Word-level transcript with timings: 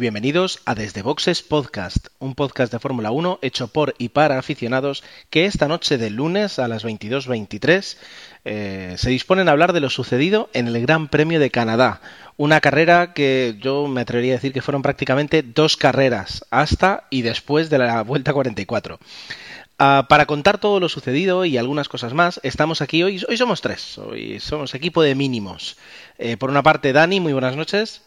bienvenidos 0.00 0.60
a 0.64 0.74
Desde 0.74 1.02
Boxes 1.02 1.42
Podcast, 1.42 2.08
un 2.20 2.34
podcast 2.34 2.72
de 2.72 2.78
Fórmula 2.78 3.10
1 3.10 3.38
hecho 3.42 3.68
por 3.68 3.94
y 3.98 4.08
para 4.08 4.38
aficionados 4.38 5.04
que 5.28 5.44
esta 5.44 5.68
noche 5.68 5.98
de 5.98 6.08
lunes 6.08 6.58
a 6.58 6.68
las 6.68 6.86
22.23 6.86 7.98
eh, 8.46 8.94
se 8.96 9.10
disponen 9.10 9.46
a 9.46 9.52
hablar 9.52 9.74
de 9.74 9.80
lo 9.80 9.90
sucedido 9.90 10.48
en 10.54 10.68
el 10.68 10.80
Gran 10.80 11.08
Premio 11.08 11.38
de 11.38 11.50
Canadá, 11.50 12.00
una 12.38 12.62
carrera 12.62 13.12
que 13.12 13.58
yo 13.60 13.88
me 13.88 14.00
atrevería 14.00 14.32
a 14.32 14.36
decir 14.36 14.54
que 14.54 14.62
fueron 14.62 14.80
prácticamente 14.80 15.42
dos 15.42 15.76
carreras, 15.76 16.46
hasta 16.50 17.04
y 17.10 17.20
después 17.20 17.68
de 17.68 17.78
la 17.78 18.02
Vuelta 18.02 18.32
44. 18.32 18.98
Ah, 19.78 20.06
para 20.08 20.24
contar 20.24 20.56
todo 20.56 20.80
lo 20.80 20.88
sucedido 20.88 21.44
y 21.44 21.58
algunas 21.58 21.90
cosas 21.90 22.14
más, 22.14 22.40
estamos 22.42 22.80
aquí 22.80 23.02
hoy. 23.02 23.22
Hoy 23.28 23.36
somos 23.36 23.60
tres, 23.60 23.98
hoy 23.98 24.40
somos 24.40 24.74
equipo 24.74 25.02
de 25.02 25.14
mínimos. 25.14 25.76
Eh, 26.16 26.38
por 26.38 26.48
una 26.48 26.62
parte, 26.62 26.94
Dani, 26.94 27.20
muy 27.20 27.34
buenas 27.34 27.54
noches. 27.54 28.00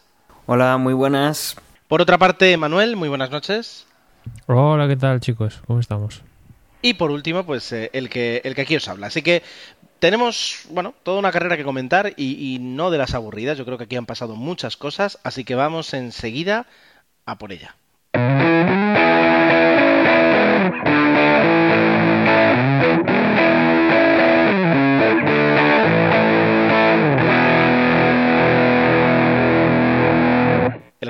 Hola, 0.46 0.76
muy 0.76 0.92
buenas. 0.92 1.56
Por 1.94 2.02
otra 2.02 2.18
parte, 2.18 2.56
Manuel, 2.56 2.96
muy 2.96 3.08
buenas 3.08 3.30
noches. 3.30 3.86
Hola, 4.46 4.88
¿qué 4.88 4.96
tal 4.96 5.20
chicos? 5.20 5.62
¿Cómo 5.64 5.78
estamos? 5.78 6.22
Y 6.82 6.94
por 6.94 7.12
último, 7.12 7.46
pues 7.46 7.70
eh, 7.70 7.88
el, 7.92 8.10
que, 8.10 8.40
el 8.42 8.56
que 8.56 8.62
aquí 8.62 8.74
os 8.74 8.88
habla. 8.88 9.06
Así 9.06 9.22
que 9.22 9.44
tenemos, 10.00 10.66
bueno, 10.70 10.92
toda 11.04 11.20
una 11.20 11.30
carrera 11.30 11.56
que 11.56 11.62
comentar 11.62 12.12
y, 12.16 12.56
y 12.56 12.58
no 12.58 12.90
de 12.90 12.98
las 12.98 13.14
aburridas. 13.14 13.56
Yo 13.56 13.64
creo 13.64 13.78
que 13.78 13.84
aquí 13.84 13.94
han 13.94 14.06
pasado 14.06 14.34
muchas 14.34 14.76
cosas, 14.76 15.20
así 15.22 15.44
que 15.44 15.54
vamos 15.54 15.94
enseguida 15.94 16.66
a 17.26 17.38
por 17.38 17.52
ella. 17.52 17.76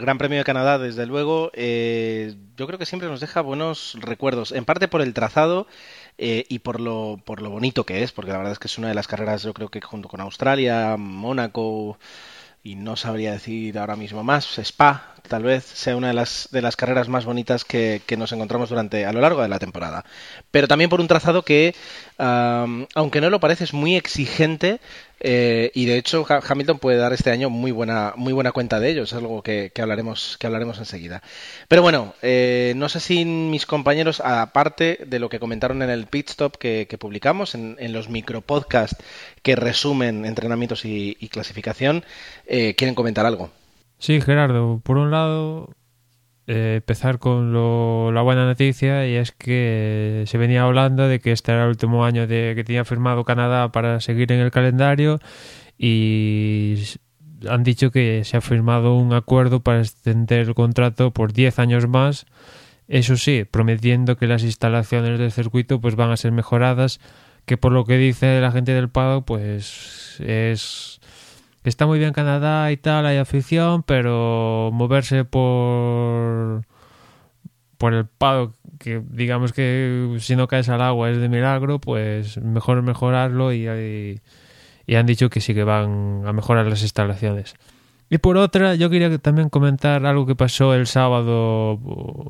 Gran 0.05 0.19
Premio 0.19 0.37
de 0.37 0.45
Canadá, 0.45 0.79
desde 0.79 1.07
luego, 1.07 1.51
eh, 1.55 2.35
yo 2.59 2.67
creo 2.67 2.79
que 2.79 2.85
siempre 2.85 3.09
nos 3.09 3.21
deja 3.21 3.41
buenos 3.41 3.97
recuerdos, 3.99 4.53
en 4.53 4.67
parte 4.67 4.87
por 4.87 5.01
el 5.01 5.15
trazado 5.15 5.67
eh, 6.19 6.45
y 6.51 6.59
por 6.59 6.79
lo, 6.79 7.19
por 7.25 7.41
lo 7.41 7.49
bonito 7.49 7.87
que 7.87 8.03
es, 8.03 8.13
porque 8.13 8.31
la 8.31 8.37
verdad 8.37 8.53
es 8.53 8.59
que 8.59 8.69
es 8.69 8.77
una 8.77 8.89
de 8.89 8.95
las 8.95 9.07
carreras, 9.09 9.43
yo 9.43 9.55
creo 9.55 9.71
que 9.71 9.81
junto 9.81 10.11
con 10.11 10.21
Australia, 10.21 10.97
Mónaco 10.99 11.99
y 12.63 12.75
no 12.75 12.97
sabría 12.97 13.33
decir 13.33 13.79
ahora 13.79 13.97
mismo 13.97 14.23
más, 14.23 14.59
Spa, 14.59 15.14
tal 15.29 15.43
vez 15.43 15.65
sea 15.65 15.97
una 15.97 16.09
de 16.09 16.15
las, 16.15 16.49
de 16.51 16.63
las 16.63 16.77
carreras 16.77 17.09
más 17.09 17.25
bonitas 17.25 17.65
que, 17.65 18.03
que 18.07 18.17
nos 18.17 18.33
encontramos 18.33 18.69
durante 18.69 19.07
a 19.07 19.13
lo 19.13 19.21
largo 19.21 19.43
de 19.43 19.49
la 19.49 19.59
temporada. 19.59 20.05
Pero 20.51 20.69
también 20.69 20.91
por 20.91 21.01
un 21.01 21.09
trazado 21.09 21.43
que, 21.43 21.75
aunque 22.19 23.21
no 23.21 23.31
lo 23.31 23.41
parece, 23.41 23.65
es 23.65 23.73
muy 23.73 23.97
exigente 23.97 24.81
eh, 25.21 25.71
y 25.75 25.87
de 25.87 25.97
hecho 25.97 26.27
Hamilton 26.29 26.79
puede 26.79 26.99
dar 26.99 27.15
este 27.15 27.31
año 27.31 27.49
muy 27.49 27.71
buena, 27.71 28.13
muy 28.17 28.35
buena 28.35 28.53
cuenta 28.53 28.79
de 28.79 28.91
ello, 28.91 29.05
es 29.05 29.13
algo 29.15 29.43
que, 29.43 29.73
que 29.75 29.81
hablaremos, 29.81 30.37
que 30.39 30.47
hablaremos 30.47 30.79
enseguida. 30.79 31.23
Pero 31.69 31.81
bueno, 31.81 32.15
eh, 32.21 32.75
no 32.77 32.91
sé 32.91 33.01
si 33.01 33.25
mis 33.25 33.65
compañeros, 33.65 34.21
aparte 34.21 34.99
de 35.07 35.19
lo 35.19 35.31
que 35.31 35.41
comentaron 35.41 35.81
en 35.83 35.91
el 35.91 36.07
pit 36.07 36.29
stop 36.29 36.59
que, 36.59 36.87
publicamos, 36.99 37.55
en, 37.55 37.77
en, 37.81 37.93
los 37.93 38.11
micropodcasts 38.11 39.03
que 39.43 39.57
resumen 39.57 40.27
entrenamientos 40.27 40.85
y, 40.85 41.17
y 41.19 41.29
clasificación, 41.29 42.05
eh, 42.47 42.75
quieren 42.77 42.95
comentar 42.95 43.25
algo. 43.25 43.51
Sí, 44.05 44.21
Gerardo, 44.21 44.83
por 44.85 44.99
un 44.99 45.11
lado, 45.11 45.75
eh, 46.47 46.75
empezar 46.77 47.19
con 47.19 47.55
lo, 47.55 48.13
la 48.13 48.21
buena 48.21 48.45
noticia 48.45 49.09
y 49.09 49.15
es 49.15 49.33
que 49.33 50.25
se 50.27 50.37
venía 50.37 50.65
hablando 50.65 51.09
de 51.09 51.21
que 51.21 51.33
este 51.33 51.53
era 51.53 51.63
el 51.63 51.71
último 51.71 52.05
año 52.05 52.27
de 52.27 52.53
que 52.55 52.65
tenía 52.65 52.85
firmado 52.85 53.25
Canadá 53.25 53.73
para 53.73 54.03
seguir 54.03 54.31
en 54.31 54.41
el 54.41 54.51
calendario 54.51 55.21
y 55.79 56.85
han 57.49 57.63
dicho 57.63 57.91
que 57.91 58.25
se 58.25 58.37
ha 58.37 58.43
firmado 58.43 58.95
un 58.95 59.15
acuerdo 59.15 59.61
para 59.61 59.81
extender 59.81 60.49
el 60.49 60.55
contrato 60.55 61.11
por 61.11 61.33
10 61.33 61.59
años 61.59 61.89
más. 61.89 62.27
Eso 62.89 63.17
sí, 63.17 63.47
prometiendo 63.51 64.19
que 64.19 64.27
las 64.27 64.43
instalaciones 64.43 65.19
del 65.19 65.33
circuito 65.33 65.81
pues 65.81 65.97
van 65.97 66.11
a 66.11 66.19
ser 66.19 66.31
mejoradas, 66.31 67.01
que 67.47 67.57
por 67.57 67.73
lo 67.73 67.87
que 67.87 67.97
dice 67.97 68.39
la 68.43 68.53
gente 68.53 68.73
del 68.75 68.91
paddock 68.91 69.25
pues 69.25 70.21
es 70.21 71.01
está 71.69 71.87
muy 71.87 71.99
bien 71.99 72.13
Canadá 72.13 72.71
y 72.73 72.77
tal, 72.77 73.07
hay 73.07 73.17
afición, 73.17 73.83
pero 73.83 74.71
moverse 74.73 75.25
por 75.25 76.65
por 77.79 77.93
el 77.95 78.07
pado 78.07 78.55
que 78.79 79.03
digamos 79.11 79.53
que 79.53 80.17
si 80.21 80.37
no 80.37 80.49
caes 80.49 80.69
al 80.69 80.81
agua 80.83 81.11
es 81.11 81.19
de 81.19 81.29
milagro, 81.29 81.81
pues 81.81 82.39
mejor 82.39 82.83
mejorarlo 82.83 83.53
y, 83.53 83.69
y, 84.87 84.95
han 84.95 85.07
dicho 85.07 85.31
que 85.31 85.41
sí 85.41 85.55
que 85.55 85.65
van 85.65 86.23
a 86.27 86.33
mejorar 86.33 86.67
las 86.67 86.83
instalaciones. 86.83 87.55
Y 88.11 88.19
por 88.19 88.37
otra, 88.37 88.75
yo 88.75 88.91
quería 88.91 89.17
también 89.19 89.49
comentar 89.49 90.05
algo 90.07 90.27
que 90.27 90.37
pasó 90.37 90.75
el 90.75 90.87
sábado 90.87 91.81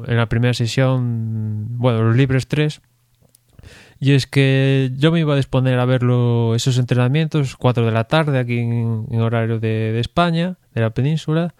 en 0.06 0.16
la 0.16 0.28
primera 0.28 0.54
sesión, 0.54 1.66
bueno, 1.78 2.04
los 2.04 2.16
Libres 2.16 2.46
3, 2.46 2.80
y 4.04 4.12
es 4.12 4.26
que 4.26 4.90
yo 4.98 5.10
me 5.10 5.20
iba 5.20 5.32
a 5.32 5.36
disponer 5.36 5.78
a 5.78 5.86
verlo 5.86 6.54
esos 6.54 6.76
entrenamientos, 6.76 7.56
4 7.56 7.86
de 7.86 7.90
la 7.90 8.04
tarde 8.04 8.38
aquí 8.38 8.58
en, 8.58 9.06
horario 9.18 9.58
de, 9.58 9.92
de, 9.92 10.00
España, 10.00 10.58
de 10.74 10.82
la 10.82 10.90
península. 10.90 11.54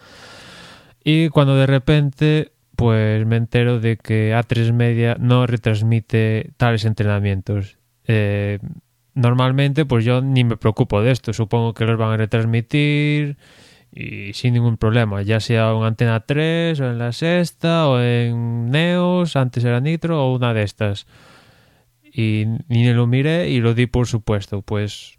Y 1.03 1.31
cuando 1.31 1.56
de 1.56 1.66
repente 1.66 2.53
pues 2.77 3.25
me 3.25 3.37
entero 3.37 3.81
de 3.81 3.97
que 3.97 4.34
A3 4.34 4.75
Media 4.75 5.16
no 5.19 5.47
retransmite 5.47 6.50
tales 6.59 6.84
entrenamientos. 6.84 7.78
Eh, 8.06 8.59
normalmente 9.15 9.87
pues 9.87 10.05
yo 10.05 10.21
ni 10.21 10.44
me 10.44 10.59
preocupo 10.59 11.00
de 11.00 11.12
esto, 11.12 11.32
supongo 11.32 11.72
que 11.72 11.87
los 11.87 11.97
van 11.97 12.12
a 12.12 12.16
retransmitir 12.19 13.38
y 13.91 14.34
sin 14.34 14.53
ningún 14.53 14.76
problema, 14.76 15.22
ya 15.22 15.41
sea 15.41 15.71
en 15.71 15.82
Antena 15.82 16.21
3 16.21 16.78
o 16.81 16.91
en 16.91 16.99
la 16.99 17.12
sexta 17.12 17.88
o 17.88 18.03
en 18.03 18.71
Neos, 18.71 19.34
antes 19.34 19.65
era 19.65 19.81
Nitro 19.81 20.26
o 20.26 20.34
una 20.34 20.53
de 20.53 20.65
estas 20.65 21.06
y 22.15 22.45
ni 22.69 22.93
lo 22.93 23.07
miré 23.09 23.51
y 23.51 23.61
lo 23.61 23.75
di 23.75 23.87
por 23.87 24.07
supuesto. 24.07 24.63
Pues 24.63 25.19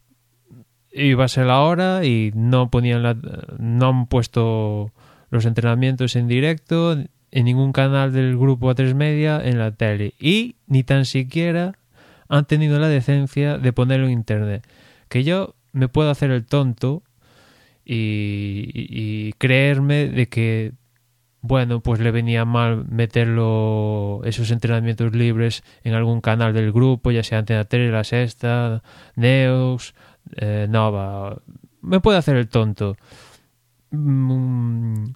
iba 0.93 1.25
a 1.25 1.27
ser 1.27 1.47
la 1.47 1.59
hora 1.59 2.05
y 2.05 2.31
no 2.33 2.71
ponían 2.71 3.03
la, 3.03 3.17
no 3.59 3.89
han 3.89 4.07
puesto 4.07 4.93
los 5.29 5.45
entrenamientos 5.45 6.15
en 6.15 6.27
directo 6.27 6.93
en 6.93 7.45
ningún 7.45 7.73
canal 7.73 8.13
del 8.13 8.37
grupo 8.37 8.71
A3 8.71 8.93
Media 8.93 9.41
en 9.43 9.59
la 9.59 9.71
tele 9.71 10.13
y 10.17 10.55
ni 10.67 10.83
tan 10.83 11.03
siquiera 11.03 11.73
han 12.29 12.45
tenido 12.45 12.79
la 12.79 12.87
decencia 12.87 13.57
de 13.57 13.73
ponerlo 13.73 14.05
en 14.05 14.13
internet. 14.13 14.65
Que 15.09 15.25
yo 15.25 15.55
me 15.73 15.89
puedo 15.89 16.09
hacer 16.09 16.31
el 16.31 16.45
tonto 16.45 17.03
y, 17.83 19.33
creerme 19.33 20.07
de 20.07 20.27
que 20.27 20.71
bueno, 21.47 21.79
pues 21.81 21.99
le 21.99 22.11
venía 22.11 22.43
mal 22.45 22.85
meterlo 22.89 24.21
esos 24.23 24.49
entrenamientos 24.51 25.13
libres 25.15 25.63
en 25.83 25.93
algún 25.93 26.21
canal 26.21 26.53
del 26.53 26.71
grupo, 26.71 27.11
ya 27.11 27.23
sea 27.23 27.39
Antena 27.39 27.65
3, 27.65 27.91
La 27.91 28.03
Sexta, 28.03 28.81
Neos, 29.15 29.93
eh, 30.37 30.65
Nova. 30.69 31.37
Me 31.81 31.99
puede 31.99 32.17
hacer 32.17 32.35
el 32.37 32.49
tonto. 32.49 32.97
Mm, 33.91 35.11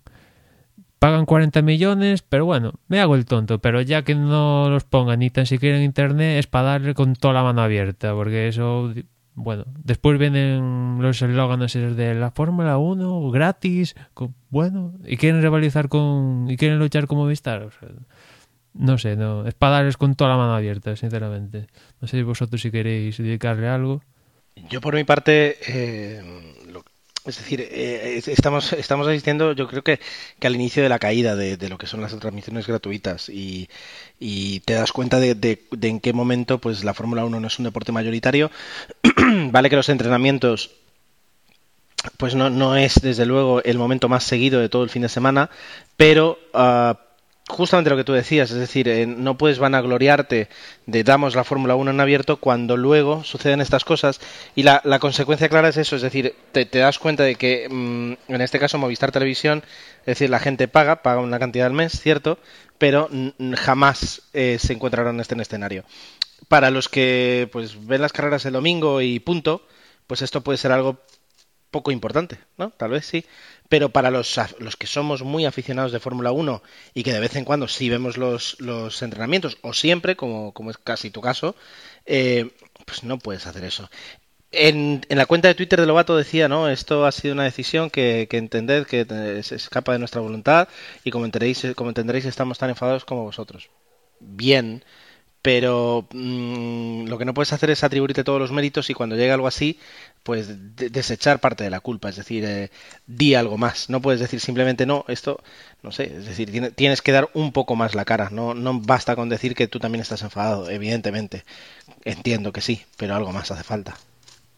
pagan 0.99 1.25
40 1.25 1.61
millones, 1.63 2.21
pero 2.21 2.45
bueno, 2.45 2.73
me 2.87 2.99
hago 2.99 3.15
el 3.15 3.25
tonto. 3.25 3.59
Pero 3.59 3.81
ya 3.81 4.03
que 4.03 4.13
no 4.13 4.69
los 4.69 4.83
pongan 4.83 5.19
ni 5.19 5.31
tan 5.31 5.47
siquiera 5.47 5.77
en 5.77 5.83
internet, 5.83 6.39
es 6.39 6.47
para 6.47 6.69
darle 6.69 6.93
con 6.93 7.15
toda 7.15 7.33
la 7.33 7.43
mano 7.43 7.61
abierta, 7.63 8.13
porque 8.13 8.47
eso 8.47 8.93
bueno, 9.41 9.63
después 9.85 10.19
vienen 10.19 11.01
los 11.01 11.21
eslóganes 11.21 11.73
de 11.73 12.13
la 12.13 12.29
Fórmula 12.31 12.77
1 12.77 13.31
gratis, 13.31 13.95
bueno, 14.49 14.93
y 15.05 15.15
quieren 15.15 15.41
rivalizar 15.41 15.87
con 15.87 16.47
y 16.49 16.57
quieren 16.57 16.77
luchar 16.77 17.07
como 17.07 17.25
sea, 17.71 17.89
no 18.73 18.97
sé, 18.97 19.15
no, 19.15 19.47
es 19.47 19.53
con 19.95 20.15
toda 20.15 20.31
la 20.31 20.37
mano 20.37 20.55
abierta, 20.55 20.93
sinceramente. 20.97 21.67
No 22.01 22.07
sé 22.07 22.21
vosotros 22.23 22.61
si 22.61 22.69
queréis 22.69 23.17
dedicarle 23.17 23.69
algo. 23.69 24.01
Yo 24.69 24.81
por 24.81 24.93
mi 24.93 25.05
parte, 25.05 25.57
eh, 25.67 26.21
lo, 26.69 26.83
es 27.29 27.37
decir, 27.37 27.61
eh, 27.61 28.21
estamos, 28.27 28.73
estamos 28.73 29.07
asistiendo, 29.07 29.53
yo 29.53 29.67
creo 29.67 29.83
que, 29.83 29.99
que 30.39 30.47
al 30.47 30.55
inicio 30.55 30.83
de 30.83 30.89
la 30.89 30.99
caída 30.99 31.35
de, 31.35 31.69
lo 31.69 31.77
que 31.77 31.87
son 31.87 32.01
las 32.01 32.17
transmisiones 32.17 32.67
gratuitas 32.67 33.29
y, 33.29 33.69
te 34.65 34.73
das 34.73 34.91
cuenta 34.91 35.19
de, 35.19 35.35
de, 35.35 35.63
de, 35.71 35.87
en 35.87 35.99
qué 35.99 36.11
momento 36.11 36.59
pues 36.59 36.83
la 36.83 36.93
Fórmula 36.93 37.23
1 37.23 37.39
no 37.39 37.47
es 37.47 37.59
un 37.59 37.65
deporte 37.65 37.91
mayoritario. 37.91 38.51
vale 39.51 39.69
que 39.69 39.75
los 39.75 39.89
entrenamientos 39.89 40.71
pues 42.17 42.35
no, 42.35 42.49
no 42.49 42.75
es 42.75 42.95
desde 43.01 43.25
luego 43.25 43.61
el 43.63 43.77
momento 43.77 44.09
más 44.09 44.23
seguido 44.23 44.59
de 44.59 44.69
todo 44.69 44.83
el 44.83 44.89
fin 44.89 45.01
de 45.01 45.09
semana, 45.09 45.49
pero 45.97 46.39
uh, 46.53 46.95
justamente 47.49 47.89
lo 47.89 47.97
que 47.97 48.03
tú 48.03 48.13
decías, 48.13 48.51
es 48.51 48.57
decir, 48.57 48.87
eh, 48.87 49.05
no 49.07 49.37
puedes 49.37 49.59
vanagloriarte 49.59 50.49
de 50.85 51.03
damos 51.03 51.35
la 51.35 51.43
Fórmula 51.43 51.75
1 51.75 51.91
en 51.91 51.99
abierto 51.99 52.37
cuando 52.37 52.77
luego 52.77 53.23
suceden 53.23 53.59
estas 53.59 53.83
cosas 53.83 54.21
y 54.55 54.63
la, 54.63 54.81
la 54.85 54.99
consecuencia 54.99 55.49
clara 55.49 55.69
es 55.69 55.77
eso, 55.77 55.95
es 55.95 56.03
decir, 56.03 56.35
te, 56.51 56.65
das 56.65 56.99
cuenta 56.99 57.23
de 57.23 57.35
que 57.35 57.67
mm, 57.67 58.31
en 58.31 58.41
este 58.41 58.59
caso 58.59 58.77
Movistar 58.77 59.11
Televisión, 59.11 59.63
es 60.01 60.05
decir, 60.05 60.29
la 60.29 60.39
gente 60.39 60.67
paga, 60.67 61.01
paga 61.01 61.21
una 61.21 61.39
cantidad 61.39 61.65
al 61.65 61.73
mes, 61.73 61.99
cierto, 61.99 62.37
pero 62.77 63.09
jamás 63.55 64.21
eh, 64.33 64.57
se 64.59 64.73
encontrarán 64.73 65.15
en 65.15 65.21
este 65.21 65.39
escenario. 65.41 65.83
Para 66.47 66.69
los 66.69 66.87
que 66.87 67.49
pues 67.51 67.85
ven 67.85 68.01
las 68.01 68.13
carreras 68.13 68.45
el 68.45 68.53
domingo 68.53 69.01
y 69.01 69.19
punto, 69.19 69.65
pues 70.07 70.21
esto 70.21 70.41
puede 70.41 70.57
ser 70.57 70.71
algo 70.71 70.99
poco 71.71 71.91
importante, 71.91 72.39
¿no? 72.57 72.71
Tal 72.71 72.91
vez 72.91 73.05
sí. 73.05 73.25
Pero 73.69 73.89
para 73.89 74.11
los, 74.11 74.39
los 74.59 74.75
que 74.75 74.87
somos 74.87 75.21
muy 75.23 75.45
aficionados 75.45 75.91
de 75.91 75.99
Fórmula 75.99 76.31
1 76.31 76.61
y 76.93 77.03
que 77.03 77.13
de 77.13 77.19
vez 77.19 77.35
en 77.35 77.45
cuando 77.45 77.67
sí 77.67 77.89
vemos 77.89 78.17
los, 78.17 78.59
los 78.59 79.01
entrenamientos, 79.01 79.57
o 79.61 79.73
siempre, 79.73 80.15
como, 80.15 80.53
como 80.53 80.71
es 80.71 80.77
casi 80.77 81.11
tu 81.11 81.21
caso, 81.21 81.55
eh, 82.05 82.51
pues 82.85 83.03
no 83.03 83.19
puedes 83.19 83.45
hacer 83.45 83.63
eso. 83.63 83.89
En, 84.51 85.01
en, 85.09 85.17
la 85.17 85.27
cuenta 85.27 85.47
de 85.47 85.53
Twitter 85.55 85.79
de 85.79 85.85
Lobato 85.85 86.17
decía, 86.17 86.47
¿no? 86.47 86.69
Esto 86.69 87.05
ha 87.05 87.11
sido 87.11 87.35
una 87.35 87.43
decisión 87.43 87.91
que, 87.91 88.27
que 88.29 88.37
entended 88.37 88.87
que 88.87 89.05
se 89.43 89.55
escapa 89.55 89.93
de 89.93 89.99
nuestra 89.99 90.21
voluntad 90.21 90.67
y 91.03 91.11
como 91.11 91.25
entenderéis, 91.25 91.67
como 91.75 91.91
entenderéis 91.91 92.25
estamos 92.25 92.57
tan 92.57 92.71
enfadados 92.71 93.05
como 93.05 93.23
vosotros. 93.23 93.69
Bien, 94.19 94.83
pero 95.41 96.05
mmm, 96.11 97.05
lo 97.07 97.17
que 97.17 97.25
no 97.25 97.33
puedes 97.33 97.53
hacer 97.53 97.69
es 97.69 97.83
atribuirte 97.83 98.23
todos 98.23 98.39
los 98.39 98.51
méritos 98.51 98.89
y 98.89 98.93
cuando 98.93 99.15
llega 99.15 99.33
algo 99.33 99.47
así, 99.47 99.79
pues 100.23 100.75
de 100.75 100.89
desechar 100.89 101.39
parte 101.39 101.63
de 101.63 101.69
la 101.69 101.79
culpa, 101.79 102.09
es 102.09 102.17
decir, 102.17 102.43
eh, 102.45 102.69
di 103.07 103.35
algo 103.35 103.57
más. 103.57 103.89
No 103.89 104.01
puedes 104.01 104.19
decir 104.19 104.41
simplemente 104.41 104.85
no, 104.85 105.05
esto, 105.07 105.41
no 105.81 105.91
sé, 105.91 106.13
es 106.17 106.25
decir, 106.25 106.73
tienes 106.75 107.01
que 107.01 107.11
dar 107.13 107.29
un 107.33 107.51
poco 107.53 107.75
más 107.75 107.95
la 107.95 108.03
cara. 108.05 108.29
No, 108.31 108.53
no 108.53 108.79
basta 108.81 109.15
con 109.15 109.29
decir 109.29 109.55
que 109.55 109.67
tú 109.67 109.79
también 109.79 110.01
estás 110.01 110.21
enfadado, 110.23 110.69
evidentemente. 110.69 111.45
Entiendo 112.03 112.51
que 112.51 112.61
sí, 112.61 112.81
pero 112.97 113.15
algo 113.15 113.31
más 113.31 113.49
hace 113.51 113.63
falta. 113.63 113.95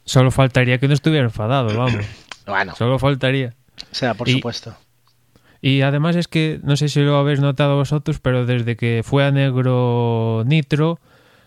Solo 0.04 0.32
faltaría 0.32 0.80
que 0.80 0.88
no 0.88 0.96
estuviera 0.96 1.26
enfadado, 1.26 1.78
vamos. 1.78 2.04
bueno. 2.48 2.76
Solo 2.76 2.98
faltaría. 2.98 3.54
O 3.92 3.96
sea, 3.96 4.16
por 4.16 4.28
Y- 4.28 4.34
supuesto. 4.34 4.76
Y 5.62 5.82
además 5.82 6.16
es 6.16 6.28
que, 6.28 6.60
no 6.64 6.76
sé 6.76 6.90
si 6.90 7.02
lo 7.02 7.18
habéis 7.18 7.40
notado 7.40 7.76
vosotros, 7.76 8.20
pero 8.20 8.46
desde 8.46 8.76
que 8.76 9.02
fue 9.04 9.24
a 9.26 9.32
negro 9.32 10.44
Nitro, 10.46 11.00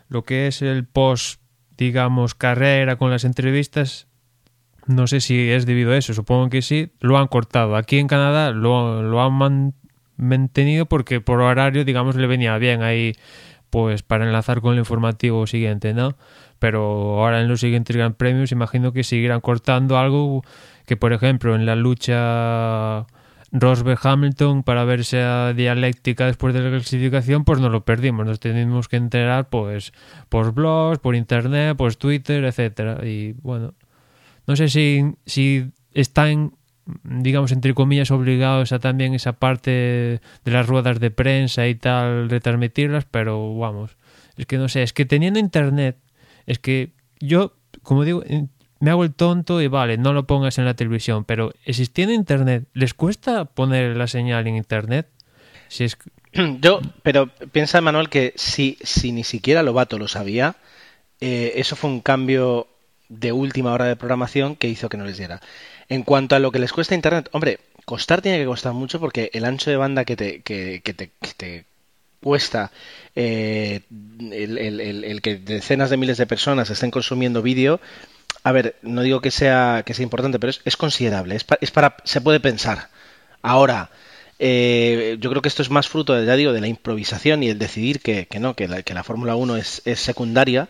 lo 0.09 0.23
que 0.23 0.47
es 0.47 0.63
el 0.63 0.85
post, 0.87 1.41
digamos, 1.77 2.35
carrera 2.35 2.97
con 2.97 3.11
las 3.11 3.25
entrevistas, 3.25 4.07
no 4.87 5.07
sé 5.09 5.21
si 5.21 5.51
es 5.51 5.67
debido 5.67 5.93
a 5.93 5.97
eso, 5.97 6.15
supongo 6.15 6.49
que 6.49 6.63
sí, 6.63 6.93
lo 7.01 7.19
han 7.19 7.27
cortado. 7.27 7.75
Aquí 7.75 7.99
en 7.99 8.07
Canadá 8.07 8.53
lo, 8.53 9.03
lo 9.03 9.21
han 9.23 9.33
man- 9.33 9.75
mantenido 10.17 10.87
porque 10.87 11.21
por 11.21 11.41
horario, 11.41 11.85
digamos, 11.85 12.15
le 12.15 12.29
venía 12.29 12.57
bien 12.59 12.83
ahí, 12.83 13.15
pues 13.71 14.03
para 14.05 14.25
enlazar 14.27 14.61
con 14.61 14.75
el 14.75 14.79
informativo 14.79 15.47
siguiente, 15.49 15.93
¿no? 15.93 16.17
Pero 16.61 17.19
ahora 17.21 17.41
en 17.41 17.49
los 17.49 17.61
siguientes 17.61 17.97
Gran 17.97 18.15
Premios 18.15 18.53
imagino 18.53 18.93
que 18.93 19.03
seguirán 19.03 19.41
cortando 19.41 19.99
algo 19.99 20.45
que, 20.87 20.97
por 20.97 21.13
ejemplo, 21.13 21.57
en 21.57 21.67
la 21.67 21.75
lucha 21.75 23.07
Rosberg-Hamilton 23.55 24.65
para 24.65 24.85
ver 24.85 25.01
esa 25.01 25.53
dialéctica 25.55 26.27
después 26.27 26.53
de 26.53 26.61
la 26.61 26.71
clasificación, 26.71 27.45
pues 27.45 27.61
nos 27.61 27.71
lo 27.71 27.85
perdimos. 27.85 28.27
Nos 28.27 28.41
tenemos 28.41 28.89
que 28.89 28.97
enterar 28.97 29.49
pues 29.49 29.93
por 30.29 30.53
blogs, 30.53 30.99
por 30.99 31.15
internet, 31.15 31.77
por 31.77 31.95
Twitter, 31.95 32.45
etcétera. 32.45 33.07
Y 33.07 33.35
bueno, 33.43 33.75
no 34.49 34.57
sé 34.57 34.69
si, 34.69 35.15
si 35.25 35.71
están, 35.93 36.55
digamos, 37.05 37.53
entre 37.53 37.75
comillas, 37.75 38.11
obligados 38.11 38.73
a 38.73 38.81
también 38.81 39.15
esa 39.15 39.35
parte 39.35 39.71
de 40.45 40.51
las 40.51 40.67
ruedas 40.67 40.99
de 40.99 41.13
prensa 41.13 41.69
y 41.69 41.77
tal, 41.77 42.29
retransmitirlas, 42.29 43.05
pero 43.05 43.57
vamos, 43.57 43.97
es 44.37 44.47
que 44.47 44.59
no 44.59 44.69
sé, 44.69 44.83
es 44.83 44.93
que 44.93 45.07
teniendo 45.07 45.39
internet, 45.39 45.97
es 46.47 46.59
que 46.59 46.93
yo, 47.21 47.57
como 47.85 48.05
digo, 48.05 48.25
me 48.81 48.91
hago 48.91 49.05
el 49.05 49.15
tonto 49.15 49.61
y 49.63 49.69
vale, 49.69 49.97
no 49.99 50.13
lo 50.13 50.27
pongas 50.27 50.59
en 50.59 50.65
la 50.65 50.75
televisión, 50.75 51.25
pero 51.25 51.53
existiendo 51.65 52.13
internet, 52.15 52.65
¿les 52.75 52.95
cuesta 52.95 53.45
poner 53.47 53.97
la 53.97 54.07
señal 54.07 54.47
en 54.47 54.57
internet? 54.57 55.09
Si 55.69 55.85
es 55.85 55.97
Yo, 56.61 56.81
pero 57.03 57.29
piensa, 57.53 57.81
Manuel, 57.81 58.09
que 58.09 58.33
si, 58.37 58.77
si 58.83 59.13
ni 59.13 59.25
siquiera 59.25 59.63
Lobato 59.63 59.99
lo 59.99 60.09
sabía, 60.09 60.57
eh, 61.21 61.53
eso 61.57 61.77
fue 61.77 61.91
un 61.91 62.01
cambio 62.01 62.67
de 63.09 63.33
última 63.33 63.73
hora 63.73 63.85
de 63.85 63.97
programación 63.97 64.57
que 64.57 64.69
hizo 64.69 64.89
que 64.89 64.97
no 64.97 65.05
les 65.05 65.17
diera. 65.19 65.41
En 65.89 66.03
cuanto 66.03 66.35
a 66.35 66.39
lo 66.41 66.51
que 66.51 66.59
les 66.59 66.73
cuesta 66.73 66.95
Internet, 66.95 67.29
hombre, 67.33 67.61
costar 67.85 68.21
tiene 68.23 68.39
que 68.39 68.47
costar 68.47 68.73
mucho 68.73 68.99
porque 68.99 69.31
el 69.33 69.45
ancho 69.45 69.71
de 69.71 69.77
banda 69.77 70.05
que 70.05 70.17
te, 70.17 70.41
que, 70.43 70.81
que 70.83 70.95
te, 70.95 71.11
que 71.21 71.31
te 71.37 71.65
cuesta 72.21 72.73
eh, 73.15 73.83
el, 74.19 74.59
el- 74.59 74.81
el- 74.81 75.05
el 75.05 75.21
que 75.21 75.37
decenas 75.37 75.91
de 75.91 75.99
miles 75.99 76.17
de 76.19 76.27
personas 76.27 76.71
estén 76.71 76.91
consumiendo 76.91 77.43
vídeo, 77.43 77.81
a 78.45 78.53
ver, 78.53 78.77
no 78.83 79.03
digo 79.03 79.21
que 79.21 79.31
sea, 79.31 79.83
que 79.85 79.95
sea 79.95 80.03
importante, 80.05 80.39
pero 80.39 80.51
es, 80.51 80.61
es 80.65 80.77
considerable, 80.77 81.35
es, 81.35 81.45
pa- 81.45 81.59
es 81.61 81.71
para, 81.71 81.97
se 82.05 82.21
puede 82.21 82.39
pensar. 82.41 82.89
Ahora, 83.43 83.91
eh, 84.39 85.17
yo 85.21 85.31
creo 85.31 85.43
que 85.43 85.49
esto 85.49 85.63
es 85.63 85.71
más 85.71 85.89
fruto, 85.89 86.23
ya 86.23 86.37
digo, 86.37 86.53
de 86.53 86.61
la 86.61 86.67
improvisación 86.69 87.43
y 87.43 87.49
el 87.49 87.59
decidir 87.59 88.01
que, 88.01 88.27
que 88.27 88.41
no, 88.41 88.55
que 88.55 88.69
la, 88.69 88.83
que 88.83 88.95
la 88.95 89.05
Fórmula 89.05 89.37
1 89.37 89.57
es, 89.57 89.83
es 89.85 90.01
secundaria, 90.01 90.69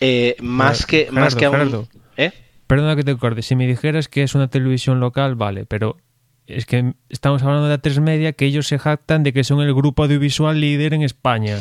eh, 0.00 0.36
más 0.40 0.86
que, 0.86 1.04
Gerardo, 1.06 1.20
más 1.20 1.34
que 1.36 1.44
aún... 1.44 1.88
¿Eh? 2.16 2.32
Perdona 2.66 2.96
que 2.96 3.04
te 3.04 3.16
corte, 3.16 3.42
si 3.42 3.54
me 3.56 3.66
dijeras 3.66 4.08
que 4.08 4.22
es 4.22 4.34
una 4.34 4.48
televisión 4.48 4.98
local, 5.00 5.34
vale, 5.34 5.66
pero 5.66 5.98
es 6.46 6.64
que 6.64 6.94
estamos 7.10 7.42
hablando 7.42 7.68
de 7.68 7.74
A3 7.78 8.00
Media, 8.00 8.32
que 8.32 8.46
ellos 8.46 8.66
se 8.66 8.78
jactan 8.78 9.22
de 9.22 9.32
que 9.32 9.44
son 9.44 9.60
el 9.60 9.74
grupo 9.74 10.04
audiovisual 10.04 10.58
líder 10.60 10.94
en 10.94 11.02
España. 11.02 11.58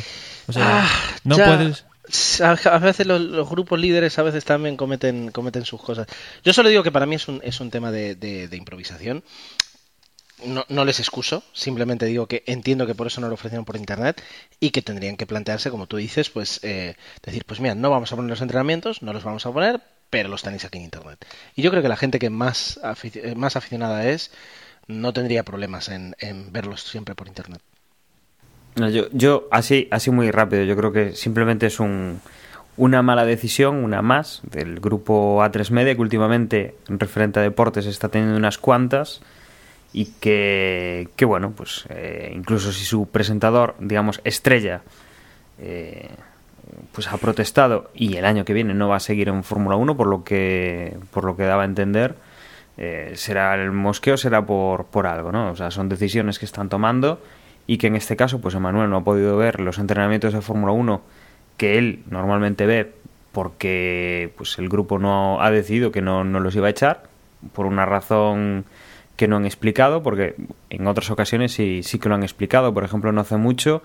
O 0.48 0.54
sea, 0.54 0.84
Ah, 0.84 0.90
no 1.26 1.38
ya. 1.38 1.46
puedes... 1.48 1.86
A 2.42 2.80
veces 2.80 3.08
los, 3.08 3.50
grupos 3.50 3.80
líderes 3.80 4.18
a 4.20 4.24
veces 4.24 4.44
también 4.44 4.78
cometen, 4.78 5.32
sus 5.64 5.82
cosas. 5.82 6.08
Yo 6.44 6.54
solo 6.54 6.70
digo 6.70 6.84
que 6.84 6.92
para 6.92 7.06
mí 7.06 7.16
es 7.16 7.28
un, 7.28 7.40
es 7.44 7.60
un 7.60 7.72
tema 7.72 7.92
de, 7.92 8.50
improvisación. 8.52 9.24
No, 10.44 10.86
les 10.86 11.00
excuso, 11.00 11.44
simplemente 11.54 12.08
digo 12.08 12.26
que 12.26 12.44
entiendo 12.48 12.88
que 12.88 12.96
por 12.96 13.06
eso 13.06 13.22
no 13.22 13.28
lo 13.28 13.36
ofrecieron 13.36 13.64
por 13.64 13.78
internet 13.78 14.24
y 14.60 14.72
que 14.72 14.82
tendrían 14.82 15.16
que 15.16 15.28
plantearse, 15.28 15.70
como 15.70 15.86
tú 15.86 15.98
dices, 15.98 16.32
pues 16.32 16.60
eh, 16.64 16.96
decir, 17.22 17.46
pues 17.46 17.60
mira, 17.60 17.76
no 17.76 17.92
vamos 17.92 18.12
a 18.12 18.16
poner 18.16 18.32
los 18.32 18.42
entrenamientos, 18.42 19.04
no 19.04 19.14
los 19.14 19.24
vamos 19.24 19.46
a 19.46 19.52
poner, 19.52 19.82
pero 20.10 20.30
los 20.30 20.42
tenéis 20.42 20.66
aquí 20.66 20.80
en 20.80 20.86
internet. 20.86 21.24
Y 21.56 21.62
yo 21.62 21.70
creo 21.70 21.84
que 21.84 21.90
la 21.90 21.98
gente 21.98 22.18
que 22.18 22.32
más, 22.32 22.80
eh, 23.04 23.36
aficionada 23.40 24.10
es 24.10 24.32
no 24.88 25.14
tendría 25.14 25.44
problemas 25.44 25.90
en 25.90 26.16
verlos 26.52 26.82
siempre 26.82 27.14
por 27.14 27.28
internet. 27.28 27.62
Yo, 28.76 29.10
yo 29.12 29.48
así, 29.52 29.88
así 29.92 30.12
muy 30.12 30.32
rápido, 30.32 30.64
yo 30.64 30.78
creo 30.78 30.92
que 30.92 31.14
simplemente 31.14 31.68
es 31.68 31.80
un, 31.80 32.22
una 32.78 33.02
mala 33.02 33.26
decisión, 33.26 33.84
una 33.84 34.02
más, 34.02 34.42
del 34.44 34.80
grupo 34.80 35.40
A3 35.44 35.72
Media, 35.72 35.96
que 35.96 36.02
últimamente, 36.02 36.76
en 36.88 37.00
referente 37.00 37.40
a 37.40 37.44
deportes, 37.44 37.86
está 37.86 38.10
teniendo 38.10 38.38
unas 38.38 38.58
cuantas 38.58 39.22
y 39.94 40.06
que, 40.22 41.10
que 41.16 41.26
bueno, 41.26 41.52
pues 41.52 41.86
eh, 41.90 42.32
incluso 42.34 42.72
si 42.72 42.86
su 42.86 43.08
presentador, 43.08 43.76
digamos, 43.80 44.22
estrella, 44.24 44.82
eh, 45.60 46.10
pues 46.94 47.08
ha 47.08 47.18
protestado 47.18 47.92
y 47.94 48.16
el 48.16 48.26
año 48.26 48.46
que 48.46 48.54
viene 48.54 48.74
no 48.74 48.88
va 48.88 48.96
a 48.96 49.02
seguir 49.02 49.28
en 49.28 49.44
Fórmula 49.44 49.76
1, 49.76 49.98
por 49.98 50.08
lo 50.08 50.24
que, 50.24 50.98
por 51.12 51.26
lo 51.26 51.36
que 51.36 51.44
daba 51.44 51.64
a 51.64 51.66
entender, 51.66 52.16
eh, 52.78 53.12
será 53.16 53.54
el 53.56 53.72
mosqueo, 53.72 54.16
será 54.16 54.46
por, 54.46 54.86
por 54.86 55.08
algo, 55.08 55.32
¿no? 55.32 55.52
O 55.52 55.56
sea, 55.58 55.72
son 55.72 55.90
decisiones 55.90 56.40
que 56.40 56.46
están 56.46 56.70
tomando 56.70 57.20
y 57.68 57.78
que 57.78 57.88
en 57.88 57.96
este 57.96 58.16
caso, 58.16 58.42
pues 58.42 58.56
Emanuel 58.56 58.90
no 58.90 58.98
ha 58.98 59.04
podido 59.04 59.38
ver 59.38 59.60
los 59.60 59.80
entrenamientos 59.80 60.34
de 60.34 60.42
Fórmula 60.42 60.74
1 60.74 61.02
que 61.58 61.78
él 61.78 62.04
normalmente 62.10 62.66
ve 62.66 62.92
porque 63.32 64.34
pues 64.36 64.58
el 64.60 64.68
grupo 64.68 65.00
no 65.00 65.42
ha 65.42 65.52
decidido 65.52 65.92
que 65.92 66.02
no, 66.02 66.24
no 66.24 66.40
los 66.40 66.56
iba 66.56 66.68
a 66.68 66.72
echar 66.72 67.04
por 67.54 67.66
una 67.66 67.86
razón 67.86 68.66
que 69.16 69.28
no 69.28 69.38
han 69.38 69.46
explicado, 69.46 70.02
porque 70.04 70.36
en 70.70 70.88
otras 70.88 71.12
ocasiones 71.12 71.52
sí, 71.52 71.82
sí 71.84 72.00
que 72.00 72.10
lo 72.10 72.16
han 72.16 72.24
explicado. 72.24 72.74
Por 72.74 72.84
ejemplo, 72.84 73.12
no 73.12 73.22
hace 73.22 73.38
mucho 73.38 73.82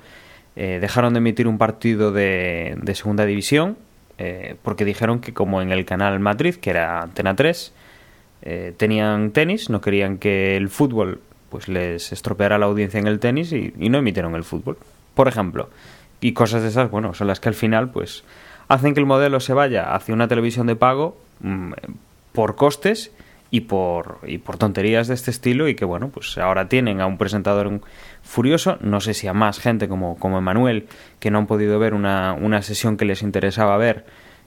eh, 0.57 0.79
dejaron 0.81 1.13
de 1.13 1.19
emitir 1.19 1.47
un 1.47 1.59
partido 1.59 2.13
de, 2.13 2.77
de 2.81 2.95
segunda 2.95 3.27
división 3.27 3.77
eh, 4.17 4.57
porque 4.63 4.87
dijeron 4.87 5.21
que 5.21 5.35
como 5.35 5.61
en 5.61 5.71
el 5.71 5.85
canal 5.85 6.19
Madrid, 6.19 6.55
que 6.55 6.71
era 6.71 7.03
Antena 7.03 7.37
3, 7.37 7.75
eh, 8.43 8.75
tenían 8.77 9.33
tenis, 9.33 9.69
no 9.69 9.83
querían 9.83 10.17
que 10.17 10.57
el 10.57 10.71
fútbol 10.71 11.21
pues 11.57 11.69
les 11.69 12.13
estropeara 12.13 12.59
la 12.59 12.67
audiencia 12.67 13.01
en 13.01 13.07
el 13.07 13.19
tenis 13.19 13.51
y, 13.51 13.73
no 13.79 13.97
emitieron 13.97 14.35
el 14.35 14.45
fútbol, 14.45 14.77
por 15.15 15.27
ejemplo. 15.27 15.71
Y 16.21 16.33
cosas 16.33 16.61
de 16.61 16.69
esas, 16.69 16.91
bueno, 16.91 17.15
son 17.15 17.29
las 17.29 17.41
que 17.41 17.49
al 17.49 17.55
final 17.55 17.89
pues 17.89 18.25
hacen 18.69 18.93
que 18.93 19.01
el 19.01 19.07
modelo 19.07 19.41
se 19.41 19.55
vaya 19.55 19.95
hacia 19.95 20.15
una 20.15 20.29
televisión 20.29 20.67
de 20.67 20.77
pago 20.77 21.17
mm, 21.41 21.73
por 22.33 22.57
costes 22.57 23.11
y 23.51 23.63
por, 23.63 24.19
y 24.27 24.37
por 24.37 24.59
tonterías 24.59 25.09
de 25.09 25.15
este 25.15 25.31
estilo 25.31 25.67
y 25.67 25.75
que 25.75 25.87
bueno, 25.87 26.11
pues 26.11 26.37
ahora 26.37 26.69
tienen 26.69 27.01
a 27.01 27.07
un 27.07 27.17
presentador 27.17 27.81
furioso, 28.23 28.77
no 28.83 29.01
sé 29.01 29.15
si 29.15 29.27
a 29.27 29.33
más 29.33 29.59
gente 29.59 29.89
como, 29.89 30.19
como 30.19 30.37
Emanuel, 30.37 30.89
que 31.21 31.31
no 31.31 31.39
han 31.39 31.47
podido 31.47 31.79
ver 31.79 31.95
una, 31.95 32.35
una 32.35 32.61
sesión 32.61 32.99
que 32.99 33.07
les 33.07 33.23
interesaba 33.23 33.79
ver 33.79 34.05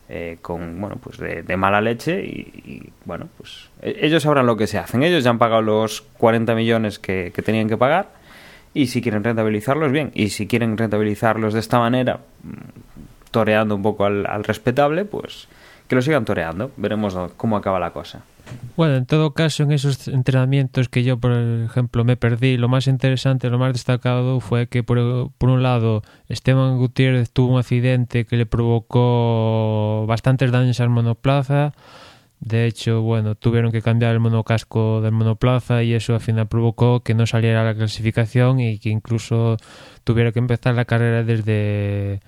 eh, 0.10 0.40
con, 0.42 0.82
bueno, 0.82 0.98
pues 1.02 1.18
de, 1.20 1.56
mala 1.56 1.82
leche 1.82 2.20
y, 2.26 2.92
bueno, 3.06 3.30
pues 3.38 3.70
e- 3.82 4.00
ellos 4.02 4.24
sabrán 4.24 4.48
lo 4.48 4.58
que 4.58 4.66
se 4.66 4.80
hacen. 4.80 5.04
Ellos 5.04 5.24
ya 5.24 5.30
han 5.30 5.38
pagado 5.38 5.62
los 5.62 6.02
40 6.18 6.56
millones 6.56 6.98
que, 6.98 7.32
tenían 7.46 7.70
que 7.70 7.78
pagar 7.78 8.10
Y 8.74 8.88
si 8.88 9.02
quieren 9.02 9.24
rentabilizarlos, 9.24 9.92
bien. 9.92 10.12
Y 10.16 10.30
si 10.30 10.48
quieren 10.48 10.78
rentabilizarlos 10.78 11.54
de 11.54 11.60
esta 11.60 11.80
manera, 11.80 12.22
mm, 12.44 13.30
toreando 13.32 13.76
un 13.76 13.84
poco 13.84 14.06
al 14.06 14.44
respetable, 14.44 15.06
pues 15.06 15.48
que 15.90 15.96
lo 15.96 16.02
sigan 16.04 16.24
toreando. 16.24 16.72
Veremos 16.78 17.18
cómo 17.36 17.58
acaba 17.58 17.80
la 17.80 17.92
cosa. 17.92 18.24
Bueno, 18.78 18.96
en 18.96 19.06
todo 19.06 19.34
caso, 19.34 19.64
en 19.64 19.72
esos 19.72 20.08
entrenamientos 20.08 20.88
que 20.88 21.04
yo, 21.04 21.20
por 21.20 21.34
ejemplo, 21.34 22.04
me 22.04 22.16
perdí, 22.16 22.58
lo 22.58 22.70
más 22.70 22.88
interesante, 22.88 23.50
lo 23.50 23.58
más 23.58 23.74
destacado 23.74 24.40
fue 24.40 24.68
que, 24.68 24.84
por, 24.84 25.00
un 25.00 25.64
lado, 25.64 26.04
Esteban 26.30 26.78
Gutiérrez 26.78 27.32
tuvo 27.32 27.54
un 27.54 27.60
accidente 27.60 28.26
que 28.26 28.38
le 28.38 28.46
provocó 28.46 30.06
bastantes 30.08 30.52
daños 30.52 30.80
al 30.80 30.90
monoplaza. 30.90 31.74
De 32.40 32.68
hecho, 32.68 33.02
bueno, 33.02 33.36
tuvieron 33.36 33.72
que 33.72 33.82
cambiar 33.82 34.14
el 34.14 34.20
monocasco 34.20 35.02
del 35.02 35.12
monoplaza 35.12 35.84
y 35.84 35.94
eso 35.94 36.14
al 36.14 36.22
final 36.22 36.48
provocó 36.48 37.02
que 37.02 37.16
no 37.16 37.26
saliera 37.26 37.66
la 37.66 37.76
clasificación 37.76 38.60
y 38.60 38.80
que 38.80 38.90
incluso 38.90 39.58
tuviera 40.04 40.32
que 40.32 40.40
empezar 40.40 40.76
la 40.76 40.86
carrera 40.86 41.24
desde, 41.24 42.22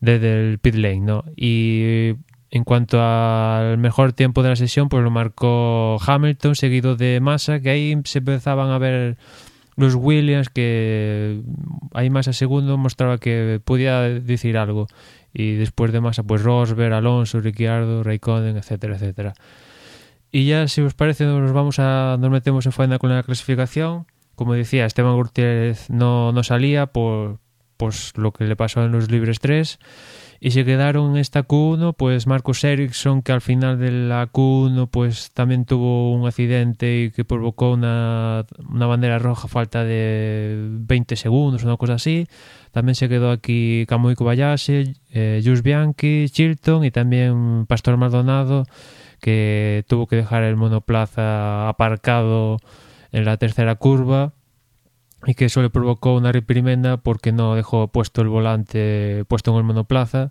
desde 0.00 0.50
el 0.50 0.58
pit 0.58 0.76
lane, 0.76 1.00
¿no? 1.00 1.24
Y 1.36 2.14
en 2.50 2.64
cuanto 2.64 3.00
al 3.02 3.78
mejor 3.78 4.12
tiempo 4.12 4.42
de 4.42 4.50
la 4.50 4.56
sesión, 4.56 4.88
pues 4.88 5.04
lo 5.04 5.10
marcó 5.10 5.98
Hamilton, 6.04 6.54
seguido 6.54 6.96
de 6.96 7.20
Massa, 7.20 7.60
que 7.60 7.70
ahí 7.70 7.94
se 8.04 8.18
empezaban 8.18 8.70
a 8.70 8.78
ver 8.78 9.18
los 9.76 9.94
Williams, 9.94 10.48
que 10.48 11.42
ahí 11.92 12.10
Massa 12.10 12.32
segundo 12.32 12.78
mostraba 12.78 13.18
que 13.18 13.60
podía 13.64 14.00
decir 14.00 14.56
algo. 14.56 14.86
Y 15.32 15.54
después 15.54 15.92
de 15.92 16.00
Massa, 16.00 16.22
pues 16.22 16.42
Rosberg, 16.42 16.94
Alonso, 16.94 17.40
Ricciardo, 17.40 18.02
Raikkonen, 18.02 18.56
etcétera, 18.56 18.96
etcétera. 18.96 19.34
Y 20.32 20.46
ya, 20.46 20.68
si 20.68 20.80
os 20.80 20.94
parece, 20.94 21.24
nos 21.24 21.52
vamos 21.52 21.78
a, 21.78 22.16
nos 22.18 22.30
metemos 22.30 22.64
en 22.66 22.72
faena 22.72 22.98
con 22.98 23.10
la 23.10 23.22
clasificación. 23.22 24.06
Como 24.34 24.54
decía, 24.54 24.86
Esteban 24.86 25.16
Gutiérrez 25.16 25.90
no, 25.90 26.32
no 26.32 26.42
salía 26.42 26.86
por 26.86 27.38
pues, 27.76 28.12
lo 28.16 28.32
que 28.32 28.44
le 28.44 28.56
pasó 28.56 28.84
en 28.84 28.92
los 28.92 29.10
libres 29.10 29.38
3 29.40 29.78
y 30.40 30.52
se 30.52 30.64
quedaron 30.64 31.12
en 31.12 31.16
esta 31.16 31.46
Q1 31.46 31.94
pues 31.96 32.26
Marcus 32.26 32.62
Ericsson 32.62 33.22
que 33.22 33.32
al 33.32 33.40
final 33.40 33.78
de 33.78 33.90
la 33.90 34.30
Q1 34.30 34.88
pues 34.88 35.32
también 35.32 35.64
tuvo 35.64 36.12
un 36.12 36.26
accidente 36.26 37.02
y 37.02 37.10
que 37.10 37.24
provocó 37.24 37.72
una, 37.72 38.46
una 38.68 38.86
bandera 38.86 39.18
roja 39.18 39.48
falta 39.48 39.82
de 39.82 40.68
20 40.70 41.16
segundos 41.16 41.64
una 41.64 41.76
cosa 41.76 41.94
así. 41.94 42.28
También 42.70 42.94
se 42.94 43.08
quedó 43.08 43.30
aquí 43.30 43.84
Kamui 43.88 44.14
Kobayashi 44.14 44.94
eh, 45.12 45.42
Jus 45.44 45.62
Bianchi 45.62 46.28
Chilton 46.28 46.84
y 46.84 46.90
también 46.90 47.66
Pastor 47.66 47.96
Maldonado 47.96 48.64
que 49.20 49.84
tuvo 49.88 50.06
que 50.06 50.16
dejar 50.16 50.44
el 50.44 50.54
monoplaza 50.54 51.68
aparcado 51.68 52.58
en 53.10 53.24
la 53.24 53.36
tercera 53.36 53.74
curva 53.74 54.32
y 55.26 55.34
que 55.34 55.46
eso 55.46 55.62
le 55.62 55.70
provocó 55.70 56.14
una 56.14 56.32
reprimenda 56.32 56.96
porque 56.96 57.32
no 57.32 57.54
dejó 57.54 57.88
puesto 57.88 58.22
el 58.22 58.28
volante 58.28 59.24
puesto 59.28 59.50
en 59.50 59.58
el 59.58 59.64
monoplaza 59.64 60.30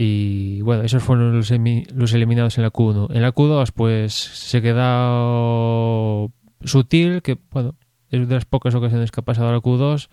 y 0.00 0.60
bueno, 0.62 0.82
esos 0.82 1.02
fueron 1.02 1.36
los, 1.36 1.50
los 1.50 2.12
eliminados 2.12 2.56
en 2.56 2.62
la 2.62 2.70
Q1. 2.70 3.08
En 3.14 3.22
la 3.22 3.34
Q2 3.34 3.72
pues 3.74 4.14
se 4.14 4.62
quedó 4.62 6.30
sutil, 6.62 7.22
que 7.22 7.38
bueno, 7.50 7.74
es 8.10 8.28
de 8.28 8.34
las 8.34 8.44
pocas 8.44 8.74
ocasiones 8.74 9.10
que 9.10 9.20
ha 9.20 9.24
pasado 9.24 9.50
la 9.52 9.58
Q2. 9.58 10.08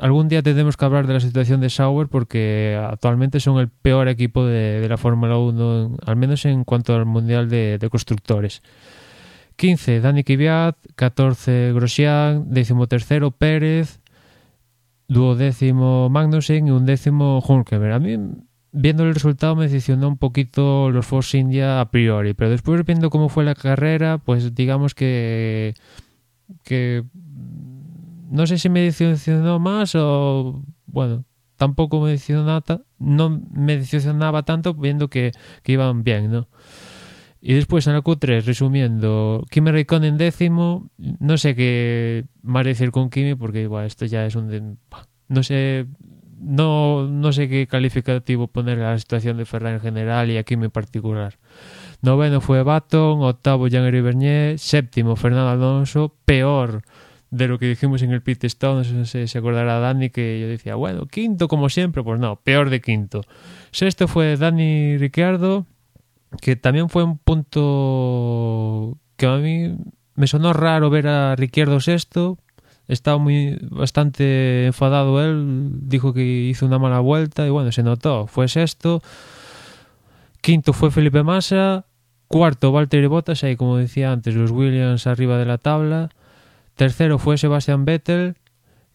Algún 0.00 0.28
día 0.28 0.42
tendremos 0.42 0.76
que 0.76 0.84
hablar 0.84 1.06
de 1.06 1.14
la 1.14 1.20
situación 1.20 1.60
de 1.60 1.70
Sauber 1.70 2.08
porque 2.08 2.78
actualmente 2.82 3.40
son 3.40 3.58
el 3.58 3.68
peor 3.68 4.08
equipo 4.08 4.44
de, 4.44 4.80
de 4.80 4.88
la 4.88 4.96
Fórmula 4.96 5.36
1, 5.36 5.96
al 6.04 6.16
menos 6.16 6.44
en 6.44 6.64
cuanto 6.64 6.94
al 6.94 7.06
Mundial 7.06 7.48
de, 7.48 7.78
de 7.78 7.90
Constructores. 7.90 8.62
15, 9.62 10.00
Dani 10.00 10.24
Kvyat, 10.24 10.76
14, 10.96 11.72
Grosjean, 11.72 12.50
13 12.50 13.30
Pérez, 13.30 14.00
duodécimo 15.06 16.08
Magnussen 16.10 16.66
y 16.66 16.72
un 16.72 16.84
décimo 16.84 17.38
Hulkenberg. 17.38 17.92
A 17.92 18.00
mí, 18.00 18.18
viendo 18.72 19.04
el 19.04 19.14
resultado, 19.14 19.54
me 19.54 19.66
decepcionó 19.66 20.08
un 20.08 20.16
poquito 20.16 20.90
los 20.90 21.06
Force 21.06 21.38
India 21.38 21.80
a 21.80 21.92
priori, 21.92 22.34
pero 22.34 22.50
después 22.50 22.84
viendo 22.84 23.08
cómo 23.08 23.28
fue 23.28 23.44
la 23.44 23.54
carrera, 23.54 24.18
pues 24.18 24.52
digamos 24.52 24.96
que... 24.96 25.74
que 26.64 27.04
no 28.32 28.48
sé 28.48 28.58
si 28.58 28.68
me 28.68 28.80
decepcionó 28.80 29.60
más 29.60 29.94
o... 29.94 30.60
bueno, 30.86 31.24
tampoco 31.54 32.00
me 32.00 32.10
decepcionaba, 32.10 32.80
no 32.98 33.40
me 33.52 33.76
decepcionaba 33.76 34.42
tanto 34.42 34.74
viendo 34.74 35.06
que, 35.06 35.30
que 35.62 35.70
iban 35.70 36.02
bien, 36.02 36.32
¿no? 36.32 36.48
Y 37.44 37.54
después 37.54 37.88
en 37.88 37.94
la 37.94 38.02
Q3, 38.02 38.44
resumiendo, 38.44 39.44
Kimi 39.50 39.72
Raikkonen 39.72 40.16
décimo, 40.16 40.90
no 40.96 41.36
sé 41.36 41.56
qué 41.56 42.24
más 42.40 42.64
decir 42.64 42.92
con 42.92 43.10
Kimi 43.10 43.34
porque 43.34 43.62
igual 43.62 43.86
esto 43.86 44.06
ya 44.06 44.24
es 44.24 44.36
un... 44.36 44.78
no 45.28 45.42
sé 45.42 45.86
no, 46.42 47.06
no 47.06 47.32
sé 47.32 47.48
qué 47.48 47.66
calificativo 47.66 48.48
poner 48.48 48.80
a 48.80 48.92
la 48.92 48.98
situación 48.98 49.36
de 49.36 49.44
Ferrari 49.44 49.76
en 49.76 49.80
general 49.80 50.30
y 50.30 50.36
a 50.36 50.42
Kimi 50.42 50.66
en 50.66 50.70
particular. 50.70 51.38
Noveno 52.00 52.40
fue 52.40 52.62
Baton, 52.62 53.22
octavo 53.22 53.68
Jean-Éric 53.68 54.02
Bernier, 54.02 54.58
séptimo 54.58 55.14
Fernando 55.14 55.50
Alonso, 55.50 56.16
peor 56.24 56.82
de 57.30 57.48
lo 57.48 57.58
que 57.58 57.66
dijimos 57.66 58.02
en 58.02 58.12
el 58.12 58.22
pit 58.22 58.44
stop, 58.44 58.76
no 58.76 58.84
sé 58.84 59.06
si 59.06 59.26
se 59.26 59.38
acordará 59.38 59.78
Dani 59.78 60.10
que 60.10 60.38
yo 60.40 60.48
decía, 60.48 60.74
bueno, 60.74 61.06
quinto 61.06 61.48
como 61.48 61.70
siempre, 61.70 62.02
pues 62.02 62.20
no, 62.20 62.36
peor 62.36 62.70
de 62.70 62.80
quinto. 62.80 63.22
Sexto 63.70 64.06
fue 64.06 64.36
Dani 64.36 64.98
Ricciardo, 64.98 65.66
que 66.40 66.56
también 66.56 66.88
fue 66.88 67.04
un 67.04 67.18
punto 67.18 68.98
que 69.16 69.26
a 69.26 69.36
mí 69.36 69.76
me 70.14 70.26
sonó 70.26 70.52
raro 70.52 70.90
ver 70.90 71.08
a 71.08 71.36
Ricciardo 71.36 71.80
sexto. 71.80 72.38
Estaba 72.88 73.18
muy 73.18 73.58
bastante 73.70 74.66
enfadado 74.66 75.24
él, 75.24 75.70
dijo 75.82 76.12
que 76.12 76.22
hizo 76.22 76.66
una 76.66 76.78
mala 76.78 77.00
vuelta 77.00 77.46
y 77.46 77.50
bueno, 77.50 77.72
se 77.72 77.82
notó. 77.82 78.26
Fue 78.26 78.48
sexto. 78.48 79.02
Quinto 80.40 80.72
fue 80.72 80.90
Felipe 80.90 81.22
Massa. 81.22 81.86
Cuarto, 82.26 82.72
Valtteri 82.72 83.06
Bottas, 83.06 83.44
ahí 83.44 83.56
como 83.56 83.76
decía 83.76 84.10
antes, 84.10 84.34
los 84.34 84.50
Williams 84.50 85.06
arriba 85.06 85.36
de 85.38 85.44
la 85.44 85.58
tabla. 85.58 86.08
Tercero 86.74 87.18
fue 87.18 87.36
Sebastian 87.36 87.84
Vettel, 87.84 88.36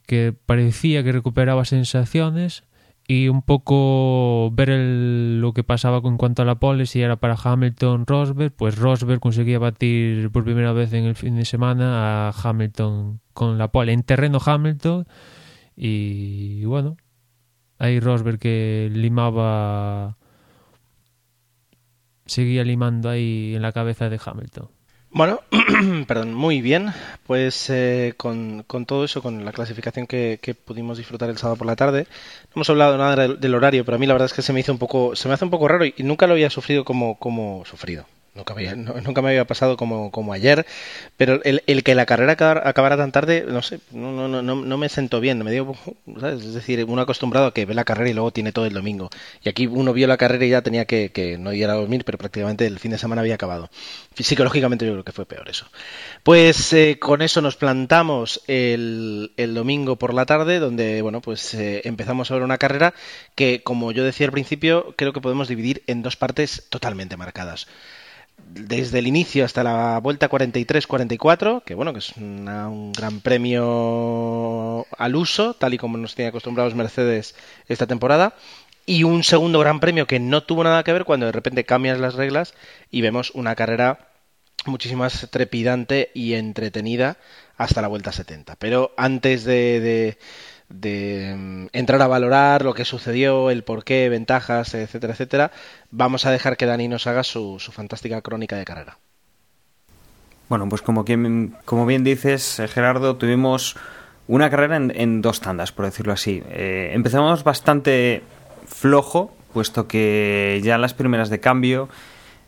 que 0.08 0.34
parecía 0.34 1.04
que 1.04 1.12
recuperaba 1.12 1.64
sensaciones 1.64 2.64
y 3.08 3.30
un 3.30 3.42
poco 3.42 4.52
ver 4.52 4.70
el, 4.70 5.40
lo 5.40 5.54
que 5.54 5.64
pasaba 5.64 6.02
con 6.02 6.18
cuanto 6.18 6.42
a 6.42 6.46
la 6.46 6.56
pole, 6.56 6.86
si 6.86 7.02
era 7.02 7.16
para 7.16 7.38
Hamilton 7.42 8.06
Rosberg, 8.06 8.54
pues 8.54 8.78
Rosberg 8.78 9.22
conseguía 9.22 9.60
batir 9.60 10.30
por 10.32 10.44
primera 10.44 10.74
vez 10.74 10.92
en 10.94 11.06
el 11.06 11.16
fin 11.16 11.38
de 11.38 11.46
semana 11.46 12.28
a 12.28 12.32
Hamilton 12.32 13.22
con 13.34 13.58
la 13.58 13.70
pole 13.72 13.94
en 13.94 14.04
terreno 14.04 14.40
Hamilton 14.46 15.08
y 15.76 16.66
bueno, 16.66 16.98
ahí 17.80 18.00
Rosberg 18.00 18.40
que 18.40 18.90
limaba 18.92 20.18
seguía 22.26 22.64
limando 22.64 23.10
ahí 23.10 23.56
en 23.56 23.62
la 23.62 23.72
cabeza 23.72 24.10
de 24.10 24.20
Hamilton. 24.24 24.77
Bueno, 25.10 25.42
perdón, 26.08 26.34
muy 26.34 26.62
bien. 26.62 26.94
Pues 27.26 27.70
eh, 27.70 28.14
con, 28.18 28.64
con, 28.64 28.86
todo 28.86 29.06
eso, 29.06 29.22
con 29.22 29.46
la 29.46 29.52
clasificación 29.52 30.08
que, 30.08 30.40
que, 30.42 30.54
pudimos 30.54 30.98
disfrutar 30.98 31.30
el 31.30 31.38
sábado 31.38 31.58
por 31.58 31.68
la 31.68 31.76
tarde, 31.76 32.08
no 32.48 32.52
hemos 32.56 32.70
hablado 32.70 32.98
nada 32.98 33.16
del, 33.16 33.40
del, 33.40 33.56
horario, 33.56 33.86
pero 33.86 33.96
a 33.96 34.00
mí 34.00 34.06
la 34.06 34.14
verdad 34.14 34.28
es 34.28 34.34
que 34.34 34.42
se 34.42 34.54
me 34.54 34.60
hizo 34.60 34.72
un 34.72 34.80
poco, 34.80 35.16
se 35.16 35.28
me 35.28 35.34
hace 35.34 35.46
un 35.46 35.52
poco 35.52 35.68
raro 35.68 35.86
y, 35.86 35.94
nunca 36.00 36.28
lo 36.28 36.34
había 36.34 36.50
sufrido 36.50 36.86
como, 36.86 37.18
como 37.20 37.64
sufrido. 37.66 38.06
Nunca, 38.38 39.22
me 39.22 39.30
había 39.30 39.46
pasado 39.46 39.78
como, 39.78 40.12
como 40.12 40.32
ayer, 40.32 40.66
pero 41.18 41.42
el, 41.44 41.64
el, 41.66 41.84
que 41.84 41.96
la 41.96 42.06
carrera 42.06 42.34
acabara 42.34 42.98
tan 42.98 43.12
tarde, 43.12 43.46
no 43.48 43.62
sé, 43.62 43.80
no, 43.92 44.28
no, 44.28 44.42
no, 44.42 44.56
no 44.56 44.78
me 44.78 44.90
sentó 44.90 45.20
bien, 45.20 45.44
me 45.44 45.52
dio, 45.52 45.76
es 46.24 46.54
decir, 46.54 46.86
uno 46.86 47.02
acostumbrado 47.02 47.48
a 47.48 47.54
que 47.54 47.66
ve 47.66 47.74
la 47.74 47.84
carrera 47.84 48.10
y 48.10 48.14
luego 48.14 48.32
tiene 48.32 48.52
todo 48.52 48.66
el 48.66 48.74
domingo. 48.74 49.10
Y 49.44 49.50
aquí 49.50 49.68
uno 49.68 49.94
vio 49.94 50.08
la 50.08 50.18
carrera 50.18 50.46
y 50.46 50.50
ya 50.50 50.62
tenía 50.62 50.86
que, 50.86 51.10
que 51.12 51.38
no 51.38 51.52
ir 51.54 51.68
a 51.68 51.74
dormir, 51.74 52.06
pero 52.06 52.18
prácticamente 52.18 52.66
el 52.68 52.80
fin 52.80 52.92
de 52.92 52.98
semana 52.98 53.22
había 53.22 53.36
acabado. 53.36 53.70
Psicológicamente 54.16 54.86
yo 54.86 54.94
creo 54.94 55.04
que 55.04 55.12
fue 55.12 55.26
peor 55.26 55.50
eso. 55.50 55.68
Pues 56.24 56.74
eh, 56.74 56.98
con 57.00 57.22
eso 57.22 57.42
nos 57.42 57.56
plantamos 57.56 58.42
el, 58.48 59.32
el, 59.38 59.54
domingo 59.54 59.96
por 59.96 60.14
la 60.14 60.26
tarde, 60.26 60.60
donde, 60.60 61.02
bueno, 61.02 61.22
pues 61.22 61.54
eh, 61.54 61.82
empezamos 61.86 62.30
a 62.30 62.36
ver 62.36 62.44
una 62.44 62.58
carrera 62.58 62.94
que, 63.36 63.62
como 63.64 63.92
yo 63.92 64.04
decía 64.04 64.28
al 64.28 64.32
principio, 64.32 64.94
creo 64.98 65.14
que 65.14 65.22
podemos 65.22 65.48
dividir 65.48 65.84
en 65.88 66.02
dos 66.02 66.16
partes 66.16 66.66
totalmente 66.70 67.18
marcadas 67.18 67.68
desde 68.38 69.00
el 69.00 69.08
inicio 69.08 69.46
hasta 69.46 69.64
la 69.64 70.00
vuelta 70.00 70.30
43-44, 70.30 71.64
que 71.64 71.76
bueno, 71.76 71.94
que 71.94 72.00
es 72.00 72.16
una, 72.18 72.70
un 72.70 72.92
gran 72.94 73.22
premio 73.22 74.86
al 74.98 75.16
uso, 75.16 75.54
tal 75.54 75.74
y 75.74 75.78
como 75.78 75.98
nos 75.98 76.16
tiene 76.16 76.30
acostumbrados 76.30 76.76
Mercedes 76.76 77.36
esta 77.68 77.88
temporada, 77.88 78.36
y 78.86 79.04
un 79.04 79.24
segundo 79.24 79.60
gran 79.60 79.80
premio 79.80 80.08
que 80.08 80.20
no 80.20 80.44
tuvo 80.44 80.64
nada 80.64 80.84
que 80.84 80.94
ver 80.94 81.04
cuando 81.04 81.26
de 81.26 81.32
repente 81.32 81.66
cambias 81.66 82.00
las 82.00 82.16
reglas 82.16 82.54
y 82.90 83.02
vemos 83.02 83.32
una 83.32 83.56
carrera 83.56 84.08
muchísimo 84.66 85.04
más 85.04 85.28
trepidante 85.30 86.12
y 86.14 86.34
entretenida 86.34 87.18
hasta 87.58 87.82
la 87.82 87.88
vuelta 87.88 88.12
70. 88.12 88.56
Pero 88.56 88.94
antes 88.98 89.44
de, 89.44 89.80
de 89.80 90.18
de 90.70 91.36
mm, 91.38 91.68
entrar 91.74 92.02
a 92.02 92.08
valorar 92.08 92.64
lo 92.64 92.74
que 92.74 92.86
sucedió, 92.86 93.50
el 93.50 93.64
porqué, 93.64 94.10
ventajas, 94.10 94.74
etcétera, 94.74 95.14
etcétera, 95.14 95.52
vamos 95.92 96.26
a 96.26 96.32
dejar 96.32 96.58
que 96.58 96.66
Dani 96.66 96.88
nos 96.88 97.08
haga 97.08 97.24
su, 97.24 97.60
su 97.60 97.72
fantástica 97.72 98.22
crónica 98.22 98.58
de 98.58 98.66
carrera. 98.66 98.98
Bueno, 100.50 100.70
pues 100.70 100.82
como, 100.82 101.04
quien, 101.04 101.56
como 101.66 101.86
bien 101.86 102.04
dices, 102.04 102.60
eh, 102.60 102.68
Gerardo, 102.68 103.18
tuvimos 103.18 103.76
una 104.28 104.50
carrera 104.50 104.78
en, 104.78 105.22
dos 105.22 105.42
tandas, 105.42 105.72
por 105.72 105.86
decirlo 105.86 106.14
así. 106.14 106.42
Eh, 106.50 106.92
empezamos 106.94 107.44
bastante 107.44 108.24
flojo, 108.66 109.34
puesto 109.54 109.88
que 109.88 110.62
ya 110.64 110.76
en 110.76 110.82
las 110.82 110.94
primeras 110.94 111.30
de 111.30 111.40
cambio 111.40 111.90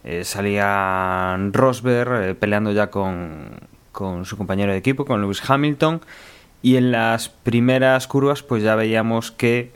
eh, 0.03 0.23
salía 0.23 1.37
Rosberg 1.51 2.35
peleando 2.37 2.71
ya 2.71 2.89
con, 2.89 3.59
con 3.91 4.25
su 4.25 4.37
compañero 4.37 4.71
de 4.71 4.77
equipo, 4.77 5.05
con 5.05 5.21
Lewis 5.21 5.41
Hamilton. 5.45 6.01
Y 6.61 6.75
en 6.75 6.91
las 6.91 7.29
primeras 7.29 8.07
curvas, 8.07 8.43
pues 8.43 8.63
ya 8.63 8.75
veíamos 8.75 9.31
que 9.31 9.71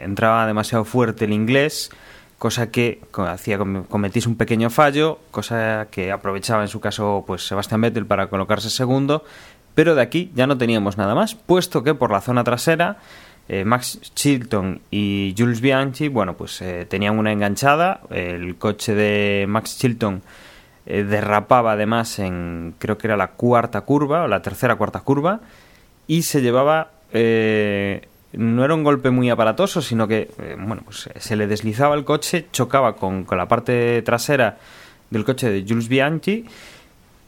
entraba 0.00 0.46
demasiado 0.46 0.84
fuerte 0.84 1.26
el 1.26 1.32
inglés 1.32 1.90
cosa 2.42 2.72
que 2.72 3.00
hacía 3.14 3.56
cometís 3.56 4.26
un 4.26 4.34
pequeño 4.34 4.68
fallo, 4.68 5.20
cosa 5.30 5.86
que 5.92 6.10
aprovechaba 6.10 6.62
en 6.62 6.68
su 6.68 6.80
caso 6.80 7.22
pues 7.24 7.46
Sebastián 7.46 7.82
Vettel 7.82 8.04
para 8.04 8.26
colocarse 8.26 8.68
segundo, 8.68 9.24
pero 9.76 9.94
de 9.94 10.02
aquí 10.02 10.32
ya 10.34 10.48
no 10.48 10.58
teníamos 10.58 10.96
nada 10.96 11.14
más, 11.14 11.36
puesto 11.36 11.84
que 11.84 11.94
por 11.94 12.10
la 12.10 12.20
zona 12.20 12.42
trasera 12.42 12.96
eh, 13.48 13.64
Max 13.64 14.00
Chilton 14.16 14.80
y 14.90 15.36
Jules 15.38 15.60
Bianchi, 15.60 16.08
bueno, 16.08 16.36
pues 16.36 16.60
eh, 16.62 16.84
tenían 16.90 17.16
una 17.16 17.30
enganchada, 17.30 18.00
el 18.10 18.56
coche 18.56 18.96
de 18.96 19.46
Max 19.46 19.78
Chilton 19.78 20.22
eh, 20.84 21.04
derrapaba 21.04 21.74
además 21.74 22.18
en 22.18 22.74
creo 22.80 22.98
que 22.98 23.06
era 23.06 23.16
la 23.16 23.28
cuarta 23.28 23.82
curva 23.82 24.24
o 24.24 24.26
la 24.26 24.42
tercera 24.42 24.74
cuarta 24.74 24.98
curva 24.98 25.42
y 26.12 26.22
se 26.22 26.42
llevaba 26.42 26.90
no 28.32 28.64
era 28.64 28.74
un 28.74 28.82
golpe 28.82 29.10
muy 29.10 29.30
aparatoso, 29.30 29.82
sino 29.82 30.08
que 30.08 30.30
eh, 30.38 30.56
bueno, 30.58 30.82
pues 30.84 31.06
eh, 31.06 31.12
se 31.18 31.36
le 31.36 31.46
deslizaba 31.46 31.94
el 31.94 32.04
coche, 32.04 32.46
chocaba 32.52 32.96
con, 32.96 33.26
la 33.30 33.46
parte 33.46 34.02
trasera 34.02 34.58
del 35.10 35.24
coche 35.24 35.50
de 35.50 35.64
Jules 35.68 35.88
Bianchi, 35.88 36.46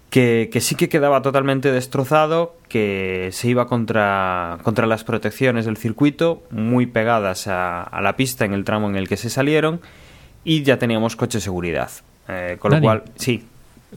que, 0.08 0.48
sí 0.60 0.76
que 0.76 0.88
quedaba 0.88 1.22
totalmente 1.22 1.72
destrozado, 1.72 2.56
que 2.68 3.30
se 3.32 3.48
iba 3.48 3.66
contra, 3.66 4.58
contra 4.62 4.86
las 4.86 5.02
protecciones 5.02 5.64
del 5.64 5.76
circuito, 5.76 6.44
muy 6.50 6.86
pegadas 6.86 7.48
a, 7.48 8.00
la 8.00 8.16
pista 8.16 8.44
en 8.44 8.54
el 8.54 8.64
tramo 8.64 8.88
en 8.88 8.96
el 8.96 9.08
que 9.08 9.16
se 9.16 9.28
salieron, 9.28 9.80
y 10.44 10.62
ya 10.62 10.78
teníamos 10.78 11.16
coche 11.16 11.38
de 11.38 11.42
seguridad. 11.42 11.90
Eh, 12.28 12.56
con 12.60 12.70
lo 12.70 12.80
cual, 12.80 13.02
sí. 13.16 13.44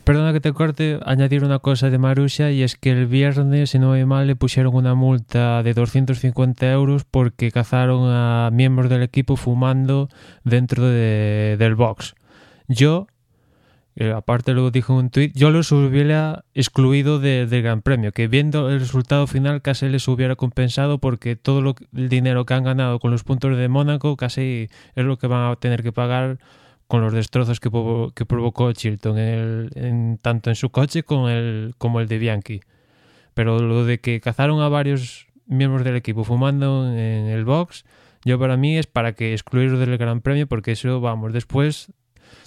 Perdona 0.03 0.33
que 0.33 0.39
te 0.39 0.53
corte, 0.53 0.99
añadir 1.05 1.43
una 1.43 1.59
cosa 1.59 1.89
de 1.89 1.97
Marusha 1.97 2.51
y 2.51 2.63
es 2.63 2.75
que 2.75 2.91
el 2.91 3.07
viernes, 3.07 3.71
si 3.71 3.79
no 3.79 3.91
me 3.91 4.05
mal, 4.05 4.27
le 4.27 4.35
pusieron 4.35 4.75
una 4.75 4.95
multa 4.95 5.63
de 5.63 5.73
250 5.73 6.71
euros 6.71 7.03
porque 7.03 7.51
cazaron 7.51 8.09
a 8.11 8.49
miembros 8.51 8.89
del 8.89 9.03
equipo 9.03 9.35
fumando 9.35 10.09
dentro 10.43 10.85
de, 10.85 11.55
del 11.57 11.75
box. 11.75 12.15
Yo, 12.67 13.07
eh, 13.95 14.11
aparte 14.11 14.53
lo 14.53 14.69
dijo 14.71 14.93
en 14.93 14.99
un 14.99 15.09
tweet, 15.09 15.31
yo 15.33 15.49
los 15.49 15.71
hubiera 15.71 16.45
excluido 16.53 17.19
del 17.19 17.49
Gran 17.61 17.81
Premio, 17.81 18.11
que 18.11 18.27
viendo 18.27 18.69
el 18.69 18.79
resultado 18.79 19.25
final 19.25 19.61
casi 19.61 19.89
les 19.89 20.07
hubiera 20.07 20.35
compensado 20.35 20.99
porque 20.99 21.35
todo 21.35 21.61
lo, 21.61 21.75
el 21.95 22.09
dinero 22.09 22.45
que 22.45 22.53
han 22.53 22.63
ganado 22.63 22.99
con 22.99 23.11
los 23.11 23.23
puntos 23.23 23.57
de 23.57 23.67
Mónaco 23.67 24.15
casi 24.17 24.69
es 24.95 25.05
lo 25.05 25.17
que 25.17 25.27
van 25.27 25.51
a 25.51 25.55
tener 25.55 25.81
que 25.81 25.91
pagar 25.91 26.37
con 26.87 27.01
los 27.01 27.13
destrozos 27.13 27.59
que, 27.59 27.69
provocó 27.69 28.71
Chilton 28.71 29.17
en 29.17 30.19
tanto 30.21 30.49
en 30.49 30.55
su 30.55 30.69
coche 30.69 31.03
como 31.03 31.29
el, 31.29 31.75
como 31.77 31.99
el 31.99 32.07
de 32.07 32.17
Bianchi. 32.17 32.61
Pero 33.33 33.59
lo 33.59 33.85
de 33.85 33.99
que 33.99 34.21
cazaron 34.21 34.61
a 34.61 34.69
varios 34.69 35.27
miembros 35.45 35.83
del 35.83 35.95
equipo 35.95 36.23
fumando 36.23 36.87
en 36.87 37.27
el 37.27 37.45
box, 37.45 37.85
yo 38.23 38.39
para 38.39 38.57
mí 38.57 38.77
es 38.77 38.87
para 38.87 39.13
que 39.13 39.33
excluirlos 39.33 39.79
del 39.79 39.97
Gran 39.97 40.21
Premio, 40.21 40.47
porque 40.47 40.71
eso, 40.71 41.01
vamos, 41.01 41.33
después 41.33 41.91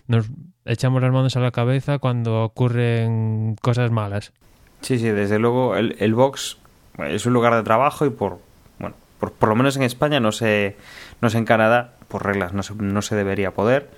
nos 0.08 0.30
echamos 0.64 1.02
las 1.02 1.12
manos 1.12 1.36
a 1.36 1.40
la 1.40 1.50
cabeza 1.50 1.98
cuando 1.98 2.42
ocurren 2.42 3.56
cosas 3.60 3.90
malas. 3.90 4.32
Sí, 4.80 4.98
sí, 4.98 5.10
desde 5.10 5.38
luego 5.38 5.76
el, 5.76 5.96
el 6.00 6.14
box 6.14 6.58
es 6.98 7.26
un 7.26 7.34
lugar 7.34 7.54
de 7.54 7.62
trabajo 7.62 8.06
y 8.06 8.10
por, 8.10 8.40
bueno, 8.78 8.96
por, 9.18 9.32
por 9.32 9.50
lo 9.50 9.54
menos 9.54 9.76
en 9.76 9.82
España, 9.82 10.18
no 10.18 10.32
sé, 10.32 10.76
no 11.20 11.28
sé 11.28 11.38
en 11.38 11.44
Canadá, 11.44 11.94
por 12.08 12.24
reglas 12.24 12.52
no 12.52 12.62
se, 12.62 12.74
no 12.74 13.02
se 13.02 13.14
debería 13.14 13.52
poder 13.52 13.90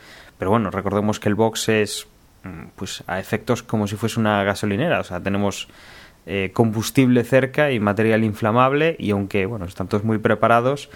pero 0.43 0.51
bueno, 0.51 0.73
recordemos 0.73 1.21
que 1.21 1.29
el 1.29 1.37
box 1.37 1.69
es 1.69 2.09
mm, 2.43 2.71
pues 2.75 3.05
a 3.07 3.21
efectos 3.21 3.63
como 3.63 3.87
si 3.87 3.95
fuese 3.95 4.19
una 4.19 4.43
gasolinera, 4.43 4.99
o 4.99 5.05
sea, 5.05 5.21
tenemos 5.21 5.69
eh, 6.27 6.51
combustible 6.53 7.23
cerca 7.23 7.71
y 7.71 7.79
material 7.79 8.25
inflamable 8.25 8.97
y 8.99 9.13
aunque 9.13 9.47
bueno, 9.47 9.67
están 9.67 9.87
todos 9.87 10.03
muy 10.03 10.19
preparados, 10.19 10.91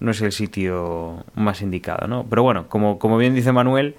no 0.00 0.10
es 0.10 0.20
el 0.20 0.32
sitio 0.32 1.24
más 1.34 1.62
indicado, 1.62 2.08
¿no? 2.08 2.26
Pero 2.28 2.42
bueno, 2.42 2.68
como, 2.68 2.98
como 2.98 3.16
bien 3.16 3.34
dice 3.34 3.52
Manuel, 3.52 3.94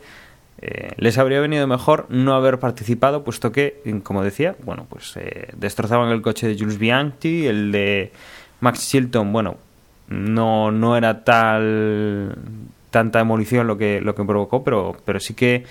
eh, 0.62 0.92
les 0.98 1.18
habría 1.18 1.40
venido 1.40 1.66
mejor 1.66 2.06
no 2.10 2.36
haber 2.36 2.60
participado, 2.60 3.24
puesto 3.24 3.52
que, 3.52 3.82
como 4.04 4.24
decía, 4.24 4.56
bueno, 4.64 4.86
pues 4.88 5.18
eh, 5.18 5.48
destrozaban 5.58 6.12
el 6.12 6.22
coche 6.22 6.48
de 6.48 6.60
Jules 6.60 6.78
Bianchi, 6.78 7.48
el 7.48 7.72
de 7.72 8.12
Max 8.60 8.88
Chilton, 8.88 9.34
bueno, 9.34 9.58
no, 10.10 10.70
no 10.70 10.96
era 10.96 11.24
tal 11.24 12.38
tanta 12.92 13.20
demolición 13.20 13.66
lo 13.66 13.78
que, 13.78 14.02
lo 14.02 14.14
que 14.14 14.24
provocó, 14.24 14.64
pero, 14.64 14.96
pero 15.06 15.20
sí 15.20 15.34
que 15.34 15.66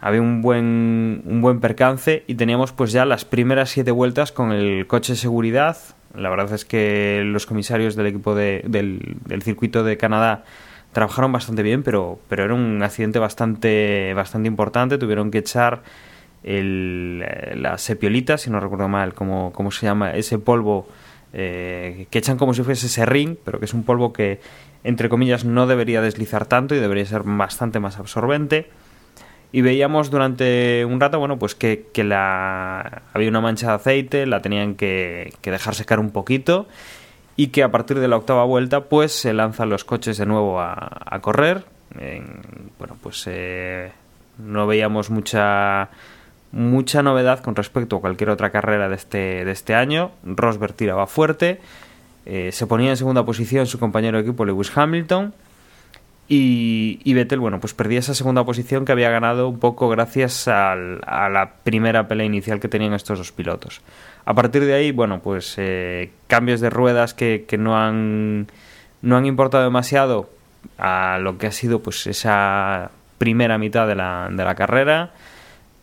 había 0.00 0.22
un 0.22 0.40
buen, 0.42 1.22
un 1.26 1.40
buen 1.42 1.60
percance 1.60 2.24
y 2.26 2.34
teníamos 2.34 2.72
pues 2.72 2.90
ya 2.90 3.04
las 3.04 3.24
primeras 3.24 3.70
siete 3.70 3.90
vueltas 3.90 4.32
con 4.32 4.50
el 4.50 4.86
coche 4.86 5.12
de 5.12 5.18
seguridad. 5.18 5.76
La 6.16 6.30
verdad 6.30 6.52
es 6.52 6.64
que 6.64 7.22
los 7.24 7.46
comisarios 7.46 7.94
del 7.94 8.06
equipo 8.06 8.34
de, 8.34 8.64
del, 8.66 9.16
del, 9.26 9.42
circuito 9.42 9.84
de 9.84 9.96
Canadá 9.96 10.44
trabajaron 10.92 11.30
bastante 11.30 11.62
bien, 11.62 11.82
pero, 11.82 12.18
pero 12.28 12.44
era 12.44 12.54
un 12.54 12.82
accidente 12.82 13.18
bastante, 13.18 14.12
bastante 14.14 14.48
importante. 14.48 14.98
Tuvieron 14.98 15.30
que 15.30 15.38
echar 15.38 15.82
el, 16.42 17.20
la 17.54 17.78
sepiolita, 17.78 18.38
si 18.38 18.50
no 18.50 18.58
recuerdo 18.58 18.88
mal 18.88 19.14
cómo, 19.14 19.52
cómo 19.52 19.70
se 19.70 19.86
llama, 19.86 20.12
ese 20.14 20.38
polvo 20.38 20.88
eh, 21.32 22.06
que 22.10 22.18
echan 22.18 22.38
como 22.38 22.54
si 22.54 22.62
fuese 22.62 22.88
serrín, 22.88 23.38
pero 23.44 23.58
que 23.58 23.66
es 23.66 23.74
un 23.74 23.84
polvo 23.84 24.12
que 24.12 24.40
entre 24.84 25.08
comillas, 25.08 25.44
no 25.44 25.66
debería 25.66 26.00
deslizar 26.00 26.46
tanto 26.46 26.74
y 26.74 26.78
debería 26.78 27.04
ser 27.06 27.22
bastante 27.24 27.80
más 27.80 27.98
absorbente. 27.98 28.70
Y 29.52 29.62
veíamos 29.62 30.10
durante 30.10 30.84
un 30.84 31.00
rato, 31.00 31.18
bueno, 31.18 31.38
pues 31.38 31.54
que, 31.54 31.88
la, 31.96 33.02
había 33.12 33.28
una 33.28 33.40
mancha 33.40 33.68
de 33.68 33.74
aceite, 33.74 34.26
la 34.26 34.42
tenían 34.42 34.76
que, 34.76 35.32
dejar 35.42 35.74
secar 35.74 35.98
un 35.98 36.10
poquito 36.10 36.68
y 37.36 37.48
que 37.48 37.62
a 37.62 37.70
partir 37.70 37.98
de 37.98 38.06
la 38.06 38.16
octava 38.16 38.44
vuelta, 38.44 38.84
pues 38.84 39.12
se 39.12 39.32
lanzan 39.32 39.70
los 39.70 39.84
coches 39.84 40.18
de 40.18 40.26
nuevo 40.26 40.60
a, 40.60 41.18
correr. 41.20 41.64
bueno, 42.78 42.96
pues 43.02 43.24
eh, 43.26 43.90
no 44.38 44.66
veíamos 44.66 45.10
mucha 45.10 45.90
mucha 46.52 47.02
novedad 47.02 47.40
con 47.40 47.54
respecto 47.54 47.96
a 47.96 48.00
cualquier 48.00 48.30
otra 48.30 48.50
carrera 48.50 48.88
de 48.88 48.96
este, 48.96 49.44
de 49.44 49.50
este 49.52 49.74
año. 49.74 50.12
Rosberg 50.24 50.74
tiraba 50.74 51.06
fuerte 51.06 51.60
eh, 52.26 52.50
se 52.52 52.66
ponía 52.66 52.90
en 52.90 52.96
segunda 52.96 53.24
posición 53.24 53.66
su 53.66 53.78
compañero 53.78 54.18
de 54.18 54.24
equipo 54.24 54.44
Lewis 54.44 54.70
Hamilton. 54.76 55.34
Y, 56.32 57.12
Vettel, 57.12 57.40
bueno, 57.40 57.58
pues 57.58 57.74
perdía 57.74 57.98
esa 57.98 58.14
segunda 58.14 58.44
posición 58.44 58.84
que 58.84 58.92
había 58.92 59.10
ganado 59.10 59.48
un 59.48 59.58
poco 59.58 59.88
gracias 59.88 60.46
a 60.46 60.76
la 60.76 61.54
primera 61.64 62.06
pelea 62.06 62.24
inicial 62.24 62.60
que 62.60 62.68
tenían 62.68 62.92
estos 62.92 63.18
dos 63.18 63.32
pilotos. 63.32 63.80
A 64.24 64.34
partir 64.34 64.64
de 64.64 64.74
ahí, 64.74 64.92
bueno, 64.92 65.18
pues 65.18 65.54
eh, 65.56 66.12
cambios 66.28 66.60
de 66.60 66.70
ruedas 66.70 67.14
que, 67.14 67.46
que, 67.48 67.58
no, 67.58 67.76
han, 67.76 68.46
no 69.02 69.16
han 69.16 69.26
importado 69.26 69.64
demasiado 69.64 70.30
a 70.78 71.18
lo 71.20 71.36
que 71.36 71.48
ha 71.48 71.52
sido 71.52 71.82
pues 71.82 72.06
esa 72.06 72.92
primera 73.18 73.58
mitad 73.58 73.88
de 73.88 73.96
la, 73.96 74.28
de 74.30 74.44
la 74.44 74.54
carrera. 74.54 75.10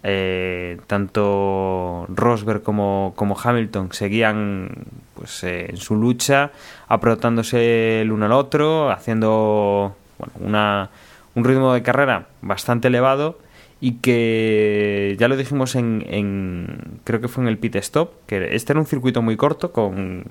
Eh, 0.10 0.78
tanto 0.88 2.06
Rosberg 2.08 2.64
como, 2.64 3.14
Hamilton 3.44 3.92
seguían 3.92 4.70
pues 5.16 5.44
eh, 5.44 5.66
en 5.70 5.76
su 5.76 5.98
lucha, 5.98 6.52
apretándose 6.88 8.00
el 8.04 8.14
uno 8.14 8.28
al 8.28 8.32
otro, 8.32 8.90
haciendo 8.90 9.98
bueno, 10.18 10.34
una, 10.40 10.90
un 11.36 11.44
ritmo 11.44 11.74
de 11.74 11.84
carrera 11.84 12.28
bastante 12.42 12.88
elevado 12.88 13.38
y 13.82 13.96
que 13.96 15.18
ya 15.20 15.28
lo 15.28 15.36
dijimos 15.36 15.76
en, 15.76 16.06
en, 16.08 17.02
creo 17.04 17.20
que 17.20 17.28
fue 17.28 17.44
en 17.44 17.50
el 17.50 17.58
pit 17.58 17.76
stop 17.76 18.14
que 18.28 18.56
este 18.56 18.72
era 18.72 18.80
un 18.80 18.86
circuito 18.86 19.22
muy 19.22 19.36
corto 19.36 19.74
con 19.74 20.24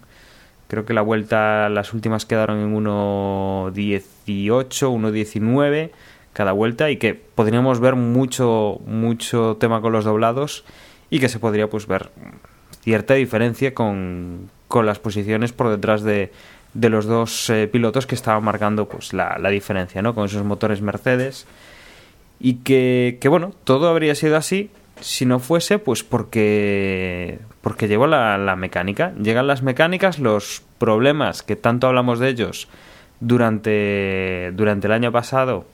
creo 0.69 0.87
que 0.87 0.95
la 0.95 1.03
vuelta 1.03 1.69
las 1.69 1.93
últimas 1.93 2.25
quedaron 2.25 2.61
en 2.61 2.75
1.18 2.75 4.09
1.19 4.25 5.91
cada 6.37 6.53
vuelta 6.53 6.90
y 6.90 6.99
que 6.99 7.14
podríamos 7.14 7.81
ver 7.81 7.94
mucho 7.94 8.79
mucho 8.85 9.57
tema 9.59 9.81
con 9.81 9.92
los 9.92 10.05
doblados 10.05 10.64
y 11.09 11.18
que 11.18 11.31
se 11.31 11.38
podría 11.38 11.70
pues 11.70 11.87
ver 11.87 12.11
cierta 12.83 13.14
diferencia 13.14 13.72
con, 13.72 14.51
con 14.68 14.85
las 14.85 14.99
posiciones 14.99 15.55
por 15.55 15.70
detrás 15.70 16.03
de, 16.03 16.31
de 16.75 16.90
los 16.90 17.07
dos 17.07 17.49
eh, 17.49 17.68
pilotos 17.68 18.07
que 18.07 18.14
estaban 18.14 18.44
marcando 18.44 18.87
pues 18.87 19.14
la, 19.14 19.38
la, 19.38 19.49
diferencia 19.49 20.03
¿no? 20.03 20.14
con 20.14 20.27
esos 20.27 20.44
motores 20.44 20.83
Mercedes 20.83 21.46
y 22.38 22.57
que, 22.57 23.16
que, 23.18 23.31
bueno 23.31 23.55
todo 23.64 23.88
habría 23.88 24.14
sido 24.14 24.37
así 24.37 24.68
si 25.01 25.25
no 25.25 25.38
fuese 25.38 25.79
pues 25.79 26.05
porque 26.05 27.38
porque 27.62 27.88
llegó 27.88 28.07
la, 28.07 28.37
la 28.37 28.57
mecánica 28.57 29.14
llegan 29.18 29.46
las 29.46 29.62
mecánicas 29.62 30.18
los 30.18 30.62
problemas 30.77 31.42
que 31.42 31.57
tanto 31.57 31.87
hablamos 31.87 32.18
de 32.18 32.29
ellos 32.29 32.68
durante 33.20 34.53
durante 34.55 34.87
el 34.87 34.92
año 34.92 35.11
pasado 35.12 35.64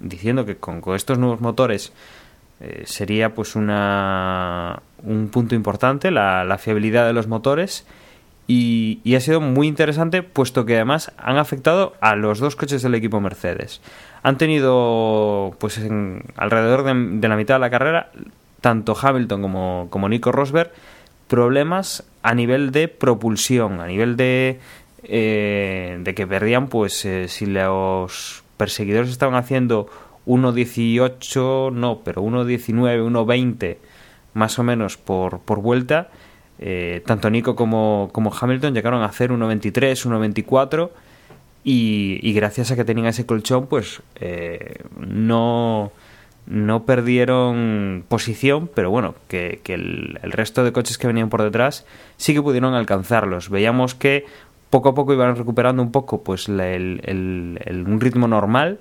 diciendo 0.00 0.44
que 0.44 0.56
con, 0.56 0.82
estos 0.94 1.18
nuevos 1.18 1.40
motores 1.40 1.92
eh, 2.60 2.82
sería 2.86 3.34
pues 3.34 3.54
una, 3.54 4.82
un 5.02 5.28
punto 5.28 5.54
importante 5.54 6.10
la, 6.10 6.44
la, 6.44 6.58
fiabilidad 6.58 7.06
de 7.06 7.12
los 7.12 7.26
motores 7.26 7.86
y, 8.46 9.00
y 9.04 9.14
ha 9.14 9.20
sido 9.20 9.40
muy 9.40 9.68
interesante 9.68 10.22
puesto 10.22 10.66
que 10.66 10.74
además 10.74 11.12
han 11.16 11.38
afectado 11.38 11.94
a 12.00 12.16
los 12.16 12.38
dos 12.40 12.56
coches 12.56 12.82
del 12.82 12.94
equipo 12.94 13.20
Mercedes. 13.20 13.80
Han 14.22 14.36
tenido, 14.36 15.54
pues 15.58 15.78
en, 15.78 16.24
alrededor 16.36 16.82
de, 16.82 17.18
de 17.20 17.28
la 17.28 17.36
mitad 17.36 17.54
de 17.54 17.60
la 17.60 17.70
carrera, 17.70 18.10
tanto 18.60 18.96
Hamilton 19.00 19.42
como, 19.42 19.86
como 19.90 20.08
Nico 20.08 20.32
Rosberg, 20.32 20.72
problemas 21.28 22.04
a 22.22 22.34
nivel 22.34 22.72
de 22.72 22.88
propulsión, 22.88 23.80
a 23.80 23.86
nivel 23.86 24.16
de, 24.16 24.58
eh, 25.04 25.98
de 26.00 26.14
que 26.14 26.26
perdían, 26.26 26.68
pues 26.68 27.04
eh, 27.04 27.28
si 27.28 27.46
los 27.46 28.42
perseguidores 28.60 29.08
estaban 29.08 29.36
haciendo 29.36 29.86
1.18, 30.26 31.72
no, 31.72 32.00
pero 32.04 32.22
1.19, 32.22 33.02
1.20 33.10 33.78
más 34.34 34.58
o 34.58 34.62
menos 34.62 34.98
por, 34.98 35.40
por 35.40 35.62
vuelta, 35.62 36.10
eh, 36.58 37.02
tanto 37.06 37.30
Nico 37.30 37.56
como, 37.56 38.10
como 38.12 38.30
Hamilton 38.38 38.74
llegaron 38.74 39.00
a 39.00 39.06
hacer 39.06 39.30
1.23, 39.30 39.94
1.24 40.04 40.90
y, 41.64 42.20
y 42.20 42.34
gracias 42.34 42.70
a 42.70 42.76
que 42.76 42.84
tenían 42.84 43.06
ese 43.06 43.24
colchón, 43.24 43.66
pues 43.66 44.02
eh, 44.16 44.84
no, 44.98 45.90
no 46.50 46.84
perdieron 46.84 48.04
posición, 48.08 48.68
pero 48.74 48.90
bueno, 48.90 49.14
que, 49.28 49.60
el, 49.68 50.18
resto 50.22 50.64
de 50.64 50.72
coches 50.72 50.98
que 50.98 51.06
venían 51.06 51.30
por 51.30 51.42
detrás 51.42 51.86
sí 52.16 52.34
que 52.34 52.42
pudieron 52.42 52.74
alcanzarlos. 52.74 53.48
Veíamos 53.48 53.94
que 53.94 54.26
poco 54.70 54.90
a 54.90 54.94
poco 54.94 55.12
iban 55.12 55.36
recuperando 55.36 55.82
un 55.82 55.92
poco 55.92 56.22
pues 56.22 56.48
el, 56.48 57.84
un 57.86 58.00
ritmo 58.00 58.28
normal. 58.28 58.78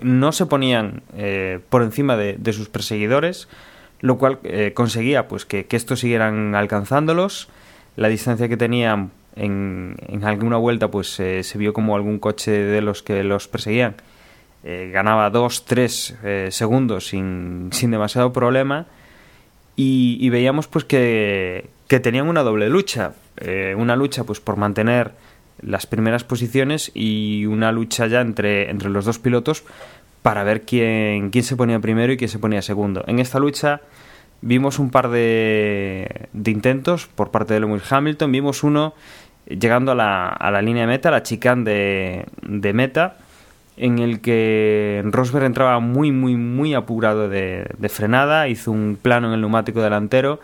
No 0.00 0.32
se 0.32 0.46
ponían 0.46 1.02
eh, 1.16 1.60
por 1.68 1.82
encima 1.82 2.16
de, 2.16 2.52
sus 2.52 2.68
perseguidores, 2.68 3.48
lo 4.00 4.18
cual 4.18 4.38
eh, 4.44 4.72
conseguía 4.74 5.26
pues 5.26 5.44
que, 5.44 5.66
estos 5.70 6.00
siguieran 6.00 6.54
alcanzándolos. 6.54 7.48
La 7.96 8.08
distancia 8.08 8.48
que 8.48 8.56
tenían 8.56 9.10
en, 9.34 9.96
alguna 10.22 10.58
vuelta 10.58 10.90
pues 10.90 11.18
eh, 11.18 11.42
se 11.42 11.58
vio 11.58 11.72
como 11.72 11.96
algún 11.96 12.18
coche 12.18 12.52
de 12.52 12.80
los 12.82 13.02
que 13.02 13.24
los 13.24 13.48
perseguían 13.48 13.96
ganaba 14.64 15.30
2-3 15.30 16.16
eh, 16.24 16.48
segundos 16.50 17.08
sin, 17.08 17.68
sin, 17.72 17.90
demasiado 17.90 18.32
problema 18.32 18.86
y, 19.76 20.16
y 20.20 20.30
veíamos 20.30 20.68
pues 20.68 20.86
que, 20.86 21.68
que, 21.86 22.00
tenían 22.00 22.28
una 22.28 22.42
doble 22.42 22.70
lucha, 22.70 23.12
eh, 23.44 23.74
una 23.76 23.96
lucha 23.96 24.24
pues 24.24 24.40
por 24.40 24.56
mantener 24.56 25.12
las 25.60 25.86
primeras 25.86 26.24
posiciones 26.24 26.90
y 26.94 27.46
una 27.46 27.72
lucha 27.72 28.06
ya 28.06 28.20
entre, 28.20 28.70
entre 28.70 28.90
los 28.90 29.04
dos 29.04 29.18
pilotos 29.18 29.64
para 30.22 30.42
ver 30.42 30.62
quién, 30.62 31.30
quién 31.30 31.44
se 31.44 31.56
ponía 31.56 31.78
primero 31.80 32.12
y 32.12 32.16
quién 32.16 32.30
se 32.30 32.38
ponía 32.38 32.62
segundo. 32.62 33.04
En 33.06 33.18
esta 33.18 33.38
lucha 33.38 33.80
vimos 34.40 34.78
un 34.78 34.90
par 34.90 35.08
de, 35.10 36.28
de 36.32 36.50
intentos 36.50 37.06
por 37.06 37.30
parte 37.30 37.54
de 37.54 37.60
Lewis 37.60 37.90
Hamilton, 37.90 38.32
vimos 38.32 38.62
uno 38.62 38.94
llegando 39.46 39.92
a 39.92 39.94
la, 39.94 40.28
a 40.28 40.50
la 40.50 40.62
línea 40.62 40.82
de 40.82 40.88
meta, 40.88 41.10
la 41.10 41.22
chicane 41.22 41.64
de, 41.64 42.26
de 42.42 42.72
meta, 42.72 43.18
en 43.76 43.98
el 43.98 44.20
que 44.20 45.02
Rosberg 45.06 45.44
entraba 45.44 45.80
muy, 45.80 46.12
muy, 46.12 46.36
muy 46.36 46.74
apurado 46.74 47.28
de, 47.28 47.66
de, 47.76 47.88
frenada, 47.88 48.48
hizo 48.48 48.70
un 48.70 48.98
plano 49.00 49.28
en 49.28 49.34
el 49.34 49.40
neumático 49.40 49.82
delantero 49.82 50.40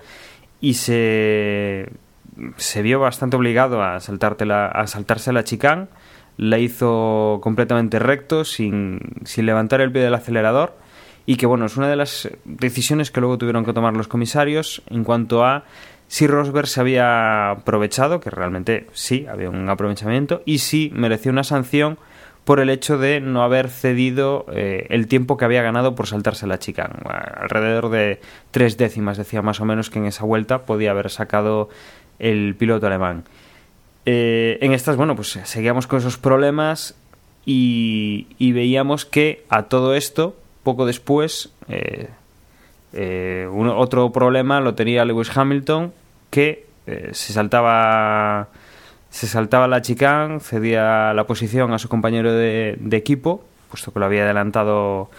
y 0.60 0.74
se, 0.74 1.88
se 2.56 2.82
vio 2.82 3.00
bastante 3.00 3.36
obligado 3.36 3.82
a, 3.82 3.98
la, 4.40 4.66
a 4.66 4.86
saltarse 4.86 5.32
la 5.32 5.44
chicane. 5.44 5.88
La 6.36 6.58
hizo 6.58 7.40
completamente 7.42 7.98
recto, 7.98 8.44
sin, 8.44 9.00
sin 9.24 9.46
levantar 9.46 9.80
el 9.80 9.92
pie 9.92 10.02
del 10.02 10.14
acelerador. 10.14 10.76
Y 11.26 11.36
que, 11.36 11.46
bueno, 11.46 11.66
es 11.66 11.76
una 11.76 11.88
de 11.88 11.96
las 11.96 12.30
decisiones 12.44 13.10
que 13.10 13.20
luego 13.20 13.38
tuvieron 13.38 13.64
que 13.64 13.72
tomar 13.72 13.94
los 13.94 14.08
comisarios 14.08 14.82
en 14.88 15.04
cuanto 15.04 15.44
a 15.44 15.64
si 16.08 16.26
Rosberg 16.26 16.66
se 16.66 16.80
había 16.80 17.50
aprovechado, 17.50 18.18
que 18.18 18.30
realmente 18.30 18.88
sí, 18.92 19.26
había 19.30 19.48
un 19.48 19.68
aprovechamiento, 19.68 20.42
y 20.44 20.58
si 20.58 20.90
merecía 20.92 21.30
una 21.30 21.44
sanción 21.44 21.98
por 22.44 22.58
el 22.58 22.68
hecho 22.68 22.98
de 22.98 23.20
no 23.20 23.44
haber 23.44 23.68
cedido 23.68 24.44
eh, 24.50 24.86
el 24.90 25.06
tiempo 25.06 25.36
que 25.36 25.44
había 25.44 25.62
ganado 25.62 25.94
por 25.94 26.08
saltarse 26.08 26.48
la 26.48 26.58
chica. 26.58 26.90
Alrededor 27.36 27.90
de 27.90 28.20
tres 28.50 28.76
décimas, 28.76 29.18
decía 29.18 29.40
más 29.40 29.60
o 29.60 29.64
menos 29.64 29.88
que 29.88 30.00
en 30.00 30.06
esa 30.06 30.24
vuelta 30.24 30.64
podía 30.64 30.90
haber 30.90 31.10
sacado 31.10 31.68
el 32.20 32.54
piloto 32.56 32.86
alemán. 32.86 33.24
Eh, 34.06 34.58
en 34.60 34.72
estas, 34.72 34.96
bueno, 34.96 35.16
pues 35.16 35.38
seguíamos 35.44 35.86
con 35.86 35.98
esos 35.98 36.16
problemas 36.16 36.94
y, 37.44 38.52
veíamos 38.52 39.04
que 39.04 39.44
a 39.48 39.64
todo 39.64 39.94
esto, 39.94 40.36
poco 40.62 40.86
después, 40.86 41.52
eh, 41.68 42.08
eh 42.92 43.48
un, 43.50 43.68
otro 43.68 44.12
problema 44.12 44.60
lo 44.60 44.74
tenía 44.74 45.04
Lewis 45.04 45.36
Hamilton, 45.36 45.92
que 46.30 46.66
se 47.12 47.32
saltaba 47.32 48.48
se 49.10 49.26
saltaba 49.26 49.66
la 49.68 49.82
chicane, 49.82 50.40
cedía 50.40 51.12
la 51.12 51.26
posición 51.26 51.72
a 51.72 51.78
su 51.78 51.88
compañero 51.88 52.32
de, 52.32 52.78
equipo, 52.92 53.44
puesto 53.68 53.92
que 53.92 53.98
lo 53.98 54.06
había 54.06 54.22
adelantado 54.22 55.10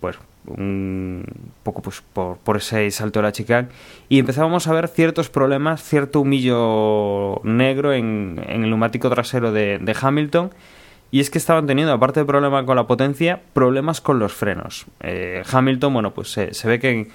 pues, 0.00 0.18
un 0.46 1.24
poco 1.62 1.82
pues, 1.82 2.02
por, 2.12 2.36
por, 2.38 2.56
ese 2.56 2.90
salto 2.90 3.20
de 3.20 3.24
la 3.24 3.32
chicane, 3.32 3.68
y 4.08 4.18
empezábamos 4.18 4.66
a 4.66 4.72
ver 4.72 4.88
ciertos 4.88 5.30
problemas, 5.30 5.82
cierto 5.82 6.20
humillo 6.20 7.40
negro 7.44 7.92
en, 7.92 8.40
en 8.46 8.64
el 8.64 8.70
neumático 8.70 9.08
trasero 9.10 9.52
de, 9.52 9.96
Hamilton, 10.00 10.50
y 11.10 11.20
es 11.20 11.30
que 11.30 11.38
estaban 11.38 11.66
teniendo, 11.66 11.92
aparte 11.92 12.20
de 12.20 12.26
problema 12.26 12.64
con 12.64 12.76
la 12.76 12.86
potencia, 12.86 13.40
problemas 13.52 14.00
con 14.00 14.18
los 14.18 14.32
frenos. 14.32 14.86
Eh, 15.00 15.42
Hamilton, 15.50 15.92
bueno, 15.92 16.14
pues 16.14 16.30
se, 16.30 16.68
ve 16.68 16.80
que 16.80 17.08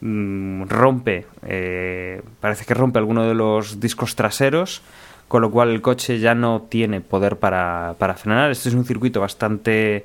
mmm, 0.00 0.64
rompe, 0.64 1.26
eh, 1.46 2.20
parece 2.40 2.64
que 2.64 2.74
rompe 2.74 2.98
alguno 2.98 3.24
de 3.24 3.34
los 3.34 3.78
discos 3.78 4.16
traseros, 4.16 4.82
con 5.28 5.40
lo 5.40 5.50
cual 5.50 5.70
el 5.70 5.80
coche 5.80 6.18
ya 6.18 6.34
no 6.34 6.66
tiene 6.68 7.00
poder 7.00 7.36
para, 7.36 7.94
para 7.98 8.14
frenar. 8.14 8.50
Este 8.50 8.68
es 8.68 8.74
un 8.74 8.84
circuito 8.84 9.20
bastante 9.20 10.04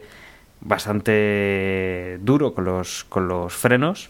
bastante 0.61 2.19
duro 2.21 2.53
con 2.53 2.65
los, 2.65 3.05
con 3.05 3.27
los 3.27 3.53
frenos 3.53 4.09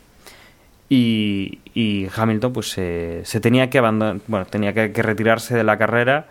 y, 0.90 1.60
y 1.74 2.08
Hamilton 2.16 2.54
pues 2.54 2.70
se, 2.72 3.24
tenía 3.42 3.70
que 3.70 3.78
abandonar, 3.78 4.18
bueno, 4.28 4.46
tenía 4.48 4.74
que, 4.74 4.92
que, 4.92 5.04
retirarse 5.04 5.56
de 5.56 5.64
la 5.64 5.78
carrera 5.78 6.28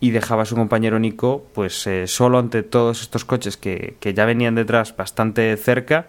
y 0.00 0.10
dejaba 0.10 0.42
a 0.42 0.46
su 0.46 0.56
compañero 0.56 0.98
Nico 0.98 1.46
pues 1.54 1.86
eh, 1.86 2.08
solo 2.08 2.38
ante 2.38 2.64
todos 2.64 3.02
estos 3.02 3.24
coches 3.24 3.56
que, 3.56 3.94
que, 4.00 4.14
ya 4.14 4.24
venían 4.24 4.56
detrás 4.56 4.96
bastante 4.96 5.56
cerca 5.56 6.06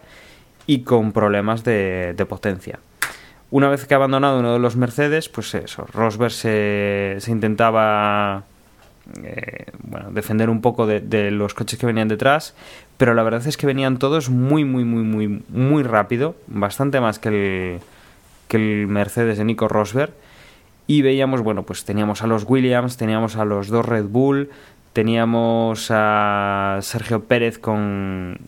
y 0.66 0.80
con 0.80 1.12
problemas 1.12 1.62
de, 1.62 2.14
de 2.16 2.26
potencia. 2.26 2.80
Una 3.50 3.68
vez 3.68 3.86
que 3.86 3.94
ha 3.94 3.98
abandonado 3.98 4.40
uno 4.40 4.54
de 4.54 4.58
los 4.58 4.74
Mercedes, 4.74 5.28
pues 5.28 5.54
eso, 5.54 5.86
Rosberg 5.92 6.32
se, 6.32 7.16
se 7.20 7.30
intentaba 7.30 8.42
eh, 9.22 9.66
bueno, 9.82 10.10
defender 10.10 10.50
un 10.50 10.60
poco 10.60 10.86
de, 10.86 11.00
de, 11.00 11.30
los 11.30 11.54
coches 11.54 11.78
que 11.78 11.86
venían 11.86 12.08
detrás, 12.08 12.54
pero 12.96 13.14
la 13.14 13.22
verdad 13.22 13.46
es 13.46 13.56
que 13.56 13.66
venían 13.66 13.98
todos 13.98 14.30
muy, 14.30 14.64
muy, 14.64 14.84
muy, 14.84 15.02
muy, 15.02 15.42
muy 15.48 15.82
rápido, 15.82 16.36
bastante 16.46 17.00
más 17.00 17.18
que 17.18 17.28
el, 17.28 17.80
que 18.48 18.56
el 18.56 18.86
Mercedes 18.86 19.38
de 19.38 19.44
Nico 19.44 19.68
Rosberg. 19.68 20.12
Y 20.86 21.02
veíamos, 21.02 21.40
bueno, 21.40 21.62
pues 21.62 21.84
teníamos 21.84 22.22
a 22.22 22.26
los 22.26 22.44
Williams, 22.46 22.96
teníamos 22.96 23.36
a 23.36 23.44
los 23.44 23.68
dos 23.68 23.86
Red 23.86 24.04
Bull, 24.04 24.50
teníamos 24.92 25.88
a 25.90 26.78
Sergio 26.82 27.24
Pérez 27.24 27.58
con, 27.58 28.38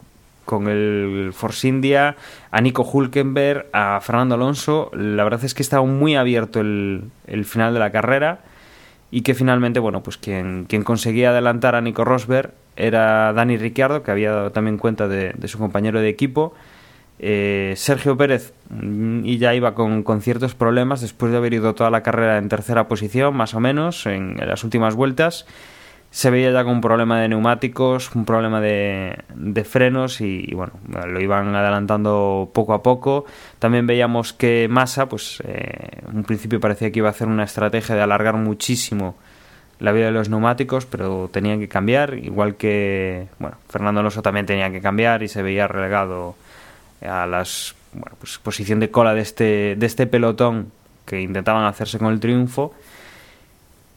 con 0.45 0.69
el 0.69 1.31
Force 1.33 1.67
India, 1.67 2.17
a 2.51 2.61
Nico 2.61 2.83
Hulkenberg, 2.83 3.67
a 3.73 4.01
Fernando 4.01 4.37
Alonso. 4.37 4.91
La 4.95 5.25
verdad 5.25 5.45
es 5.45 5.55
que 5.55 5.63
estaba 5.63 5.85
muy 5.85 6.15
abierto 6.15 6.61
el, 6.61 7.05
el 7.27 7.45
final 7.47 7.73
de 7.73 7.81
la 7.81 7.91
carrera 7.91 8.41
y 9.11 9.23
que 9.23 9.35
finalmente, 9.35 9.81
bueno, 9.81 10.03
pues 10.03 10.19
quien, 10.19 10.67
quien, 10.69 10.85
conseguía 10.85 11.31
adelantar 11.31 11.75
a 11.75 11.81
Nico 11.81 12.05
Rosberg 12.05 12.53
era 12.77 13.33
Dani 13.33 13.57
Ricciardo, 13.57 14.03
que 14.03 14.11
había 14.11 14.31
dado 14.33 14.53
también 14.53 14.79
cuenta 14.79 15.09
de, 15.09 15.33
de 15.37 15.49
su 15.49 15.59
compañero 15.59 16.01
de 16.01 16.09
equipo. 16.09 16.55
Eh, 17.19 17.73
Sergio 17.77 18.17
Pérez 18.17 18.53
mm, 18.69 19.25
y 19.25 19.39
ya 19.39 19.55
iba 19.55 19.75
con, 19.75 20.03
con, 20.03 20.21
ciertos 20.21 20.55
problemas 20.55 21.01
después 21.01 21.33
de 21.33 21.39
haber 21.39 21.55
ido 21.55 21.75
toda 21.75 21.89
la 21.89 22.03
carrera 22.03 22.37
en 22.37 22.51
tercera 22.51 22.89
posición, 22.89 23.35
más 23.35 23.55
o 23.55 23.61
menos, 23.61 24.05
en, 24.05 24.37
las 24.37 24.65
últimas 24.65 24.95
vueltas 24.95 25.47
se 26.11 26.31
veía 26.31 26.51
ya 26.51 26.65
con 26.65 26.75
un 26.75 26.81
problema 26.81 27.21
de 27.21 27.29
neumáticos, 27.29 28.15
un 28.15 28.25
problema 28.25 28.61
de, 28.61 29.19
de 29.35 29.65
frenos 29.65 30.21
y, 30.21 30.47
y, 30.49 30.55
bueno, 30.55 30.73
lo 30.89 31.21
iban 31.21 31.55
adelantando 31.55 32.51
poco 32.55 32.73
a 32.73 32.83
poco. 32.83 33.27
También 33.59 33.87
veíamos 33.87 34.33
que 34.33 34.67
Massa, 34.71 35.09
pues 35.11 35.43
eh, 35.45 36.01
en 36.09 36.17
un 36.17 36.25
principio 36.25 36.59
parecía 36.59 36.91
que 36.91 37.01
iba 37.01 37.09
a 37.09 37.11
hacer 37.11 37.29
una 37.29 37.45
estrategia 37.45 37.95
de 37.97 38.03
alargar 38.03 38.37
muchísimo 38.37 39.17
la 39.79 39.93
vida 39.93 40.07
de 40.07 40.13
los 40.13 40.29
neumáticos, 40.29 40.87
pero 40.87 41.29
tenían 41.33 41.61
que 41.61 41.69
cambiar, 41.69 42.15
igual 42.15 42.57
que, 42.57 43.29
bueno, 43.39 43.57
Fernando 43.69 44.01
Alonso 44.01 44.23
también 44.23 44.47
tenía 44.47 44.71
que 44.71 44.81
cambiar 44.81 45.23
y 45.23 45.29
se 45.29 45.43
veía 45.43 45.69
relegado 45.69 46.35
a 47.03 47.27
las 47.27 47.75
bueno, 47.93 48.17
pues 48.19 48.39
posición 48.39 48.81
de 48.81 48.91
cola 48.91 49.15
de 49.15 49.21
este, 49.21 49.77
de 49.77 49.87
este 49.87 50.07
pelotón 50.07 50.73
que 51.05 51.21
intentaban 51.21 51.65
hacerse 51.65 51.99
con 51.99 52.13
el 52.13 52.21
triunfo. 52.21 52.75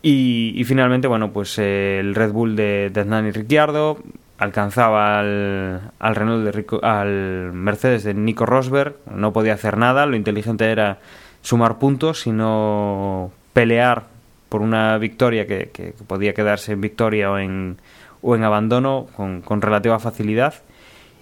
Y, 0.01 0.63
finalmente, 0.65 1.09
bueno, 1.09 1.31
pues 1.31 1.59
eh, 1.59 1.99
el 1.99 2.15
Red 2.15 2.31
Bull 2.31 2.55
de, 2.55 2.89
de 2.89 3.31
Ricciardo 3.31 3.99
alcanzaba 4.37 5.19
al, 5.19 5.91
al 5.99 6.15
Renault 6.15 6.45
de 6.45 6.51
Rico, 6.53 6.79
al 6.81 7.51
Mercedes 7.51 8.05
de 8.05 8.13
Nico 8.13 8.45
Rosberg, 8.45 8.95
no 9.13 9.33
podía 9.33 9.53
hacer 9.53 9.75
nada, 9.75 10.05
lo 10.05 10.15
inteligente 10.15 10.71
era 10.71 10.99
sumar 11.41 11.79
puntos 11.79 12.25
y 12.25 12.31
no 12.31 13.31
pelear 13.51 14.05
por 14.49 14.61
una 14.61 14.97
victoria 14.97 15.45
que, 15.45 15.93
podía 16.07 16.33
quedarse 16.33 16.73
en 16.73 16.81
victoria 16.81 17.31
o 17.31 17.37
en, 17.37 17.77
o 18.21 18.35
en 18.35 18.43
abandono 18.43 19.07
con, 19.15 19.61
relativa 19.61 19.99
facilidad. 19.99 20.55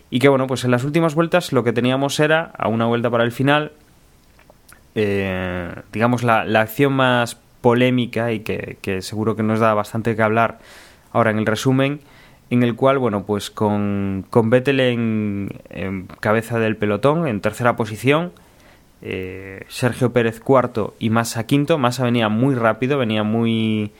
Y 0.09 0.19
que 0.19 0.29
bueno, 0.29 0.47
pues 0.47 0.63
en 0.63 0.71
las 0.71 0.85
últimas 0.85 1.15
vueltas 1.15 1.51
lo 1.51 1.63
que 1.63 1.73
teníamos 1.73 2.19
era, 2.19 2.51
a 2.57 2.69
una 2.69 2.85
vuelta 2.85 3.09
para 3.09 3.25
el 3.25 3.33
final, 3.33 3.73
eh, 4.95 5.73
digamos 5.91 6.23
la, 6.23 6.41
acción 6.61 6.93
más 6.93 7.37
polémica 7.59 8.31
y 8.31 8.39
que, 8.39 8.77
que, 8.81 9.01
seguro 9.01 9.35
que 9.35 9.43
nos 9.43 9.59
da 9.59 9.73
bastante 9.73 10.15
que 10.15 10.21
hablar 10.21 10.59
ahora 11.11 11.31
en 11.31 11.39
el 11.39 11.45
resumen, 11.45 11.99
en 12.49 12.63
el 12.63 12.75
cual, 12.75 12.97
bueno, 12.97 13.25
pues 13.25 13.51
con, 13.51 14.25
con 14.29 14.49
Vettel 14.49 14.79
en, 14.79 15.49
en 15.69 16.07
cabeza 16.21 16.59
del 16.59 16.77
pelotón, 16.77 17.27
en 17.27 17.41
tercera 17.41 17.75
posición, 17.75 18.31
eh, 19.01 19.63
Sergio 19.67 20.11
Pérez 20.11 20.39
cuarto 20.39 20.95
y 20.99 21.09
Massa 21.09 21.45
quinto. 21.45 21.77
Massa 21.77 22.03
venía 22.03 22.29
muy 22.29 22.55
rápido, 22.55 22.97
venía 22.97 23.23
muy 23.23 23.91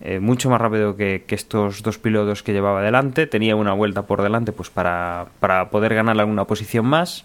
eh, 0.00 0.20
mucho 0.20 0.48
más 0.48 0.60
rápido 0.60 0.96
que, 0.96 1.24
estos 1.28 1.82
dos 1.82 1.98
pilotos 1.98 2.42
que 2.42 2.52
llevaba 2.52 2.82
delante. 2.82 3.26
Tenía 3.26 3.56
una 3.56 3.72
vuelta 3.72 4.02
por 4.02 4.22
delante 4.22 4.52
pues 4.52 4.70
para, 4.70 5.26
para 5.40 5.70
poder 5.70 5.94
ganar 5.94 6.18
alguna 6.18 6.44
posición 6.44 6.86
más. 6.86 7.24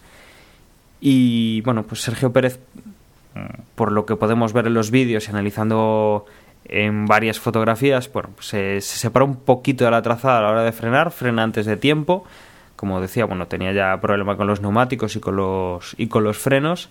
Y 0.99 1.62
bueno, 1.62 1.84
pues 1.84 2.02
Sergio 2.02 2.32
Pérez, 2.32 2.60
por 3.76 3.91
lo 3.91 4.06
que 4.06 4.15
podemos 4.15 4.54
ver 4.54 4.67
en 4.67 4.73
los 4.73 4.89
vídeos 4.89 5.28
y 5.28 5.32
analizando 5.32 6.26
en 6.65 7.06
varias 7.06 7.39
fotografías, 7.39 8.12
bueno, 8.12 8.30
pues 8.36 8.47
se, 8.47 8.80
se 8.80 8.97
separó 8.97 9.26
un 9.26 9.36
poquito 9.36 9.84
de 9.84 9.91
la 9.91 10.02
trazada 10.02 10.39
a 10.39 10.41
la 10.41 10.49
hora 10.49 10.63
de 10.63 10.71
frenar, 10.71 11.12
frena 11.12 11.43
antes 11.43 11.65
de 11.65 11.78
tiempo. 11.78 12.26
Como 12.76 13.02
decía, 13.02 13.26
bueno, 13.26 13.47
tenía 13.47 13.71
ya 13.71 13.99
problema 14.02 14.36
con 14.36 14.47
los 14.47 14.62
neumáticos 14.62 15.15
y 15.15 15.19
con 15.19 15.36
los, 15.36 15.93
y 15.97 16.08
con 16.08 16.23
los 16.23 16.38
frenos. 16.38 16.89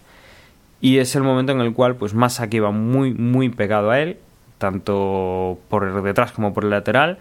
Y 0.82 0.98
es 0.98 1.14
el 1.14 1.22
momento 1.22 1.52
en 1.52 1.60
el 1.60 1.72
cual, 1.72 1.94
pues 1.94 2.12
que 2.50 2.56
iba 2.56 2.72
muy, 2.72 3.14
muy 3.14 3.48
pegado 3.50 3.92
a 3.92 4.00
él, 4.00 4.18
tanto 4.58 5.60
por 5.68 6.02
detrás 6.02 6.32
como 6.32 6.52
por 6.52 6.64
el 6.64 6.70
lateral. 6.70 7.18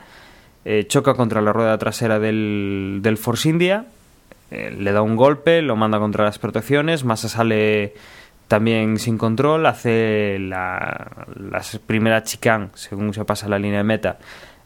Eh, 0.65 0.85
choca 0.87 1.13
contra 1.13 1.41
la 1.41 1.53
rueda 1.53 1.77
trasera 1.77 2.17
del, 2.17 3.17
Force 3.21 3.47
India, 3.47 3.85
eh, 4.49 4.75
le 4.75 4.91
da 4.91 5.03
un 5.03 5.15
golpe, 5.15 5.61
lo 5.61 5.75
manda 5.75 5.99
contra 5.99 6.25
las 6.25 6.39
protecciones, 6.39 7.03
Massa 7.03 7.29
sale 7.29 7.93
también 8.47 8.97
sin 8.97 9.19
control, 9.19 9.67
hace 9.67 10.37
la, 10.39 11.27
la 11.35 11.61
primera 11.85 12.23
chicane, 12.23 12.69
según 12.73 13.13
se 13.13 13.25
pasa 13.25 13.47
la 13.47 13.59
línea 13.59 13.77
de 13.77 13.83
meta, 13.83 14.17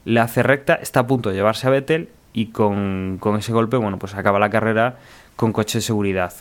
le 0.06 0.22
hace 0.22 0.42
recta, 0.42 0.76
está 0.76 1.02
a 1.02 1.08
punto 1.08 1.30
de 1.30 1.36
llevarse 1.36 1.68
a 1.68 1.70
Vettel 1.70 2.08
y 2.32 2.48
con, 2.48 3.18
con 3.20 3.36
ese 3.36 3.52
golpe, 3.52 3.76
bueno, 3.76 4.00
pues 4.00 4.16
acaba 4.16 4.40
la 4.40 4.50
carrera 4.50 5.00
con 5.36 5.52
coche 5.52 5.80
de 5.80 5.82
seguridad. 5.82 6.34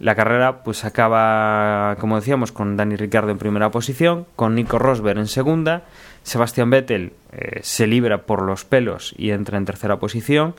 La 0.00 0.14
carrera 0.14 0.64
pues 0.64 0.84
acaba, 0.84 1.96
como 2.00 2.16
decíamos, 2.16 2.52
con 2.52 2.76
Dani 2.76 2.96
Ricciardo 2.96 3.30
en 3.30 3.38
primera 3.38 3.70
posición, 3.70 4.26
con 4.36 4.54
Nico 4.54 4.78
Rosberg 4.78 5.18
en 5.18 5.28
segunda, 5.28 5.84
Sebastián 6.22 6.70
Vettel 6.70 7.12
eh, 7.32 7.60
se 7.62 7.86
libra 7.86 8.22
por 8.22 8.42
los 8.42 8.64
pelos 8.64 9.14
y 9.16 9.30
entra 9.30 9.58
en 9.58 9.64
tercera 9.64 9.98
posición. 9.98 10.54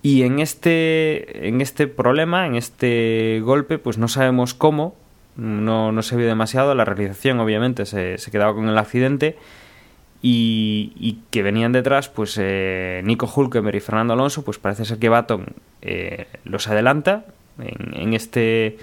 Y 0.00 0.22
en 0.22 0.38
este, 0.38 1.48
en 1.48 1.60
este 1.60 1.88
problema, 1.88 2.46
en 2.46 2.54
este 2.54 3.40
golpe, 3.42 3.78
pues 3.78 3.98
no 3.98 4.06
sabemos 4.06 4.54
cómo, 4.54 4.94
no, 5.36 5.90
no 5.92 6.02
se 6.02 6.16
vio 6.16 6.26
demasiado, 6.26 6.74
la 6.74 6.84
realización 6.84 7.40
obviamente 7.40 7.86
se, 7.86 8.18
se 8.18 8.30
quedaba 8.30 8.54
con 8.54 8.68
el 8.68 8.78
accidente 8.78 9.36
y, 10.20 10.92
y, 10.96 11.20
que 11.30 11.42
venían 11.42 11.72
detrás 11.72 12.08
pues 12.08 12.36
eh, 12.40 13.02
Nico 13.04 13.30
Hulkenberg 13.32 13.76
y 13.76 13.80
Fernando 13.80 14.14
Alonso, 14.14 14.44
pues 14.44 14.58
parece 14.58 14.84
ser 14.84 14.98
que 14.98 15.08
Baton 15.08 15.46
eh, 15.80 16.26
los 16.44 16.66
adelanta, 16.68 17.24
en, 17.58 17.94
en, 17.94 18.14
este 18.14 18.78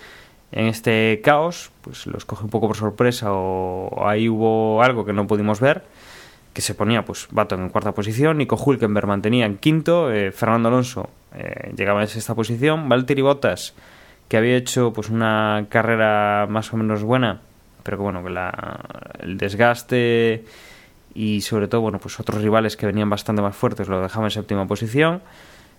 en 0.51 0.67
este 0.67 1.21
caos, 1.23 1.71
pues 1.81 2.07
los 2.07 2.25
coge 2.25 2.43
un 2.43 2.49
poco 2.49 2.67
por 2.67 2.77
sorpresa 2.77 3.27
o, 3.31 4.07
ahí 4.07 4.29
hubo 4.29 4.81
algo 4.81 5.05
que 5.05 5.13
no 5.13 5.27
pudimos 5.27 5.59
ver, 5.59 5.83
que 6.53 6.61
se 6.61 6.73
ponía 6.73 7.03
pues 7.03 7.27
Baton 7.31 7.61
en 7.61 7.69
cuarta 7.69 7.91
posición, 7.93 8.37
Nico 8.37 8.55
Hulkenberg 8.55 9.07
mantenía 9.07 9.45
en 9.45 9.57
quinto, 9.57 10.11
eh, 10.11 10.31
Fernando 10.31 10.69
Alonso 10.69 11.09
eh, 11.35 11.73
llegaba 11.75 12.01
en 12.01 12.07
sexta 12.07 12.35
posición, 12.35 12.87
Valtteri 12.87 13.21
Bottas 13.21 13.73
que 14.27 14.37
había 14.37 14.55
hecho 14.55 14.91
pues 14.93 15.09
una 15.09 15.67
carrera 15.69 16.47
más 16.49 16.73
o 16.73 16.77
menos 16.77 17.03
buena, 17.03 17.41
pero 17.83 17.97
que 17.97 18.03
bueno, 18.03 18.23
que 18.23 18.29
la, 18.29 18.79
el 19.19 19.37
desgaste 19.37 20.45
y 21.13 21.41
sobre 21.41 21.67
todo 21.67 21.81
bueno 21.81 21.99
pues 21.99 22.19
otros 22.19 22.41
rivales 22.41 22.75
que 22.75 22.85
venían 22.85 23.09
bastante 23.09 23.41
más 23.41 23.55
fuertes 23.55 23.87
lo 23.87 24.01
dejaban 24.01 24.25
en 24.27 24.31
séptima 24.31 24.67
posición. 24.67 25.21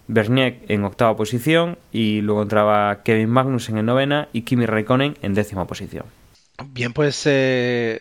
Bernier 0.09 0.61
en 0.69 0.85
octava 0.85 1.17
posición 1.17 1.79
y 1.93 2.21
luego 2.21 2.43
entraba 2.43 3.03
Kevin 3.03 3.31
Magnussen 3.31 3.79
en 3.79 3.87
novena 3.87 4.29
y 4.33 4.43
Kimi 4.43 4.67
Raikkonen 4.67 5.17
en 5.23 5.35
décima 5.35 5.67
posición. 5.67 6.07
Bien, 6.69 6.95
pues 6.95 7.23
eh, 7.27 8.01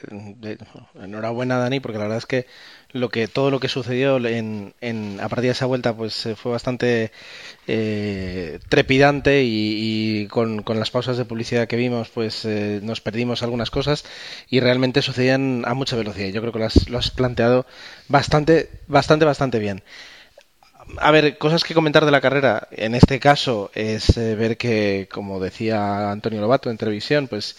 enhorabuena 0.95 1.57
Dani, 1.57 1.81
porque 1.81 1.97
la 1.97 2.05
verdad 2.05 2.19
es 2.19 2.25
que 2.25 2.45
lo 2.93 3.09
que 3.09 3.27
todo 3.27 3.51
lo 3.51 3.59
que 3.59 3.67
sucedió 3.67 4.15
en, 4.25 4.73
en 4.79 5.19
a 5.19 5.27
partir 5.27 5.49
de 5.49 5.51
esa 5.51 5.65
vuelta 5.65 5.93
pues 5.93 6.29
fue 6.37 6.53
bastante 6.53 7.11
eh, 7.67 8.59
trepidante 8.69 9.43
y, 9.43 10.21
y 10.21 10.27
con, 10.27 10.63
con, 10.63 10.79
las 10.79 10.91
pausas 10.91 11.17
de 11.17 11.25
publicidad 11.25 11.67
que 11.67 11.75
vimos 11.75 12.07
pues 12.07 12.45
eh, 12.45 12.79
nos 12.81 13.01
perdimos 13.01 13.43
algunas 13.43 13.69
cosas 13.69 14.05
y 14.49 14.61
realmente 14.61 15.01
sucedían 15.01 15.63
a 15.65 15.73
mucha 15.73 15.97
velocidad. 15.97 16.29
Yo 16.29 16.39
creo 16.39 16.53
que 16.53 16.59
lo 16.59 16.65
has, 16.65 16.89
lo 16.89 16.97
has 16.97 17.11
planteado 17.11 17.65
bastante, 18.07 18.69
bastante, 18.87 19.25
bastante 19.25 19.59
bien. 19.59 19.83
A 20.97 21.11
ver, 21.11 21.37
cosas 21.37 21.63
que 21.63 21.73
comentar 21.73 22.05
de 22.05 22.11
la 22.11 22.21
carrera. 22.21 22.67
En 22.71 22.95
este 22.95 23.19
caso 23.19 23.71
es 23.73 24.17
eh, 24.17 24.35
ver 24.35 24.55
que, 24.57 25.07
como 25.11 25.39
decía 25.39 26.11
Antonio 26.11 26.41
Lobato 26.41 26.69
en 26.69 26.77
televisión, 26.77 27.27
pues 27.27 27.57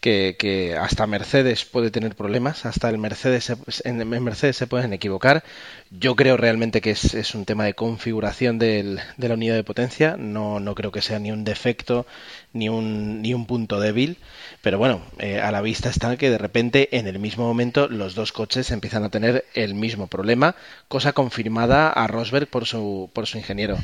que, 0.00 0.36
que, 0.38 0.76
hasta 0.76 1.06
Mercedes 1.06 1.64
puede 1.64 1.90
tener 1.90 2.14
problemas, 2.14 2.66
hasta 2.66 2.88
el 2.88 2.98
Mercedes 2.98 3.52
en 3.84 4.08
Mercedes 4.08 4.56
se 4.56 4.66
pueden 4.66 4.92
equivocar. 4.92 5.44
Yo 5.90 6.16
creo 6.16 6.36
realmente 6.36 6.80
que 6.80 6.90
es, 6.90 7.14
es 7.14 7.34
un 7.34 7.44
tema 7.44 7.64
de 7.64 7.74
configuración 7.74 8.58
de 8.58 8.98
la 9.16 9.34
unidad 9.34 9.54
de 9.54 9.64
potencia, 9.64 10.16
no, 10.18 10.60
no 10.60 10.74
creo 10.74 10.92
que 10.92 11.02
sea 11.02 11.18
ni 11.18 11.32
un 11.32 11.44
defecto 11.44 12.06
ni 12.52 12.68
un, 12.68 13.22
ni 13.22 13.34
un 13.34 13.46
punto 13.46 13.80
débil, 13.80 14.18
pero 14.62 14.78
bueno, 14.78 15.02
eh, 15.18 15.40
a 15.40 15.50
la 15.52 15.60
vista 15.60 15.90
está 15.90 16.16
que 16.16 16.30
de 16.30 16.38
repente 16.38 16.96
en 16.96 17.06
el 17.06 17.18
mismo 17.18 17.46
momento 17.46 17.88
los 17.88 18.14
dos 18.14 18.32
coches 18.32 18.70
empiezan 18.70 19.04
a 19.04 19.10
tener 19.10 19.44
el 19.54 19.74
mismo 19.74 20.06
problema, 20.06 20.56
cosa 20.88 21.12
confirmada 21.12 21.90
a 21.90 22.06
Rosberg 22.06 22.48
por 22.48 22.66
su, 22.66 23.10
por 23.12 23.26
su 23.26 23.38
ingeniero. 23.38 23.76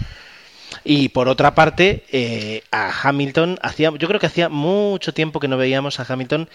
Y 0.84 1.08
por 1.10 1.28
otra 1.28 1.54
parte, 1.54 2.04
eh, 2.12 2.62
a 2.70 2.92
Hamilton, 3.02 3.58
hacía, 3.62 3.92
yo 3.98 4.08
creo 4.08 4.20
que 4.20 4.26
hacía 4.26 4.48
mucho 4.48 5.14
tiempo 5.14 5.40
que 5.40 5.48
no 5.48 5.56
veíamos 5.56 6.00
a 6.00 6.06
Hamilton, 6.08 6.48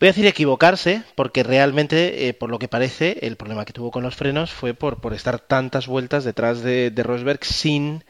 voy 0.00 0.08
a 0.08 0.12
decir 0.12 0.26
equivocarse, 0.26 1.02
porque 1.14 1.42
realmente, 1.42 2.28
eh, 2.28 2.34
por 2.34 2.50
lo 2.50 2.58
que 2.58 2.68
parece, 2.68 3.18
el 3.22 3.36
problema 3.36 3.64
que 3.64 3.72
tuvo 3.72 3.90
con 3.90 4.02
los 4.02 4.16
frenos 4.16 4.50
fue 4.50 4.74
por, 4.74 5.00
por 5.00 5.14
estar 5.14 5.38
tantas 5.38 5.86
vueltas 5.86 6.24
detrás 6.24 6.62
de, 6.62 6.90
de 6.90 7.02
Rosberg 7.02 7.44
sin 7.44 8.02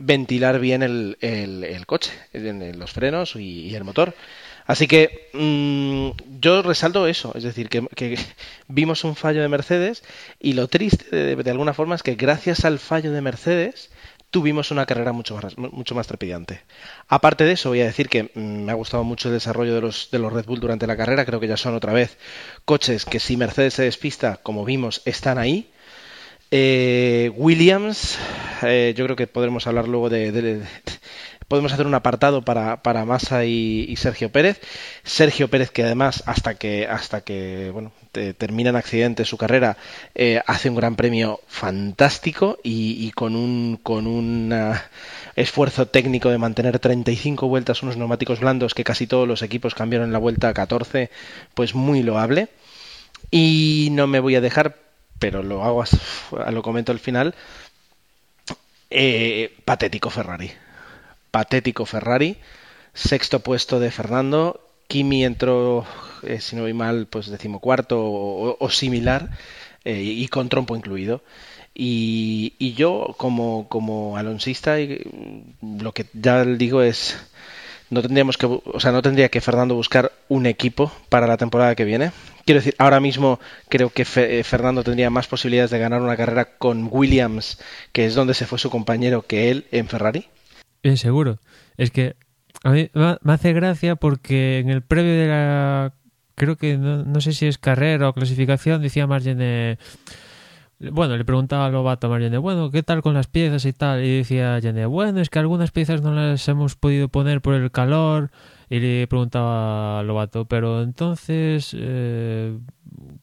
ventilar 0.00 0.58
bien 0.60 0.82
el, 0.82 1.16
el, 1.20 1.86
coche, 1.86 2.12
los 2.32 2.92
frenos 2.92 3.36
y, 3.36 3.74
el 3.74 3.84
motor. 3.84 4.14
Así 4.66 4.86
que 4.86 5.30
mmm, 5.32 6.10
yo 6.40 6.62
resalto 6.62 7.06
eso, 7.06 7.32
es 7.34 7.42
decir, 7.42 7.68
que, 7.68 8.18
vimos 8.68 9.04
un 9.04 9.16
fallo 9.16 9.40
de 9.40 9.48
Mercedes 9.48 10.02
y 10.38 10.52
lo 10.52 10.68
triste 10.68 11.36
de, 11.36 11.50
alguna 11.50 11.72
forma 11.72 11.94
es 11.94 12.02
que 12.02 12.16
gracias 12.16 12.64
al 12.64 12.78
fallo 12.78 13.12
de 13.12 13.22
Mercedes 13.22 13.90
tuvimos 14.30 14.70
una 14.70 14.86
carrera 14.86 15.12
mucho 15.12 15.36
más, 15.36 15.56
mucho 15.56 15.94
más 15.94 16.06
trepidante. 16.06 16.60
Aparte 17.08 17.44
de 17.44 17.52
eso, 17.52 17.70
voy 17.70 17.80
a 17.80 17.86
decir 17.86 18.08
que 18.08 18.30
mmm, 18.34 18.64
me 18.64 18.72
ha 18.72 18.74
gustado 18.74 19.04
mucho 19.04 19.28
el 19.28 19.34
desarrollo 19.34 19.74
de 19.74 19.80
los, 19.80 20.10
de 20.10 20.18
los 20.18 20.32
Red 20.32 20.46
Bull 20.46 20.60
durante 20.60 20.86
la 20.86 20.96
carrera. 20.96 21.24
Creo 21.24 21.40
que 21.40 21.48
ya 21.48 21.56
son 21.56 21.74
otra 21.74 21.92
vez 21.92 22.18
coches 22.64 23.04
que 23.04 23.20
si 23.20 23.36
Mercedes 23.36 23.74
se 23.74 23.84
despista, 23.84 24.38
como 24.42 24.64
vimos, 24.64 25.02
están 25.04 25.38
ahí. 25.38 25.70
Eh, 26.50 27.30
Williams, 27.36 28.18
eh, 28.62 28.94
yo 28.96 29.04
creo 29.04 29.16
que 29.16 29.26
podremos 29.26 29.66
hablar 29.66 29.86
luego 29.86 30.08
de, 30.08 30.32
de, 30.32 30.42
de, 30.42 30.66
podemos 31.46 31.72
hacer 31.72 31.86
un 31.86 31.94
apartado 31.94 32.42
para, 32.42 32.82
para 32.82 33.04
Massa 33.04 33.44
y, 33.44 33.84
y, 33.88 33.96
Sergio 33.96 34.30
Pérez. 34.32 34.60
Sergio 35.02 35.48
Pérez 35.48 35.70
que 35.70 35.82
además 35.82 36.22
hasta 36.26 36.54
que 36.54 36.86
hasta 36.86 37.22
que 37.22 37.70
bueno 37.72 37.92
te, 38.18 38.34
termina 38.34 38.70
en 38.70 38.76
accidente 38.76 39.24
su 39.24 39.36
carrera 39.36 39.76
eh, 40.14 40.40
hace 40.46 40.68
un 40.68 40.76
gran 40.76 40.96
premio 40.96 41.40
fantástico 41.46 42.58
y, 42.62 43.10
con 43.12 43.36
un 43.36 43.78
con 43.82 44.06
un 44.06 44.54
esfuerzo 45.36 45.86
técnico 45.86 46.30
de 46.30 46.38
mantener 46.38 46.78
35 46.78 47.48
vueltas 47.48 47.82
unos 47.82 47.96
neumáticos 47.96 48.40
blandos 48.40 48.74
que 48.74 48.84
casi 48.84 49.06
todos 49.06 49.26
los 49.28 49.42
equipos 49.42 49.74
cambiaron 49.74 50.08
en 50.08 50.12
la 50.12 50.18
vuelta 50.18 50.52
14 50.52 51.10
pues 51.54 51.74
muy 51.74 52.02
loable 52.02 52.48
y 53.30 53.88
no 53.92 54.06
me 54.06 54.20
voy 54.20 54.34
a 54.34 54.40
dejar 54.40 54.88
pero 55.18 55.42
lo 55.42 55.64
hago, 55.64 55.84
lo 56.50 56.62
comento 56.62 56.92
al 56.92 56.98
final. 56.98 57.34
Eh, 58.90 59.54
patético 59.64 60.10
Ferrari. 60.10 60.50
Patético 61.30 61.86
Ferrari. 61.86 62.36
Sexto 62.94 63.40
puesto 63.40 63.80
de 63.80 63.90
Fernando. 63.90 64.60
Kimi 64.86 65.24
entró, 65.24 65.84
eh, 66.22 66.40
si 66.40 66.56
no 66.56 66.62
voy 66.62 66.74
mal, 66.74 67.06
pues 67.06 67.28
decimocuarto 67.28 68.00
o, 68.00 68.56
o 68.58 68.70
similar. 68.70 69.30
Eh, 69.84 70.02
y 70.02 70.28
con 70.28 70.50
trompo 70.50 70.76
incluido. 70.76 71.22
Y, 71.74 72.74
yo, 72.74 73.14
como, 73.16 73.68
como 73.68 74.16
alonsista, 74.16 74.76
lo 75.62 75.92
que 75.92 76.06
ya 76.12 76.44
digo 76.44 76.82
es 76.82 77.16
no 77.88 78.02
tendríamos 78.02 78.36
que, 78.36 78.46
o 78.46 78.80
sea, 78.80 78.92
no 78.92 79.00
tendría 79.00 79.30
que 79.30 79.40
Fernando 79.40 79.74
buscar 79.74 80.12
un 80.28 80.44
equipo 80.44 80.92
para 81.08 81.26
la 81.26 81.38
temporada 81.38 81.74
que 81.74 81.84
viene. 81.84 82.10
Quiero 82.44 82.60
decir, 82.60 82.74
ahora 82.78 83.00
mismo 83.00 83.40
creo 83.70 83.88
que 83.88 84.04
eh, 84.16 84.44
Fernando 84.44 84.82
tendría 84.82 85.08
más 85.08 85.26
posibilidades 85.26 85.70
de 85.70 85.78
ganar 85.78 86.02
una 86.02 86.16
carrera 86.16 86.56
con 86.58 86.88
Williams, 86.90 87.58
que 87.92 88.04
es 88.04 88.14
donde 88.14 88.34
se 88.34 88.44
fue 88.44 88.58
su 88.58 88.68
compañero, 88.68 89.22
que 89.22 89.50
él 89.50 89.66
en 89.70 89.88
Ferrari. 89.88 90.28
Bien, 90.82 90.98
seguro. 90.98 91.38
Es 91.78 91.90
que 91.92 92.16
a 92.64 92.70
mí 92.72 92.90
me 92.92 93.32
hace 93.32 93.52
gracia 93.52 93.96
porque 93.96 94.58
en 94.58 94.68
el 94.68 94.82
previo 94.82 95.12
de 95.12 95.28
la 95.28 95.94
creo 96.38 96.56
que 96.56 96.78
no, 96.78 97.20
sé 97.20 97.32
si 97.32 97.46
es 97.46 97.58
carrera 97.58 98.08
o 98.08 98.14
clasificación, 98.14 98.80
decía 98.80 99.06
Margene 99.06 99.78
bueno, 100.80 101.16
le 101.16 101.24
preguntaba 101.24 101.66
a 101.66 101.70
Lobato 101.70 102.06
a 102.06 102.10
Margene, 102.10 102.38
bueno, 102.38 102.70
¿qué 102.70 102.84
tal 102.84 103.02
con 103.02 103.12
las 103.14 103.26
piezas 103.26 103.64
y 103.64 103.72
tal? 103.72 104.04
Y 104.04 104.18
decía 104.18 104.52
Margene, 104.52 104.86
bueno, 104.86 105.20
es 105.20 105.28
que 105.28 105.40
algunas 105.40 105.72
piezas 105.72 106.02
no 106.02 106.14
las 106.14 106.46
hemos 106.48 106.76
podido 106.76 107.08
poner 107.08 107.40
por 107.40 107.54
el 107.54 107.70
calor. 107.70 108.30
Y 108.70 108.80
le 108.80 109.06
preguntaba 109.06 109.98
a 109.98 110.02
Lobato, 110.02 110.44
pero 110.44 110.82
entonces, 110.82 111.74
eh, 111.76 112.58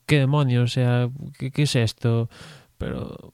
¿qué 0.07 0.19
demonios? 0.19 0.63
O 0.63 0.73
sea, 0.73 1.09
¿qué, 1.37 1.51
es 1.55 1.75
esto? 1.75 2.29
Pero 2.77 3.33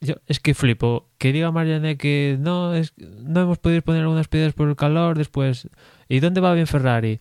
yo 0.00 0.16
es 0.26 0.40
que 0.40 0.54
flipo. 0.54 1.08
Que 1.18 1.32
diga 1.32 1.52
Marianne 1.52 1.96
que 1.96 2.36
no, 2.40 2.74
es, 2.74 2.92
no 2.98 3.42
hemos 3.42 3.58
podido 3.58 3.82
poner 3.82 4.02
algunas 4.02 4.28
piedras 4.28 4.52
por 4.52 4.68
el 4.68 4.76
calor 4.76 5.16
después. 5.16 5.68
¿Y 6.08 6.20
dónde 6.20 6.40
va 6.40 6.54
bien 6.54 6.66
Ferrari? 6.66 7.20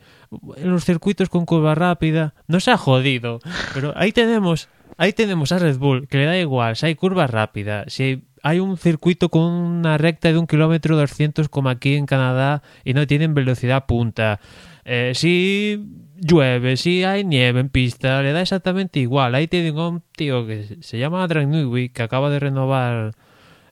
En 0.57 0.71
los 0.71 0.85
circuitos 0.85 1.29
con 1.29 1.45
curva 1.45 1.75
rápida. 1.75 2.33
Nos 2.47 2.67
ha 2.67 2.77
jodido. 2.77 3.39
Pero 3.73 3.93
ahí 3.95 4.11
tenemos, 4.11 4.69
ahí 4.97 5.13
tenemos 5.13 5.51
a 5.51 5.59
Red 5.59 5.77
Bull, 5.77 6.07
que 6.07 6.17
le 6.17 6.25
da 6.25 6.37
igual 6.37 6.75
si 6.75 6.85
hay 6.85 6.95
curva 6.95 7.27
rápida, 7.27 7.85
si 7.87 8.23
hay 8.43 8.59
un 8.59 8.77
circuito 8.77 9.29
con 9.29 9.43
una 9.43 9.97
recta 9.97 10.31
de 10.31 10.37
un 10.37 10.47
kilómetro 10.47 10.97
200 10.97 11.47
como 11.47 11.69
aquí 11.69 11.95
en 11.95 12.05
Canadá 12.05 12.61
y 12.83 12.93
no 12.93 13.07
tienen 13.07 13.33
velocidad 13.33 13.85
punta. 13.85 14.39
Eh, 14.85 15.13
si 15.15 15.81
llueve, 16.17 16.75
si 16.75 17.03
hay 17.03 17.23
nieve 17.23 17.61
en 17.61 17.69
pista, 17.69 18.21
le 18.21 18.33
da 18.33 18.41
exactamente 18.41 18.99
igual. 18.99 19.33
Ahí 19.35 19.47
tienen 19.47 19.77
un 19.77 20.03
tío 20.15 20.45
que 20.45 20.77
se 20.81 20.97
llama 20.99 21.25
Drag 21.27 21.49
que 21.93 22.03
acaba 22.03 22.29
de 22.29 22.39
renovar 22.39 23.13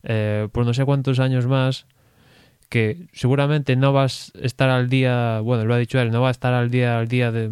eh, 0.04 0.48
por 0.52 0.66
no 0.66 0.74
sé 0.74 0.86
cuántos 0.86 1.20
años 1.20 1.48
más, 1.48 1.86
que 2.72 3.10
seguramente 3.12 3.76
no 3.76 3.92
vas 3.92 4.32
a 4.42 4.46
estar 4.46 4.70
al 4.70 4.88
día, 4.88 5.42
bueno, 5.42 5.66
lo 5.66 5.74
ha 5.74 5.78
dicho 5.78 6.00
él, 6.00 6.10
no 6.10 6.22
va 6.22 6.30
a 6.30 6.32
estar 6.32 6.54
al 6.54 6.72
día 6.72 6.98
al 6.98 7.10
día 7.10 7.30
de 7.30 7.52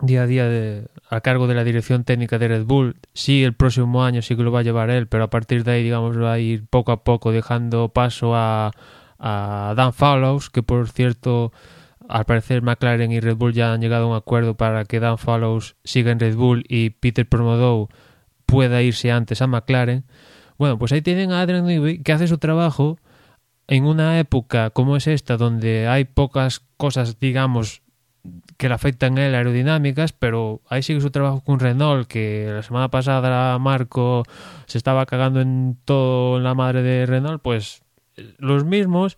día 0.00 0.22
a 0.22 0.26
día 0.26 0.46
de, 0.46 0.86
a 1.10 1.20
cargo 1.20 1.46
de 1.48 1.54
la 1.54 1.64
dirección 1.64 2.04
técnica 2.04 2.38
de 2.38 2.48
Red 2.48 2.64
Bull. 2.64 2.96
Sí, 3.12 3.44
el 3.44 3.52
próximo 3.52 4.02
año 4.02 4.22
sí 4.22 4.36
que 4.36 4.42
lo 4.42 4.50
va 4.50 4.60
a 4.60 4.62
llevar 4.62 4.88
él, 4.88 5.06
pero 5.06 5.24
a 5.24 5.30
partir 5.30 5.64
de 5.64 5.72
ahí, 5.72 5.82
digamos, 5.82 6.18
va 6.18 6.32
a 6.32 6.38
ir 6.38 6.64
poco 6.66 6.92
a 6.92 7.04
poco 7.04 7.30
dejando 7.30 7.90
paso 7.90 8.34
a, 8.34 8.72
a 9.18 9.74
Dan 9.76 9.92
Fallows, 9.92 10.48
que 10.48 10.62
por 10.62 10.88
cierto, 10.88 11.52
al 12.08 12.24
parecer 12.24 12.62
McLaren 12.62 13.12
y 13.12 13.20
Red 13.20 13.36
Bull 13.36 13.52
ya 13.52 13.74
han 13.74 13.82
llegado 13.82 14.06
a 14.06 14.08
un 14.08 14.16
acuerdo 14.16 14.54
para 14.54 14.86
que 14.86 14.98
Dan 14.98 15.18
Fallows 15.18 15.76
siga 15.84 16.10
en 16.10 16.20
Red 16.20 16.36
Bull 16.36 16.64
y 16.68 16.88
Peter 16.88 17.28
Promodow 17.28 17.90
pueda 18.46 18.80
irse 18.80 19.12
antes 19.12 19.42
a 19.42 19.46
McLaren. 19.46 20.04
Bueno, 20.56 20.78
pues 20.78 20.92
ahí 20.92 21.02
tienen 21.02 21.32
a 21.32 21.42
Adrian 21.42 21.66
Newey 21.66 22.02
que 22.02 22.12
hace 22.14 22.28
su 22.28 22.38
trabajo 22.38 22.98
en 23.68 23.84
una 23.84 24.18
época 24.18 24.70
como 24.70 24.96
es 24.96 25.06
esta, 25.06 25.36
donde 25.36 25.86
hay 25.86 26.04
pocas 26.04 26.62
cosas, 26.76 27.20
digamos, 27.20 27.82
que 28.56 28.68
le 28.68 28.74
afectan 28.74 29.18
a 29.18 29.26
él 29.26 29.34
aerodinámicas, 29.34 30.12
pero 30.12 30.60
ahí 30.68 30.82
sigue 30.82 31.00
su 31.00 31.10
trabajo 31.10 31.42
con 31.42 31.60
Renault, 31.60 32.08
que 32.08 32.50
la 32.52 32.62
semana 32.62 32.90
pasada 32.90 33.58
Marco 33.58 34.24
se 34.66 34.78
estaba 34.78 35.06
cagando 35.06 35.40
en 35.40 35.78
todo 35.84 36.40
la 36.40 36.54
madre 36.54 36.82
de 36.82 37.06
Renault, 37.06 37.40
pues 37.40 37.82
los 38.38 38.64
mismos 38.64 39.16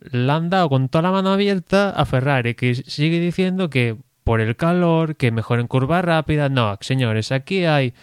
le 0.00 0.32
han 0.32 0.48
dado 0.48 0.68
con 0.68 0.88
toda 0.88 1.02
la 1.02 1.12
mano 1.12 1.32
abierta 1.32 1.90
a 1.90 2.04
Ferrari, 2.06 2.54
que 2.54 2.74
sigue 2.74 3.20
diciendo 3.20 3.68
que 3.68 3.96
por 4.24 4.40
el 4.40 4.56
calor, 4.56 5.16
que 5.16 5.32
mejor 5.32 5.60
en 5.60 5.66
curva 5.66 6.00
rápida. 6.02 6.48
No, 6.48 6.78
señores, 6.80 7.32
aquí 7.32 7.64
hay 7.64 7.94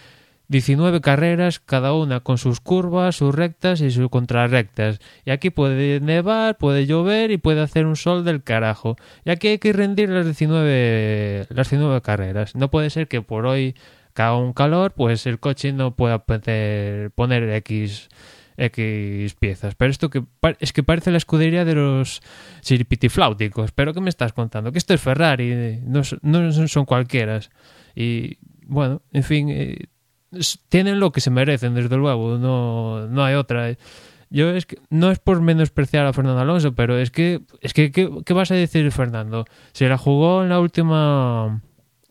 19 0.49 0.99
carreras, 1.01 1.59
cada 1.59 1.93
una 1.93 2.21
con 2.21 2.39
sus 2.39 2.59
curvas, 2.59 3.15
sus 3.15 3.33
rectas 3.33 3.81
y 3.81 3.91
sus 3.91 4.09
contrarrectas. 4.09 4.99
Y 5.23 5.29
aquí 5.29 5.51
puede 5.51 5.99
nevar, 5.99 6.57
puede 6.57 6.87
llover 6.87 7.29
y 7.29 7.37
puede 7.37 7.61
hacer 7.61 7.85
un 7.85 7.95
sol 7.95 8.25
del 8.25 8.43
carajo. 8.43 8.97
Y 9.25 9.29
aquí 9.29 9.47
hay 9.47 9.59
que 9.59 9.71
rendir 9.73 10.09
las 10.09 10.25
19, 10.25 11.47
las 11.49 11.69
19 11.69 12.01
carreras. 12.01 12.55
No 12.55 12.71
puede 12.71 12.89
ser 12.89 13.07
que 13.07 13.21
por 13.21 13.45
hoy 13.45 13.75
caga 14.13 14.37
un 14.37 14.53
calor, 14.53 14.93
pues 14.93 15.27
el 15.27 15.39
coche 15.39 15.71
no 15.71 15.95
pueda 15.95 16.25
poner, 16.25 17.49
X, 17.57 18.09
X 18.57 19.35
piezas. 19.35 19.75
Pero 19.75 19.91
esto 19.91 20.09
que 20.09 20.23
es 20.59 20.73
que 20.73 20.81
parece 20.81 21.11
la 21.11 21.17
escudería 21.17 21.63
de 21.63 21.75
los 21.75 22.23
siripitifláuticos. 22.61 23.71
¿Pero 23.71 23.93
qué 23.93 24.01
me 24.01 24.09
estás 24.09 24.33
contando? 24.33 24.71
Que 24.71 24.79
esto 24.79 24.95
es 24.95 25.01
Ferrari, 25.01 25.79
no, 25.83 26.01
no 26.23 26.67
son 26.67 26.85
cualquieras. 26.85 27.51
Y 27.95 28.39
bueno, 28.65 29.03
en 29.13 29.23
fin 29.23 29.49
eh, 29.49 29.77
tienen 30.69 30.99
lo 30.99 31.11
que 31.11 31.21
se 31.21 31.29
merecen, 31.29 31.75
desde 31.75 31.97
luego, 31.97 32.37
no, 32.37 33.07
no 33.07 33.23
hay 33.23 33.35
otra. 33.35 33.75
Yo 34.29 34.51
es 34.51 34.65
que 34.65 34.77
no 34.89 35.09
es 35.11 35.19
por 35.19 35.41
menospreciar 35.41 36.05
a 36.05 36.13
Fernando 36.13 36.41
Alonso, 36.41 36.73
pero 36.73 36.97
es 36.97 37.09
que, 37.09 37.41
es 37.61 37.73
que 37.73 37.91
¿qué, 37.91 38.33
vas 38.33 38.51
a 38.51 38.55
decir 38.55 38.91
Fernando? 38.91 39.45
Se 39.71 39.87
la 39.89 39.97
jugó 39.97 40.43
en 40.43 40.49
la 40.49 40.59
última 40.59 41.61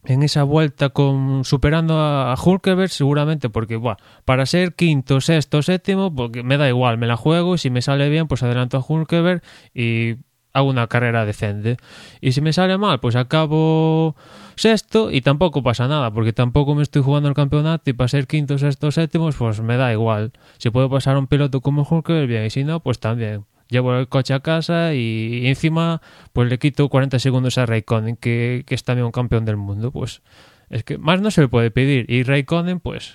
en 0.05 0.23
esa 0.23 0.43
vuelta 0.43 0.89
con 0.89 1.45
superando 1.45 1.99
a, 1.99 2.35
Hulkeberg 2.35 2.91
seguramente 2.91 3.51
porque 3.51 3.77
buah, 3.77 3.97
para 4.25 4.47
ser 4.47 4.75
quinto, 4.75 5.21
sexto, 5.21 5.63
séptimo, 5.63 6.15
porque 6.15 6.43
me 6.43 6.57
da 6.57 6.69
igual, 6.69 6.99
me 6.99 7.07
la 7.07 7.17
juego 7.17 7.55
y 7.55 7.59
si 7.59 7.71
me 7.71 7.83
sale 7.83 8.09
bien 8.09 8.27
pues 8.27 8.43
adelanto 8.43 8.79
a 8.79 8.85
Hulkeberg 8.87 9.43
y 9.75 10.17
hago 10.53 10.69
una 10.69 10.87
carrera 10.87 11.25
decente. 11.25 11.77
Y 12.21 12.33
si 12.33 12.41
me 12.41 12.53
sale 12.53 12.79
mal, 12.79 13.01
pues 13.01 13.17
acabo 13.17 14.17
sexto 14.57 15.11
y 15.11 15.21
tampoco 15.21 15.63
pasa 15.63 15.89
nada, 15.89 16.11
porque 16.13 16.33
tampoco 16.33 16.75
me 16.75 16.83
estoy 16.83 17.03
jugando 17.03 17.29
el 17.29 17.35
campeonato 17.35 17.91
y 17.91 17.93
para 17.93 18.09
ser 18.09 18.27
quinto, 18.27 18.59
sexto, 18.59 18.91
séptimo, 18.91 19.31
pues 19.31 19.61
me 19.61 19.77
da 19.77 19.93
igual. 19.93 20.33
Si 20.59 20.71
puedo 20.71 20.91
pasar 20.91 21.17
un 21.17 21.27
piloto 21.27 21.61
como 21.61 21.87
Hulk, 21.89 22.09
bien, 22.27 22.45
y 22.45 22.51
si 22.51 22.65
no, 22.65 22.81
pues 22.81 22.99
también. 22.99 23.45
Llevo 23.69 23.95
el 23.95 24.09
coche 24.09 24.33
a 24.33 24.41
casa 24.41 24.95
y, 24.95 25.47
encima 25.47 26.01
pues 26.33 26.49
le 26.49 26.59
quito 26.59 26.89
40 26.89 27.19
segundos 27.19 27.59
a 27.59 27.67
Raikkonen, 27.67 28.17
que, 28.17 28.65
que 28.67 28.75
es 28.75 28.83
también 28.83 29.05
un 29.07 29.13
campeón 29.13 29.45
del 29.45 29.59
mundo. 29.59 29.93
Pues 29.93 30.23
es 30.71 30.85
que 30.85 30.97
más 30.99 31.21
no 31.21 31.31
se 31.31 31.43
le 31.43 31.49
puede 31.49 31.71
pedir. 31.71 32.11
Y 32.11 32.23
Raikkonen, 32.23 32.81
pues, 32.81 33.15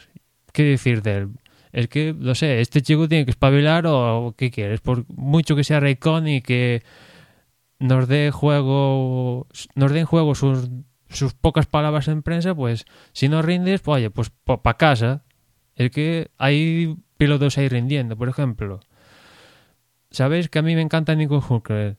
¿qué 0.51 0.63
decir 0.63 1.01
de 1.01 1.17
él? 1.17 1.29
es 1.73 1.87
que, 1.87 2.15
no 2.17 2.35
sé, 2.35 2.61
este 2.61 2.81
chico 2.81 3.09
tiene 3.09 3.25
que 3.25 3.31
espabilar 3.31 3.85
o, 3.87 4.35
¿qué 4.37 4.51
quieres? 4.51 4.79
Por 4.79 5.05
mucho 5.09 5.55
que 5.55 5.63
sea 5.63 5.79
Raikkonen 5.79 6.35
y 6.35 6.41
que 6.41 6.83
nos 7.83 8.07
dé 8.07 8.31
juego, 8.31 9.45
nos 9.75 9.91
den 9.91 10.05
juego 10.05 10.35
sus, 10.35 10.69
sus 11.09 11.33
pocas 11.33 11.65
palabras 11.65 12.07
en 12.07 12.23
prensa, 12.23 12.55
pues 12.55 12.85
si 13.11 13.27
no 13.27 13.41
rindes, 13.41 13.81
pues 13.81 13.97
oye, 13.97 14.09
pues 14.09 14.31
para 14.45 14.77
casa. 14.77 15.25
Es 15.75 15.91
que 15.91 16.31
hay 16.37 16.95
pilotos 17.17 17.57
ahí 17.57 17.67
rindiendo, 17.67 18.15
por 18.15 18.29
ejemplo. 18.29 18.79
Sabéis 20.11 20.47
que 20.47 20.59
a 20.59 20.61
mí 20.61 20.75
me 20.75 20.81
encanta 20.81 21.13
Nico 21.15 21.43
Hulkenberg 21.47 21.97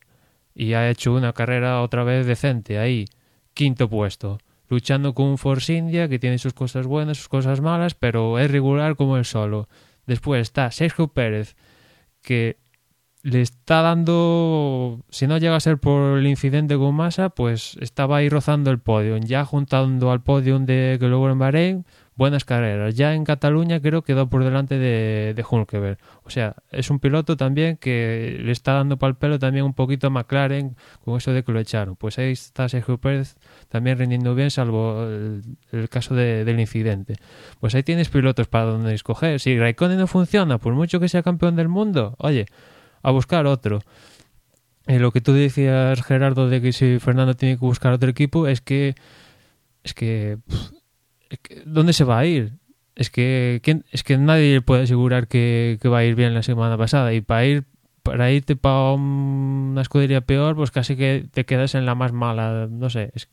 y 0.54 0.72
ha 0.72 0.88
hecho 0.88 1.12
una 1.12 1.34
carrera 1.34 1.82
otra 1.82 2.02
vez 2.02 2.24
decente 2.24 2.78
ahí, 2.78 3.04
quinto 3.52 3.90
puesto, 3.90 4.38
luchando 4.68 5.14
con 5.14 5.26
un 5.26 5.38
Force 5.38 5.74
India 5.74 6.08
que 6.08 6.18
tiene 6.18 6.38
sus 6.38 6.54
cosas 6.54 6.86
buenas, 6.86 7.18
sus 7.18 7.28
cosas 7.28 7.60
malas, 7.60 7.94
pero 7.94 8.38
es 8.38 8.50
regular 8.50 8.96
como 8.96 9.18
el 9.18 9.26
solo. 9.26 9.68
Después 10.06 10.40
está 10.40 10.70
Sergio 10.70 11.08
Pérez, 11.08 11.56
que 12.22 12.56
le 13.24 13.40
está 13.40 13.80
dando, 13.80 15.00
si 15.08 15.26
no 15.26 15.38
llega 15.38 15.56
a 15.56 15.60
ser 15.60 15.78
por 15.78 16.18
el 16.18 16.26
incidente 16.26 16.76
con 16.76 16.94
Massa, 16.94 17.30
pues 17.30 17.74
estaba 17.80 18.18
ahí 18.18 18.28
rozando 18.28 18.70
el 18.70 18.78
podio, 18.80 19.16
ya 19.16 19.46
juntando 19.46 20.10
al 20.10 20.22
podio 20.22 20.58
de 20.58 20.98
que 21.00 21.08
luego 21.08 21.30
en 21.30 21.38
Bahrein, 21.38 21.86
buenas 22.16 22.44
carreras. 22.44 22.94
Ya 22.94 23.14
en 23.14 23.24
Cataluña 23.24 23.80
creo 23.80 24.02
que 24.02 24.12
quedó 24.12 24.28
por 24.28 24.44
delante 24.44 24.78
de, 24.78 25.32
de 25.34 25.44
Hulkeberg. 25.48 25.96
O 26.24 26.28
sea, 26.28 26.56
es 26.70 26.90
un 26.90 26.98
piloto 27.00 27.38
también 27.38 27.78
que 27.78 28.38
le 28.42 28.52
está 28.52 28.74
dando 28.74 28.98
para 28.98 29.12
el 29.12 29.16
pelo 29.16 29.38
también 29.38 29.64
un 29.64 29.72
poquito 29.72 30.08
a 30.08 30.10
McLaren 30.10 30.76
con 31.02 31.16
eso 31.16 31.32
de 31.32 31.42
que 31.44 31.52
lo 31.52 31.60
echaron. 31.60 31.96
Pues 31.96 32.18
ahí 32.18 32.32
está 32.32 32.68
Sergio 32.68 32.98
Pérez 32.98 33.36
también 33.70 33.96
rindiendo 33.96 34.34
bien, 34.34 34.50
salvo 34.50 35.02
el, 35.02 35.88
caso 35.88 36.14
del 36.14 36.60
incidente. 36.60 37.16
Pues 37.58 37.74
ahí 37.74 37.82
tienes 37.82 38.10
pilotos 38.10 38.48
para 38.48 38.66
donde 38.66 38.92
escoger. 38.92 39.40
Si 39.40 39.58
Raikkonen 39.58 39.96
no 39.96 40.06
funciona, 40.06 40.58
por 40.58 40.74
mucho 40.74 41.00
que 41.00 41.08
sea 41.08 41.22
campeón 41.22 41.56
del 41.56 41.68
mundo, 41.68 42.16
oye, 42.18 42.44
a 43.04 43.10
buscar 43.12 43.46
otro. 43.46 43.80
Eh, 44.86 44.98
lo 44.98 45.12
que 45.12 45.20
tú 45.20 45.32
decías, 45.32 46.02
Gerardo, 46.02 46.48
de 46.48 46.60
que 46.60 46.72
si 46.72 46.98
Fernando 46.98 47.34
tiene 47.34 47.54
que 47.54 47.64
buscar 47.64 47.92
otro 47.92 48.10
equipo, 48.10 48.48
es 48.48 48.60
que. 48.60 48.96
Es 49.84 49.94
que. 49.94 50.38
¿Dónde 51.64 51.92
se 51.92 52.04
va 52.04 52.18
a 52.18 52.26
ir? 52.26 52.54
Es 52.96 53.10
que, 53.10 53.60
es 53.90 54.02
que 54.04 54.18
nadie 54.18 54.60
puede 54.60 54.84
asegurar 54.84 55.26
que, 55.26 55.78
que 55.80 55.88
va 55.88 55.98
a 55.98 56.04
ir 56.04 56.14
bien 56.14 56.34
la 56.34 56.42
semana 56.42 56.76
pasada. 56.78 57.12
Y 57.12 57.20
para 57.20 57.44
ir 57.44 57.64
para 58.04 58.30
irte 58.30 58.54
para 58.54 58.92
una 58.92 59.80
escudería 59.80 60.20
peor, 60.20 60.54
pues 60.54 60.70
casi 60.70 60.94
que 60.94 61.26
te 61.32 61.46
quedas 61.46 61.74
en 61.74 61.86
la 61.86 61.94
más 61.94 62.12
mala. 62.12 62.68
No 62.70 62.90
sé, 62.90 63.10
es, 63.14 63.28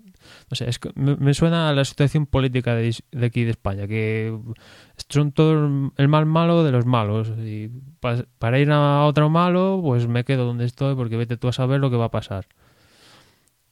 no 0.49 0.55
sé, 0.55 0.69
me, 0.95 1.33
suena 1.33 1.69
a 1.69 1.73
la 1.73 1.83
situación 1.83 2.25
política 2.25 2.73
de, 2.73 2.95
aquí 3.21 3.43
de 3.43 3.51
España, 3.51 3.85
que 3.85 4.33
son 5.09 5.33
todo 5.33 5.91
el 5.97 6.07
mal 6.07 6.25
malo 6.25 6.63
de 6.63 6.71
los 6.71 6.85
malos. 6.85 7.33
Y 7.37 7.69
para 8.39 8.59
ir 8.59 8.71
a 8.71 9.03
otro 9.05 9.29
malo, 9.29 9.81
pues 9.83 10.07
me 10.07 10.23
quedo 10.23 10.45
donde 10.45 10.65
estoy 10.65 10.95
porque 10.95 11.17
vete 11.17 11.35
tú 11.35 11.49
a 11.49 11.53
saber 11.53 11.81
lo 11.81 11.91
que 11.91 11.97
va 11.97 12.05
a 12.05 12.11
pasar. 12.11 12.47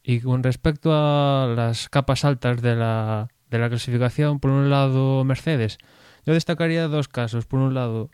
Y 0.03 0.19
con 0.19 0.43
respecto 0.43 0.91
a 0.93 1.47
las 1.55 1.87
capas 1.87 2.25
altas 2.25 2.61
de 2.61 2.75
la, 2.75 3.29
de 3.49 3.57
la 3.57 3.69
clasificación, 3.69 4.41
por 4.41 4.51
un 4.51 4.69
lado 4.69 5.23
Mercedes, 5.23 5.77
yo 6.25 6.33
destacaría 6.33 6.89
dos 6.89 7.07
casos. 7.07 7.45
Por 7.45 7.61
un 7.61 7.73
lado, 7.73 8.09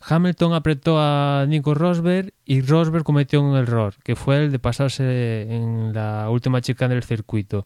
Hamilton 0.00 0.54
apretó 0.54 0.98
a 0.98 1.44
Nico 1.46 1.74
Rosberg 1.74 2.32
y 2.44 2.62
Rosberg 2.62 3.04
cometió 3.04 3.42
un 3.42 3.56
error, 3.56 3.94
que 4.02 4.16
fue 4.16 4.38
el 4.38 4.52
de 4.52 4.58
pasarse 4.58 5.42
en 5.42 5.92
la 5.92 6.30
última 6.30 6.60
chica 6.62 6.88
del 6.88 7.02
circuito. 7.02 7.64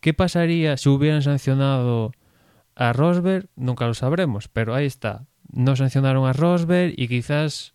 ¿Qué 0.00 0.12
pasaría 0.12 0.76
si 0.76 0.88
hubieran 0.88 1.22
sancionado 1.22 2.12
a 2.74 2.92
Rosberg? 2.92 3.48
Nunca 3.56 3.86
lo 3.86 3.94
sabremos, 3.94 4.48
pero 4.48 4.74
ahí 4.74 4.86
está. 4.86 5.26
No 5.50 5.76
sancionaron 5.76 6.26
a 6.26 6.32
Rosberg 6.32 6.94
y 6.96 7.08
quizás 7.08 7.74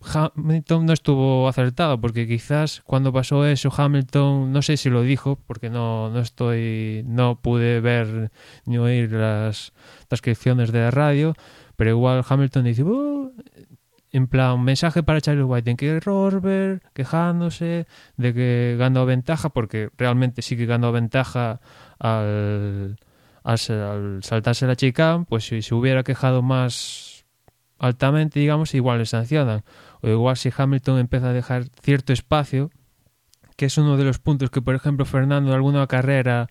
Hamilton 0.00 0.86
no 0.86 0.92
estuvo 0.92 1.48
acertado, 1.48 2.00
porque 2.00 2.26
quizás 2.26 2.82
cuando 2.84 3.12
pasó 3.12 3.46
eso 3.46 3.72
Hamilton, 3.76 4.52
no 4.52 4.62
sé 4.62 4.76
si 4.76 4.90
lo 4.90 5.02
dijo, 5.02 5.38
porque 5.46 5.70
no, 5.70 6.10
no 6.10 6.20
estoy, 6.20 7.02
no 7.06 7.40
pude 7.40 7.80
ver 7.80 8.30
ni 8.64 8.78
oír 8.78 9.12
las 9.12 9.72
transcripciones 10.08 10.70
de 10.70 10.80
la 10.80 10.90
radio, 10.90 11.34
pero 11.78 11.90
igual 11.90 12.24
Hamilton 12.28 12.64
dice, 12.64 12.82
uh", 12.82 13.32
en 14.10 14.26
plan, 14.26 14.54
un 14.54 14.64
mensaje 14.64 15.04
para 15.04 15.20
Charlie 15.20 15.44
White 15.44 15.70
en 15.70 15.76
que 15.76 16.00
Rosberg 16.00 16.82
quejándose 16.92 17.86
de 18.16 18.34
que 18.34 18.74
ganó 18.76 19.06
ventaja, 19.06 19.50
porque 19.50 19.90
realmente 19.96 20.42
sí 20.42 20.56
que 20.56 20.66
ganó 20.66 20.90
ventaja 20.90 21.60
al, 22.00 22.96
al, 23.44 23.58
saltarse 23.58 24.66
la 24.66 24.74
chica, 24.74 25.24
pues 25.28 25.44
si 25.44 25.62
se 25.62 25.72
hubiera 25.72 26.02
quejado 26.02 26.42
más 26.42 27.24
altamente, 27.78 28.40
digamos, 28.40 28.74
igual 28.74 28.98
le 28.98 29.06
sancionan. 29.06 29.62
O 30.00 30.08
igual 30.08 30.36
si 30.36 30.50
Hamilton 30.56 30.98
empieza 30.98 31.28
a 31.28 31.32
dejar 31.32 31.66
cierto 31.80 32.12
espacio, 32.12 32.70
que 33.56 33.66
es 33.66 33.78
uno 33.78 33.96
de 33.96 34.02
los 34.02 34.18
puntos 34.18 34.50
que, 34.50 34.60
por 34.60 34.74
ejemplo, 34.74 35.04
Fernando 35.04 35.50
en 35.50 35.54
alguna 35.54 35.86
carrera 35.86 36.48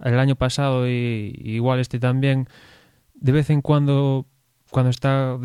el 0.00 0.18
año 0.18 0.34
pasado 0.34 0.88
y 0.88 1.32
igual 1.44 1.78
este 1.78 2.00
también, 2.00 2.48
de 3.14 3.30
vez 3.30 3.50
en 3.50 3.62
cuando 3.62 4.26
cuando 4.74 4.90
está 4.90 5.38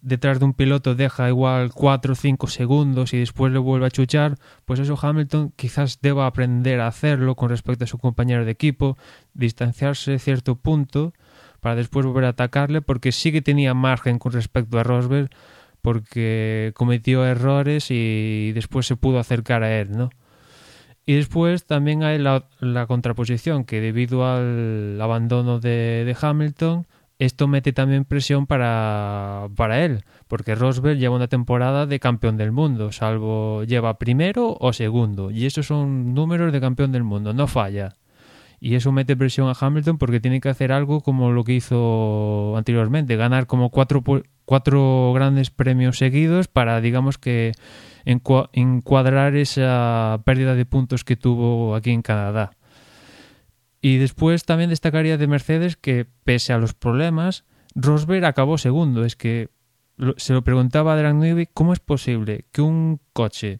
detrás 0.00 0.40
de 0.40 0.44
un 0.44 0.54
piloto 0.54 0.96
deja 0.96 1.28
igual 1.28 1.70
4 1.72 2.14
o 2.14 2.16
5 2.16 2.48
segundos 2.48 3.14
y 3.14 3.18
después 3.18 3.52
le 3.52 3.60
vuelve 3.60 3.86
a 3.86 3.92
chuchar, 3.92 4.34
pues 4.64 4.80
eso 4.80 4.98
Hamilton 5.00 5.52
quizás 5.54 6.00
deba 6.02 6.26
aprender 6.26 6.80
a 6.80 6.88
hacerlo 6.88 7.36
con 7.36 7.48
respecto 7.48 7.84
a 7.84 7.86
su 7.86 7.98
compañero 7.98 8.44
de 8.44 8.50
equipo, 8.50 8.98
distanciarse 9.34 10.18
cierto 10.18 10.56
punto 10.56 11.12
para 11.60 11.76
después 11.76 12.04
volver 12.04 12.24
a 12.24 12.30
atacarle, 12.30 12.82
porque 12.82 13.12
sí 13.12 13.30
que 13.30 13.40
tenía 13.40 13.72
margen 13.72 14.18
con 14.18 14.32
respecto 14.32 14.80
a 14.80 14.82
Rosberg, 14.82 15.30
porque 15.80 16.72
cometió 16.74 17.24
errores 17.24 17.86
y 17.92 18.50
después 18.50 18.84
se 18.84 18.96
pudo 18.96 19.20
acercar 19.20 19.62
a 19.62 19.78
él, 19.78 19.92
¿no? 19.92 20.10
Y 21.06 21.14
después 21.14 21.66
también 21.66 22.02
hay 22.02 22.18
la, 22.18 22.48
contraposición, 22.88 23.64
que 23.64 23.80
debido 23.80 24.26
al 24.26 25.00
abandono 25.00 25.60
de 25.60 26.16
Hamilton, 26.20 26.84
esto 27.24 27.46
mete 27.46 27.72
también 27.72 28.04
presión 28.04 28.46
para, 28.46 29.48
para 29.54 29.84
él, 29.84 30.04
porque 30.26 30.54
Rosberg 30.54 30.98
lleva 30.98 31.14
una 31.14 31.28
temporada 31.28 31.86
de 31.86 32.00
campeón 32.00 32.36
del 32.36 32.50
mundo, 32.50 32.90
salvo 32.90 33.62
lleva 33.64 33.98
primero 33.98 34.56
o 34.58 34.72
segundo, 34.72 35.30
y 35.30 35.46
esos 35.46 35.66
son 35.66 36.14
números 36.14 36.52
de 36.52 36.60
campeón 36.60 36.90
del 36.90 37.04
mundo, 37.04 37.32
no 37.32 37.46
falla. 37.46 37.94
Y 38.58 38.74
eso 38.76 38.92
mete 38.92 39.16
presión 39.16 39.48
a 39.48 39.56
Hamilton 39.58 39.98
porque 39.98 40.20
tiene 40.20 40.40
que 40.40 40.48
hacer 40.48 40.70
algo 40.72 41.00
como 41.00 41.32
lo 41.32 41.42
que 41.44 41.54
hizo 41.54 42.56
anteriormente, 42.56 43.16
ganar 43.16 43.46
como 43.46 43.70
cuatro, 43.70 44.02
cuatro 44.44 45.12
grandes 45.14 45.50
premios 45.50 45.98
seguidos 45.98 46.48
para, 46.48 46.80
digamos 46.80 47.18
que, 47.18 47.52
encuadrar 48.04 49.36
esa 49.36 50.20
pérdida 50.24 50.54
de 50.54 50.64
puntos 50.64 51.04
que 51.04 51.16
tuvo 51.16 51.74
aquí 51.74 51.90
en 51.90 52.02
Canadá. 52.02 52.52
Y 53.84 53.98
después 53.98 54.44
también 54.44 54.70
destacaría 54.70 55.18
de 55.18 55.26
Mercedes 55.26 55.76
que, 55.76 56.06
pese 56.22 56.52
a 56.52 56.58
los 56.58 56.72
problemas, 56.72 57.44
Rosberg 57.74 58.24
acabó 58.24 58.56
segundo. 58.56 59.04
Es 59.04 59.16
que 59.16 59.50
se 60.16 60.32
lo 60.32 60.42
preguntaba 60.42 60.94
a 60.94 60.96
Dragnovic 60.96 61.50
cómo 61.52 61.72
es 61.72 61.80
posible 61.80 62.46
que 62.52 62.62
un 62.62 63.00
coche 63.12 63.58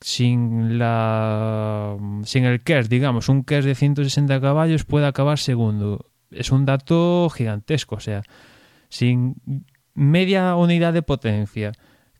sin 0.00 0.78
la 0.78 1.94
sin 2.24 2.44
el 2.44 2.62
KERS, 2.62 2.88
digamos, 2.88 3.28
un 3.28 3.44
KERS 3.44 3.66
de 3.66 3.74
160 3.74 4.40
caballos 4.40 4.84
pueda 4.84 5.08
acabar 5.08 5.38
segundo. 5.38 6.06
Es 6.30 6.50
un 6.52 6.64
dato 6.64 7.28
gigantesco, 7.28 7.96
o 7.96 8.00
sea, 8.00 8.22
sin 8.88 9.36
media 9.94 10.56
unidad 10.56 10.94
de 10.94 11.02
potencia 11.02 11.72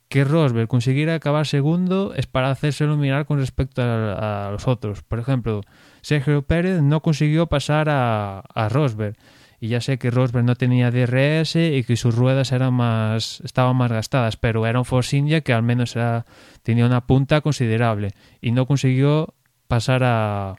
que 0.08 0.24
Rosberg 0.24 0.68
consiguiera 0.68 1.14
acabar 1.14 1.46
segundo 1.46 2.12
es 2.14 2.26
para 2.26 2.50
hacérselo 2.50 2.98
mirar 2.98 3.24
con 3.24 3.38
respecto 3.38 3.80
a 3.80 4.50
los 4.52 4.68
otros. 4.68 5.02
Por 5.02 5.20
ejemplo, 5.20 5.62
Sergio 6.02 6.42
Pérez 6.42 6.82
no 6.82 7.00
consiguió 7.00 7.46
pasar 7.46 7.88
a, 7.88 8.40
a 8.40 8.68
Rosberg. 8.68 9.16
Y 9.62 9.68
ya 9.68 9.82
sé 9.82 9.98
que 9.98 10.10
Rosberg 10.10 10.44
no 10.44 10.56
tenía 10.56 10.90
DRS 10.90 11.56
y 11.56 11.84
que 11.84 11.96
sus 11.96 12.14
ruedas 12.14 12.50
eran 12.52 12.72
más, 12.72 13.42
estaban 13.44 13.76
más 13.76 13.92
gastadas, 13.92 14.38
pero 14.38 14.66
era 14.66 14.78
un 14.78 14.86
Force 14.86 15.16
India 15.16 15.42
que 15.42 15.52
al 15.52 15.62
menos 15.62 15.96
era, 15.96 16.24
tenía 16.62 16.86
una 16.86 17.06
punta 17.06 17.42
considerable 17.42 18.12
y 18.40 18.52
no 18.52 18.66
consiguió 18.66 19.34
pasar 19.68 20.02
a, 20.02 20.56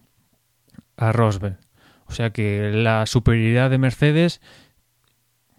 a 0.98 1.12
Rosberg. 1.12 1.58
O 2.06 2.12
sea 2.12 2.30
que 2.30 2.72
la 2.74 3.06
superioridad 3.08 3.72
de 3.72 3.78
Mercedes 3.80 4.39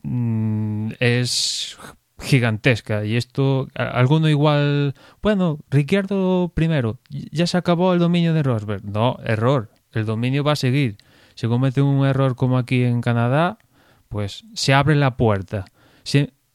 mm, 0.03 0.91
es 1.01 1.78
gigantesca 2.20 3.05
y 3.05 3.16
esto 3.16 3.66
alguno 3.74 4.28
igual 4.28 4.95
bueno 5.22 5.59
Ricciardo 5.70 6.53
primero 6.55 7.01
ya 7.11 7.49
se 7.49 7.57
acabó 7.57 7.93
el 7.93 7.99
dominio 7.99 8.33
de 8.33 8.45
Rosberg 8.45 8.85
no 8.85 9.18
error 9.24 9.71
el 10.01 10.07
dominio 10.07 10.45
va 10.45 10.53
a 10.53 10.57
seguir. 10.57 10.97
Si 11.34 11.47
comete 11.47 11.82
un 11.82 12.07
error 12.07 12.36
como 12.36 12.59
aquí 12.59 12.82
en 12.82 13.01
Canadá, 13.01 13.59
pues 14.09 14.45
se 14.55 14.74
abre 14.74 14.95
la 14.95 15.16
puerta, 15.16 15.64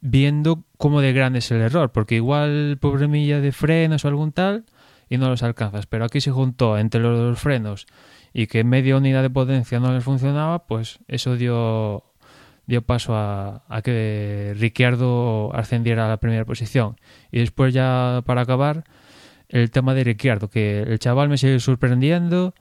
viendo 0.02 0.64
cómo 0.78 1.02
de 1.02 1.14
grande 1.14 1.40
es 1.40 1.50
el 1.52 1.62
error, 1.62 1.92
porque 1.92 2.16
igual 2.16 2.78
problemilla 2.80 3.42
de 3.42 3.52
frenos 3.52 4.06
o 4.06 4.08
algún 4.08 4.32
tal 4.32 4.66
y 5.10 5.18
no 5.18 5.30
los 5.30 5.44
alcanzas, 5.44 5.88
pero 5.88 6.06
aquí 6.06 6.22
se 6.22 6.32
juntó 6.32 6.78
entre 6.78 7.02
los 7.02 7.40
frenos 7.40 7.88
y 8.34 8.48
que 8.48 8.64
media 8.64 8.98
unidad 8.98 9.24
de 9.24 9.30
potencia 9.30 9.80
no 9.80 9.94
les 9.94 10.04
funcionaba, 10.04 10.68
pues 10.68 11.00
eso 11.08 11.36
dio 11.36 12.04
dio 12.68 12.82
paso 12.82 13.16
a, 13.16 13.64
a 13.70 13.82
que 13.82 14.54
Ricciardo 14.58 15.56
ascendiera 15.56 16.06
a 16.06 16.10
la 16.10 16.18
primera 16.18 16.44
posición. 16.44 16.98
Y 17.32 17.40
después 17.40 17.74
ya 17.74 18.22
para 18.26 18.42
acabar, 18.42 18.84
el 19.50 19.72
tema 19.72 19.94
de 19.94 20.04
Ricciardo, 20.04 20.50
que 20.50 20.82
el 20.82 21.00
chaval 21.00 21.30
me 21.30 21.38
sigue 21.38 21.60
sorprendiendo, 21.60 22.54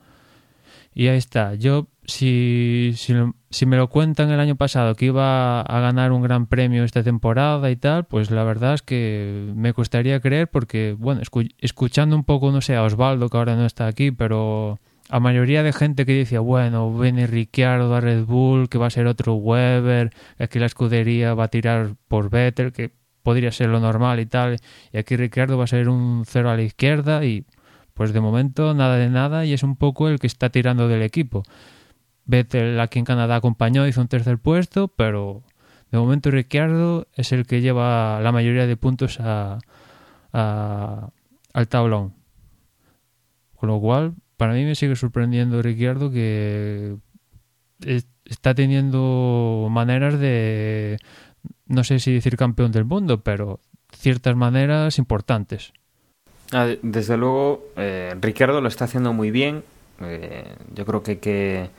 y 0.97 1.09
ahí 1.09 1.19
está. 1.19 1.55
Yo, 1.57 1.89
si, 2.07 2.95
si, 2.97 3.67
me 3.67 3.77
lo 3.77 3.91
cuentan 3.91 4.31
el 4.31 4.41
año 4.41 4.57
pasado 4.57 4.95
que 4.95 5.05
iba 5.05 5.61
a 5.61 5.81
ganar 5.81 6.11
un 6.11 6.23
gran 6.23 6.47
premio 6.47 6.85
esta 6.85 7.03
temporada 7.03 7.71
y 7.71 7.77
tal, 7.77 8.07
pues 8.07 8.31
la 8.31 8.45
verdad 8.45 8.73
es 8.73 8.81
que 8.81 9.53
me 9.55 9.75
costaría 9.75 10.21
creer 10.21 10.49
porque, 10.49 10.97
bueno, 10.99 11.21
escuchando 11.59 12.17
un 12.17 12.25
poco, 12.25 12.51
no 12.51 12.63
sé, 12.63 12.77
a 12.77 12.83
Osvaldo, 12.83 13.29
que 13.29 13.37
ahora 13.37 13.57
no 13.57 13.67
está 13.67 13.89
aquí, 13.89 14.11
pero 14.11 14.79
a 15.11 15.21
mayoría 15.21 15.63
de 15.63 15.75
gente 15.75 16.07
que 16.07 16.15
decía, 16.15 16.41
bueno, 16.41 16.99
viene 16.99 17.27
Ricciardo 17.27 17.95
a 17.95 18.01
Red 18.01 18.25
Bull, 18.25 18.71
que 18.71 18.79
va 18.79 18.87
a 18.87 18.91
ser 18.91 19.07
otro 19.07 19.35
Weber, 19.35 20.15
aquí 20.39 20.59
la 20.59 20.65
escudería 20.65 21.35
va 21.35 21.45
a 21.45 21.49
tirar 21.49 21.97
por 22.09 22.31
Vettel, 22.31 22.73
que 22.73 22.91
podría 23.23 23.53
ser 23.53 23.69
lo 23.69 23.81
normal 23.81 24.19
y 24.19 24.25
tal, 24.25 24.57
y 24.95 24.97
aquí 24.97 25.15
Ricciardo 25.15 25.59
va 25.59 25.65
a 25.65 25.67
ser 25.67 25.91
un 25.91 26.25
cero 26.27 26.49
a 26.49 26.57
la 26.57 26.63
izquierda 26.63 27.23
y 27.23 27.45
pues 27.97 28.13
de 28.13 28.21
momento 28.21 28.75
nada 28.75 28.97
de 28.97 29.09
nada 29.09 29.47
y 29.47 29.55
es 29.55 29.63
un 29.63 29.75
poco 29.75 30.09
el 30.11 30.21
que 30.21 30.27
está 30.27 30.51
tirando 30.51 30.87
del 30.87 31.01
equipo. 31.01 31.45
Vettel 32.27 32.79
aquí 32.79 32.99
en 32.99 33.07
Canadá 33.07 33.37
acompañó, 33.37 33.87
hizo 33.87 34.03
un 34.03 34.09
tercer 34.09 34.37
puesto, 34.39 34.89
pero 34.89 35.43
de 35.91 35.97
momento 35.97 36.31
Ricciardo 36.31 37.09
es 37.15 37.33
el 37.33 37.47
que 37.47 37.63
lleva 37.63 38.21
la 38.21 38.33
mayoría 38.33 38.67
de 38.67 38.77
puntos 38.77 39.19
a, 39.19 39.59
al 40.33 41.69
tablón. 41.69 42.13
Con 43.55 43.71
lo 43.71 43.81
cual, 43.81 44.15
para 44.37 44.53
mí 44.53 44.65
me 44.65 44.75
sigue 44.75 44.95
sorprendiendo 44.95 45.63
Ricciardo 45.63 46.11
que 46.11 46.97
está 48.27 48.55
teniendo 48.55 49.69
maneras 49.71 50.21
de, 50.21 50.99
no 51.65 51.83
sé 51.83 51.99
si 51.99 52.13
decir 52.13 52.37
campeón 52.37 52.73
del 52.73 52.85
mundo, 52.85 53.23
pero 53.23 53.61
ciertas 53.91 54.37
maneras 54.37 54.99
importantes. 54.99 55.73
Ah, 56.53 56.69
desde 56.83 57.17
luego, 57.17 57.69
eh, 57.77 58.15
Ricardo 58.21 58.61
lo 58.61 58.69
está 58.69 58.85
haciendo 58.85 59.13
muy 59.13 59.31
bien. 59.31 59.65
Eh, 60.01 60.45
yo 60.75 60.87
creo 60.87 61.03
que 61.03 61.71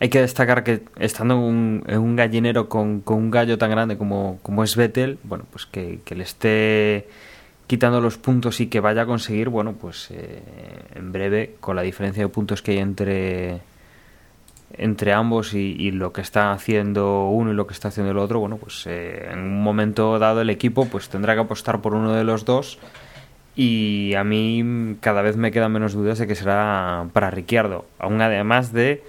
hay 0.00 0.08
que, 0.08 0.20
destacar 0.20 0.64
que 0.64 0.82
estando 0.98 1.34
en 1.34 1.98
un, 1.98 2.16
gallinero 2.16 2.68
con, 2.68 3.02
un 3.06 3.30
gallo 3.30 3.56
tan 3.56 3.70
grande 3.70 3.96
como, 3.96 4.64
es 4.64 4.76
Vettel, 4.76 5.18
bueno, 5.22 5.44
pues 5.50 5.66
que, 5.66 6.00
le 6.14 6.22
esté 6.22 7.08
quitando 7.66 8.00
los 8.00 8.18
puntos 8.18 8.60
y 8.60 8.66
que 8.66 8.80
vaya 8.80 9.02
a 9.02 9.06
conseguir, 9.06 9.48
bueno, 9.48 9.72
pues 9.72 10.10
eh, 10.10 10.42
en 10.94 11.12
breve, 11.12 11.56
con 11.60 11.76
la 11.76 11.82
diferencia 11.82 12.22
de 12.22 12.28
puntos 12.28 12.60
que 12.62 12.72
hay 12.72 12.78
entre 12.78 13.60
entre 14.76 15.12
ambos 15.12 15.54
y, 15.54 15.76
y, 15.78 15.92
lo 15.92 16.12
que 16.12 16.20
está 16.20 16.50
haciendo 16.50 17.28
uno 17.28 17.52
y 17.52 17.54
lo 17.54 17.68
que 17.68 17.74
está 17.74 17.88
haciendo 17.88 18.10
el 18.10 18.18
otro, 18.18 18.40
bueno, 18.40 18.56
pues 18.56 18.88
en 18.88 19.38
un 19.38 19.62
momento 19.62 20.18
dado 20.18 20.40
el 20.40 20.50
equipo 20.50 20.86
pues 20.86 21.08
tendrá 21.08 21.34
que 21.34 21.42
apostar 21.42 21.80
por 21.80 21.94
uno 21.94 22.12
de 22.12 22.24
los 22.24 22.44
dos 22.44 22.80
y 23.56 24.14
a 24.14 24.24
mí 24.24 24.96
cada 25.00 25.22
vez 25.22 25.36
me 25.36 25.52
quedan 25.52 25.72
menos 25.72 25.92
dudas 25.92 26.18
de 26.18 26.26
que 26.26 26.34
será 26.34 27.06
para 27.12 27.30
Ricciardo, 27.30 27.86
aún 27.98 28.20
además 28.20 28.72
de 28.72 29.02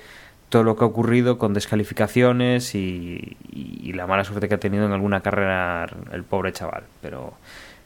todo 0.50 0.64
lo 0.64 0.76
que 0.76 0.84
ha 0.84 0.88
ocurrido 0.88 1.38
con 1.38 1.54
descalificaciones 1.54 2.76
y, 2.76 3.38
y 3.52 3.94
la 3.94 4.08
mala 4.08 4.24
suerte 4.24 4.48
que 4.48 4.56
ha 4.56 4.60
tenido 4.60 4.86
en 4.86 4.92
alguna 4.92 5.22
carrera 5.22 5.88
el 6.12 6.24
pobre 6.24 6.54
chaval, 6.54 6.84
pero 7.02 7.34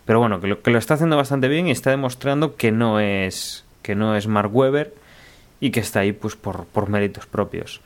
pero 0.10 0.18
bueno, 0.22 0.42
que 0.42 0.48
lo, 0.48 0.64
que 0.64 0.72
lo 0.72 0.80
está 0.80 0.96
haciendo 0.96 1.18
bastante 1.18 1.48
bien 1.48 1.68
y 1.68 1.72
está 1.72 1.92
demostrando 1.92 2.56
que 2.56 2.72
no 2.72 3.00
es 3.00 3.64
que 3.84 3.94
no 3.94 4.16
es 4.16 4.26
Mark 4.26 4.50
Webber 4.52 4.92
y 5.60 5.70
que 5.70 5.82
está 5.82 6.00
ahí 6.00 6.14
pues 6.14 6.36
por, 6.36 6.66
por 6.66 6.90
méritos 6.90 7.28
propios. 7.28 7.80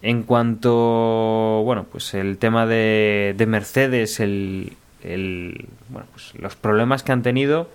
En 0.00 0.22
cuanto, 0.22 1.62
bueno, 1.64 1.84
pues 1.90 2.14
el 2.14 2.38
tema 2.38 2.64
de, 2.64 3.34
de 3.36 3.46
Mercedes, 3.46 4.20
el, 4.20 4.76
el, 5.02 5.66
bueno, 5.88 6.06
pues 6.12 6.32
los 6.36 6.54
problemas 6.54 7.02
que 7.02 7.10
han 7.10 7.24
tenido, 7.24 7.68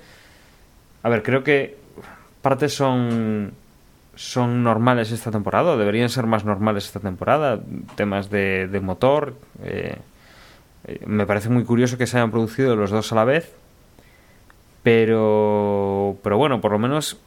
a 1.03 1.09
ver, 1.09 1.21
creo 1.23 1.43
que 1.43 1.77
partes 2.41 2.73
son 2.73 3.53
son 4.15 4.63
normales 4.63 5.11
esta 5.11 5.31
temporada, 5.31 5.71
o 5.71 5.77
deberían 5.77 6.09
ser 6.09 6.27
más 6.27 6.45
normales 6.45 6.85
esta 6.85 6.99
temporada, 6.99 7.59
temas 7.95 8.29
de, 8.29 8.79
motor. 8.81 9.35
Eh, 9.63 9.95
eh, 10.85 10.99
me 11.05 11.25
parece 11.25 11.49
muy 11.49 11.63
curioso 11.63 11.97
que 11.97 12.05
se 12.05 12.17
hayan 12.17 12.31
producido 12.31 12.75
los 12.75 12.91
dos 12.91 13.11
a 13.11 13.15
la 13.15 13.23
vez, 13.23 13.51
pero, 14.83 16.17
pero 16.21 16.37
bueno, 16.37 16.61
por 16.61 16.71
lo 16.71 16.79
menos 16.79 17.19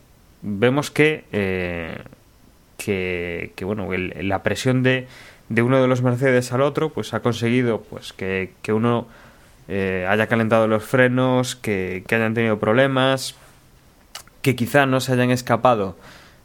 vemos 0.43 0.91
que, 0.91 1.25
eh, 1.33 1.99
que, 2.77 3.53
que, 3.57 3.65
bueno, 3.65 3.93
el, 3.93 4.29
la 4.29 4.43
presión 4.43 4.83
de, 4.83 5.09
de 5.49 5.63
uno 5.63 5.81
de 5.81 5.89
los 5.89 6.03
Mercedes 6.03 6.53
al 6.53 6.63
otro, 6.63 6.91
pues 6.91 7.15
ha 7.15 7.21
conseguido 7.21 7.81
pues 7.81 8.13
que, 8.13 8.53
que 8.63 8.73
uno 8.73 9.07
eh, 9.69 10.07
haya 10.09 10.27
calentado 10.27 10.69
los 10.69 10.85
frenos, 10.85 11.57
que, 11.57 12.05
que, 12.07 12.15
hayan 12.15 12.35
tenido 12.35 12.59
problemas, 12.59 13.35
que 14.47 14.55
quizá 14.55 14.87
no 14.87 15.01
se 15.01 15.13
hayan 15.13 15.33
escapado 15.33 15.97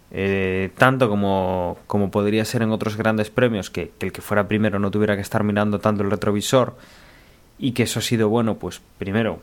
eh, 0.09 0.71
tanto 0.75 1.07
como, 1.07 1.77
como 1.85 2.09
podría 2.09 2.43
ser 2.45 2.63
en 2.63 2.71
otros 2.71 2.97
grandes 2.97 3.29
premios, 3.29 3.69
que, 3.69 3.91
que 3.99 4.07
el 4.07 4.11
que 4.11 4.23
fuera 4.23 4.47
primero 4.47 4.79
no 4.79 4.89
tuviera 4.89 5.15
que 5.15 5.21
estar 5.21 5.43
mirando 5.43 5.77
tanto 5.77 6.01
el 6.01 6.09
retrovisor 6.09 6.75
y 7.59 7.73
que 7.73 7.83
eso 7.83 7.99
ha 7.99 8.01
sido 8.01 8.27
bueno, 8.27 8.55
pues 8.55 8.81
primero 8.97 9.39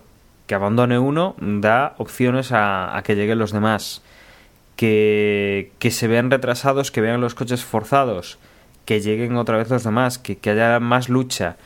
que 0.49 0.57
abandone 0.57 0.99
uno 0.99 1.37
da 1.39 1.95
opciones 1.99 2.51
a, 2.51 2.97
a 2.97 3.05
que 3.05 3.15
lleguen 3.15 3.39
los 3.39 3.53
demás. 3.53 4.03
Que, 4.75 5.71
que, 5.79 5.93
se 5.93 6.09
vean 6.09 6.31
retrasados, 6.31 6.91
que 6.91 7.01
vean 7.01 7.21
los 7.21 7.35
coches 7.35 7.65
forzados, 7.65 8.39
que 8.85 9.01
lleguen 9.01 9.37
otra 9.37 9.57
vez 9.57 9.71
los 9.71 9.85
demás, 9.85 10.19
que, 10.19 10.39
que 10.39 10.51
haya 10.51 10.81
más 10.81 11.09
lucha 11.09 11.57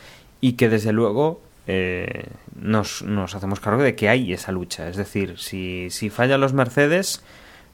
y 0.40 0.54
que 0.54 0.68
desde 0.68 0.92
luego 0.92 1.40
eh, 1.66 2.26
nos, 2.54 3.02
nos, 3.02 3.34
hacemos 3.34 3.60
cargo 3.60 3.82
de 3.82 3.94
que 3.94 4.08
hay 4.08 4.32
esa 4.32 4.52
lucha. 4.52 4.88
Es 4.88 4.96
decir, 4.96 5.38
si, 5.38 5.88
si 5.90 6.10
fallan 6.10 6.40
los 6.40 6.52
Mercedes, 6.52 7.22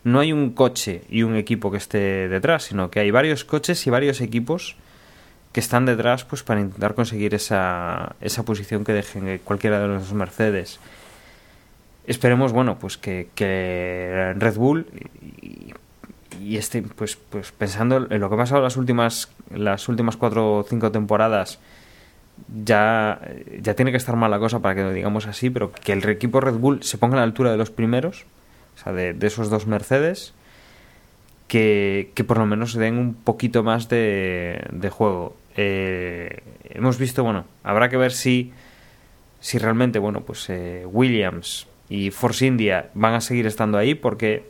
no 0.04 0.20
hay 0.20 0.32
un 0.32 0.50
coche 0.50 1.02
y 1.08 1.22
un 1.22 1.36
equipo 1.36 1.70
que 1.70 1.78
esté 1.78 2.28
detrás, 2.28 2.64
sino 2.64 2.90
que 2.90 3.00
hay 3.00 3.10
varios 3.10 3.44
coches 3.44 3.86
y 3.86 3.90
varios 3.90 4.20
equipos 4.20 4.76
que 5.52 5.60
están 5.60 5.86
detrás 5.86 6.24
pues 6.24 6.42
para 6.42 6.60
intentar 6.60 6.94
conseguir 6.94 7.34
esa, 7.34 8.14
posición 8.44 8.84
que 8.84 8.92
dejen 8.92 9.40
cualquiera 9.44 9.80
de 9.80 9.88
los 9.88 10.12
Mercedes 10.12 10.78
esperemos 12.06 12.52
bueno 12.52 12.78
pues 12.78 12.96
que, 12.96 13.28
que 13.34 14.34
Red 14.36 14.56
Bull 14.56 14.86
y, 15.42 15.74
y, 16.40 16.56
este 16.56 16.82
pues 16.82 17.16
pues 17.16 17.52
pensando 17.52 18.06
en 18.10 18.20
lo 18.20 18.28
que 18.28 18.34
ha 18.34 18.38
pasado 18.38 18.62
las 18.62 18.76
últimas 18.76 19.30
las 19.50 19.88
últimas 19.88 20.16
cuatro 20.16 20.58
o 20.58 20.62
cinco 20.62 20.92
temporadas 20.92 21.58
ya 22.64 23.20
ya 23.60 23.74
tiene 23.74 23.90
que 23.90 23.96
estar 23.96 24.16
mal 24.16 24.30
la 24.30 24.38
cosa 24.38 24.60
para 24.60 24.74
que 24.74 24.82
lo 24.82 24.92
digamos 24.92 25.26
así 25.26 25.50
pero 25.50 25.72
que 25.72 25.92
el 25.92 26.08
equipo 26.08 26.40
Red 26.40 26.54
Bull 26.54 26.82
se 26.82 26.98
ponga 26.98 27.14
a 27.14 27.18
la 27.18 27.24
altura 27.24 27.50
de 27.50 27.56
los 27.56 27.70
primeros 27.70 28.24
o 28.76 28.82
sea 28.82 28.92
de, 28.92 29.16
esos 29.20 29.50
dos 29.50 29.66
Mercedes 29.66 30.34
que, 31.48 32.12
que, 32.14 32.24
por 32.24 32.38
lo 32.38 32.46
menos 32.46 32.74
den 32.74 32.98
un 32.98 33.14
poquito 33.14 33.62
más 33.62 33.88
de, 33.88 34.66
de 34.70 34.90
juego. 34.90 35.34
Eh, 35.56 36.42
hemos 36.64 36.98
visto 36.98 37.24
bueno 37.24 37.44
habrá 37.64 37.88
que 37.88 37.96
ver 37.96 38.12
si 38.12 38.52
si 39.40 39.58
realmente 39.58 39.98
bueno 39.98 40.20
pues 40.20 40.48
eh, 40.50 40.84
Williams 40.86 41.66
y 41.88 42.10
Force 42.10 42.46
India 42.46 42.90
van 42.94 43.14
a 43.14 43.20
seguir 43.20 43.46
estando 43.46 43.78
ahí 43.78 43.94
porque 43.94 44.44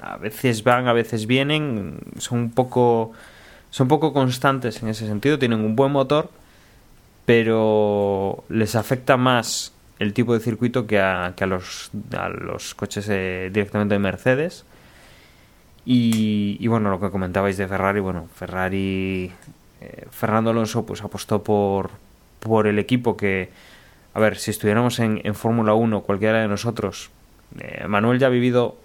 a 0.00 0.16
veces 0.16 0.62
van, 0.64 0.88
a 0.88 0.92
veces 0.92 1.26
vienen, 1.26 1.98
son 2.18 2.38
un 2.38 2.50
poco 2.50 3.12
son 3.70 3.88
poco 3.88 4.12
constantes 4.12 4.82
en 4.82 4.88
ese 4.88 5.06
sentido, 5.06 5.38
tienen 5.38 5.60
un 5.60 5.76
buen 5.76 5.92
motor, 5.92 6.30
pero 7.28 8.42
les 8.48 8.74
afecta 8.74 9.18
más 9.18 9.74
el 9.98 10.14
tipo 10.14 10.32
de 10.32 10.40
circuito 10.40 10.86
que 10.86 10.98
a, 10.98 11.34
que 11.36 11.44
a 11.44 11.46
los 11.46 11.90
a 12.16 12.30
los 12.30 12.74
coches 12.74 13.06
eh, 13.10 13.50
directamente 13.52 13.94
de 13.94 13.98
Mercedes. 13.98 14.64
Y, 15.84 16.56
y, 16.58 16.66
bueno, 16.68 16.88
lo 16.88 16.98
que 16.98 17.10
comentabais 17.10 17.58
de 17.58 17.68
Ferrari, 17.68 18.00
bueno, 18.00 18.28
Ferrari 18.34 19.30
eh, 19.82 20.06
Fernando 20.10 20.52
Alonso 20.52 20.86
pues 20.86 21.02
apostó 21.02 21.42
por 21.42 21.90
por 22.40 22.66
el 22.66 22.78
equipo 22.78 23.14
que 23.14 23.50
a 24.14 24.20
ver, 24.20 24.38
si 24.38 24.50
estuviéramos 24.50 24.98
en, 24.98 25.20
en 25.22 25.34
Fórmula 25.34 25.74
1, 25.74 26.00
cualquiera 26.04 26.40
de 26.40 26.48
nosotros, 26.48 27.10
eh, 27.58 27.86
Manuel 27.86 28.18
ya 28.18 28.28
ha 28.28 28.30
vivido 28.30 28.78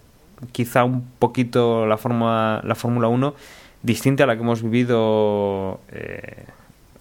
quizá 0.51 0.83
un 0.83 1.07
poquito 1.17 1.85
la 1.87 1.95
Fórmula 1.95 2.59
la 2.65 2.75
Fórmula 2.75 3.07
1 3.07 3.35
distinta 3.83 4.25
a 4.25 4.27
la 4.27 4.35
que 4.35 4.41
hemos 4.41 4.61
vivido 4.63 5.79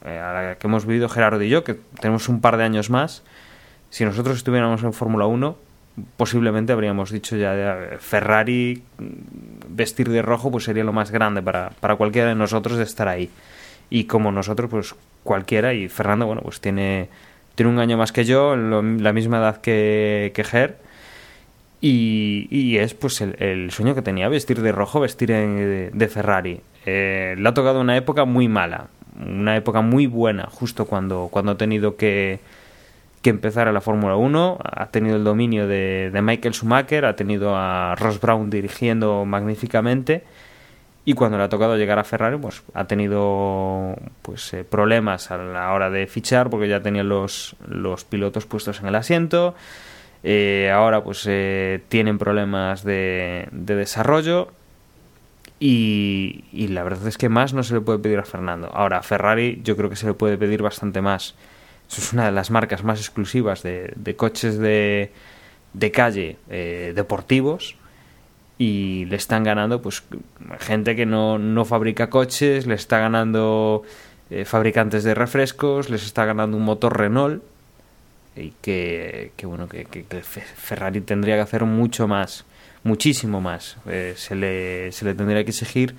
eh, 0.04 0.18
a 0.18 0.32
la 0.32 0.54
que 0.56 0.66
hemos 0.66 0.86
vivido 0.86 1.08
Gerardo 1.08 1.42
y 1.42 1.48
yo, 1.48 1.64
que 1.64 1.74
tenemos 2.00 2.28
un 2.28 2.40
par 2.40 2.56
de 2.56 2.64
años 2.64 2.90
más. 2.90 3.22
Si 3.90 4.04
nosotros 4.04 4.36
estuviéramos 4.36 4.82
en 4.82 4.92
Fórmula 4.92 5.26
1, 5.26 5.56
posiblemente 6.16 6.72
habríamos 6.72 7.10
dicho 7.10 7.36
ya 7.36 7.76
Ferrari 7.98 8.82
vestir 9.68 10.08
de 10.08 10.22
rojo 10.22 10.50
pues 10.50 10.64
sería 10.64 10.84
lo 10.84 10.94
más 10.94 11.10
grande 11.10 11.42
para, 11.42 11.70
para 11.80 11.96
cualquiera 11.96 12.28
de 12.28 12.34
nosotros 12.34 12.78
de 12.78 12.84
estar 12.84 13.08
ahí. 13.08 13.30
Y 13.90 14.04
como 14.04 14.32
nosotros, 14.32 14.70
pues 14.70 14.94
cualquiera, 15.22 15.74
y 15.74 15.88
Fernando, 15.88 16.26
bueno, 16.26 16.40
pues 16.42 16.60
tiene 16.60 17.10
tiene 17.54 17.70
un 17.70 17.78
año 17.78 17.96
más 17.96 18.12
que 18.12 18.24
yo, 18.24 18.56
la 18.56 19.12
misma 19.12 19.38
edad 19.38 19.60
que, 19.60 20.32
Ger. 20.44 20.78
Y, 21.80 22.76
es 22.76 22.94
pues 22.94 23.20
el, 23.20 23.70
sueño 23.70 23.94
que 23.94 24.02
tenía, 24.02 24.28
vestir 24.28 24.62
de 24.62 24.72
rojo, 24.72 25.00
vestir 25.00 25.28
de, 25.28 25.90
de 25.92 26.08
Ferrari. 26.08 26.60
Eh, 26.86 27.34
le 27.36 27.48
ha 27.48 27.54
tocado 27.54 27.80
una 27.80 27.96
época 27.96 28.24
muy 28.24 28.48
mala, 28.48 28.88
una 29.20 29.56
época 29.56 29.80
muy 29.80 30.06
buena, 30.06 30.48
justo 30.50 30.86
cuando, 30.86 31.28
cuando 31.30 31.52
ha 31.52 31.56
tenido 31.56 31.96
que, 31.96 32.40
que 33.22 33.30
empezar 33.30 33.68
a 33.68 33.72
la 33.72 33.80
Fórmula 33.80 34.16
1. 34.16 34.58
Ha 34.62 34.86
tenido 34.86 35.16
el 35.16 35.24
dominio 35.24 35.66
de, 35.66 36.10
de 36.12 36.22
Michael 36.22 36.54
Schumacher, 36.54 37.04
ha 37.04 37.16
tenido 37.16 37.56
a 37.56 37.94
Ross 37.96 38.20
Brown 38.20 38.50
dirigiendo 38.50 39.24
magníficamente. 39.24 40.24
Y 41.04 41.14
cuando 41.14 41.36
le 41.36 41.44
ha 41.44 41.48
tocado 41.48 41.76
llegar 41.76 41.98
a 41.98 42.04
Ferrari 42.04 42.36
pues 42.36 42.62
ha 42.74 42.84
tenido 42.84 43.96
pues 44.22 44.54
eh, 44.54 44.62
problemas 44.62 45.32
a 45.32 45.36
la 45.36 45.72
hora 45.72 45.90
de 45.90 46.06
fichar 46.06 46.48
porque 46.48 46.68
ya 46.68 46.80
tenía 46.80 47.02
los, 47.02 47.56
los 47.66 48.04
pilotos 48.04 48.46
puestos 48.46 48.80
en 48.80 48.86
el 48.86 48.94
asiento. 48.94 49.54
Eh, 50.22 50.70
ahora 50.72 51.02
pues 51.02 51.24
eh, 51.28 51.82
tienen 51.88 52.18
problemas 52.18 52.84
de, 52.84 53.48
de 53.50 53.74
desarrollo 53.74 54.52
y, 55.64 56.66
la 56.68 56.82
verdad 56.82 57.06
es 57.06 57.16
que 57.16 57.28
más 57.28 57.54
no 57.54 57.62
se 57.62 57.74
le 57.74 57.80
puede 57.80 58.00
pedir 58.00 58.18
a 58.18 58.24
Fernando. 58.24 58.68
Ahora 58.74 58.98
a 58.98 59.02
Ferrari 59.02 59.60
yo 59.62 59.76
creo 59.76 59.88
que 59.88 59.94
se 59.94 60.06
le 60.06 60.14
puede 60.14 60.36
pedir 60.36 60.60
bastante 60.60 61.00
más. 61.00 61.36
Eso 61.88 62.00
es 62.00 62.12
una 62.12 62.24
de 62.24 62.32
las 62.32 62.50
marcas 62.50 62.82
más 62.82 62.98
exclusivas 62.98 63.62
de, 63.62 63.92
de 63.94 64.16
coches 64.16 64.58
de, 64.58 65.12
de 65.72 65.90
calle 65.92 66.36
eh, 66.50 66.92
deportivos 66.96 67.76
y 68.58 69.04
le 69.04 69.14
están 69.14 69.44
ganando 69.44 69.80
pues 69.80 70.02
gente 70.58 70.96
que 70.96 71.06
no, 71.06 71.38
no 71.38 71.64
fabrica 71.64 72.10
coches, 72.10 72.66
le 72.66 72.74
está 72.74 72.98
ganando 72.98 73.84
eh, 74.30 74.44
fabricantes 74.44 75.04
de 75.04 75.14
refrescos, 75.14 75.90
les 75.90 76.04
está 76.04 76.24
ganando 76.24 76.56
un 76.56 76.64
motor 76.64 76.98
Renault 76.98 77.40
y 78.34 78.52
que, 78.62 79.30
que 79.36 79.46
bueno 79.46 79.68
que, 79.68 79.86
Ferrari 80.22 81.02
tendría 81.02 81.36
que 81.36 81.42
hacer 81.42 81.64
mucho 81.64 82.08
más, 82.08 82.46
muchísimo 82.84 83.40
más. 83.40 83.76
Eh, 83.86 84.14
se, 84.16 84.34
le, 84.34 84.92
se 84.92 85.04
le 85.04 85.14
tendría 85.14 85.44
que 85.44 85.50
exigir 85.50 85.94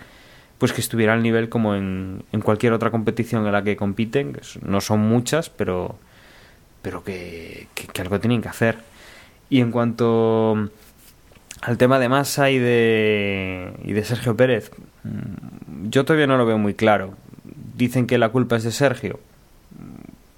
pues 0.57 0.71
que 0.71 0.81
estuviera 0.81 1.13
al 1.13 1.23
nivel 1.23 1.49
como 1.49 1.75
en, 1.75 2.23
en 2.31 2.39
cualquier 2.39 2.71
otra 2.71 2.89
competición 2.89 3.45
en 3.45 3.51
la 3.51 3.63
que 3.63 3.75
compiten, 3.75 4.37
no 4.61 4.79
son 4.79 5.01
muchas, 5.01 5.49
pero 5.49 5.97
pero 6.81 7.03
que, 7.03 7.67
que, 7.73 7.87
que 7.87 8.01
algo 8.01 8.19
tienen 8.19 8.41
que 8.41 8.49
hacer. 8.49 8.77
Y 9.49 9.61
en 9.61 9.71
cuanto 9.71 10.69
al 11.61 11.77
tema 11.77 11.97
de 11.97 12.09
Massa 12.09 12.51
y 12.51 12.59
de, 12.59 13.73
y 13.83 13.93
de 13.93 14.03
Sergio 14.03 14.35
Pérez, 14.35 14.71
mm, 15.03 15.89
yo 15.89 16.05
todavía 16.05 16.27
no 16.27 16.37
lo 16.37 16.45
veo 16.45 16.57
muy 16.57 16.75
claro. 16.75 17.15
Dicen 17.75 18.05
que 18.05 18.17
la 18.17 18.29
culpa 18.29 18.57
es 18.57 18.63
de 18.63 18.71
Sergio. 18.71 19.19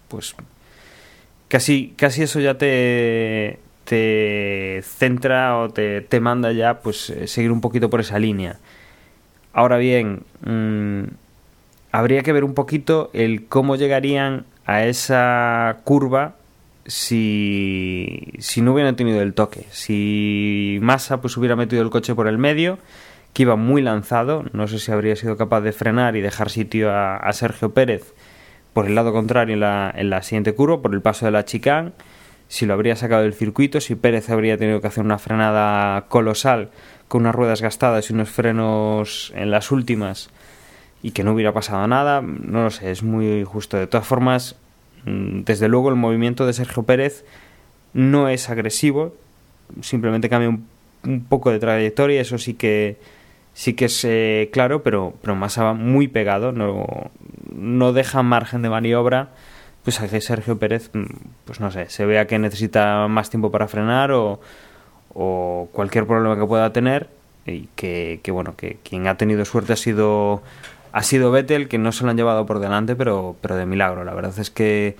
Pues 0.07 0.35
casi, 1.49 1.93
casi 1.97 2.23
eso 2.23 2.39
ya 2.39 2.57
te, 2.57 3.59
te 3.85 4.81
centra 4.83 5.57
o 5.57 5.69
te, 5.69 6.01
te 6.01 6.19
manda 6.19 6.51
ya 6.51 6.79
pues 6.81 7.09
eh, 7.09 7.27
seguir 7.27 7.51
un 7.51 7.61
poquito 7.61 7.89
por 7.89 8.01
esa 8.01 8.19
línea. 8.19 8.57
Ahora 9.53 9.77
bien, 9.77 10.23
mmm, 10.45 11.03
habría 11.91 12.23
que 12.23 12.33
ver 12.33 12.43
un 12.43 12.53
poquito 12.53 13.09
el 13.13 13.45
cómo 13.45 13.77
llegarían 13.77 14.45
a 14.65 14.85
esa 14.85 15.77
curva 15.85 16.35
si, 16.85 18.33
si 18.39 18.61
no 18.61 18.73
hubieran 18.73 18.95
tenido 18.95 19.21
el 19.21 19.33
toque. 19.33 19.65
Si 19.71 20.77
Massa 20.81 21.21
pues 21.21 21.37
hubiera 21.37 21.55
metido 21.55 21.81
el 21.81 21.89
coche 21.89 22.15
por 22.15 22.27
el 22.27 22.37
medio, 22.37 22.79
que 23.33 23.43
iba 23.43 23.55
muy 23.55 23.81
lanzado, 23.81 24.45
no 24.53 24.67
sé 24.67 24.79
si 24.79 24.91
habría 24.91 25.15
sido 25.15 25.37
capaz 25.37 25.61
de 25.61 25.71
frenar 25.71 26.15
y 26.15 26.21
dejar 26.21 26.49
sitio 26.49 26.91
a, 26.93 27.31
Sergio 27.33 27.73
Pérez 27.73 28.13
por 28.73 28.85
el 28.87 28.95
lado 28.95 29.13
contrario 29.13 29.53
en 29.53 29.61
la, 29.61 29.93
en 29.95 30.09
la 30.09 30.21
siguiente 30.21 30.53
curva, 30.53 30.81
por 30.81 30.93
el 30.93 31.01
paso 31.01 31.25
de 31.25 31.31
la 31.31 31.45
chicane, 31.45 31.91
si 32.47 32.65
lo 32.65 32.73
habría 32.73 32.95
sacado 32.95 33.23
del 33.23 33.33
circuito, 33.33 33.81
si 33.81 33.95
Pérez 33.95 34.29
habría 34.29 34.57
tenido 34.57 34.81
que 34.81 34.87
hacer 34.87 35.03
una 35.03 35.17
frenada 35.17 36.05
colosal 36.07 36.69
con 37.07 37.21
unas 37.21 37.35
ruedas 37.35 37.61
gastadas 37.61 38.09
y 38.09 38.13
unos 38.13 38.29
frenos 38.29 39.31
en 39.35 39.51
las 39.51 39.71
últimas 39.71 40.29
y 41.01 41.11
que 41.11 41.23
no 41.23 41.33
hubiera 41.33 41.53
pasado 41.53 41.87
nada, 41.87 42.21
no 42.21 42.63
lo 42.63 42.71
sé, 42.71 42.91
es 42.91 43.03
muy 43.03 43.43
justo. 43.43 43.77
De 43.77 43.87
todas 43.87 44.07
formas, 44.07 44.55
mm, 45.05 45.41
desde 45.41 45.67
luego 45.67 45.89
el 45.89 45.95
movimiento 45.95 46.45
de 46.45 46.53
Sergio 46.53 46.83
Pérez 46.83 47.25
no 47.93 48.29
es 48.29 48.49
agresivo, 48.49 49.15
simplemente 49.81 50.29
cambia 50.29 50.49
un, 50.49 51.25
poco 51.29 51.51
de 51.51 51.59
trayectoria, 51.59 52.21
eso 52.21 52.39
sí 52.39 52.55
que 52.55 52.97
sí 53.53 53.73
que 53.73 53.85
es 53.85 54.03
eh, 54.03 54.49
claro, 54.51 54.81
pero, 54.81 55.13
pero 55.21 55.35
más 55.35 55.57
muy 55.75 56.07
pegado, 56.07 56.51
no, 56.51 57.11
no 57.55 57.93
deja 57.93 58.23
margen 58.23 58.63
de 58.63 58.69
maniobra 58.69 59.29
pues 59.85 60.01
a 60.01 60.07
Sergio 60.19 60.57
Pérez, 60.59 60.89
mm, 60.91 61.05
pues 61.45 61.61
no 61.61 61.71
sé, 61.71 61.89
se 61.89 62.05
vea 62.05 62.27
que 62.27 62.37
necesita 62.37 63.07
más 63.07 63.29
tiempo 63.29 63.51
para 63.51 63.69
frenar 63.69 64.11
o, 64.11 64.41
o 65.13 65.69
cualquier 65.71 66.05
problema 66.05 66.35
que 66.35 66.45
pueda 66.45 66.73
tener 66.73 67.07
y 67.45 67.69
que, 67.75 68.19
bueno, 68.31 68.55
que 68.57 68.79
quien 68.83 69.07
ha 69.07 69.15
tenido 69.15 69.45
suerte 69.45 69.73
ha 69.73 69.77
sido 69.77 70.41
ha 70.91 71.03
sido 71.03 71.29
Vettel, 71.29 71.67
que 71.67 71.77
no 71.77 71.91
se 71.91 72.05
lo 72.05 72.09
han 72.09 72.17
llevado 72.17 72.45
por 72.45 72.59
delante, 72.59 72.95
pero, 72.95 73.35
pero 73.41 73.57
de 73.57 73.65
milagro. 73.65 74.05
La 74.05 74.13
verdad 74.13 74.33
es 74.39 74.49
que 74.49 74.95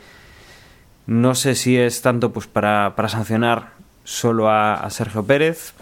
no 1.08 1.36
sé 1.36 1.56
si 1.56 1.78
es 1.78 2.02
tanto 2.02 2.34
pues 2.34 2.48
para, 2.48 2.94
para 2.98 3.08
sancionar 3.08 3.70
solo 4.04 4.50
a, 4.50 4.86
Sergio 4.90 5.24
Pérez. 5.24 5.74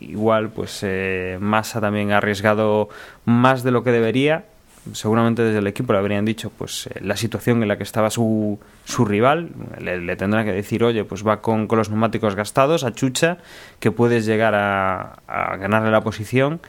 Igual, 0.00 0.50
pues 0.50 0.80
eh, 0.82 1.38
Massa 1.40 1.80
también 1.80 2.12
ha 2.12 2.18
arriesgado 2.18 2.90
más 3.24 3.62
de 3.62 3.70
lo 3.70 3.82
que 3.82 3.92
debería. 3.92 4.44
Seguramente 4.92 5.42
desde 5.42 5.58
el 5.58 5.66
equipo 5.66 5.92
le 5.92 5.98
habrían 5.98 6.24
dicho 6.24 6.50
pues 6.50 6.86
eh, 6.86 7.00
la 7.02 7.16
situación 7.16 7.62
en 7.62 7.68
la 7.68 7.76
que 7.76 7.82
estaba 7.82 8.10
su, 8.10 8.58
su 8.84 9.04
rival. 9.04 9.50
Le, 9.78 10.00
le 10.00 10.16
tendrán 10.16 10.44
que 10.46 10.52
decir, 10.52 10.82
oye, 10.84 11.04
pues 11.04 11.26
va 11.26 11.40
con, 11.42 11.66
con, 11.66 11.78
los 11.78 11.90
neumáticos 11.90 12.34
gastados, 12.34 12.84
a 12.84 12.92
chucha, 12.92 13.38
que 13.78 13.90
puedes 13.90 14.26
llegar 14.26 14.54
a, 14.54 15.18
a 15.26 15.56
ganarle 15.56 15.90
la 15.90 16.00
posición 16.00 16.60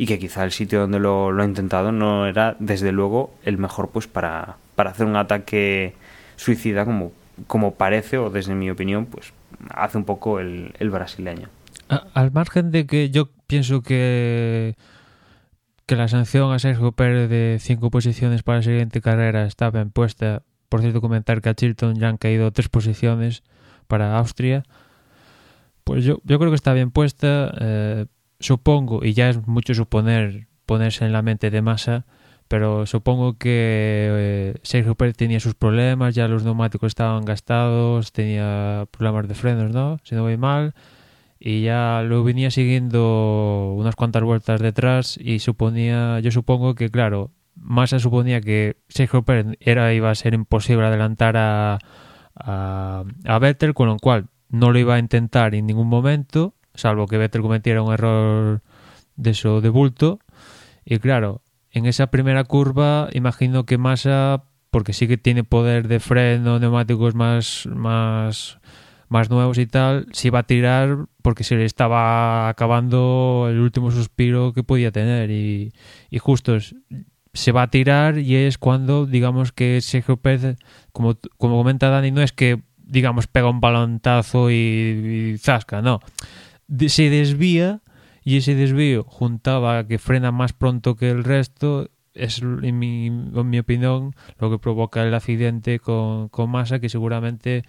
y 0.00 0.06
que 0.06 0.18
quizá 0.18 0.44
el 0.44 0.50
sitio 0.50 0.80
donde 0.80 0.98
lo, 0.98 1.28
ha 1.38 1.44
intentado 1.44 1.92
no 1.92 2.26
era 2.26 2.56
desde 2.58 2.90
luego 2.90 3.34
el 3.44 3.58
mejor 3.58 3.90
pues 3.90 4.06
para, 4.06 4.56
para 4.74 4.92
hacer 4.92 5.04
un 5.04 5.14
ataque 5.14 5.92
suicida 6.36 6.86
como, 6.86 7.12
como 7.46 7.74
parece 7.74 8.16
o 8.16 8.30
desde 8.30 8.54
mi 8.54 8.70
opinión 8.70 9.04
pues 9.04 9.34
hace 9.68 9.98
un 9.98 10.04
poco 10.04 10.40
el, 10.40 10.72
el 10.78 10.88
brasileño. 10.88 11.48
al 12.14 12.32
margen 12.32 12.70
de 12.70 12.86
que 12.86 13.10
yo 13.10 13.28
pienso 13.46 13.82
que 13.82 14.74
que 15.90 15.96
la 15.96 16.06
sanción 16.06 16.52
a 16.52 16.60
Sergio 16.60 16.92
Pérez 16.92 17.28
de 17.28 17.56
cinco 17.58 17.90
posiciones 17.90 18.44
para 18.44 18.58
la 18.58 18.62
siguiente 18.62 19.00
carrera 19.00 19.44
está 19.44 19.70
bien 19.70 19.90
puesta. 19.90 20.44
Por 20.68 20.82
cierto, 20.82 21.00
comentar 21.00 21.40
que 21.42 21.48
a 21.48 21.54
Chilton 21.54 21.96
ya 21.96 22.08
han 22.08 22.16
caído 22.16 22.52
tres 22.52 22.68
posiciones 22.68 23.42
para 23.88 24.16
Austria. 24.16 24.62
Pues 25.82 26.04
yo, 26.04 26.18
yo 26.22 26.38
creo 26.38 26.52
que 26.52 26.54
está 26.54 26.74
bien 26.74 26.92
puesta. 26.92 27.52
Eh, 27.60 28.06
supongo, 28.38 29.04
y 29.04 29.14
ya 29.14 29.30
es 29.30 29.44
mucho 29.48 29.74
suponer, 29.74 30.46
ponerse 30.64 31.04
en 31.04 31.12
la 31.12 31.22
mente 31.22 31.50
de 31.50 31.60
masa, 31.60 32.06
pero 32.46 32.86
supongo 32.86 33.36
que 33.36 33.48
eh, 33.50 34.54
Sergio 34.62 34.94
Pérez 34.94 35.16
tenía 35.16 35.40
sus 35.40 35.56
problemas, 35.56 36.14
ya 36.14 36.28
los 36.28 36.44
neumáticos 36.44 36.86
estaban 36.86 37.24
gastados, 37.24 38.12
tenía 38.12 38.86
problemas 38.92 39.26
de 39.26 39.34
frenos, 39.34 39.72
¿no? 39.72 39.98
Si 40.04 40.14
no 40.14 40.22
voy 40.22 40.36
mal, 40.36 40.72
y 41.40 41.62
ya 41.62 42.02
lo 42.02 42.22
venía 42.22 42.52
siguiendo 42.52 43.74
unas 43.76 43.96
cuantas 43.96 44.22
vueltas 44.22 44.60
detrás 44.60 45.18
y 45.20 45.40
suponía, 45.40 46.20
yo 46.20 46.30
supongo 46.30 46.76
que, 46.76 46.90
claro, 46.90 47.32
Massa 47.56 47.98
suponía 47.98 48.40
que 48.40 48.76
Sergio 48.88 49.22
Pérez 49.22 49.56
era, 49.58 49.92
iba 49.92 50.10
a 50.10 50.14
ser 50.14 50.34
imposible 50.34 50.86
adelantar 50.86 51.36
a, 51.36 51.78
a, 52.36 53.04
a 53.24 53.38
Vettel, 53.38 53.74
con 53.74 53.88
lo 53.88 53.96
cual 53.96 54.28
no 54.48 54.70
lo 54.70 54.78
iba 54.78 54.94
a 54.94 54.98
intentar 54.98 55.54
en 55.54 55.66
ningún 55.66 55.88
momento 55.88 56.54
salvo 56.74 57.06
que 57.06 57.18
Vettel 57.18 57.42
cometiera 57.42 57.82
un 57.82 57.92
error 57.92 58.62
de 59.16 59.30
eso 59.30 59.60
de 59.60 59.68
bulto. 59.68 60.20
Y 60.84 60.98
claro, 60.98 61.42
en 61.70 61.86
esa 61.86 62.08
primera 62.08 62.44
curva 62.44 63.08
imagino 63.12 63.66
que 63.66 63.78
Massa, 63.78 64.44
porque 64.70 64.92
sí 64.92 65.06
que 65.08 65.18
tiene 65.18 65.44
poder 65.44 65.88
de 65.88 66.00
freno, 66.00 66.58
neumáticos 66.58 67.14
más, 67.14 67.68
más, 67.72 68.58
más 69.10 69.28
nuevos 69.28 69.58
y 69.58 69.66
tal, 69.66 70.06
se 70.12 70.28
iba 70.28 70.38
a 70.38 70.44
tirar 70.44 71.06
porque 71.20 71.44
se 71.44 71.56
le 71.56 71.66
estaba 71.66 72.48
acabando 72.48 73.48
el 73.50 73.60
último 73.60 73.90
suspiro 73.90 74.54
que 74.54 74.62
podía 74.62 74.90
tener. 74.90 75.30
Y, 75.30 75.72
y 76.08 76.18
justo 76.18 76.56
se 77.34 77.52
va 77.52 77.62
a 77.62 77.70
tirar 77.70 78.16
y 78.16 78.36
es 78.36 78.56
cuando, 78.56 79.04
digamos 79.04 79.52
que 79.52 79.82
Sergio 79.82 80.16
Pérez, 80.16 80.56
como, 80.92 81.18
como 81.36 81.58
comenta 81.58 81.90
Dani, 81.90 82.10
no 82.10 82.22
es 82.22 82.32
que, 82.32 82.62
digamos, 82.78 83.26
pega 83.26 83.50
un 83.50 83.60
balontazo 83.60 84.50
y, 84.50 85.36
zasca, 85.38 85.82
no 85.82 86.00
se 86.88 87.10
desvía 87.10 87.80
y 88.22 88.36
ese 88.36 88.54
desvío 88.54 89.04
juntaba 89.04 89.86
que 89.86 89.98
frena 89.98 90.30
más 90.30 90.52
pronto 90.52 90.94
que 90.94 91.10
el 91.10 91.24
resto 91.24 91.90
es 92.14 92.42
en 92.42 92.78
mi, 92.78 93.06
en 93.06 93.50
mi 93.50 93.58
opinión 93.58 94.14
lo 94.38 94.50
que 94.50 94.58
provoca 94.58 95.02
el 95.02 95.14
accidente 95.14 95.78
con, 95.78 96.28
con 96.28 96.50
Massa 96.50 96.80
que 96.80 96.88
seguramente 96.88 97.64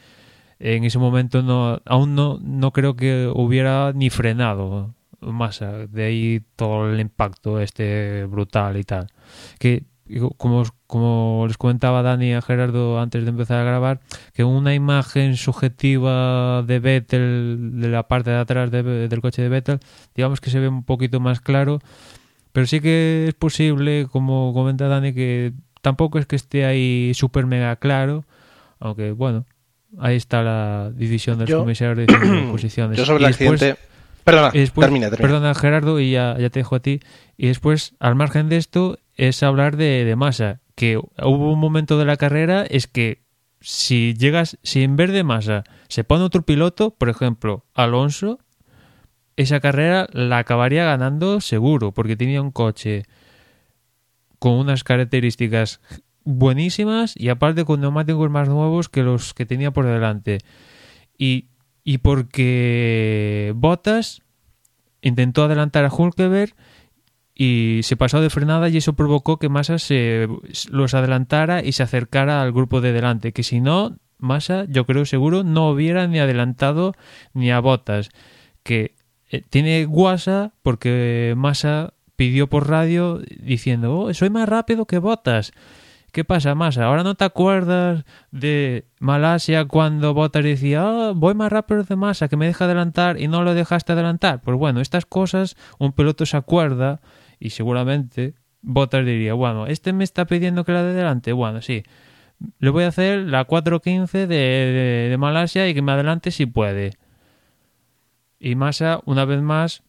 en 0.61 0.83
ese 0.83 0.99
momento 0.99 1.41
no 1.41 1.81
aún 1.85 2.15
no, 2.15 2.39
no 2.41 2.71
creo 2.71 2.95
que 2.95 3.31
hubiera 3.33 3.91
ni 3.93 4.09
frenado 4.09 4.93
Massa 5.19 5.87
de 5.87 6.03
ahí 6.03 6.41
todo 6.55 6.91
el 6.91 6.99
impacto 6.99 7.59
este 7.59 8.25
brutal 8.25 8.77
y 8.77 8.83
tal. 8.83 9.07
Que 9.59 9.83
como, 10.37 10.63
como 10.87 11.45
les 11.47 11.57
comentaba 11.57 12.01
Dani 12.01 12.33
a 12.33 12.41
Gerardo 12.41 12.99
antes 12.99 13.23
de 13.23 13.29
empezar 13.29 13.59
a 13.59 13.63
grabar, 13.63 14.01
que 14.33 14.43
una 14.43 14.73
imagen 14.73 15.37
subjetiva 15.37 16.63
de 16.63 16.79
Vettel, 16.79 17.79
de 17.81 17.89
la 17.89 18.07
parte 18.07 18.31
de 18.31 18.37
atrás 18.37 18.71
del 18.71 19.21
coche 19.21 19.41
de 19.41 19.49
Vettel, 19.49 19.79
digamos 20.15 20.41
que 20.41 20.49
se 20.49 20.59
ve 20.59 20.67
un 20.67 20.83
poquito 20.83 21.19
más 21.19 21.39
claro, 21.39 21.79
pero 22.51 22.67
sí 22.67 22.81
que 22.81 23.25
es 23.27 23.33
posible, 23.35 24.07
como 24.11 24.53
comenta 24.53 24.87
Dani, 24.87 25.13
que 25.13 25.53
tampoco 25.81 26.19
es 26.19 26.25
que 26.25 26.35
esté 26.35 26.65
ahí 26.65 27.13
súper 27.13 27.45
mega 27.45 27.75
claro, 27.77 28.25
aunque 28.79 29.11
bueno, 29.11 29.45
ahí 29.99 30.15
está 30.15 30.43
la 30.43 30.91
división 30.93 31.39
de 31.39 31.47
los 31.47 31.59
comisarios 31.59 32.07
de 32.07 32.47
posiciones. 32.51 32.97
Yo 32.97 33.05
sobre 33.05 33.25
el 33.25 33.29
accidente... 33.29 33.75
Perdona, 34.23 34.51
termina, 34.51 35.09
termina. 35.09 35.09
Perdona 35.17 35.55
Gerardo 35.55 35.99
y 35.99 36.11
ya, 36.11 36.37
ya 36.37 36.51
te 36.51 36.59
dejo 36.59 36.75
a 36.75 36.79
ti. 36.79 36.99
Y 37.37 37.47
después, 37.47 37.95
al 37.99 38.15
margen 38.15 38.49
de 38.49 38.57
esto, 38.57 38.99
es 39.15 39.41
hablar 39.41 39.77
de, 39.77 40.05
de 40.05 40.15
masa. 40.15 40.61
Que 40.75 40.97
hubo 40.97 41.51
un 41.51 41.59
momento 41.59 41.97
de 41.97 42.05
la 42.05 42.17
carrera, 42.17 42.63
es 42.63 42.85
que 42.85 43.23
si 43.61 44.13
llegas, 44.13 44.57
si 44.63 44.83
en 44.83 44.95
vez 44.95 45.11
de 45.11 45.23
masa 45.23 45.63
se 45.87 46.03
pone 46.03 46.23
otro 46.23 46.43
piloto, 46.43 46.91
por 46.91 47.09
ejemplo, 47.09 47.65
Alonso, 47.73 48.39
esa 49.37 49.59
carrera 49.59 50.07
la 50.11 50.39
acabaría 50.39 50.85
ganando 50.85 51.41
seguro, 51.41 51.91
porque 51.91 52.15
tenía 52.15 52.41
un 52.41 52.51
coche 52.51 53.03
con 54.39 54.53
unas 54.53 54.83
características 54.83 55.81
buenísimas 56.23 57.13
y 57.15 57.29
aparte 57.29 57.65
con 57.65 57.81
neumáticos 57.81 58.29
más 58.29 58.49
nuevos 58.49 58.89
que 58.89 59.03
los 59.03 59.33
que 59.33 59.45
tenía 59.45 59.71
por 59.71 59.85
delante. 59.85 60.39
Y, 61.17 61.47
y 61.83 61.99
porque 61.99 63.53
Bottas 63.55 64.21
intentó 65.01 65.43
adelantar 65.43 65.85
a 65.85 65.93
Hulkeberg 65.93 66.55
y 67.33 67.81
se 67.83 67.97
pasó 67.97 68.21
de 68.21 68.29
frenada 68.29 68.69
y 68.69 68.77
eso 68.77 68.93
provocó 68.93 69.37
que 69.37 69.49
Massa 69.49 69.79
se 69.79 70.27
los 70.69 70.93
adelantara 70.93 71.63
y 71.63 71.71
se 71.71 71.83
acercara 71.83 72.41
al 72.41 72.51
grupo 72.51 72.81
de 72.81 72.93
delante, 72.93 73.31
que 73.31 73.43
si 73.43 73.61
no, 73.61 73.97
Massa, 74.19 74.65
yo 74.69 74.85
creo 74.85 75.05
seguro, 75.05 75.43
no 75.43 75.69
hubiera 75.69 76.05
ni 76.07 76.19
adelantado 76.19 76.93
ni 77.33 77.51
a 77.51 77.59
Botas, 77.59 78.09
que 78.63 78.93
eh, 79.31 79.41
tiene 79.49 79.85
guasa 79.85 80.53
porque 80.61 81.33
Massa 81.35 81.93
pidió 82.15 82.47
por 82.47 82.69
radio 82.69 83.19
diciendo, 83.41 83.97
oh, 83.97 84.13
soy 84.13 84.29
más 84.29 84.47
rápido 84.47 84.85
que 84.85 84.99
Botas. 84.99 85.53
¿Qué 86.11 86.25
pasa, 86.25 86.55
Massa? 86.55 86.85
¿Ahora 86.85 87.03
no 87.03 87.15
te 87.15 87.23
acuerdas 87.23 88.03
de 88.31 88.85
Malasia 88.99 89.63
cuando 89.63 90.13
Bottas 90.13 90.43
decía, 90.43 90.85
oh, 90.85 91.15
voy 91.15 91.35
más 91.35 91.49
rápido 91.49 91.83
de 91.83 91.95
Massa, 91.95 92.27
que 92.27 92.35
me 92.35 92.47
deja 92.47 92.65
adelantar 92.65 93.17
y 93.17 93.29
no 93.29 93.43
lo 93.43 93.53
dejaste 93.53 93.93
adelantar? 93.93 94.41
Pues 94.41 94.57
bueno, 94.57 94.81
estas 94.81 95.05
cosas 95.05 95.55
un 95.79 95.93
piloto 95.93 96.25
se 96.25 96.35
acuerda 96.35 96.99
y 97.39 97.51
seguramente 97.51 98.35
Bottas 98.61 99.05
diría, 99.05 99.35
bueno, 99.35 99.67
este 99.67 99.93
me 99.93 100.03
está 100.03 100.25
pidiendo 100.25 100.65
que 100.65 100.73
la 100.73 100.83
de 100.83 100.93
delante, 100.93 101.31
bueno, 101.31 101.61
sí, 101.61 101.83
le 102.59 102.69
voy 102.71 102.83
a 102.83 102.89
hacer 102.89 103.19
la 103.19 103.47
4.15 103.47 104.27
de, 104.27 105.07
de, 105.09 105.17
Malasia 105.17 105.69
y 105.69 105.73
que 105.73 105.81
me 105.81 105.93
adelante 105.93 106.31
si 106.31 106.45
puede. 106.45 106.91
Y 108.37 108.55
Massa, 108.55 108.99
una 109.05 109.23
vez 109.23 109.41
más, 109.41 109.83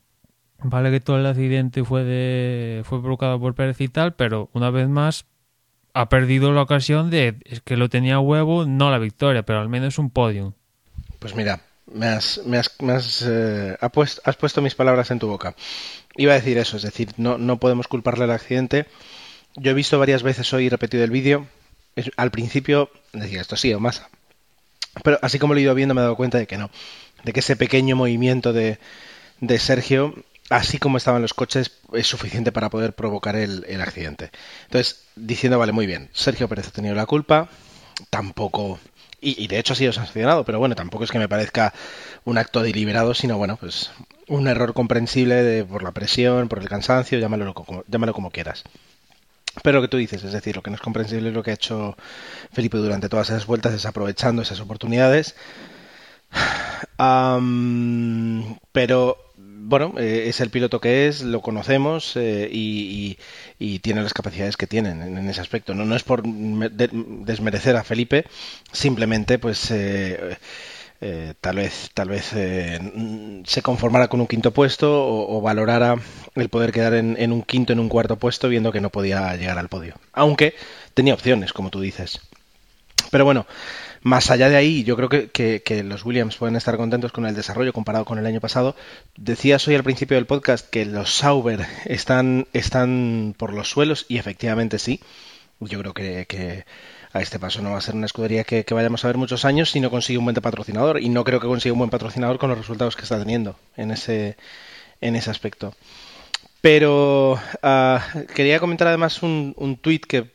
vale 0.62 0.92
que 0.92 1.00
todo 1.00 1.18
el 1.18 1.26
accidente 1.26 1.82
fue, 1.82 2.04
de, 2.04 2.82
fue 2.84 3.00
provocado 3.00 3.40
por 3.40 3.56
Pérez 3.56 3.80
y 3.80 3.88
tal, 3.88 4.14
pero 4.14 4.50
una 4.52 4.70
vez 4.70 4.88
más 4.88 5.26
ha 5.94 6.08
perdido 6.08 6.52
la 6.52 6.62
ocasión 6.62 7.10
de 7.10 7.36
es 7.44 7.60
que 7.60 7.76
lo 7.76 7.88
tenía 7.88 8.18
huevo, 8.18 8.66
no 8.66 8.90
la 8.90 8.98
victoria, 8.98 9.42
pero 9.42 9.60
al 9.60 9.68
menos 9.68 9.98
un 9.98 10.10
podium. 10.10 10.52
Pues 11.18 11.34
mira, 11.34 11.60
me 11.92 12.06
has, 12.06 12.40
me 12.44 12.58
has, 12.58 12.70
me 12.80 12.92
has, 12.92 13.24
eh, 13.26 13.76
has 13.80 14.36
puesto 14.36 14.62
mis 14.62 14.74
palabras 14.74 15.10
en 15.10 15.18
tu 15.18 15.28
boca. 15.28 15.54
Iba 16.16 16.32
a 16.32 16.36
decir 16.36 16.58
eso, 16.58 16.76
es 16.76 16.82
decir, 16.82 17.10
no, 17.16 17.38
no 17.38 17.58
podemos 17.58 17.88
culparle 17.88 18.24
al 18.24 18.30
accidente. 18.30 18.86
Yo 19.56 19.70
he 19.70 19.74
visto 19.74 19.98
varias 19.98 20.22
veces 20.22 20.52
hoy 20.52 20.68
repetido 20.68 21.04
el 21.04 21.10
vídeo. 21.10 21.46
Al 22.16 22.30
principio 22.30 22.90
decía 23.12 23.40
esto 23.40 23.56
sí 23.56 23.72
o 23.74 23.80
masa. 23.80 24.08
Pero 25.04 25.18
así 25.22 25.38
como 25.38 25.54
lo 25.54 25.60
he 25.60 25.62
ido 25.62 25.74
viendo 25.74 25.94
me 25.94 26.00
he 26.00 26.04
dado 26.04 26.16
cuenta 26.16 26.38
de 26.38 26.46
que 26.46 26.58
no. 26.58 26.70
De 27.24 27.32
que 27.32 27.40
ese 27.40 27.56
pequeño 27.56 27.96
movimiento 27.96 28.52
de, 28.52 28.78
de 29.40 29.58
Sergio, 29.58 30.14
así 30.52 30.78
como 30.78 30.98
estaban 30.98 31.22
los 31.22 31.34
coches, 31.34 31.72
es 31.94 32.06
suficiente 32.06 32.52
para 32.52 32.70
poder 32.70 32.94
provocar 32.94 33.36
el, 33.36 33.64
el 33.68 33.80
accidente. 33.80 34.30
Entonces, 34.64 35.04
diciendo, 35.16 35.58
vale, 35.58 35.72
muy 35.72 35.86
bien, 35.86 36.10
Sergio 36.12 36.48
Pérez 36.48 36.68
ha 36.68 36.72
tenido 36.72 36.94
la 36.94 37.06
culpa, 37.06 37.48
tampoco... 38.10 38.78
Y, 39.24 39.46
de 39.46 39.60
hecho 39.60 39.74
ha 39.74 39.76
sido 39.76 39.92
sancionado, 39.92 40.44
pero 40.44 40.58
bueno, 40.58 40.74
tampoco 40.74 41.04
es 41.04 41.12
que 41.12 41.20
me 41.20 41.28
parezca 41.28 41.72
un 42.24 42.38
acto 42.38 42.60
deliberado, 42.60 43.14
sino 43.14 43.38
bueno, 43.38 43.56
pues 43.56 43.92
un 44.26 44.48
error 44.48 44.74
comprensible 44.74 45.44
de, 45.44 45.64
por 45.64 45.84
la 45.84 45.92
presión, 45.92 46.48
por 46.48 46.58
el 46.58 46.68
cansancio, 46.68 47.20
llámalo 47.20 47.54
como, 47.54 47.84
como 48.12 48.30
quieras. 48.32 48.64
Pero 49.62 49.78
lo 49.78 49.82
que 49.82 49.88
tú 49.88 49.96
dices, 49.96 50.24
es 50.24 50.32
decir, 50.32 50.56
lo 50.56 50.62
que 50.62 50.70
no 50.70 50.74
es 50.74 50.82
comprensible 50.82 51.28
es 51.28 51.34
lo 51.36 51.44
que 51.44 51.52
ha 51.52 51.54
hecho 51.54 51.96
Felipe 52.52 52.78
durante 52.78 53.08
todas 53.08 53.30
esas 53.30 53.46
vueltas, 53.46 53.74
es 53.74 53.86
aprovechando 53.86 54.42
esas 54.42 54.58
oportunidades. 54.58 55.36
Pero 58.72 59.31
bueno, 59.64 59.94
eh, 59.98 60.24
es 60.28 60.40
el 60.40 60.50
piloto 60.50 60.80
que 60.80 61.08
es, 61.08 61.22
lo 61.22 61.40
conocemos 61.40 62.16
eh, 62.16 62.48
y, 62.50 63.16
tiene 63.80 64.02
las 64.02 64.12
capacidades 64.14 64.56
que 64.56 64.66
tienen 64.66 65.02
en, 65.02 65.28
ese 65.28 65.40
aspecto. 65.40 65.74
No, 65.74 65.84
no 65.84 65.96
es 65.96 66.02
por 66.02 66.22
de- 66.22 66.90
desmerecer 66.92 67.76
a 67.76 67.84
Felipe, 67.84 68.26
simplemente 68.72 69.38
pues 69.38 69.70
eh, 69.70 70.36
eh, 71.00 71.34
tal 71.40 71.56
vez 71.56 71.90
tal 71.94 72.08
vez 72.08 72.32
eh, 72.34 72.78
se 73.44 73.62
conformara 73.62 74.08
con 74.08 74.20
un 74.20 74.26
quinto 74.26 74.52
puesto 74.52 75.04
o, 75.04 75.38
o 75.38 75.40
valorara 75.40 75.96
el 76.34 76.48
poder 76.48 76.72
quedar 76.72 76.94
en, 76.94 77.16
en 77.18 77.32
un 77.32 77.42
quinto, 77.42 77.72
en 77.72 77.80
un 77.80 77.88
cuarto 77.88 78.16
puesto, 78.16 78.48
viendo 78.48 78.72
que 78.72 78.80
no 78.80 78.90
podía 78.90 79.34
llegar 79.36 79.58
al 79.58 79.68
podio. 79.68 79.94
Aunque 80.12 80.54
tenía 80.94 81.14
opciones, 81.14 81.52
como 81.52 81.70
tú 81.70 81.80
dices. 81.80 82.20
Pero 83.10 83.24
bueno, 83.24 83.46
más 84.02 84.30
allá 84.30 84.48
de 84.48 84.56
ahí, 84.56 84.82
yo 84.82 84.96
creo 84.96 85.08
que, 85.08 85.82
los 85.84 86.04
Williams 86.04 86.36
pueden 86.36 86.56
estar 86.56 86.76
contentos 86.76 87.12
con 87.12 87.24
el 87.24 87.36
desarrollo 87.36 87.72
comparado 87.72 88.04
con 88.04 88.18
el 88.18 88.26
año 88.26 88.40
pasado. 88.40 88.74
Decías 89.16 89.66
hoy 89.68 89.76
al 89.76 89.84
principio 89.84 90.16
del 90.16 90.26
podcast 90.26 90.68
que 90.68 90.84
los 90.84 91.14
Sauber 91.14 91.66
están, 91.84 92.48
están 92.52 93.34
por 93.36 93.52
los 93.52 93.70
suelos 93.70 94.06
y 94.08 94.18
efectivamente 94.18 94.78
sí. 94.78 95.00
Yo 95.60 95.78
creo 95.78 95.94
que, 95.94 96.64
a 97.12 97.20
este 97.20 97.38
paso 97.38 97.62
no 97.62 97.70
va 97.70 97.78
a 97.78 97.82
ser 97.82 97.94
una 97.94 98.06
escudería 98.06 98.42
que, 98.42 98.64
que 98.64 98.74
vayamos 98.74 99.04
a 99.04 99.08
ver 99.08 99.18
muchos 99.18 99.44
años 99.44 99.70
si 99.70 99.78
no 99.78 99.90
consigue 99.90 100.18
un 100.18 100.24
buen 100.24 100.34
patrocinador. 100.34 101.00
Y 101.00 101.08
no 101.08 101.22
creo 101.22 101.38
que 101.38 101.46
consiga 101.46 101.72
un 101.72 101.78
buen 101.78 101.90
patrocinador 101.90 102.38
con 102.38 102.50
los 102.50 102.58
resultados 102.58 102.96
que 102.96 103.02
está 103.02 103.18
teniendo 103.20 103.56
en 103.76 103.92
ese, 103.92 104.36
en 105.00 105.14
ese 105.14 105.30
aspecto. 105.30 105.76
Pero 106.60 107.40
ah, 107.62 108.04
quería 108.34 108.58
comentar 108.58 108.88
además 108.88 109.22
un, 109.22 109.54
un 109.56 109.76
tuit 109.76 110.06
que 110.06 110.30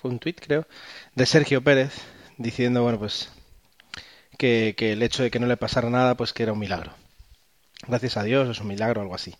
fue 0.00 0.10
un 0.10 0.18
tuit 0.18 0.40
creo 0.40 0.66
de 1.14 1.26
Sergio 1.26 1.62
Pérez 1.62 1.92
diciendo 2.38 2.82
bueno 2.82 2.98
pues 2.98 3.30
que, 4.38 4.74
que 4.76 4.92
el 4.92 5.02
hecho 5.02 5.22
de 5.22 5.30
que 5.30 5.40
no 5.40 5.46
le 5.46 5.56
pasara 5.56 5.90
nada 5.90 6.16
pues 6.16 6.32
que 6.32 6.42
era 6.42 6.52
un 6.52 6.58
milagro. 6.58 6.92
Gracias 7.88 8.16
a 8.16 8.24
Dios 8.24 8.48
es 8.48 8.60
un 8.60 8.68
milagro 8.68 9.02
algo 9.02 9.14
así 9.14 9.34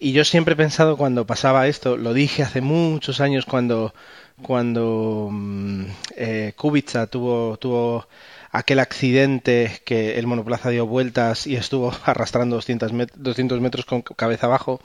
y 0.00 0.12
yo 0.12 0.24
siempre 0.24 0.54
he 0.54 0.56
pensado 0.56 0.96
cuando 0.96 1.26
pasaba 1.26 1.68
esto 1.68 1.96
lo 1.96 2.14
dije 2.14 2.42
hace 2.44 2.60
muchos 2.62 3.20
años 3.20 3.46
cuando 3.46 3.94
cuando 4.42 5.28
mm, 5.32 5.84
eh, 6.16 6.54
Kubica 6.56 7.06
tuvo 7.08 7.58
tuvo 7.58 8.08
aquel 8.52 8.80
accidente 8.80 9.82
que 9.86 10.18
el 10.18 10.26
monoplaza 10.26 10.70
dio 10.70 10.86
vueltas 10.86 11.46
y 11.46 11.56
estuvo 11.56 11.92
arrastrando 12.04 12.56
200, 12.56 12.92
met- 12.92 13.12
200 13.16 13.60
metros 13.60 13.86
con 13.86 14.02
cabeza 14.02 14.46
abajo 14.46 14.80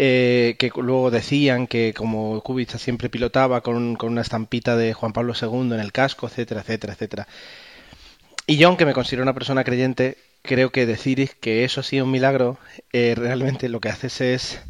eh, 0.00 0.54
que 0.60 0.70
luego 0.76 1.10
decían 1.10 1.66
que 1.66 1.92
como 1.92 2.40
Kubica 2.42 2.78
siempre 2.78 3.08
pilotaba 3.08 3.62
con, 3.62 3.96
con 3.96 4.12
una 4.12 4.20
estampita 4.20 4.76
de 4.76 4.94
Juan 4.94 5.12
Pablo 5.12 5.32
II 5.34 5.72
en 5.74 5.80
el 5.80 5.90
casco, 5.90 6.28
etcétera, 6.28 6.60
etcétera, 6.60 6.92
etcétera. 6.92 7.26
Y 8.46 8.58
yo, 8.58 8.68
aunque 8.68 8.86
me 8.86 8.94
considero 8.94 9.24
una 9.24 9.34
persona 9.34 9.64
creyente, 9.64 10.16
creo 10.42 10.70
que 10.70 10.86
decir 10.86 11.30
que 11.40 11.64
eso 11.64 11.80
ha 11.80 11.82
sido 11.82 12.04
un 12.04 12.12
milagro, 12.12 12.58
eh, 12.92 13.14
realmente 13.16 13.68
lo 13.68 13.80
que 13.80 13.88
haces 13.88 14.20
es 14.20 14.60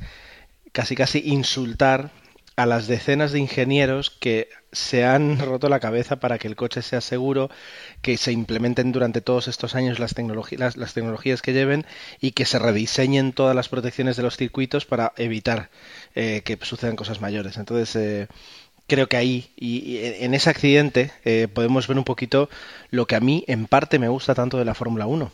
casi 0.73 0.97
casi 0.97 1.21
insultar 1.27 2.11
a 2.59 2.67
las 2.67 2.89
decenas 2.89 3.31
de 3.31 3.39
ingenieros 3.39 4.11
que 4.11 4.49
se 4.73 5.05
han 5.05 5.39
roto 5.47 5.69
la 5.69 5.79
cabeza 5.79 6.17
para 6.17 6.39
que 6.39 6.49
el 6.49 6.57
coche 6.57 6.83
sea 6.83 7.01
seguro, 7.01 7.51
que 8.03 8.17
se 8.17 8.33
implementen 8.33 8.91
durante 8.91 9.21
todos 9.21 9.47
estos 9.47 9.77
años 9.77 10.01
las, 10.01 10.15
tecnologías 10.15 11.41
que 11.41 11.53
lleven 11.53 11.87
y 12.21 12.33
que 12.33 12.45
se 12.45 12.59
rediseñen 12.59 13.33
todas 13.33 13.55
las 13.55 13.69
protecciones 13.69 14.17
de 14.17 14.25
los 14.25 14.37
circuitos 14.37 14.87
para 14.87 15.13
evitar 15.17 15.71
eh, 16.17 16.43
que 16.45 16.59
sucedan 16.63 16.97
cosas 16.97 17.21
mayores. 17.21 17.59
Entonces, 17.59 17.95
eh, 17.95 18.27
creo 18.89 19.09
que 19.09 19.17
ahí, 19.17 19.53
y, 19.55 19.79
y 19.79 20.25
en 20.25 20.35
ese 20.35 20.51
accidente, 20.51 21.13
eh, 21.25 21.47
podemos 21.47 21.87
ver 21.87 21.97
un 21.97 22.05
poquito 22.05 22.51
lo 22.91 23.07
que 23.07 23.15
a 23.15 23.21
mí 23.21 23.45
en 23.47 23.69
parte 23.69 24.01
me 24.01 24.09
gusta 24.09 24.35
tanto 24.35 24.59
de 24.59 24.65
la 24.65 24.75
Fórmula 24.75 25.07
1. 25.07 25.31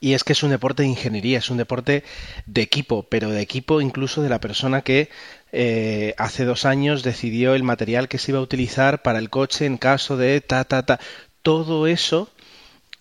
Y 0.00 0.14
es 0.14 0.24
que 0.24 0.32
es 0.32 0.42
un 0.42 0.50
deporte 0.50 0.82
de 0.82 0.88
ingeniería, 0.88 1.38
es 1.38 1.50
un 1.50 1.58
deporte 1.58 2.04
de 2.46 2.62
equipo, 2.62 3.02
pero 3.02 3.30
de 3.30 3.42
equipo 3.42 3.82
incluso 3.82 4.22
de 4.22 4.30
la 4.30 4.40
persona 4.40 4.80
que 4.80 5.10
eh, 5.52 6.14
hace 6.16 6.46
dos 6.46 6.64
años 6.64 7.02
decidió 7.02 7.54
el 7.54 7.62
material 7.62 8.08
que 8.08 8.18
se 8.18 8.32
iba 8.32 8.38
a 8.38 8.42
utilizar 8.42 9.02
para 9.02 9.18
el 9.18 9.28
coche 9.28 9.66
en 9.66 9.76
caso 9.76 10.16
de 10.16 10.40
ta, 10.40 10.64
ta, 10.64 10.86
ta. 10.86 11.00
Todo 11.42 11.86
eso 11.86 12.30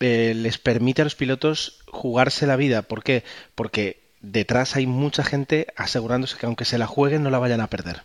eh, 0.01 0.33
les 0.35 0.57
permite 0.57 1.01
a 1.01 1.05
los 1.05 1.15
pilotos 1.15 1.79
jugarse 1.87 2.47
la 2.47 2.57
vida. 2.57 2.81
¿Por 2.81 3.01
qué? 3.03 3.23
Porque 3.55 4.01
detrás 4.19 4.75
hay 4.75 4.85
mucha 4.85 5.23
gente 5.23 5.67
asegurándose 5.77 6.37
que 6.37 6.47
aunque 6.47 6.65
se 6.65 6.77
la 6.77 6.87
jueguen 6.87 7.23
no 7.23 7.29
la 7.29 7.39
vayan 7.39 7.61
a 7.61 7.69
perder. 7.69 8.03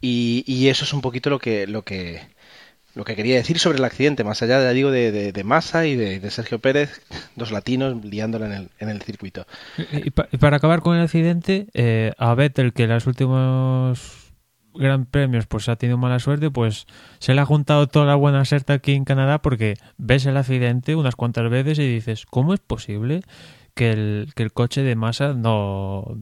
Y, 0.00 0.42
y 0.48 0.68
eso 0.68 0.84
es 0.84 0.92
un 0.92 1.02
poquito 1.02 1.30
lo 1.30 1.38
que, 1.38 1.68
lo 1.68 1.84
que, 1.84 2.20
lo 2.94 3.04
que 3.04 3.16
quería 3.16 3.36
decir 3.36 3.58
sobre 3.58 3.78
el 3.78 3.84
accidente, 3.84 4.24
más 4.24 4.42
allá, 4.42 4.60
de, 4.60 4.72
digo, 4.74 4.90
de, 4.90 5.12
de, 5.12 5.32
de 5.32 5.44
Massa 5.44 5.86
y 5.86 5.96
de, 5.96 6.20
de, 6.20 6.30
Sergio 6.30 6.58
Pérez, 6.58 7.00
dos 7.36 7.50
latinos 7.50 8.04
liándola 8.04 8.46
en 8.46 8.52
el, 8.52 8.68
en 8.78 8.88
el 8.90 9.02
circuito. 9.02 9.46
Y, 9.92 10.10
pa 10.10 10.28
y, 10.30 10.36
para 10.36 10.58
acabar 10.58 10.80
con 10.80 10.96
el 10.96 11.02
accidente, 11.02 11.68
eh, 11.74 12.12
a 12.18 12.34
Vettel, 12.34 12.72
que 12.72 12.84
en 12.84 12.90
los 12.90 13.06
últimos 13.06 14.22
gran 14.74 15.04
premios 15.04 15.46
pues 15.46 15.68
ha 15.68 15.76
tenido 15.76 15.98
mala 15.98 16.18
suerte, 16.18 16.50
pues 16.50 16.86
se 17.18 17.34
le 17.34 17.40
ha 17.40 17.44
juntado 17.44 17.88
toda 17.88 18.06
la 18.06 18.14
buena 18.14 18.44
suerte 18.44 18.72
aquí 18.72 18.92
en 18.94 19.04
Canadá 19.04 19.42
porque 19.42 19.76
ves 19.98 20.24
el 20.26 20.36
accidente 20.36 20.96
unas 20.96 21.14
cuantas 21.14 21.50
veces 21.50 21.78
y 21.78 21.86
dices, 21.86 22.26
¿cómo 22.26 22.54
es 22.54 22.60
posible 22.60 23.22
que 23.74 23.90
el, 23.90 24.32
que 24.34 24.42
el 24.42 24.52
coche 24.52 24.82
de 24.82 24.96
Massa 24.96 25.34
no, 25.34 26.18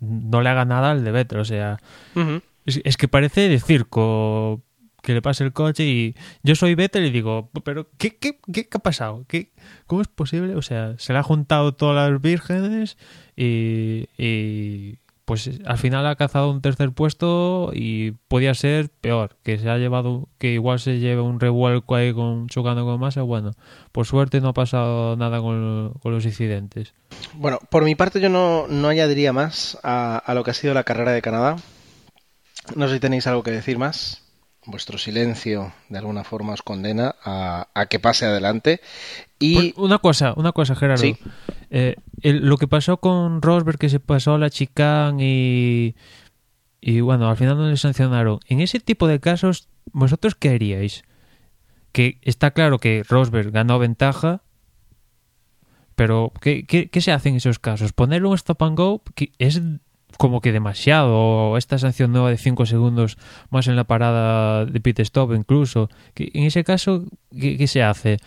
no 0.00 0.42
le 0.42 0.48
haga 0.48 0.64
nada 0.64 0.90
al 0.90 1.04
de 1.04 1.10
Vettel? 1.10 1.40
O 1.40 1.44
sea, 1.44 1.78
uh 2.14 2.20
-huh. 2.20 2.42
es, 2.66 2.80
es 2.84 2.96
que 2.96 3.08
parece 3.08 3.48
de 3.48 3.58
circo 3.60 4.62
que 5.02 5.14
le 5.14 5.22
pase 5.22 5.44
el 5.44 5.52
coche 5.52 5.84
y 5.84 6.14
yo 6.42 6.54
soy 6.54 6.74
Vettel 6.74 7.06
y 7.06 7.10
digo, 7.10 7.50
pero 7.64 7.88
¿qué, 7.98 8.16
qué, 8.16 8.38
qué, 8.52 8.68
qué 8.68 8.76
ha 8.76 8.80
pasado? 8.80 9.24
¿Qué, 9.28 9.52
¿Cómo 9.86 10.02
es 10.02 10.08
posible? 10.08 10.54
O 10.56 10.62
sea, 10.62 10.94
se 10.98 11.12
le 11.12 11.18
ha 11.18 11.22
juntado 11.22 11.74
todas 11.74 12.10
las 12.10 12.20
vírgenes 12.20 12.96
y, 13.36 14.06
y, 14.18 14.98
pues 15.24 15.48
al 15.64 15.78
final 15.78 16.06
ha 16.06 16.16
cazado 16.16 16.50
un 16.50 16.60
tercer 16.60 16.90
puesto 16.90 17.70
y 17.72 18.12
podía 18.26 18.52
ser 18.52 18.88
peor, 18.88 19.36
que 19.44 19.58
se 19.58 19.70
ha 19.70 19.78
llevado, 19.78 20.28
que 20.38 20.52
igual 20.52 20.80
se 20.80 20.98
lleve 20.98 21.22
un 21.22 21.38
revuelco 21.38 21.94
ahí 21.94 22.12
con, 22.12 22.48
chocando 22.48 22.84
con 22.84 22.98
masa. 22.98 23.22
Bueno, 23.22 23.52
por 23.92 24.06
suerte 24.06 24.40
no 24.40 24.48
ha 24.48 24.54
pasado 24.54 25.16
nada 25.16 25.40
con, 25.40 25.94
con 26.02 26.12
los 26.12 26.24
incidentes. 26.24 26.94
Bueno, 27.34 27.60
por 27.70 27.84
mi 27.84 27.94
parte 27.94 28.20
yo 28.20 28.28
no, 28.28 28.66
no 28.68 28.88
añadiría 28.88 29.32
más 29.32 29.78
a, 29.84 30.18
a 30.18 30.34
lo 30.34 30.42
que 30.42 30.50
ha 30.50 30.54
sido 30.54 30.74
la 30.74 30.82
carrera 30.82 31.12
de 31.12 31.22
Canadá. 31.22 31.56
No 32.74 32.88
sé 32.88 32.94
si 32.94 33.00
tenéis 33.00 33.28
algo 33.28 33.42
que 33.44 33.52
decir 33.52 33.78
más 33.78 34.29
vuestro 34.66 34.98
silencio 34.98 35.72
de 35.88 35.98
alguna 35.98 36.24
forma 36.24 36.52
os 36.52 36.62
condena 36.62 37.14
a, 37.24 37.68
a 37.74 37.86
que 37.86 37.98
pase 37.98 38.26
adelante. 38.26 38.80
Y 39.38 39.72
una 39.76 39.98
cosa, 39.98 40.34
una 40.36 40.52
cosa, 40.52 40.74
Gerardo. 40.74 41.02
¿Sí? 41.02 41.16
Eh, 41.70 41.96
el, 42.20 42.46
lo 42.46 42.58
que 42.58 42.68
pasó 42.68 42.98
con 42.98 43.40
Rosberg, 43.40 43.78
que 43.78 43.88
se 43.88 44.00
pasó 44.00 44.34
a 44.34 44.38
la 44.38 44.50
chicane 44.50 45.24
y, 45.24 45.96
y 46.80 47.00
bueno, 47.00 47.28
al 47.28 47.36
final 47.36 47.56
no 47.56 47.68
le 47.68 47.76
sancionaron. 47.76 48.40
En 48.46 48.60
ese 48.60 48.80
tipo 48.80 49.06
de 49.06 49.20
casos, 49.20 49.68
¿vosotros 49.92 50.34
qué 50.34 50.50
haríais? 50.50 51.04
Que 51.92 52.18
está 52.22 52.50
claro 52.50 52.78
que 52.78 53.02
Rosberg 53.08 53.50
ganó 53.50 53.78
ventaja, 53.78 54.42
pero 55.94 56.32
¿qué, 56.40 56.66
qué, 56.66 56.88
qué 56.88 57.00
se 57.00 57.12
hace 57.12 57.30
en 57.30 57.36
esos 57.36 57.58
casos? 57.58 57.92
Poner 57.92 58.24
un 58.24 58.34
stop 58.34 58.62
and 58.62 58.76
go 58.76 59.02
que 59.14 59.32
es 59.38 59.60
como 60.20 60.42
que 60.42 60.52
demasiado, 60.52 61.56
esta 61.56 61.78
sanción 61.78 62.12
nueva 62.12 62.28
de 62.28 62.36
5 62.36 62.66
segundos 62.66 63.16
más 63.48 63.68
en 63.68 63.76
la 63.76 63.84
parada 63.84 64.66
de 64.66 64.78
pit 64.78 65.00
stop 65.00 65.32
incluso. 65.32 65.88
En 66.14 66.44
ese 66.44 66.62
caso, 66.62 67.04
¿qué, 67.34 67.56
¿qué, 67.56 67.66
se 67.66 67.82
hace? 67.82 68.18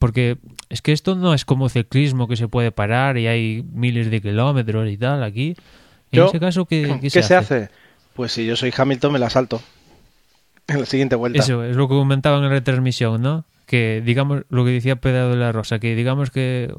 Porque 0.00 0.38
es 0.68 0.82
que 0.82 0.90
esto 0.90 1.14
no 1.14 1.34
es 1.34 1.44
como 1.44 1.68
ciclismo 1.68 2.26
que 2.26 2.34
se 2.34 2.48
puede 2.48 2.72
parar 2.72 3.18
y 3.18 3.28
hay 3.28 3.64
miles 3.72 4.10
de 4.10 4.20
kilómetros 4.20 4.90
y 4.90 4.96
tal 4.96 5.22
aquí. 5.22 5.54
En 6.10 6.16
yo, 6.16 6.26
ese 6.26 6.40
caso, 6.40 6.64
¿qué, 6.64 6.98
¿qué 7.00 7.08
se, 7.08 7.22
se 7.22 7.36
hace? 7.36 7.54
hace? 7.54 7.70
Pues 8.14 8.32
si 8.32 8.44
yo 8.44 8.56
soy 8.56 8.74
Hamilton 8.76 9.12
me 9.12 9.20
la 9.20 9.30
salto. 9.30 9.62
En 10.66 10.80
la 10.80 10.86
siguiente 10.86 11.14
vuelta. 11.14 11.38
Eso 11.38 11.62
es 11.62 11.76
lo 11.76 11.86
que 11.88 11.94
comentaban 11.94 12.42
en 12.42 12.48
la 12.48 12.56
retransmisión, 12.56 13.22
¿no? 13.22 13.44
Que 13.64 14.02
digamos 14.04 14.42
lo 14.48 14.64
que 14.64 14.72
decía 14.72 14.96
Pedro 14.96 15.30
de 15.30 15.36
la 15.36 15.52
Rosa, 15.52 15.78
que 15.78 15.94
digamos 15.94 16.32
que 16.32 16.74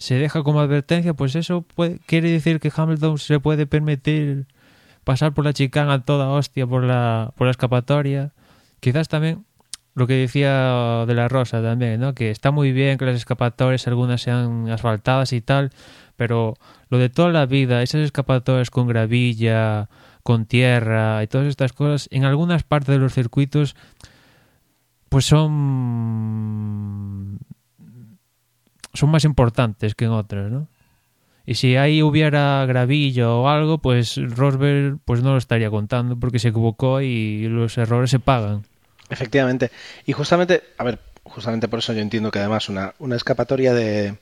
se 0.00 0.14
deja 0.14 0.42
como 0.42 0.60
advertencia, 0.60 1.12
pues 1.12 1.36
eso 1.36 1.66
quiere 2.06 2.30
decir 2.30 2.58
que 2.58 2.72
Hamilton 2.74 3.18
se 3.18 3.38
puede 3.38 3.66
permitir 3.66 4.46
pasar 5.04 5.34
por 5.34 5.44
la 5.44 5.52
chicana 5.52 6.06
toda 6.06 6.30
hostia 6.30 6.66
por 6.66 6.82
la, 6.84 7.34
por 7.36 7.46
la 7.46 7.50
escapatoria. 7.50 8.32
Quizás 8.80 9.08
también 9.08 9.44
lo 9.94 10.06
que 10.06 10.14
decía 10.14 11.04
de 11.06 11.14
la 11.14 11.28
Rosa 11.28 11.62
también, 11.62 12.00
¿no? 12.00 12.14
Que 12.14 12.30
está 12.30 12.50
muy 12.50 12.72
bien 12.72 12.96
que 12.96 13.04
las 13.04 13.16
escapatorias 13.16 13.86
algunas 13.88 14.22
sean 14.22 14.70
asfaltadas 14.70 15.34
y 15.34 15.42
tal, 15.42 15.70
pero 16.16 16.54
lo 16.88 16.96
de 16.96 17.10
toda 17.10 17.28
la 17.28 17.44
vida, 17.44 17.82
esas 17.82 18.00
escapatorias 18.00 18.70
con 18.70 18.88
gravilla, 18.88 19.90
con 20.22 20.46
tierra 20.46 21.22
y 21.22 21.26
todas 21.26 21.46
estas 21.46 21.74
cosas, 21.74 22.08
en 22.10 22.24
algunas 22.24 22.62
partes 22.62 22.94
de 22.94 23.00
los 23.00 23.12
circuitos, 23.12 23.76
pues 25.10 25.26
son 25.26 25.50
son 28.94 29.10
más 29.10 29.24
importantes 29.24 29.94
que 29.94 30.06
en 30.06 30.12
otras, 30.12 30.50
¿no? 30.50 30.68
Y 31.46 31.54
si 31.54 31.76
ahí 31.76 32.02
hubiera 32.02 32.64
gravillo 32.66 33.40
o 33.40 33.48
algo, 33.48 33.78
pues 33.78 34.16
Rosberg 34.16 34.98
pues 35.04 35.22
no 35.22 35.32
lo 35.32 35.38
estaría 35.38 35.70
contando 35.70 36.16
porque 36.16 36.38
se 36.38 36.48
equivocó 36.48 37.00
y 37.00 37.48
los 37.48 37.76
errores 37.78 38.10
se 38.10 38.20
pagan. 38.20 38.64
Efectivamente. 39.08 39.70
Y 40.06 40.12
justamente, 40.12 40.62
a 40.78 40.84
ver, 40.84 41.00
justamente 41.24 41.66
por 41.66 41.80
eso 41.80 41.92
yo 41.92 42.00
entiendo 42.00 42.30
que 42.30 42.38
además 42.38 42.68
una, 42.68 42.94
una 42.98 43.16
escapatoria 43.16 43.74
de, 43.74 44.16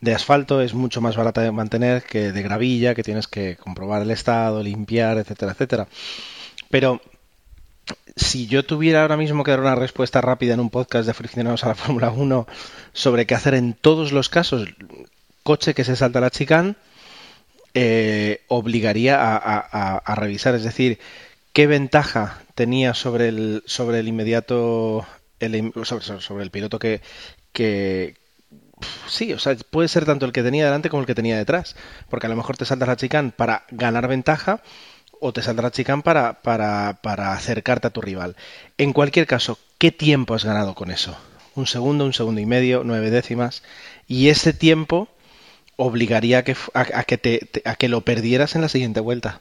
de 0.00 0.14
asfalto 0.14 0.60
es 0.60 0.74
mucho 0.74 1.00
más 1.00 1.16
barata 1.16 1.40
de 1.40 1.52
mantener 1.52 2.02
que 2.02 2.32
de 2.32 2.42
gravilla, 2.42 2.94
que 2.94 3.02
tienes 3.02 3.28
que 3.28 3.56
comprobar 3.56 4.02
el 4.02 4.10
estado, 4.10 4.62
limpiar, 4.62 5.16
etcétera, 5.16 5.52
etcétera. 5.52 5.88
Pero 6.70 7.00
si 8.16 8.46
yo 8.46 8.64
tuviera 8.64 9.02
ahora 9.02 9.16
mismo 9.16 9.44
que 9.44 9.50
dar 9.50 9.60
una 9.60 9.74
respuesta 9.74 10.20
rápida 10.20 10.54
en 10.54 10.60
un 10.60 10.70
podcast 10.70 11.06
de 11.06 11.10
aficionados 11.10 11.64
a 11.64 11.68
la 11.68 11.74
Fórmula 11.74 12.10
1 12.10 12.46
sobre 12.92 13.26
qué 13.26 13.34
hacer 13.34 13.54
en 13.54 13.74
todos 13.74 14.12
los 14.12 14.28
casos, 14.28 14.68
coche 15.42 15.74
que 15.74 15.84
se 15.84 15.96
salta 15.96 16.20
la 16.20 16.30
chicane, 16.30 16.76
eh, 17.74 18.42
obligaría 18.48 19.18
a, 19.18 20.14
revisar, 20.14 20.54
es 20.54 20.62
decir, 20.62 20.98
qué 21.52 21.66
ventaja 21.66 22.40
tenía 22.54 22.94
sobre 22.94 23.28
el, 23.28 23.62
sobre 23.66 23.98
el 23.98 24.08
inmediato, 24.08 25.04
el 25.40 25.72
sobre 26.20 26.44
el 26.44 26.50
piloto 26.50 26.78
que, 26.78 27.02
que, 27.52 28.16
Sí, 29.06 29.32
o 29.32 29.38
sea, 29.38 29.56
puede 29.70 29.88
ser 29.88 30.04
tanto 30.04 30.26
el 30.26 30.32
que 30.32 30.42
tenía 30.42 30.64
delante 30.64 30.90
como 30.90 31.00
el 31.00 31.06
que 31.06 31.14
tenía 31.14 31.36
detrás. 31.36 31.76
Porque 32.08 32.26
a 32.26 32.30
lo 32.30 32.36
mejor 32.36 32.56
te 32.56 32.64
saltas 32.64 32.88
la 32.88 32.96
chicane 32.96 33.30
para 33.30 33.64
ganar 33.70 34.08
ventaja 34.08 34.62
o 35.20 35.32
te 35.32 35.42
saldrá 35.42 35.70
chicane 35.70 36.02
para, 36.02 36.42
para, 36.42 36.98
para 37.02 37.32
acercarte 37.32 37.86
a 37.88 37.90
tu 37.90 38.00
rival. 38.00 38.36
En 38.78 38.92
cualquier 38.92 39.26
caso, 39.26 39.58
¿qué 39.78 39.92
tiempo 39.92 40.34
has 40.34 40.44
ganado 40.44 40.74
con 40.74 40.90
eso? 40.90 41.16
Un 41.54 41.66
segundo, 41.66 42.04
un 42.04 42.12
segundo 42.12 42.40
y 42.40 42.46
medio, 42.46 42.82
nueve 42.84 43.10
décimas. 43.10 43.62
Y 44.08 44.28
ese 44.28 44.52
tiempo 44.52 45.08
obligaría 45.76 46.38
a 46.38 46.44
que, 46.44 46.56
a, 46.74 46.80
a 47.00 47.04
que, 47.04 47.18
te, 47.18 47.38
te- 47.38 47.62
a 47.64 47.76
que 47.76 47.88
lo 47.88 48.02
perdieras 48.02 48.54
en 48.54 48.62
la 48.62 48.68
siguiente 48.68 49.00
vuelta. 49.00 49.40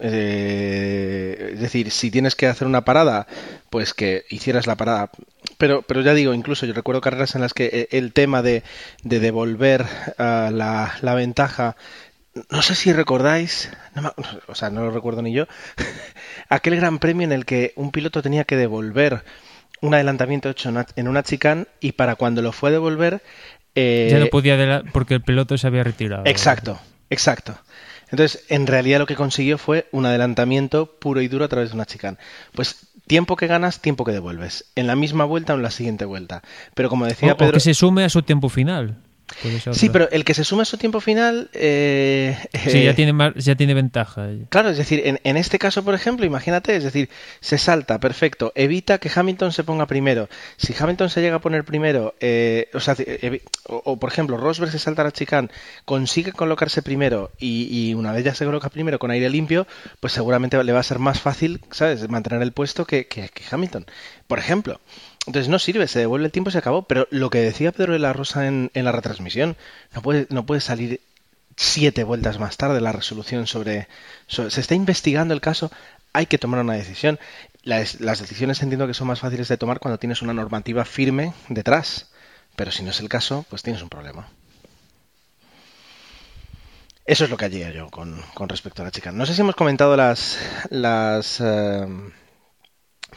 Eh, 0.00 1.52
es 1.54 1.60
decir, 1.60 1.90
si 1.90 2.10
tienes 2.10 2.36
que 2.36 2.46
hacer 2.46 2.66
una 2.68 2.84
parada, 2.84 3.26
pues 3.70 3.94
que 3.94 4.24
hicieras 4.28 4.66
la 4.66 4.76
parada. 4.76 5.10
Pero, 5.56 5.82
pero 5.82 6.02
ya 6.02 6.12
digo, 6.14 6.34
incluso 6.34 6.66
yo 6.66 6.74
recuerdo 6.74 7.00
carreras 7.00 7.34
en 7.34 7.40
las 7.40 7.54
que 7.54 7.66
eh, 7.72 7.88
el 7.92 8.12
tema 8.12 8.42
de, 8.42 8.62
de 9.02 9.18
devolver 9.20 9.86
ah, 10.18 10.50
la, 10.52 10.94
la 11.00 11.14
ventaja, 11.14 11.76
no 12.50 12.62
sé 12.62 12.74
si 12.74 12.92
recordáis, 12.92 13.70
no 13.94 14.02
me- 14.02 14.10
o 14.46 14.54
sea, 14.54 14.70
no 14.70 14.82
lo 14.84 14.90
recuerdo 14.90 15.22
ni 15.22 15.32
yo, 15.32 15.46
aquel 16.48 16.76
gran 16.76 16.98
premio 16.98 17.24
en 17.24 17.32
el 17.32 17.44
que 17.44 17.72
un 17.76 17.90
piloto 17.90 18.22
tenía 18.22 18.44
que 18.44 18.56
devolver 18.56 19.24
un 19.80 19.94
adelantamiento 19.94 20.50
hecho 20.50 20.68
en 20.96 21.08
una- 21.08 21.22
chicane 21.22 21.66
y 21.80 21.92
para 21.92 22.16
cuando 22.16 22.42
lo 22.42 22.52
fue 22.52 22.70
a 22.70 22.72
devolver... 22.72 23.22
eh, 23.74 24.08
ya 24.10 24.18
no 24.18 24.26
podía 24.26 24.82
porque 24.92 25.14
el 25.14 25.22
piloto 25.22 25.56
se 25.56 25.66
había 25.66 25.84
retirado. 25.84 26.22
Exacto, 26.26 26.80
exacto. 27.10 27.58
Entonces, 28.10 28.44
en 28.48 28.66
realidad 28.66 28.98
lo 28.98 29.06
que 29.06 29.14
consiguió 29.14 29.58
fue 29.58 29.86
un 29.92 30.06
adelantamiento 30.06 30.86
puro 30.98 31.20
y 31.20 31.28
duro 31.28 31.44
a 31.44 31.48
través 31.48 31.68
de 31.70 31.74
una 31.74 31.84
chicane. 31.84 32.16
Pues 32.54 32.88
tiempo 33.06 33.36
que 33.36 33.46
ganas, 33.46 33.80
tiempo 33.80 34.04
que 34.04 34.12
devuelves. 34.12 34.64
En 34.76 34.86
la 34.86 34.96
misma 34.96 35.24
vuelta 35.26 35.52
o 35.52 35.56
en 35.56 35.62
la 35.62 35.70
siguiente 35.70 36.06
vuelta. 36.06 36.42
Pero 36.74 36.88
como 36.88 37.04
decía 37.06 37.34
o 37.34 37.36
Pedro... 37.36 37.52
que 37.52 37.60
se 37.60 37.74
sume 37.74 38.04
a 38.04 38.08
su 38.08 38.22
tiempo 38.22 38.48
final. 38.48 38.96
Sí, 39.74 39.86
pero 39.92 40.10
el 40.10 40.24
que 40.24 40.34
se 40.34 40.44
suma 40.44 40.62
a 40.62 40.64
su 40.64 40.76
tiempo 40.78 41.00
final... 41.00 41.50
eh, 41.52 42.36
Sí, 42.66 42.82
ya 42.84 42.90
eh, 42.90 42.94
tiene, 42.94 43.12
más, 43.12 43.34
ya 43.36 43.54
tiene 43.54 43.74
ventaja. 43.74 44.28
Claro, 44.48 44.70
es 44.70 44.78
decir, 44.78 45.02
en, 45.04 45.20
en 45.24 45.36
este 45.36 45.58
caso, 45.58 45.84
por 45.84 45.94
ejemplo, 45.94 46.24
imagínate, 46.26 46.74
es 46.76 46.84
decir, 46.84 47.08
se 47.40 47.58
salta, 47.58 48.00
perfecto, 48.00 48.52
evita 48.54 48.98
que 48.98 49.10
Hamilton 49.14 49.52
se 49.52 49.64
ponga 49.64 49.86
primero. 49.86 50.28
Si 50.56 50.74
Hamilton 50.78 51.10
se 51.10 51.20
llega 51.20 51.36
a 51.36 51.40
poner 51.40 51.64
primero, 51.64 52.14
eh, 52.20 52.68
o 52.74 52.80
sea, 52.80 52.96
evi- 52.96 53.42
o, 53.66 53.82
o, 53.84 53.98
por 53.98 54.10
ejemplo, 54.10 54.36
Rosberg 54.36 54.70
se 54.72 54.78
salta 54.78 55.02
a 55.02 55.06
la 55.06 55.12
chicane, 55.12 55.48
consigue 55.84 56.32
colocarse 56.32 56.82
primero 56.82 57.30
y, 57.38 57.68
y 57.90 57.94
una 57.94 58.12
vez 58.12 58.24
ya 58.24 58.34
se 58.34 58.44
coloca 58.44 58.70
primero 58.70 58.98
con 58.98 59.10
aire 59.10 59.28
limpio, 59.30 59.66
pues 60.00 60.12
seguramente 60.12 60.62
le 60.62 60.72
va 60.72 60.80
a 60.80 60.82
ser 60.84 60.98
más 60.98 61.20
fácil, 61.20 61.60
¿sabes?, 61.70 62.08
mantener 62.08 62.42
el 62.42 62.52
puesto 62.52 62.84
que, 62.86 63.06
que- 63.06 63.28
que 63.28 63.44
Hamilton, 63.50 63.86
por 64.26 64.38
ejemplo. 64.38 64.80
Entonces 65.28 65.50
no 65.50 65.58
sirve, 65.58 65.86
se 65.88 65.98
devuelve 65.98 66.24
el 66.24 66.32
tiempo 66.32 66.48
y 66.48 66.52
se 66.52 66.58
acabó. 66.58 66.82
Pero 66.82 67.06
lo 67.10 67.28
que 67.28 67.40
decía 67.40 67.70
Pedro 67.70 67.92
de 67.92 67.98
la 67.98 68.14
Rosa 68.14 68.46
en, 68.46 68.70
la 68.72 68.92
retransmisión, 68.92 69.58
no 69.94 70.02
puede, 70.46 70.60
salir 70.62 71.02
siete 71.54 72.02
vueltas 72.02 72.38
más 72.38 72.56
tarde 72.56 72.80
la 72.80 72.92
resolución 72.92 73.46
sobre, 73.46 73.88
se 74.26 74.46
está 74.46 74.74
investigando 74.74 75.34
el 75.34 75.40
caso 75.42 75.70
hay 76.14 76.24
que 76.24 76.38
tomar 76.38 76.60
una 76.60 76.72
decisión. 76.72 77.18
Las, 77.62 77.98
decisiones 77.98 78.62
entiendo 78.62 78.86
que 78.86 78.94
son 78.94 79.06
más 79.06 79.20
fáciles 79.20 79.48
de 79.48 79.58
tomar 79.58 79.80
cuando 79.80 79.98
tienes 79.98 80.22
una 80.22 80.32
normativa 80.32 80.86
firme 80.86 81.34
detrás. 81.50 82.10
Pero 82.56 82.72
si 82.72 82.82
no 82.82 82.90
es 82.90 83.00
el 83.00 83.10
caso 83.10 83.44
pues 83.50 83.62
tienes 83.62 83.82
un 83.82 83.90
problema. 83.90 84.28
Eso 87.04 87.24
es 87.24 87.30
lo 87.30 87.36
que 87.36 87.44
haría 87.44 87.70
yo 87.70 87.90
con, 87.90 88.22
con 88.32 88.48
respecto 88.48 88.80
a 88.80 88.86
la 88.86 88.90
chica. 88.90 89.12
No 89.12 89.26
sé 89.26 89.34
si 89.34 89.42
hemos 89.42 89.56
comentado 89.56 89.94
las 89.94 90.38
las 90.70 91.38
eh, 91.40 91.86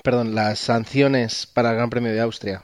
perdón 0.03 0.35
las 0.35 0.59
sanciones 0.59 1.45
para 1.47 1.71
el 1.71 1.75
Gran 1.77 1.89
Premio 1.89 2.11
de 2.11 2.21
Austria 2.21 2.63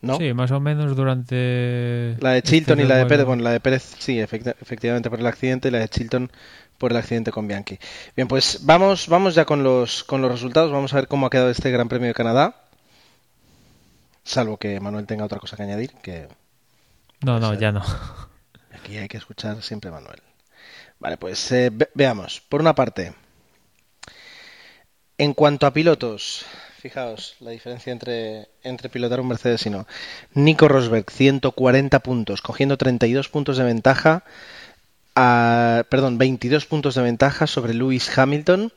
¿no? 0.00 0.18
Sí, 0.18 0.34
más 0.34 0.50
o 0.50 0.60
menos 0.60 0.94
durante... 0.96 2.16
La 2.20 2.32
de 2.32 2.42
Chilton 2.42 2.78
este 2.78 2.84
y 2.84 2.88
la 2.88 2.96
de. 2.98 3.06
Pérez, 3.06 3.24
bueno, 3.24 3.42
la 3.42 3.52
de 3.52 3.60
Pérez 3.60 3.82
sí, 3.98 4.16
efecti- 4.18 4.54
efectivamente 4.60 5.08
por 5.08 5.18
el 5.18 5.26
accidente 5.26 5.68
y 5.68 5.70
la 5.70 5.78
de 5.78 5.88
Chilton 5.88 6.30
por 6.76 6.90
el 6.90 6.98
accidente 6.98 7.30
con 7.30 7.48
Bianchi. 7.48 7.78
Bien, 8.14 8.28
pues 8.28 8.60
vamos, 8.64 9.08
vamos 9.08 9.34
ya 9.34 9.46
con 9.46 9.62
los, 9.62 10.04
con 10.04 10.20
los 10.20 10.30
resultados, 10.30 10.70
vamos 10.70 10.92
a 10.92 10.96
ver 10.96 11.08
cómo 11.08 11.24
ha 11.24 11.30
quedado 11.30 11.48
este 11.48 11.70
Gran 11.70 11.88
Premio 11.88 12.08
de 12.08 12.14
Canadá. 12.14 12.54
Salvo 14.24 14.58
que 14.58 14.78
Manuel 14.78 15.06
tenga 15.06 15.24
otra 15.24 15.38
cosa 15.38 15.56
que 15.56 15.62
añadir, 15.62 15.92
que 16.02 16.28
No, 17.22 17.40
no, 17.40 17.54
ya 17.54 17.72
no. 17.72 17.82
aquí 18.78 18.98
hay 18.98 19.08
que 19.08 19.16
escuchar 19.16 19.62
siempre 19.62 19.88
a 19.88 19.94
Manuel. 19.94 20.20
Vale, 20.98 21.16
pues 21.16 21.50
eh, 21.52 21.70
ve- 21.72 21.88
veamos. 21.94 22.42
Por 22.46 22.60
una 22.60 22.74
parte, 22.74 23.14
en 25.18 25.34
cuanto 25.34 25.66
a 25.66 25.72
pilotos, 25.72 26.44
fijaos 26.78 27.36
la 27.40 27.50
diferencia 27.50 27.92
entre, 27.92 28.48
entre 28.62 28.88
pilotar 28.88 29.20
un 29.20 29.28
Mercedes 29.28 29.64
y 29.66 29.70
no. 29.70 29.86
Nico 30.34 30.68
Rosberg, 30.68 31.10
140 31.10 32.00
puntos, 32.00 32.42
cogiendo 32.42 32.76
32 32.76 33.28
puntos 33.28 33.56
de 33.56 33.64
ventaja, 33.64 34.24
perdón, 35.14 36.18
22 36.18 36.66
puntos 36.66 36.94
de 36.94 37.02
ventaja 37.02 37.46
sobre 37.46 37.74
Lewis 37.74 38.16
Hamilton, 38.18 38.72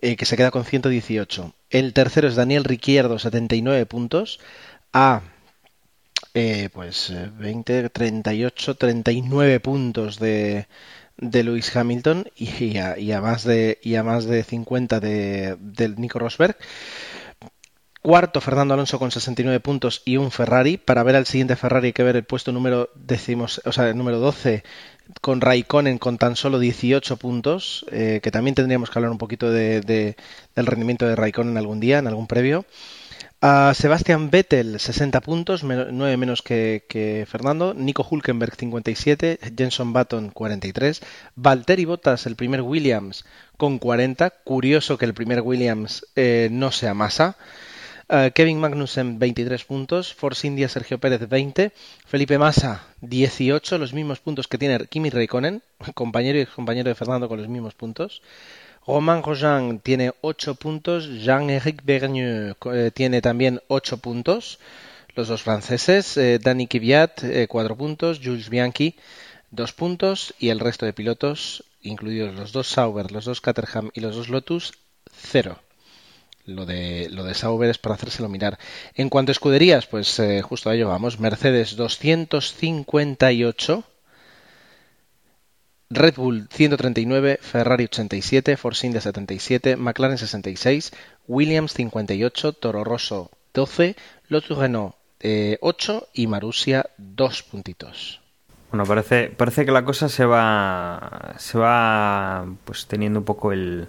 eh, 0.00 0.16
que 0.16 0.26
se 0.26 0.36
queda 0.36 0.50
con 0.50 0.64
118. 0.64 1.54
El 1.70 1.92
tercero 1.92 2.28
es 2.28 2.34
Daniel 2.34 2.64
Ricciardo, 2.64 3.18
79 3.18 3.86
puntos, 3.86 4.40
a 4.92 5.22
eh, 6.34 6.68
pues 6.72 7.10
eh, 7.10 7.30
20, 7.38 7.90
38, 7.90 8.74
39 8.74 9.60
puntos 9.60 10.18
de, 10.18 10.66
de 11.16 11.44
Lewis 11.44 11.74
Hamilton 11.74 12.26
y 12.36 12.76
a, 12.78 13.20
más 13.20 13.44
de 13.44 13.78
y 13.82 13.94
a 13.96 14.02
más 14.02 14.24
de 14.26 14.42
50 14.44 15.00
de, 15.00 15.56
del 15.60 15.96
Nico 15.96 16.18
Rosberg. 16.18 16.56
Cuarto, 18.02 18.42
Fernando 18.42 18.74
Alonso 18.74 18.98
con 18.98 19.10
69 19.10 19.60
puntos 19.60 20.02
y 20.04 20.18
un 20.18 20.30
Ferrari. 20.30 20.76
Para 20.76 21.02
ver 21.02 21.16
al 21.16 21.24
siguiente 21.24 21.56
Ferrari 21.56 21.86
hay 21.88 21.92
que 21.94 22.02
ver 22.02 22.16
el 22.16 22.24
puesto 22.24 22.52
número 22.52 22.90
decimos, 22.94 23.62
o 23.64 23.72
sea, 23.72 23.94
número 23.94 24.18
12 24.18 24.62
con 25.22 25.40
Raikkonen 25.40 25.96
con 25.98 26.18
tan 26.18 26.36
solo 26.36 26.58
18 26.58 27.16
puntos, 27.16 27.86
eh, 27.90 28.20
que 28.22 28.30
también 28.30 28.54
tendríamos 28.54 28.90
que 28.90 28.98
hablar 28.98 29.10
un 29.10 29.16
poquito 29.18 29.50
de, 29.50 29.80
de- 29.80 30.16
del 30.54 30.66
rendimiento 30.66 31.06
de 31.06 31.16
Raikkonen 31.16 31.56
algún 31.56 31.80
día, 31.80 31.98
en 31.98 32.06
algún 32.06 32.26
previo. 32.26 32.66
A 33.46 33.74
Sebastian 33.74 34.30
Vettel, 34.30 34.80
60 34.80 35.20
puntos, 35.20 35.64
9 35.64 36.16
menos 36.16 36.40
que, 36.40 37.26
Fernando. 37.28 37.74
Nico 37.74 38.06
Hulkenberg, 38.10 38.56
57. 38.56 39.38
Jenson 39.54 39.92
Button, 39.92 40.30
43. 40.30 41.02
Valtteri 41.36 41.84
Bottas, 41.84 42.24
el 42.24 42.36
primer 42.36 42.62
Williams, 42.62 43.26
con 43.58 43.78
40. 43.78 44.30
Curioso 44.30 44.96
que 44.96 45.04
el 45.04 45.12
primer 45.12 45.42
Williams 45.42 46.06
eh, 46.16 46.48
no 46.50 46.72
sea 46.72 46.94
masa. 46.94 47.36
Uh, 48.08 48.32
Kevin 48.34 48.60
Magnussen 48.60 49.18
23 49.18 49.62
puntos, 49.64 50.14
Force 50.14 50.46
India 50.46 50.70
Sergio 50.70 50.98
Pérez 50.98 51.28
20, 51.28 51.72
Felipe 52.06 52.38
Massa 52.38 52.84
18, 53.02 53.76
los 53.76 53.92
mismos 53.92 54.20
puntos 54.20 54.48
que 54.48 54.56
tiene 54.56 54.86
Kimi 54.86 55.10
Raikkonen, 55.10 55.62
compañero 55.94 56.38
y 56.40 56.46
compañero 56.46 56.88
de 56.88 56.94
Fernando 56.94 57.28
con 57.28 57.38
los 57.38 57.48
mismos 57.48 57.74
puntos. 57.74 58.22
Romain 58.86 59.22
Grosjean 59.22 59.80
tiene 59.80 60.12
8 60.20 60.56
puntos, 60.56 61.08
Jean-Éric 61.08 61.82
Vergne 61.84 62.54
eh, 62.72 62.90
tiene 62.92 63.22
también 63.22 63.60
8 63.68 63.98
puntos, 63.98 64.58
los 65.14 65.28
dos 65.28 65.42
franceses, 65.42 66.16
eh, 66.16 66.38
Dani 66.38 66.66
Kvyat 66.66 67.46
4 67.48 67.76
puntos, 67.76 68.20
Jules 68.22 68.50
Bianchi 68.50 68.96
2 69.54 69.72
puntos 69.72 70.34
y 70.38 70.50
el 70.50 70.60
resto 70.60 70.84
de 70.84 70.92
pilotos, 70.92 71.64
incluidos 71.82 72.34
los 72.34 72.52
dos 72.52 72.68
Sauber, 72.68 73.10
los 73.12 73.24
dos 73.24 73.40
Caterham 73.40 73.90
y 73.94 74.00
los 74.00 74.16
dos 74.16 74.28
Lotus, 74.28 74.74
0. 75.12 75.58
Lo 76.46 76.66
de, 76.66 77.08
lo 77.10 77.24
de 77.24 77.32
Sauber 77.34 77.70
es 77.70 77.78
para 77.78 77.94
hacérselo 77.94 78.28
mirar. 78.28 78.58
En 78.94 79.08
cuanto 79.08 79.30
a 79.30 79.32
escuderías, 79.32 79.86
pues 79.86 80.18
eh, 80.18 80.42
justo 80.42 80.68
a 80.68 80.74
ello 80.74 80.88
vamos. 80.88 81.18
Mercedes 81.18 81.74
258, 81.76 83.82
Red 85.90 86.14
Bull 86.16 86.48
139, 86.50 87.38
Ferrari 87.40 87.84
87, 87.84 88.56
Force 88.56 88.86
India 88.86 89.00
77, 89.00 89.76
McLaren 89.76 90.18
66, 90.18 90.92
Williams 91.28 91.72
58, 91.74 92.52
Toro 92.54 92.84
Rosso 92.84 93.30
12, 93.52 93.96
Lotus 94.28 94.58
Renault 94.58 94.94
8 95.20 95.22
eh, 95.22 96.08
y 96.14 96.26
Marussia 96.26 96.90
2 96.98 97.42
puntitos. 97.44 98.20
Bueno, 98.70 98.84
parece, 98.86 99.28
parece 99.28 99.64
que 99.64 99.70
la 99.70 99.84
cosa 99.84 100.08
se 100.08 100.24
va, 100.24 101.34
se 101.38 101.58
va 101.58 102.44
pues 102.64 102.86
teniendo 102.86 103.20
un 103.20 103.24
poco 103.24 103.52
el, 103.52 103.86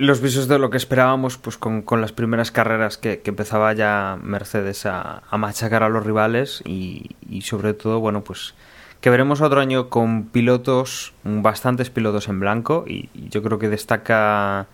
los 0.00 0.22
visos 0.22 0.48
de 0.48 0.58
lo 0.58 0.70
que 0.70 0.78
esperábamos 0.78 1.36
pues 1.36 1.58
con, 1.58 1.84
las 2.00 2.12
primeras 2.12 2.50
carreras 2.50 2.96
que, 2.96 3.20
empezaba 3.22 3.74
ya 3.74 4.18
Mercedes 4.22 4.86
a, 4.86 5.22
machacar 5.32 5.82
a 5.82 5.90
los 5.90 6.06
rivales 6.06 6.62
y, 6.64 7.14
sobre 7.42 7.74
todo, 7.74 8.00
bueno, 8.00 8.24
pues 8.24 8.54
que 9.00 9.10
veremos 9.10 9.40
otro 9.40 9.60
año 9.60 9.88
con 9.88 10.24
pilotos, 10.24 11.12
bastantes 11.24 11.90
pilotos 11.90 12.28
en 12.28 12.40
blanco 12.40 12.84
y, 12.86 13.08
yo 13.30 13.42
creo 13.42 13.58
que 13.58 13.68
destaca 13.68 14.66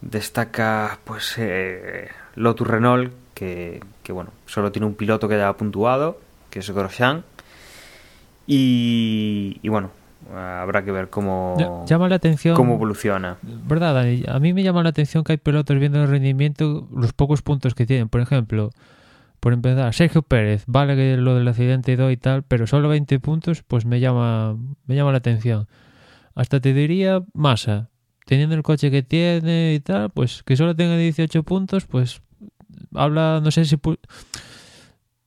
destaca 0.00 0.98
pues 1.04 1.34
eh, 1.38 2.08
Lotus 2.34 2.66
Renault 2.66 3.12
que, 3.34 3.80
que, 4.02 4.12
bueno, 4.12 4.30
solo 4.46 4.72
tiene 4.72 4.86
un 4.86 4.94
piloto 4.94 5.28
que 5.28 5.34
haya 5.34 5.52
puntuado, 5.54 6.18
que 6.48 6.60
es 6.60 6.70
Grosjean 6.70 7.24
y, 8.46 9.58
y 9.62 9.68
bueno, 9.68 9.90
habrá 10.34 10.84
que 10.84 10.92
ver 10.92 11.10
cómo, 11.10 11.84
llama 11.86 12.08
la 12.08 12.16
atención, 12.16 12.56
cómo 12.56 12.74
evoluciona. 12.74 13.36
¿Verdad, 13.42 13.98
A 14.28 14.38
mí 14.38 14.52
me 14.52 14.62
llama 14.62 14.82
la 14.82 14.90
atención 14.90 15.24
que 15.24 15.32
hay 15.32 15.38
pilotos 15.38 15.78
viendo 15.78 16.02
el 16.02 16.08
rendimiento, 16.08 16.86
los 16.94 17.12
pocos 17.12 17.42
puntos 17.42 17.74
que 17.74 17.86
tienen. 17.86 18.08
Por 18.08 18.20
ejemplo, 18.20 18.70
por 19.46 19.52
empezar, 19.52 19.94
Sergio 19.94 20.22
Pérez, 20.22 20.64
vale 20.66 20.96
que 20.96 21.16
lo 21.16 21.36
del 21.36 21.46
accidente 21.46 21.92
y, 21.92 22.12
y 22.12 22.16
tal, 22.16 22.42
pero 22.42 22.66
solo 22.66 22.88
20 22.88 23.20
puntos, 23.20 23.62
pues 23.62 23.86
me 23.86 24.00
llama, 24.00 24.56
me 24.86 24.96
llama 24.96 25.12
la 25.12 25.18
atención. 25.18 25.68
Hasta 26.34 26.58
te 26.58 26.74
diría 26.74 27.22
Massa, 27.32 27.88
teniendo 28.24 28.56
el 28.56 28.64
coche 28.64 28.90
que 28.90 29.04
tiene 29.04 29.74
y 29.74 29.78
tal, 29.78 30.10
pues 30.10 30.42
que 30.42 30.56
solo 30.56 30.74
tenga 30.74 30.96
18 30.96 31.44
puntos, 31.44 31.86
pues 31.86 32.22
habla, 32.92 33.40
no 33.40 33.52
sé 33.52 33.66
si 33.66 33.76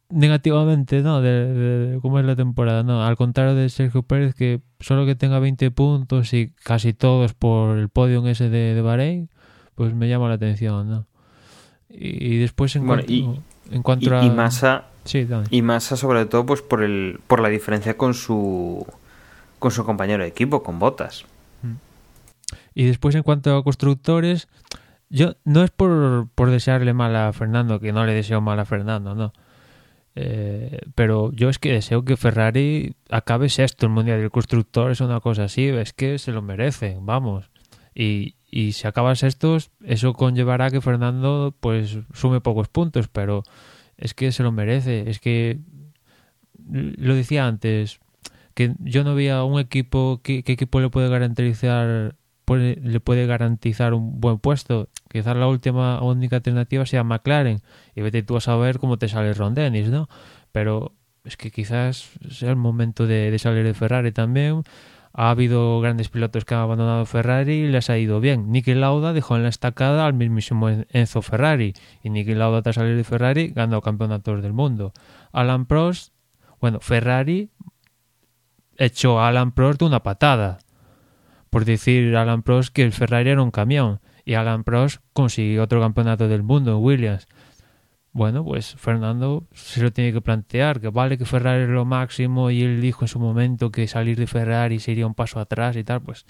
negativamente, 0.09 1.01
¿no? 1.01 1.21
De, 1.21 1.97
cómo 2.01 2.19
es 2.19 2.25
la 2.25 2.35
temporada, 2.35 2.83
¿no? 2.83 3.01
Al 3.01 3.15
contrario 3.15 3.55
de 3.55 3.69
Sergio 3.69 4.03
Pérez, 4.03 4.35
que 4.35 4.59
solo 4.81 5.05
que 5.05 5.15
tenga 5.15 5.39
20 5.39 5.71
puntos 5.71 6.33
y 6.33 6.49
casi 6.61 6.91
todos 6.91 7.33
por 7.35 7.77
el 7.77 7.87
podio 7.87 8.27
ese 8.27 8.49
de, 8.49 8.75
de 8.75 8.81
Bahrein, 8.81 9.29
pues 9.75 9.93
me 9.93 10.09
llama 10.09 10.27
la 10.27 10.33
atención, 10.33 10.89
¿no? 10.89 11.07
Y, 11.89 12.37
después 12.37 12.75
en 12.75 12.85
cuanto, 12.85 13.11
y, 13.11 13.25
en 13.71 13.83
cuanto 13.83 14.15
a... 14.15 14.23
Y 14.23 14.29
Massa, 14.29 14.85
y 15.49 15.61
Massa 15.61 15.95
sobre 15.95 16.25
todo 16.25 16.45
pues 16.45 16.61
por, 16.61 16.83
el, 16.83 17.19
por 17.27 17.39
la 17.39 17.49
diferencia 17.49 17.97
con 17.97 18.13
su, 18.13 18.85
con 19.59 19.71
su 19.71 19.83
compañero 19.85 20.23
de 20.23 20.29
equipo, 20.29 20.63
con 20.63 20.79
Botas. 20.79 21.25
Mm. 21.61 21.73
Y 22.75 22.85
después 22.85 23.15
en 23.15 23.23
cuanto 23.23 23.55
a 23.55 23.63
constructores, 23.63 24.47
yo 25.09 25.35
no 25.43 25.63
es 25.63 25.71
por, 25.71 26.27
por 26.35 26.51
desearle 26.51 26.93
mal 26.93 27.15
a 27.15 27.33
Fernando, 27.33 27.79
que 27.79 27.91
no 27.91 28.05
le 28.05 28.13
deseo 28.13 28.41
mal 28.41 28.59
a 28.59 28.65
Fernando, 28.65 29.15
no 29.15 29.33
eh, 30.21 30.81
pero 30.95 31.31
yo 31.31 31.47
es 31.49 31.59
que 31.59 31.71
deseo 31.71 32.03
que 32.03 32.17
Ferrari 32.17 32.95
acabe 33.09 33.47
sexto 33.47 33.85
el 33.85 33.93
Mundial 33.93 34.19
del 34.19 34.31
Constructor, 34.31 34.91
es 34.91 34.99
una 34.99 35.21
cosa 35.21 35.45
así, 35.45 35.67
es 35.67 35.93
que 35.93 36.19
se 36.19 36.33
lo 36.33 36.41
merece, 36.41 36.97
vamos. 36.99 37.49
Y, 37.95 38.35
y 38.51 38.73
si 38.73 38.87
acaba 38.87 39.15
sextos, 39.15 39.71
eso 39.83 40.13
conllevará 40.13 40.71
que 40.71 40.81
Fernando 40.81 41.55
pues 41.59 41.99
sume 42.13 42.41
pocos 42.41 42.67
puntos, 42.67 43.07
pero 43.07 43.43
es 43.97 44.13
que 44.13 44.31
se 44.31 44.43
lo 44.43 44.51
merece, 44.51 45.09
es 45.09 45.19
que 45.19 45.59
lo 46.67 47.15
decía 47.15 47.47
antes, 47.47 47.99
que 48.53 48.75
yo 48.79 49.03
no 49.03 49.15
veía 49.15 49.43
un 49.43 49.59
equipo, 49.59 50.21
¿qué, 50.23 50.43
equipo 50.45 50.79
le 50.79 50.89
puede 50.89 51.09
garantizar 51.09 52.15
le 52.57 52.99
puede 52.99 53.27
garantizar 53.27 53.93
un 53.93 54.19
buen 54.19 54.39
puesto. 54.39 54.89
Quizás 55.09 55.35
la 55.35 55.47
última 55.47 56.01
única 56.01 56.37
alternativa 56.37 56.85
sea 56.85 57.03
McLaren. 57.03 57.61
Y 57.95 58.01
vete 58.01 58.23
tú 58.23 58.37
a 58.37 58.41
saber 58.41 58.79
cómo 58.79 58.97
te 58.97 59.07
sale 59.07 59.33
Ron 59.33 59.53
Dennis, 59.53 59.89
¿no? 59.89 60.09
Pero 60.51 60.93
es 61.23 61.37
que 61.37 61.51
quizás 61.51 62.09
sea 62.31 62.49
el 62.49 62.55
momento 62.55 63.05
de, 63.05 63.37
salir 63.37 63.63
de 63.63 63.73
Ferrari 63.73 64.11
también. 64.11 64.63
Ha 65.13 65.31
habido 65.31 65.79
grandes 65.81 66.09
pilotos 66.09 66.45
que 66.45 66.53
han 66.53 66.61
abandonado 66.61 67.05
Ferrari 67.05 67.53
y 67.53 67.67
les 67.67 67.89
ha 67.89 67.97
ido 67.97 68.19
bien. 68.19 68.51
Niki 68.51 68.73
Lauda 68.73 69.11
dejó 69.13 69.35
en 69.35 69.43
la 69.43 69.49
estacada 69.49 70.05
al 70.05 70.13
mismísimo 70.13 70.69
Enzo 70.69 71.21
Ferrari. 71.21 71.73
Y 72.03 72.09
Niki 72.09 72.35
Lauda, 72.35 72.61
tras 72.61 72.75
salir 72.75 72.95
de 72.95 73.03
Ferrari, 73.03 73.47
ganó 73.49 73.81
campeonatos 73.81 74.41
del 74.41 74.53
mundo. 74.53 74.93
Alan 75.31 75.65
Prost, 75.65 76.13
bueno, 76.61 76.79
Ferrari 76.79 77.49
echó 78.77 79.19
a 79.19 79.27
Alan 79.27 79.51
Prost 79.51 79.79
de 79.79 79.85
una 79.85 80.03
patada 80.03 80.59
por 81.49 81.65
decir 81.65 82.15
Alan 82.15 82.43
Prost 82.43 82.73
que 82.73 82.83
el 82.83 82.93
Ferrari 82.93 83.29
era 83.29 83.41
un 83.41 83.51
camión 83.51 83.99
y 84.25 84.35
Alan 84.35 84.63
Prost 84.63 85.01
consiguió 85.13 85.63
otro 85.63 85.81
campeonato 85.81 86.27
del 86.27 86.43
mundo 86.43 86.71
en 86.77 86.83
Williams. 86.83 87.27
Bueno, 88.11 88.43
pues 88.43 88.75
Fernando 88.75 89.43
se 89.53 89.83
lo 89.83 89.91
tiene 89.93 90.11
que 90.11 90.21
plantear, 90.21 90.81
que 90.81 90.89
vale 90.89 91.17
que 91.17 91.25
Ferrari 91.25 91.63
es 91.63 91.69
lo 91.69 91.85
máximo 91.85 92.49
y 92.49 92.63
él 92.63 92.81
dijo 92.81 93.03
en 93.03 93.07
su 93.07 93.19
momento 93.19 93.71
que 93.71 93.87
salir 93.87 94.17
de 94.17 94.25
Ferrari 94.25 94.79
sería 94.79 95.05
un 95.05 95.13
paso 95.13 95.39
atrás 95.39 95.75
y 95.75 95.83
tal, 95.83 96.01
pues 96.01 96.25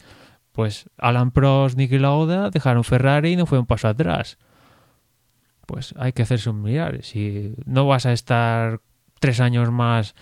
pues 0.51 0.89
Alan 0.97 1.31
Prost, 1.31 1.77
Niki 1.77 1.99
Lauda 1.99 2.49
dejaron 2.49 2.83
Ferrari 2.83 3.31
y 3.31 3.35
no 3.37 3.45
fue 3.45 3.59
un 3.59 3.65
paso 3.65 3.87
atrás. 3.87 4.37
Pues 5.65 5.93
hay 5.97 6.11
que 6.11 6.23
hacerse 6.23 6.49
un 6.49 6.61
mirar. 6.61 7.03
Si 7.03 7.53
no 7.65 7.87
vas 7.87 8.05
a 8.05 8.11
estar 8.11 8.81
tres 9.21 9.39
años 9.39 9.71
más 9.71 10.15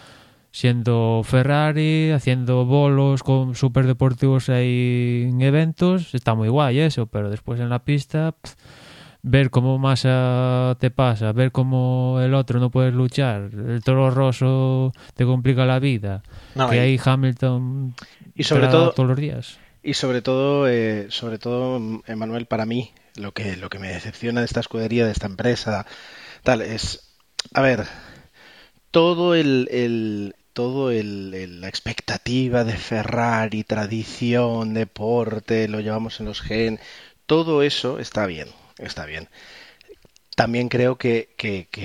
siendo 0.52 1.22
Ferrari, 1.24 2.12
haciendo 2.12 2.66
bolos 2.66 3.24
con 3.24 3.56
super 3.56 3.88
deportivos 3.88 4.50
ahí 4.50 5.28
en 5.30 5.42
eventos, 5.42 6.14
está 6.14 6.36
muy 6.36 6.50
guay 6.50 6.80
eso, 6.80 7.08
pero 7.08 7.30
después 7.30 7.60
en 7.60 7.70
la 7.70 7.84
pista, 7.84 8.36
ver 9.28 9.50
cómo 9.50 9.78
Massa 9.78 10.76
te 10.80 10.90
pasa, 10.90 11.32
ver 11.34 11.52
cómo 11.52 12.20
el 12.22 12.34
otro 12.34 12.60
no 12.60 12.70
puedes 12.70 12.94
luchar, 12.94 13.50
el 13.54 13.82
toro 13.84 14.10
roso 14.10 14.94
te 15.16 15.26
complica 15.26 15.66
la 15.66 15.80
vida, 15.80 16.24
que 16.56 16.80
hay 16.80 17.00
Hamilton 17.04 17.94
y 18.36 18.44
sobre 18.44 18.68
todo 18.68 18.92
todos 18.92 19.10
los 19.10 19.18
días. 19.18 19.60
Y 19.84 19.94
sobre 19.94 20.22
todo, 20.22 20.68
eh, 20.68 21.08
sobre 21.10 21.38
todo, 21.38 22.02
Emanuel, 22.08 22.46
para 22.46 22.66
mí, 22.66 22.92
lo 23.16 23.32
que, 23.32 23.56
lo 23.56 23.70
que 23.70 23.80
me 23.80 23.88
decepciona 23.88 24.42
de 24.42 24.46
esta 24.46 24.60
escudería, 24.60 25.06
de 25.06 25.12
esta 25.12 25.28
empresa, 25.28 25.86
tal, 26.44 26.62
es, 26.62 27.14
a 27.54 27.62
ver, 27.62 27.86
todo 28.92 29.36
el, 29.36 30.36
todo 30.54 30.92
el, 30.92 31.62
la 31.62 31.68
expectativa 31.70 32.64
de 32.64 32.76
Ferrari, 32.76 33.64
tradición, 33.64 34.74
deporte, 34.74 35.68
lo 35.68 35.80
llevamos 35.80 36.20
en 36.20 36.26
los 36.26 36.42
gen, 36.42 36.80
todo 37.26 37.62
eso 37.62 38.00
está 38.00 38.26
bien, 38.26 38.48
está 38.78 39.06
bien. 39.06 39.30
También 40.36 40.70
creo 40.70 40.98
que, 40.98 41.30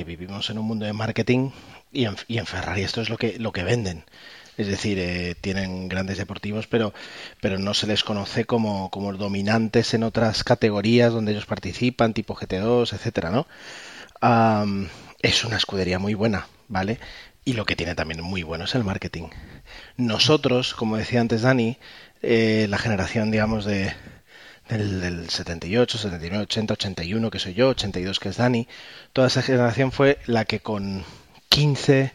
vivimos 0.06 0.50
en 0.50 0.58
un 0.58 0.66
mundo 0.66 0.84
de 0.84 0.92
marketing 0.92 1.50
y 1.90 2.04
en, 2.04 2.16
y 2.28 2.38
en, 2.38 2.46
Ferrari 2.46 2.82
esto 2.82 3.00
es 3.00 3.08
lo 3.08 3.16
que, 3.16 3.38
lo 3.38 3.52
que 3.52 3.64
venden. 3.64 4.04
Es 4.58 4.66
decir, 4.66 4.98
eh, 4.98 5.34
tienen 5.40 5.88
grandes 5.88 6.18
deportivos, 6.18 6.66
pero, 6.66 6.92
pero 7.40 7.58
no 7.58 7.72
se 7.72 7.86
les 7.86 8.04
conoce 8.04 8.44
como, 8.44 8.90
como 8.90 9.12
dominantes 9.14 9.94
en 9.94 10.02
otras 10.02 10.44
categorías 10.44 11.12
donde 11.12 11.32
ellos 11.32 11.46
participan, 11.46 12.12
tipo 12.12 12.36
GT2, 12.36 12.92
etcétera, 12.92 13.30
¿no? 13.30 13.46
es 15.20 15.44
una 15.44 15.56
escudería 15.56 15.98
muy 15.98 16.14
buena, 16.14 16.46
¿vale? 16.68 17.00
Y 17.44 17.54
lo 17.54 17.64
que 17.64 17.74
tiene 17.74 17.96
también 17.96 18.20
muy 18.20 18.44
bueno 18.44 18.66
es 18.66 18.74
el 18.76 18.84
marketing. 18.84 19.30
Nosotros, 19.96 20.74
como 20.74 20.96
decía 20.96 21.20
antes 21.20 21.42
Dani, 21.42 21.78
eh, 22.22 22.66
la 22.68 22.78
generación, 22.78 23.32
digamos, 23.32 23.64
de, 23.64 23.92
del, 24.78 25.28
78, 25.28 25.98
79, 25.98 26.44
80, 26.44 26.74
81, 26.74 27.30
que 27.30 27.38
soy 27.38 27.54
yo, 27.54 27.70
82, 27.70 28.20
que 28.20 28.28
es 28.28 28.36
Dani, 28.36 28.68
toda 29.12 29.28
esa 29.28 29.42
generación 29.42 29.92
fue 29.92 30.18
la 30.26 30.44
que 30.44 30.60
con 30.60 31.04
15, 31.48 32.12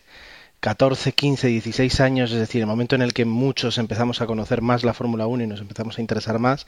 14, 0.59 1.11
15, 1.11 1.47
16 1.47 1.99
años, 1.99 2.31
es 2.31 2.39
decir, 2.39 2.61
el 2.61 2.67
momento 2.67 2.95
en 2.95 3.01
el 3.01 3.13
que 3.13 3.25
muchos 3.25 3.77
empezamos 3.77 4.21
a 4.21 4.27
conocer 4.27 4.61
más 4.61 4.83
la 4.83 4.93
Fórmula 4.93 5.27
1 5.27 5.43
y 5.43 5.47
nos 5.47 5.61
empezamos 5.61 5.97
a 5.97 6.01
interesar 6.01 6.39
más, 6.39 6.67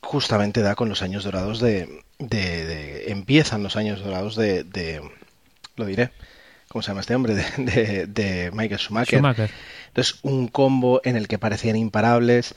justamente 0.00 0.60
da 0.60 0.74
con 0.74 0.88
los 0.88 1.02
años 1.02 1.24
dorados 1.24 1.60
de... 1.60 2.04
de, 2.18 3.10
empiezan 3.10 3.62
los 3.62 3.76
años 3.76 4.02
dorados 4.02 4.36
de, 4.36 4.64
de 4.64 5.00
lo 5.76 5.86
diré, 5.86 6.10
¿cómo 6.68 6.82
se 6.82 6.88
llama 6.88 7.00
este 7.00 7.14
hombre? 7.14 7.34
De, 8.08 8.50
Michael 8.52 8.80
Schumacher. 8.80 9.22
Entonces, 9.88 10.18
un 10.22 10.48
combo 10.48 11.00
en 11.04 11.16
el 11.16 11.28
que 11.28 11.38
parecían 11.38 11.76
imparables, 11.76 12.54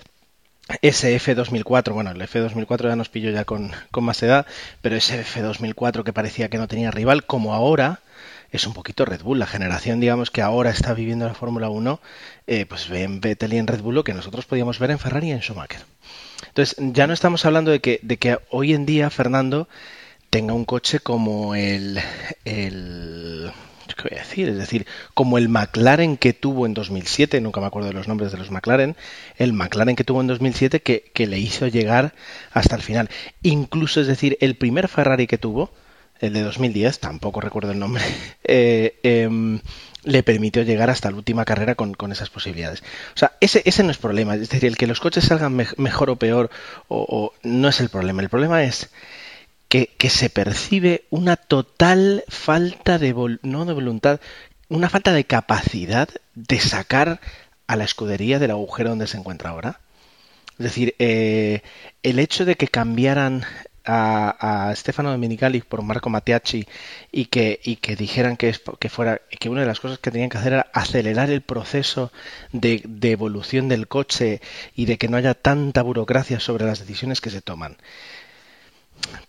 ese 0.81 1.15
F2004, 1.19 1.93
bueno, 1.93 2.11
el 2.11 2.21
F2004 2.21 2.89
ya 2.89 2.95
nos 2.95 3.09
pilló 3.09 3.31
ya 3.31 3.45
con, 3.45 3.71
con 3.91 4.03
más 4.03 4.21
edad, 4.23 4.45
pero 4.81 4.95
ese 4.95 5.23
F2004 5.23 6.03
que 6.03 6.13
parecía 6.13 6.49
que 6.49 6.57
no 6.57 6.67
tenía 6.67 6.91
rival, 6.91 7.25
como 7.25 7.53
ahora, 7.53 8.01
es 8.51 8.65
un 8.67 8.73
poquito 8.73 9.05
Red 9.05 9.21
Bull. 9.21 9.39
La 9.39 9.45
generación, 9.45 9.99
digamos, 9.99 10.31
que 10.31 10.41
ahora 10.41 10.69
está 10.69 10.93
viviendo 10.93 11.27
la 11.27 11.33
Fórmula 11.33 11.69
1, 11.69 11.99
eh, 12.47 12.65
pues 12.65 12.89
ve 12.89 13.03
en 13.03 13.21
Vettel 13.21 13.53
y 13.53 13.57
en 13.57 13.67
Red 13.67 13.81
Bull 13.81 13.95
lo 13.95 14.03
que 14.03 14.13
nosotros 14.13 14.45
podíamos 14.45 14.79
ver 14.79 14.91
en 14.91 14.99
Ferrari 14.99 15.27
y 15.27 15.31
en 15.31 15.41
Schumacher. 15.41 15.81
Entonces, 16.47 16.75
ya 16.79 17.07
no 17.07 17.13
estamos 17.13 17.45
hablando 17.45 17.71
de 17.71 17.79
que, 17.79 17.99
de 18.03 18.17
que 18.17 18.39
hoy 18.49 18.73
en 18.73 18.85
día 18.85 19.09
Fernando 19.09 19.67
tenga 20.29 20.53
un 20.53 20.65
coche 20.65 20.99
como 20.99 21.55
el, 21.55 21.99
el 22.45 23.51
¿qué 23.97 24.09
voy 24.09 24.17
a 24.17 24.21
decir? 24.21 24.49
Es 24.49 24.57
decir, 24.57 24.85
como 25.13 25.37
el 25.37 25.49
McLaren 25.49 26.17
que 26.17 26.33
tuvo 26.33 26.65
en 26.65 26.73
2007, 26.73 27.41
nunca 27.41 27.59
me 27.59 27.67
acuerdo 27.67 27.89
de 27.89 27.93
los 27.93 28.07
nombres 28.07 28.31
de 28.31 28.37
los 28.37 28.51
McLaren, 28.51 28.95
el 29.37 29.53
McLaren 29.53 29.95
que 29.95 30.03
tuvo 30.03 30.21
en 30.21 30.27
2007 30.27 30.81
que, 30.81 31.11
que 31.13 31.27
le 31.27 31.39
hizo 31.39 31.67
llegar 31.67 32.13
hasta 32.51 32.75
el 32.75 32.81
final. 32.81 33.09
Incluso, 33.41 33.99
es 33.99 34.07
decir, 34.07 34.37
el 34.39 34.55
primer 34.55 34.87
Ferrari 34.87 35.27
que 35.27 35.37
tuvo, 35.37 35.71
el 36.19 36.33
de 36.33 36.41
2010, 36.41 36.99
tampoco 36.99 37.41
recuerdo 37.41 37.71
el 37.71 37.79
nombre, 37.79 38.03
eh, 38.43 38.99
em, 39.03 39.59
le 40.03 40.23
permitió 40.23 40.63
llegar 40.63 40.89
hasta 40.89 41.11
la 41.11 41.17
última 41.17 41.45
carrera 41.45 41.75
con, 41.75 42.11
esas 42.11 42.29
posibilidades. 42.29 42.81
O 43.15 43.17
sea, 43.17 43.33
ese, 43.41 43.61
ese 43.65 43.83
no 43.83 43.91
es 43.91 43.97
problema. 43.97 44.35
Es 44.35 44.49
decir, 44.49 44.65
el 44.65 44.77
que 44.77 44.87
los 44.87 44.99
coches 44.99 45.25
salgan 45.25 45.53
me 45.53 45.67
mejor 45.77 46.09
o 46.09 46.15
peor 46.15 46.49
o, 46.87 47.05
o, 47.09 47.33
no 47.43 47.67
es 47.67 47.79
el 47.81 47.89
problema. 47.89 48.21
El 48.21 48.29
problema 48.29 48.63
es 48.63 48.89
que, 49.67 50.09
se 50.09 50.29
percibe 50.29 51.05
una 51.09 51.35
total 51.35 52.23
falta 52.27 52.97
de, 52.97 53.13
no 53.41 53.65
de 53.65 53.73
voluntad, 53.73 54.19
una 54.69 54.89
falta 54.89 55.13
de 55.13 55.25
capacidad 55.25 56.09
de 56.35 56.59
sacar 56.59 57.19
a 57.67 57.75
la 57.75 57.83
escudería 57.83 58.39
del 58.39 58.51
agujero 58.51 58.89
donde 58.89 59.07
se 59.07 59.17
encuentra 59.17 59.49
ahora. 59.49 59.81
Es 60.57 60.63
decir, 60.63 60.95
eh, 60.99 61.61
el 62.01 62.19
hecho 62.19 62.45
de 62.45 62.55
que 62.55 62.67
cambiaran 62.67 63.45
a, 63.87 64.69
a, 64.69 64.75
Stefano 64.75 65.11
Domenicali 65.11 65.61
por 65.61 65.81
Marco 65.81 66.09
Mattiacci 66.09 66.67
y 67.11 67.25
que, 67.25 67.59
y 67.63 67.77
que 67.77 67.95
dijeran 67.95 68.35
que, 68.35 68.49
es, 68.49 68.61
que, 68.79 68.89
fuera, 68.89 69.21
que 69.39 69.49
una 69.49 69.61
de 69.61 69.67
las 69.67 69.79
cosas 69.79 69.99
que 69.99 70.11
tenían 70.11 70.29
que 70.29 70.37
hacer 70.37 70.53
era 70.53 70.67
acelerar 70.73 71.29
el 71.29 71.41
proceso 71.41 72.11
de, 72.51 72.81
de, 72.85 73.11
evolución 73.11 73.69
del 73.69 73.87
coche 73.87 74.41
y 74.75 74.85
de 74.85 74.97
que 74.97 75.07
no 75.07 75.17
haya 75.17 75.33
tanta 75.35 75.83
burocracia 75.83 76.39
sobre 76.39 76.65
las 76.65 76.79
decisiones 76.79 77.21
que 77.21 77.29
se 77.29 77.41
toman. 77.41 77.77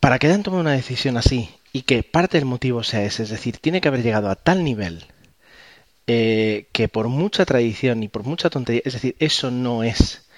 Para 0.00 0.18
que 0.18 0.26
hayan 0.26 0.42
tomado 0.42 0.62
una 0.62 0.72
decisión 0.72 1.16
así 1.16 1.50
y 1.72 1.82
que 1.82 2.02
parte 2.02 2.38
del 2.38 2.46
motivo 2.46 2.82
sea 2.82 3.04
ese, 3.04 3.22
es 3.22 3.30
decir, 3.30 3.58
tiene 3.58 3.80
que 3.80 3.88
haber 3.88 4.02
llegado 4.02 4.30
a 4.30 4.36
tal 4.36 4.64
nivel 4.64 5.06
eh, 6.06 6.68
que 6.72 6.88
por 6.88 7.08
mucha 7.08 7.44
tradición 7.44 8.02
y 8.02 8.08
por 8.08 8.24
mucha 8.24 8.50
tontería, 8.50 8.82
es 8.84 8.94
decir, 8.94 9.16
eso 9.18 9.50
no 9.50 9.82
es 9.82 10.28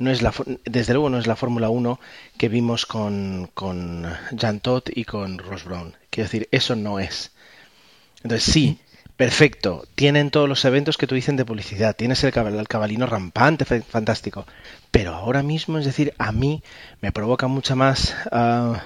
no 0.00 0.10
es 0.10 0.22
la, 0.22 0.32
desde 0.64 0.94
luego 0.94 1.10
no 1.10 1.18
es 1.18 1.26
la 1.26 1.36
Fórmula 1.36 1.68
1 1.68 2.00
que 2.38 2.48
vimos 2.48 2.86
con, 2.86 3.50
con 3.52 4.06
Jan 4.36 4.60
Todt 4.60 4.88
y 4.96 5.04
con 5.04 5.38
Ross 5.38 5.64
Brown. 5.64 5.94
Quiero 6.08 6.26
decir, 6.26 6.48
eso 6.50 6.74
no 6.74 6.98
es. 6.98 7.32
Entonces 8.22 8.50
sí, 8.50 8.80
perfecto, 9.20 9.84
tienen 9.96 10.30
todos 10.30 10.48
los 10.48 10.64
eventos 10.64 10.96
que 10.96 11.06
tú 11.06 11.14
dicen 11.14 11.36
de 11.36 11.44
publicidad, 11.44 11.94
tienes 11.94 12.24
el, 12.24 12.32
el 12.34 12.68
cabalino 12.68 13.04
rampante, 13.04 13.66
fantástico, 13.66 14.46
pero 14.90 15.14
ahora 15.14 15.42
mismo, 15.42 15.76
es 15.76 15.84
decir, 15.84 16.14
a 16.16 16.32
mí 16.32 16.62
me 17.02 17.12
provoca 17.12 17.46
mucha 17.46 17.74
más 17.74 18.16
uh, 18.32 18.76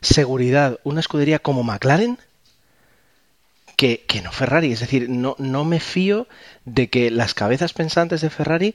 seguridad 0.00 0.80
una 0.82 1.00
escudería 1.00 1.40
como 1.40 1.62
McLaren 1.62 2.16
que, 3.76 4.02
que, 4.08 4.22
no 4.22 4.32
Ferrari. 4.32 4.72
Es 4.72 4.80
decir, 4.80 5.10
no, 5.10 5.36
no 5.38 5.66
me 5.66 5.78
fío 5.78 6.26
de 6.64 6.88
que 6.88 7.10
las 7.10 7.34
cabezas 7.34 7.74
pensantes 7.74 8.22
de 8.22 8.30
Ferrari 8.30 8.74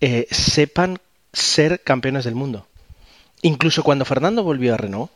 eh, 0.00 0.26
sepan 0.32 0.98
ser 1.32 1.84
campeones 1.84 2.24
del 2.24 2.34
mundo. 2.34 2.66
Incluso 3.42 3.84
cuando 3.84 4.04
Fernando 4.04 4.42
volvió 4.42 4.74
a 4.74 4.76
Renault, 4.76 5.12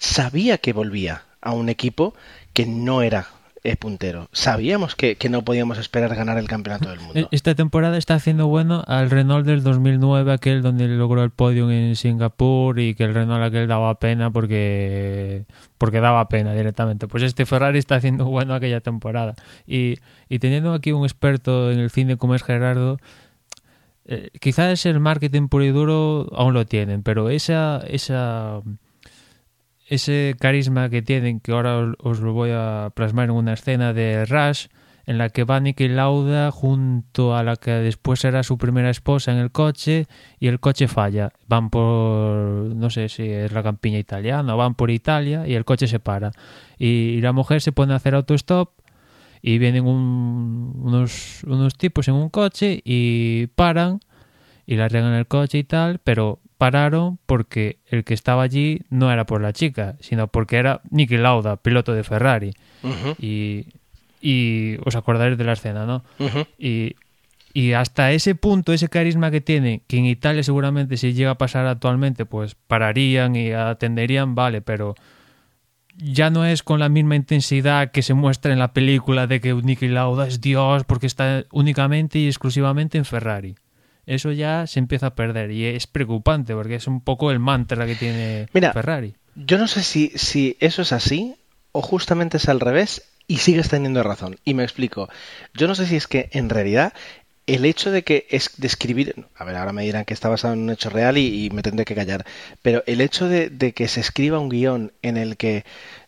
sabía 0.00 0.58
que 0.58 0.72
volvía 0.72 1.26
a 1.40 1.52
un 1.52 1.68
equipo 1.68 2.16
que 2.52 2.66
no 2.66 3.02
era 3.02 3.28
eh, 3.64 3.76
puntero. 3.76 4.28
Sabíamos 4.32 4.94
que, 4.94 5.16
que, 5.16 5.30
no 5.30 5.42
podíamos 5.42 5.78
esperar 5.78 6.14
ganar 6.14 6.36
el 6.36 6.46
campeonato 6.46 6.90
del 6.90 7.00
mundo. 7.00 7.28
Esta 7.30 7.54
temporada 7.54 7.96
está 7.96 8.14
haciendo 8.14 8.46
bueno 8.46 8.84
al 8.86 9.10
Renault 9.10 9.46
del 9.46 9.62
2009, 9.62 10.32
aquel 10.32 10.60
donde 10.62 10.86
logró 10.86 11.24
el 11.24 11.30
podio 11.30 11.70
en 11.70 11.96
Singapur 11.96 12.78
y 12.78 12.94
que 12.94 13.04
el 13.04 13.14
Renault 13.14 13.42
aquel 13.42 13.66
daba 13.66 13.98
pena 13.98 14.30
porque 14.30 15.46
porque 15.78 16.00
daba 16.00 16.28
pena 16.28 16.52
directamente. 16.54 17.08
Pues 17.08 17.22
este 17.22 17.46
Ferrari 17.46 17.78
está 17.78 17.96
haciendo 17.96 18.26
bueno 18.26 18.54
aquella 18.54 18.80
temporada. 18.80 19.34
Y, 19.66 19.98
y 20.28 20.38
teniendo 20.38 20.74
aquí 20.74 20.92
un 20.92 21.04
experto 21.04 21.72
en 21.72 21.80
el 21.80 21.90
cine 21.90 22.18
como 22.18 22.34
es 22.34 22.42
Gerardo, 22.42 22.98
eh, 24.06 24.28
quizás 24.40 24.84
el 24.84 25.00
marketing 25.00 25.48
puro 25.48 25.64
y 25.64 25.70
duro 25.70 26.28
aún 26.34 26.52
lo 26.52 26.66
tienen, 26.66 27.02
pero 27.02 27.30
esa, 27.30 27.82
esa, 27.88 28.60
ese 29.86 30.34
carisma 30.38 30.88
que 30.88 31.02
tienen, 31.02 31.40
que 31.40 31.52
ahora 31.52 31.92
os, 31.98 32.20
lo 32.20 32.32
voy 32.32 32.50
a 32.52 32.90
plasmar 32.94 33.26
en 33.26 33.32
una 33.32 33.52
escena 33.54 33.92
de 33.92 34.24
Rush, 34.24 34.66
en 35.06 35.18
la 35.18 35.28
que 35.28 35.44
va 35.44 35.60
Nicky 35.60 35.88
Lauda 35.88 36.50
junto 36.50 37.36
a 37.36 37.42
la 37.42 37.56
que 37.56 37.72
después 37.72 38.20
será 38.20 38.42
su 38.42 38.56
primera 38.56 38.88
esposa 38.88 39.32
en 39.32 39.38
el 39.38 39.50
coche 39.50 40.06
y 40.40 40.48
el 40.48 40.60
coche 40.60 40.88
falla. 40.88 41.30
Van 41.46 41.68
por, 41.68 42.74
no 42.74 42.88
sé 42.88 43.10
si 43.10 43.24
es 43.24 43.52
la 43.52 43.62
campiña 43.62 43.98
italiana, 43.98 44.54
van 44.54 44.74
por 44.74 44.90
Italia 44.90 45.46
y 45.46 45.54
el 45.54 45.66
coche 45.66 45.86
se 45.86 46.00
para. 46.00 46.32
Y, 46.78 46.86
y 46.86 47.20
la 47.20 47.32
mujer 47.32 47.60
se 47.60 47.72
pone 47.72 47.92
a 47.92 47.96
hacer 47.96 48.14
autostop 48.14 48.70
y 49.46 49.58
vienen 49.58 49.86
un, 49.86 50.72
unos, 50.82 51.44
unos 51.44 51.76
tipos 51.76 52.08
en 52.08 52.14
un 52.14 52.30
coche 52.30 52.80
y 52.82 53.48
paran 53.48 54.00
y 54.66 54.76
la 54.76 54.86
arreglan 54.86 55.14
el 55.14 55.26
coche 55.26 55.58
y 55.58 55.64
tal, 55.64 55.98
pero 56.02 56.40
pararon 56.58 57.18
porque 57.26 57.78
el 57.86 58.04
que 58.04 58.14
estaba 58.14 58.42
allí 58.42 58.82
no 58.90 59.10
era 59.12 59.26
por 59.26 59.40
la 59.42 59.52
chica, 59.52 59.96
sino 60.00 60.28
porque 60.28 60.56
era 60.56 60.80
Niki 60.90 61.16
Lauda, 61.16 61.56
piloto 61.56 61.92
de 61.92 62.04
Ferrari. 62.04 62.52
Uh 62.82 62.88
-huh. 62.88 63.16
y, 63.18 63.66
y 64.20 64.76
os 64.84 64.94
acordaréis 64.96 65.36
de 65.38 65.44
la 65.44 65.52
escena, 65.52 65.84
¿no? 65.84 66.04
Uh 66.18 66.24
-huh. 66.28 66.46
y, 66.58 66.96
y 67.52 67.72
hasta 67.72 68.12
ese 68.12 68.34
punto, 68.34 68.72
ese 68.72 68.88
carisma 68.88 69.30
que 69.30 69.40
tiene, 69.40 69.82
que 69.86 69.98
en 69.98 70.06
Italia 70.06 70.42
seguramente 70.42 70.96
si 70.96 71.12
llega 71.12 71.32
a 71.32 71.38
pasar 71.38 71.66
actualmente, 71.66 72.24
pues 72.26 72.54
pararían 72.54 73.36
y 73.36 73.52
atenderían, 73.52 74.34
vale, 74.34 74.60
pero 74.60 74.94
ya 75.96 76.30
no 76.30 76.44
es 76.44 76.62
con 76.62 76.80
la 76.80 76.88
misma 76.88 77.14
intensidad 77.14 77.92
que 77.92 78.02
se 78.02 78.14
muestra 78.14 78.52
en 78.52 78.58
la 78.58 78.72
película 78.72 79.26
de 79.28 79.40
que 79.40 79.54
Niki 79.54 79.86
Lauda 79.88 80.26
es 80.26 80.40
Dios 80.40 80.82
porque 80.84 81.06
está 81.06 81.44
únicamente 81.52 82.18
y 82.18 82.26
exclusivamente 82.26 82.98
en 82.98 83.04
Ferrari. 83.04 83.54
Eso 84.06 84.32
ya 84.32 84.66
se 84.66 84.78
empieza 84.78 85.08
a 85.08 85.14
perder 85.14 85.50
y 85.50 85.66
es 85.66 85.86
preocupante 85.86 86.54
porque 86.54 86.76
es 86.76 86.86
un 86.86 87.00
poco 87.00 87.30
el 87.30 87.38
mantra 87.38 87.86
que 87.86 87.94
tiene 87.94 88.48
Mira, 88.52 88.72
Ferrari. 88.72 89.14
Yo 89.34 89.58
no 89.58 89.66
sé 89.66 89.82
si, 89.82 90.12
si 90.14 90.56
eso 90.60 90.82
es 90.82 90.92
así 90.92 91.34
o 91.72 91.82
justamente 91.82 92.36
es 92.36 92.48
al 92.48 92.60
revés 92.60 93.02
y 93.26 93.38
sigues 93.38 93.68
teniendo 93.68 94.02
razón. 94.02 94.36
Y 94.44 94.54
me 94.54 94.62
explico. 94.62 95.08
Yo 95.54 95.66
no 95.66 95.74
sé 95.74 95.86
si 95.86 95.96
es 95.96 96.06
que 96.06 96.28
en 96.32 96.50
realidad 96.50 96.92
el 97.46 97.64
hecho 97.64 97.90
de 97.90 98.02
que 98.04 98.26
es 98.30 98.50
describir, 98.56 99.26
a 99.36 99.44
ver, 99.44 99.56
ahora 99.56 99.72
me 99.72 99.82
dirán 99.82 100.04
que 100.04 100.14
está 100.14 100.28
basado 100.28 100.54
en 100.54 100.60
un 100.60 100.70
hecho 100.70 100.88
real 100.88 101.18
y, 101.18 101.44
y 101.44 101.50
me 101.50 101.62
tendré 101.62 101.84
que 101.84 101.94
callar, 101.94 102.24
pero 102.62 102.82
el 102.86 103.00
hecho 103.00 103.28
de, 103.28 103.50
de 103.50 103.72
que 103.72 103.86
se 103.88 104.00
escriba 104.00 104.38
un 104.38 104.48
guion 104.48 104.92
en 105.02 105.16
el 105.16 105.36
que 105.36 105.64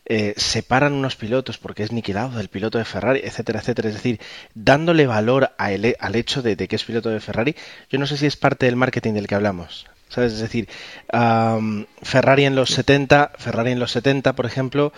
eh, 0.07 0.35
separan 0.37 0.93
unos 0.93 1.17
pilotos 1.17 1.59
porque 1.59 1.83
es 1.83 1.93
Niki 1.93 2.13
Lauda, 2.13 2.41
el 2.41 2.49
piloto 2.49 2.79
de 2.79 2.85
Ferrari, 2.85 3.21
etcétera, 3.25 3.61
etcétera, 3.61 3.89
es 3.89 3.95
decir, 3.95 4.21
dándole 4.55 5.07
valor 5.07 5.51
a 5.59 5.73
el, 5.73 5.97
al 5.99 6.15
hecho 6.15 6.43
de, 6.43 6.57
de, 6.57 6.69
que 6.69 6.77
es 6.77 6.85
piloto 6.85 7.11
de 7.11 7.21
Ferrari, 7.21 7.57
yo 7.91 7.99
no 7.99 8.07
sé 8.07 8.17
si 8.17 8.27
es 8.27 8.37
parte 8.37 8.67
del 8.67 8.77
marketing 8.77 9.15
del 9.15 9.27
que 9.27 9.35
hablamos. 9.35 9.87
¿Sabes? 10.09 10.35
Es 10.35 10.39
decir, 10.39 10.69
um, 11.13 11.85
Ferrari 12.01 12.45
en 12.45 12.55
los 12.55 12.71
70, 12.71 13.33
Ferrari 13.39 13.73
en 13.73 13.81
los 13.81 13.91
70, 13.91 14.35
por 14.37 14.47
ejemplo, 14.47 14.93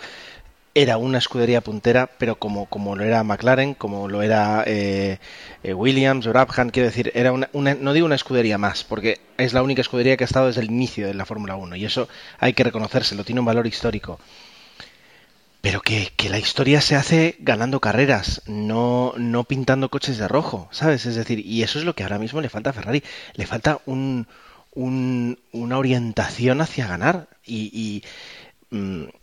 era 0.75 0.97
una 0.97 1.17
escudería 1.17 1.61
puntera, 1.61 2.07
pero 2.17 2.35
como, 2.37 2.67
como 2.67 2.95
lo 2.95 3.03
era 3.03 3.23
McLaren, 3.23 3.73
como 3.73 4.07
lo 4.07 4.21
era 4.21 4.63
eh, 4.67 5.17
eh, 5.63 5.73
Williams 5.73 6.27
o 6.27 6.29
Brabham, 6.29 6.69
quiero 6.69 6.87
decir, 6.87 7.11
era 7.15 7.31
una, 7.31 7.49
una, 7.53 7.73
no 7.73 7.93
digo 7.93 8.05
una 8.05 8.15
escudería 8.15 8.59
más, 8.59 8.83
porque 8.83 9.19
es 9.37 9.53
la 9.53 9.63
única 9.63 9.81
escudería 9.81 10.15
que 10.15 10.23
ha 10.23 10.27
estado 10.27 10.47
desde 10.47 10.61
el 10.61 10.69
inicio 10.69 11.07
de 11.07 11.15
la 11.15 11.25
Fórmula 11.25 11.55
1 11.55 11.75
y 11.75 11.85
eso 11.85 12.07
hay 12.37 12.53
que 12.53 12.63
reconocérselo, 12.63 13.23
tiene 13.23 13.41
un 13.41 13.47
valor 13.47 13.65
histórico. 13.65 14.19
Pero 15.61 15.81
que, 15.81 16.11
que, 16.15 16.29
la 16.29 16.39
historia 16.39 16.79
se 16.79 16.95
hace 16.95 17.35
ganando 17.39 17.81
carreras, 17.81 18.41
no, 18.47 19.13
no 19.17 19.43
pintando 19.43 19.89
coches 19.89 20.17
de 20.17 20.27
rojo, 20.27 20.69
¿sabes? 20.71 21.05
Es 21.05 21.15
decir, 21.15 21.45
y 21.45 21.63
eso 21.63 21.79
es 21.79 21.85
lo 21.85 21.95
que 21.95 22.03
ahora 22.03 22.17
mismo 22.17 22.39
le 22.39 22.49
falta 22.49 22.69
a 22.69 22.73
Ferrari. 22.73 23.03
Le 23.35 23.45
falta 23.45 23.81
un, 23.85 24.27
un, 24.73 25.37
una 25.51 25.77
orientación 25.77 26.61
hacia 26.61 26.87
ganar. 26.87 27.27
Y, 27.45 27.71
y, 27.73 28.03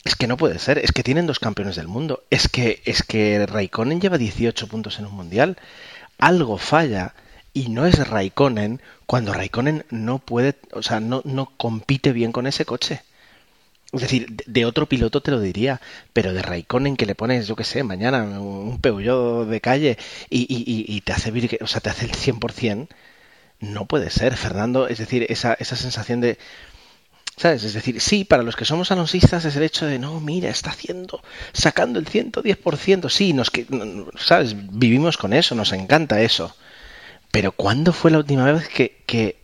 es 0.05 0.17
que 0.17 0.27
no 0.27 0.37
puede 0.37 0.59
ser, 0.59 0.79
es 0.79 0.93
que 0.93 1.05
tienen 1.05 1.27
dos 1.27 1.39
campeones 1.39 1.77
del 1.77 1.87
mundo, 1.87 2.25
es 2.31 2.49
que, 2.49 2.83
es 2.85 3.05
que 3.05 3.47
Raikkonen 3.47 4.01
lleva 4.01 4.19
18 4.19 4.67
puntos 4.67 4.99
en 4.99 5.07
un 5.07 5.15
mundial, 5.15 5.57
algo 6.19 6.59
falla 6.59 7.15
y 7.53 7.69
no 7.69 7.87
es 7.87 8.09
Raikkonen 8.09 8.83
cuando 9.07 9.33
Raikkonen 9.33 9.85
no 9.91 10.19
puede, 10.19 10.57
o 10.73 10.83
sea, 10.83 10.99
no, 10.99 11.23
no 11.25 11.53
compite 11.57 12.13
bien 12.13 12.33
con 12.33 12.47
ese 12.47 12.65
coche. 12.65 13.03
Es 13.93 14.01
decir, 14.01 14.37
de 14.47 14.65
otro 14.67 14.87
piloto 14.87 15.21
te 15.23 15.31
lo 15.31 15.41
diría, 15.41 15.81
pero 16.13 16.33
de 16.33 16.43
Raikkonen 16.43 16.97
que 16.97 17.07
le 17.07 17.15
pones, 17.15 17.47
yo 17.47 17.57
qué 17.57 17.65
sé, 17.65 17.85
mañana 17.85 18.25
un 18.41 18.81
Peugeot 18.81 19.47
de 19.49 19.61
calle 19.61 19.97
y, 20.29 20.41
y, 20.43 20.85
y 20.95 21.01
te 21.03 21.13
hace 21.13 21.33
o 21.61 21.67
sea, 21.67 21.81
te 21.81 21.91
hace 21.91 22.07
el 22.07 22.13
100%, 22.13 22.89
no 23.61 23.87
puede 23.87 24.11
ser, 24.11 24.37
Fernando. 24.37 24.89
Es 24.89 24.99
decir, 24.99 25.27
esa, 25.29 25.55
esa 25.55 25.77
sensación 25.77 26.21
de. 26.21 26.39
¿Sabes? 27.37 27.65
Es 27.65 27.75
decir, 27.75 28.01
sí, 28.01 28.25
para 28.25 28.43
los 28.43 28.57
que 28.57 28.65
somos 28.65 28.91
alonsistas 28.91 29.45
es 29.45 29.57
el 29.57 29.63
hecho 29.63 29.85
de, 29.87 29.99
no, 29.99 30.21
mira, 30.21 30.49
está 30.49 30.71
haciendo, 30.71 31.23
sacando 31.53 31.99
el 31.99 32.07
110%. 32.07 33.11
Sí, 33.11 33.35
nos, 33.35 33.51
que, 33.51 33.67
¿sabes? 34.19 34.55
Vivimos 34.57 35.19
con 35.19 35.35
eso, 35.35 35.55
nos 35.55 35.73
encanta 35.73 36.23
eso. 36.23 36.57
Pero 37.31 37.53
¿cuándo 37.53 37.93
fue 37.93 38.11
la 38.11 38.19
última 38.19 38.51
vez 38.51 38.69
que, 38.69 39.03
que, 39.07 39.37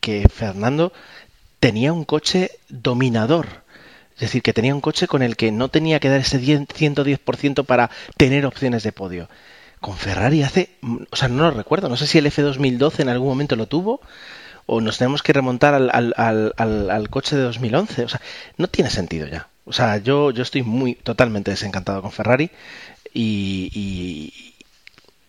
que 0.00 0.28
Fernando 0.28 0.92
tenía 1.60 1.92
un 1.92 2.04
coche 2.04 2.52
dominador? 2.70 3.65
Es 4.16 4.20
decir, 4.20 4.42
que 4.42 4.52
tenía 4.52 4.74
un 4.74 4.80
coche 4.80 5.06
con 5.06 5.22
el 5.22 5.36
que 5.36 5.52
no 5.52 5.68
tenía 5.68 6.00
que 6.00 6.08
dar 6.08 6.20
ese 6.20 6.40
110% 6.40 7.64
para 7.64 7.90
tener 8.16 8.46
opciones 8.46 8.82
de 8.82 8.92
podio 8.92 9.28
con 9.80 9.96
Ferrari 9.96 10.42
hace, 10.42 10.70
o 11.10 11.16
sea, 11.16 11.28
no 11.28 11.44
lo 11.44 11.50
recuerdo, 11.50 11.88
no 11.88 11.96
sé 11.96 12.06
si 12.06 12.18
el 12.18 12.26
F2012 12.26 13.00
en 13.00 13.08
algún 13.08 13.28
momento 13.28 13.56
lo 13.56 13.66
tuvo 13.66 14.00
o 14.66 14.80
nos 14.80 14.98
tenemos 14.98 15.22
que 15.22 15.32
remontar 15.32 15.74
al, 15.74 15.90
al, 15.92 16.14
al, 16.16 16.90
al, 16.90 17.08
coche 17.08 17.36
de 17.36 17.42
2011, 17.42 18.04
o 18.04 18.08
sea, 18.08 18.20
no 18.56 18.68
tiene 18.68 18.90
sentido 18.90 19.28
ya. 19.28 19.48
O 19.64 19.72
sea, 19.72 19.98
yo, 19.98 20.32
yo 20.32 20.42
estoy 20.42 20.62
muy 20.62 20.94
totalmente 20.94 21.52
desencantado 21.52 22.02
con 22.02 22.10
Ferrari 22.10 22.50
y, 23.14 23.70
y 23.74 24.54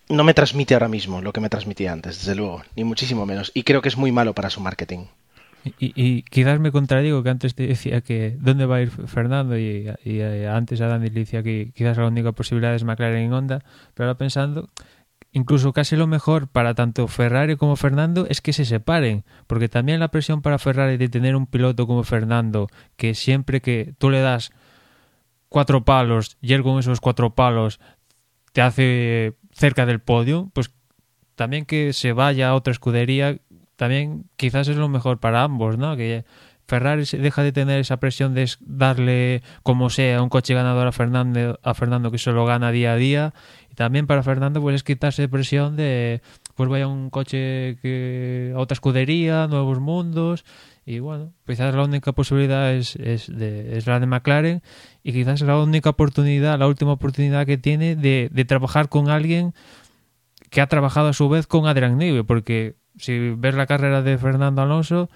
no 0.10 0.24
me 0.24 0.34
transmite 0.34 0.74
ahora 0.74 0.88
mismo 0.88 1.22
lo 1.22 1.34
que 1.34 1.40
me 1.40 1.50
transmitía 1.50 1.92
antes, 1.92 2.20
desde 2.20 2.36
luego, 2.36 2.64
ni 2.76 2.84
muchísimo 2.84 3.26
menos. 3.26 3.52
Y 3.54 3.64
creo 3.64 3.82
que 3.82 3.90
es 3.90 3.98
muy 3.98 4.12
malo 4.12 4.34
para 4.34 4.50
su 4.50 4.60
marketing. 4.60 5.06
Y, 5.80 6.24
quizás 6.24 6.60
me 6.60 6.72
contradigo 6.72 7.24
que 7.24 7.30
antes 7.30 7.56
te 7.56 7.68
decía 7.68 8.02
que 8.02 8.38
dónde 8.40 8.66
va 8.66 8.78
a 8.78 8.82
ir 8.82 8.92
Fernando 8.92 9.58
y, 9.58 9.90
y 10.04 10.20
eh, 10.20 10.48
antes 10.48 10.82
a 10.82 10.88
Dani 10.88 11.10
le 11.10 11.22
decía 11.22 11.44
que 11.44 11.72
quizás 11.76 11.98
la 11.98 12.08
única 12.08 12.32
posibilidad 12.32 12.76
es 12.76 12.84
McLaren 12.84 13.26
en 13.26 13.34
Honda, 13.34 13.64
pero 13.94 14.08
ahora 14.08 14.18
pensando, 14.18 14.70
incluso 15.32 15.74
casi 15.74 15.96
lo 15.96 16.08
mejor 16.08 16.48
para 16.48 16.74
tanto 16.74 17.08
Ferrari 17.08 17.56
como 17.56 17.76
Fernando 17.76 18.26
es 18.30 18.42
que 18.42 18.54
se 18.54 18.66
separen, 18.66 19.24
porque 19.48 19.70
también 19.70 20.00
la 20.00 20.10
presión 20.10 20.42
para 20.42 20.60
Ferrari 20.60 20.98
de 20.98 21.10
tener 21.10 21.36
un 21.36 21.48
piloto 21.48 21.88
como 21.88 22.04
Fernando, 22.04 22.68
que 22.96 23.14
siempre 23.14 23.62
que 23.62 23.94
tú 23.98 24.10
le 24.10 24.22
das 24.22 24.52
cuatro 25.50 25.86
palos 25.86 26.38
y 26.42 26.54
él 26.54 26.64
con 26.64 26.80
esos 26.80 27.00
cuatro 27.00 27.36
palos 27.36 27.80
te 28.54 28.62
hace 28.62 29.36
cerca 29.52 29.86
del 29.86 30.00
podio, 30.00 30.50
pues 30.54 30.72
también 31.36 31.66
que 31.66 31.94
se 31.94 32.14
vaya 32.14 32.50
a 32.50 32.56
otra 32.56 32.72
escudería 32.72 33.38
también 33.78 34.26
quizás 34.36 34.68
es 34.68 34.76
lo 34.76 34.90
mejor 34.90 35.20
para 35.20 35.44
ambos, 35.44 35.78
¿no? 35.78 35.96
Que 35.96 36.26
Ferrari 36.68 37.04
deja 37.14 37.44
de 37.44 37.54
tener 37.54 37.80
esa 37.80 37.98
presión 37.98 38.34
de 38.34 38.50
darle 38.60 39.42
como 39.64 39.90
sea 39.90 40.22
un 40.22 40.28
coche 40.28 40.54
ganador 40.54 40.88
a 40.88 40.92
Fernando, 40.92 41.58
a 41.64 41.74
Fernando 41.74 42.12
que 42.12 42.18
solo 42.18 42.46
gana 42.46 42.72
día 42.72 42.92
a 42.92 42.96
día. 42.98 43.34
Y 43.72 43.76
también 43.76 44.06
para 44.06 44.22
Fernando 44.22 44.62
pues 44.62 44.76
es 44.76 44.84
quitarse 44.84 45.30
presión 45.30 45.78
de 45.78 46.22
pues 46.56 46.70
vaya 46.70 46.88
un 46.88 47.10
coche 47.10 47.78
que 47.82 48.52
a 48.54 48.60
otra 48.60 48.74
escudería, 48.74 49.48
nuevos 49.48 49.80
mundos. 49.80 50.44
Y 50.86 51.00
bueno, 51.00 51.34
quizás 51.46 51.74
la 51.74 51.84
única 51.84 52.12
posibilidad 52.12 52.74
es, 52.74 52.96
es, 52.98 53.28
de, 53.28 53.82
la 53.86 54.00
de 54.00 54.06
McLaren. 54.08 54.62
Y 55.04 55.14
quizás 55.14 55.42
la 55.42 55.58
única 55.58 55.92
oportunidad, 55.92 56.60
la 56.60 56.68
última 56.68 56.94
oportunidad 56.94 57.46
que 57.46 57.58
tiene 57.58 57.96
de, 57.96 58.30
de 58.32 58.46
trabajar 58.46 58.90
con 58.90 59.10
alguien 59.10 59.54
que 60.50 60.62
ha 60.62 60.68
trabajado 60.68 61.10
a 61.10 61.14
su 61.14 61.30
vez 61.30 61.48
con 61.48 61.68
Adrian 61.68 61.98
Newey 61.98 62.24
porque 62.24 62.76
si 62.98 63.32
ves 63.38 63.56
la 63.56 63.66
carrera 63.66 64.02
de 64.02 64.18
Fernando 64.18 64.62
Alonso, 64.62 65.10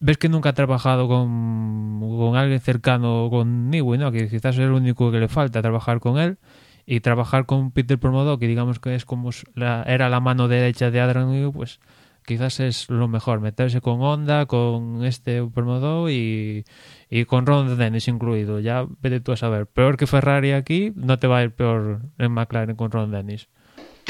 ves 0.00 0.18
que 0.18 0.28
nunca 0.28 0.50
ha 0.50 0.54
trabajado 0.54 1.08
con, 1.08 2.36
alguien 2.36 2.60
cercano 2.60 3.28
con 3.30 3.70
Newey, 3.70 3.98
¿no? 3.98 4.10
Que 4.12 4.28
quizás 4.28 4.56
es 4.56 4.60
el 4.60 4.72
único 4.72 5.10
que 5.12 5.20
le 5.20 5.28
falta 5.28 5.62
trabajar 5.62 6.00
con 6.00 6.18
él 6.18 6.38
y 6.86 7.00
trabajar 7.00 7.46
con 7.46 7.70
Peter 7.70 7.98
Promodo, 7.98 8.38
que 8.38 8.48
digamos 8.48 8.80
que 8.80 8.94
es 8.94 9.04
como 9.04 9.30
la, 9.54 9.82
era 9.84 10.08
la 10.08 10.20
mano 10.20 10.48
derecha 10.48 10.90
de 10.90 11.00
Adrian 11.00 11.30
Newey, 11.30 11.52
pues 11.52 11.80
quizás 12.24 12.60
es 12.60 12.88
lo 12.90 13.08
mejor, 13.08 13.40
meterse 13.40 13.80
con 13.80 14.00
Honda, 14.00 14.46
con 14.46 15.04
este 15.04 15.44
Promodo 15.46 16.10
y, 16.10 16.64
y 17.10 17.24
con 17.26 17.46
Ron 17.46 17.76
Dennis 17.76 18.08
incluido. 18.08 18.60
Ya 18.60 18.86
vete 19.00 19.20
tú 19.20 19.32
a 19.32 19.36
saber. 19.36 19.66
Peor 19.66 19.96
que 19.96 20.06
Ferrari 20.06 20.52
aquí, 20.52 20.92
no 20.96 21.18
te 21.18 21.26
va 21.26 21.38
a 21.38 21.44
ir 21.44 21.52
peor 21.52 22.02
en 22.18 22.32
McLaren 22.32 22.76
con 22.76 22.90
Ron 22.90 23.10
Dennis. 23.10 23.48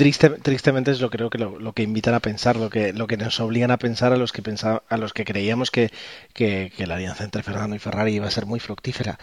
Triste, 0.00 0.30
tristemente 0.30 0.92
es 0.92 1.02
lo 1.02 1.10
creo 1.10 1.28
que 1.28 1.36
lo, 1.36 1.72
que 1.74 1.82
invitan 1.82 2.14
a 2.14 2.20
pensar, 2.20 2.56
lo 2.56 2.70
que, 2.70 2.94
lo 2.94 3.06
que 3.06 3.18
nos 3.18 3.38
obligan 3.38 3.70
a 3.70 3.76
pensar 3.76 4.14
a 4.14 4.16
los 4.16 4.32
que 4.32 4.40
pensaba, 4.40 4.82
a 4.88 4.96
los 4.96 5.12
que 5.12 5.26
creíamos 5.26 5.70
que, 5.70 5.90
la 6.78 6.94
alianza 6.94 7.22
entre 7.22 7.42
Fernando 7.42 7.76
y 7.76 7.80
Ferrari 7.80 8.14
iba 8.14 8.26
a 8.26 8.30
ser 8.30 8.46
muy 8.46 8.60
fructífera. 8.60 9.18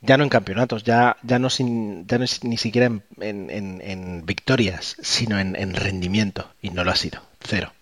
Ya 0.00 0.16
no 0.16 0.22
en 0.22 0.30
campeonatos, 0.30 0.84
ya, 0.84 1.16
ya, 1.24 1.40
no, 1.40 1.50
sin, 1.50 2.06
ya 2.06 2.18
no 2.18 2.24
es 2.24 2.44
ni 2.44 2.56
siquiera 2.56 2.86
en, 2.86 3.50
en, 3.50 4.24
victorias, 4.24 4.94
sino 5.02 5.40
en, 5.40 5.74
rendimiento. 5.74 6.48
Y 6.62 6.70
no 6.70 6.84
lo 6.84 6.92
ha 6.92 6.96
sido. 6.96 7.20
Cero. 7.40 7.72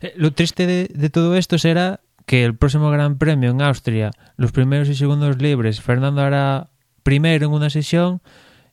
Eh, 0.00 0.14
lo 0.14 0.32
triste 0.32 0.68
de, 0.68 0.86
de 0.94 1.10
todo 1.10 1.34
esto 1.36 1.58
será 1.58 1.98
que 2.24 2.44
el 2.44 2.54
próximo 2.54 2.88
Gran 2.92 3.18
Premio 3.18 3.50
en 3.50 3.60
Austria, 3.60 4.12
los 4.36 4.52
primeros 4.52 4.88
y 4.88 4.94
segundos 4.94 5.42
libres, 5.42 5.80
Fernando 5.80 6.22
hará 6.22 6.68
primero 7.02 7.46
en 7.46 7.52
una 7.52 7.68
sesión 7.68 8.22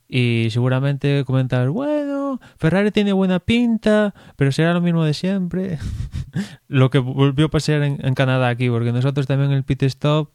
y 0.08 0.50
seguramente 0.52 1.24
comentar, 1.26 1.70
bueno, 1.70 2.01
Ferrari 2.58 2.92
tiene 2.92 3.14
buena 3.14 3.40
pinta, 3.40 4.14
pero 4.36 4.52
será 4.52 4.74
lo 4.74 4.82
mismo 4.82 5.04
de 5.04 5.14
siempre. 5.14 5.80
lo 6.68 6.90
que 6.90 7.00
volvió 7.00 7.48
a 7.48 7.50
pasar 7.50 7.84
en, 7.84 8.14
Canadá 8.14 8.50
aquí, 8.50 8.70
porque 8.70 8.92
nosotros 8.92 9.28
también 9.28 9.52
en 9.52 9.58
el 9.58 9.64
pit 9.64 9.84
stop 9.84 10.30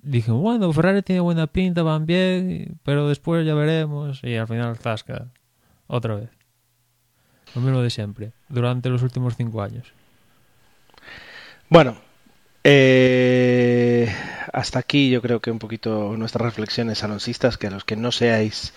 dije, 0.00 0.30
bueno, 0.30 0.72
Ferrari 0.72 1.02
tiene 1.02 1.20
buena 1.20 1.46
pinta, 1.46 1.82
van 1.82 2.06
bien, 2.06 2.78
pero 2.82 3.08
después 3.08 3.44
ya 3.46 3.54
veremos. 3.54 4.20
Y 4.22 4.36
al 4.36 4.46
final, 4.46 4.76
zasca, 4.76 5.26
otra 5.86 6.14
vez. 6.14 6.30
Lo 7.54 7.60
mismo 7.60 7.82
de 7.82 7.90
siempre, 7.90 8.32
durante 8.48 8.88
los 8.88 9.02
últimos 9.02 9.36
cinco 9.36 9.62
años. 9.62 9.92
Bueno, 11.70 11.96
eh, 12.64 14.14
hasta 14.52 14.78
aquí 14.78 15.10
yo 15.10 15.22
creo 15.22 15.40
que 15.40 15.50
un 15.50 15.58
poquito 15.58 16.14
nuestras 16.16 16.44
reflexiones 16.44 17.04
alonsistas, 17.04 17.58
que 17.58 17.68
a 17.68 17.70
los 17.70 17.84
que 17.84 17.96
no 17.96 18.12
seáis 18.12 18.74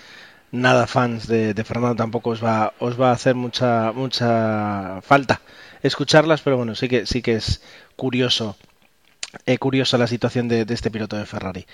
nada 0.52 0.88
fans 0.88 1.28
de, 1.28 1.54
Fernando 1.64 1.96
tampoco 1.96 2.32
os 2.32 2.44
va, 2.44 2.74
os 2.80 3.00
va 3.00 3.10
a 3.10 3.14
hacer 3.14 3.36
mucha, 3.36 3.92
mucha 3.92 5.02
falta 5.02 5.42
escucharlas, 5.84 6.42
pero 6.42 6.58
bueno, 6.58 6.76
sí 6.76 6.88
que, 6.88 7.06
sí 7.06 7.22
que 7.22 7.36
es 7.36 7.62
curioso. 7.96 8.56
Eh, 9.46 9.58
curiosa 9.58 9.98
la 9.98 10.08
situación 10.08 10.50
de, 10.50 10.66
este 10.70 10.92
piloto 10.92 11.16
de 11.16 11.26
Ferrari. 11.26 11.66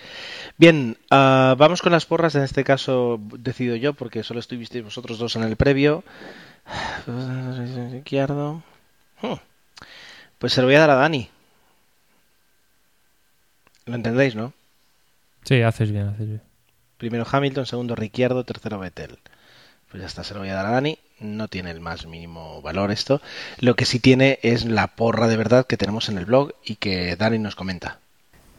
Bien, 0.58 0.96
uh, 1.10 1.56
vamos 1.56 1.82
con 1.82 1.92
las 1.92 2.06
porras. 2.06 2.36
En 2.36 2.44
este 2.44 2.64
caso 2.64 3.20
decido 3.40 3.76
yo 3.76 3.94
porque 3.94 4.24
solo 4.24 4.40
estuvisteis 4.40 4.84
vosotros 4.84 5.18
dos 5.18 5.36
en 5.36 5.44
el 5.44 5.56
previo. 5.56 6.04
Hmm. 9.20 9.34
Pues 10.38 10.54
se 10.54 10.62
lo 10.62 10.68
voy 10.68 10.76
a 10.76 10.82
dar 10.82 10.92
a 10.92 10.96
Dani. 10.96 11.28
¿Lo 13.88 13.96
entendéis, 13.96 14.36
no? 14.36 14.54
Sí, 15.44 15.64
haces 15.64 15.92
bien, 15.92 16.10
haces 16.10 16.28
bien. 16.28 16.47
Primero 16.98 17.26
Hamilton, 17.30 17.66
segundo 17.66 17.96
Ricciardo, 17.96 18.44
tercero 18.44 18.80
Vettel. 18.80 19.18
Pues 19.90 20.02
ya 20.02 20.08
está, 20.08 20.24
se 20.24 20.34
lo 20.34 20.42
voy 20.42 20.50
a 20.50 20.56
dar 20.56 20.66
a 20.66 20.72
Dani. 20.72 20.98
No 21.20 21.48
tiene 21.48 21.72
el 21.72 21.80
más 21.80 22.06
mínimo 22.06 22.62
valor 22.62 22.92
esto. 22.92 23.22
Lo 23.60 23.76
que 23.76 23.86
sí 23.86 24.00
tiene 24.00 24.40
es 24.42 24.66
la 24.66 24.88
porra 24.88 25.28
de 25.28 25.38
verdad 25.38 25.66
que 25.66 25.78
tenemos 25.78 26.10
en 26.10 26.18
el 26.18 26.26
blog 26.26 26.54
y 26.64 26.76
que 26.76 27.16
Dani 27.16 27.40
nos 27.40 27.56
comenta. 27.56 28.00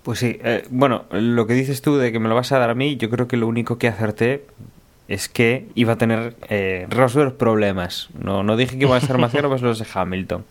Pues 0.03 0.21
sí, 0.21 0.39
eh, 0.43 0.65
bueno, 0.71 1.05
lo 1.11 1.47
que 1.47 1.55
dices 1.55 1.83
tú 1.83 1.99
de 1.99 2.13
que 2.13 2.19
me 2.19 2.29
lo 2.29 2.35
vas 2.35 2.53
a 2.53 2.59
dar 2.59 2.71
a 2.71 2.75
mí, 2.75 2.97
yo 2.97 3.11
creo 3.11 3.29
que 3.29 3.37
lo 3.37 3.47
único 3.47 3.79
que 3.79 3.89
acerté 3.89 4.47
es 5.09 5.29
que 5.29 5.69
iba 5.75 5.95
a 5.95 5.99
tener 5.99 6.37
eh, 6.49 6.87
Rosberg 6.89 7.37
problemas. 7.37 8.09
No, 8.19 8.43
no 8.43 8.57
dije 8.57 8.79
que 8.79 8.85
iba 8.85 8.97
a 8.97 9.01
ser 9.01 9.19
más 9.19 9.33
graves 9.33 9.63
los 9.63 9.79
de 9.79 9.87
Hamilton. 9.93 10.45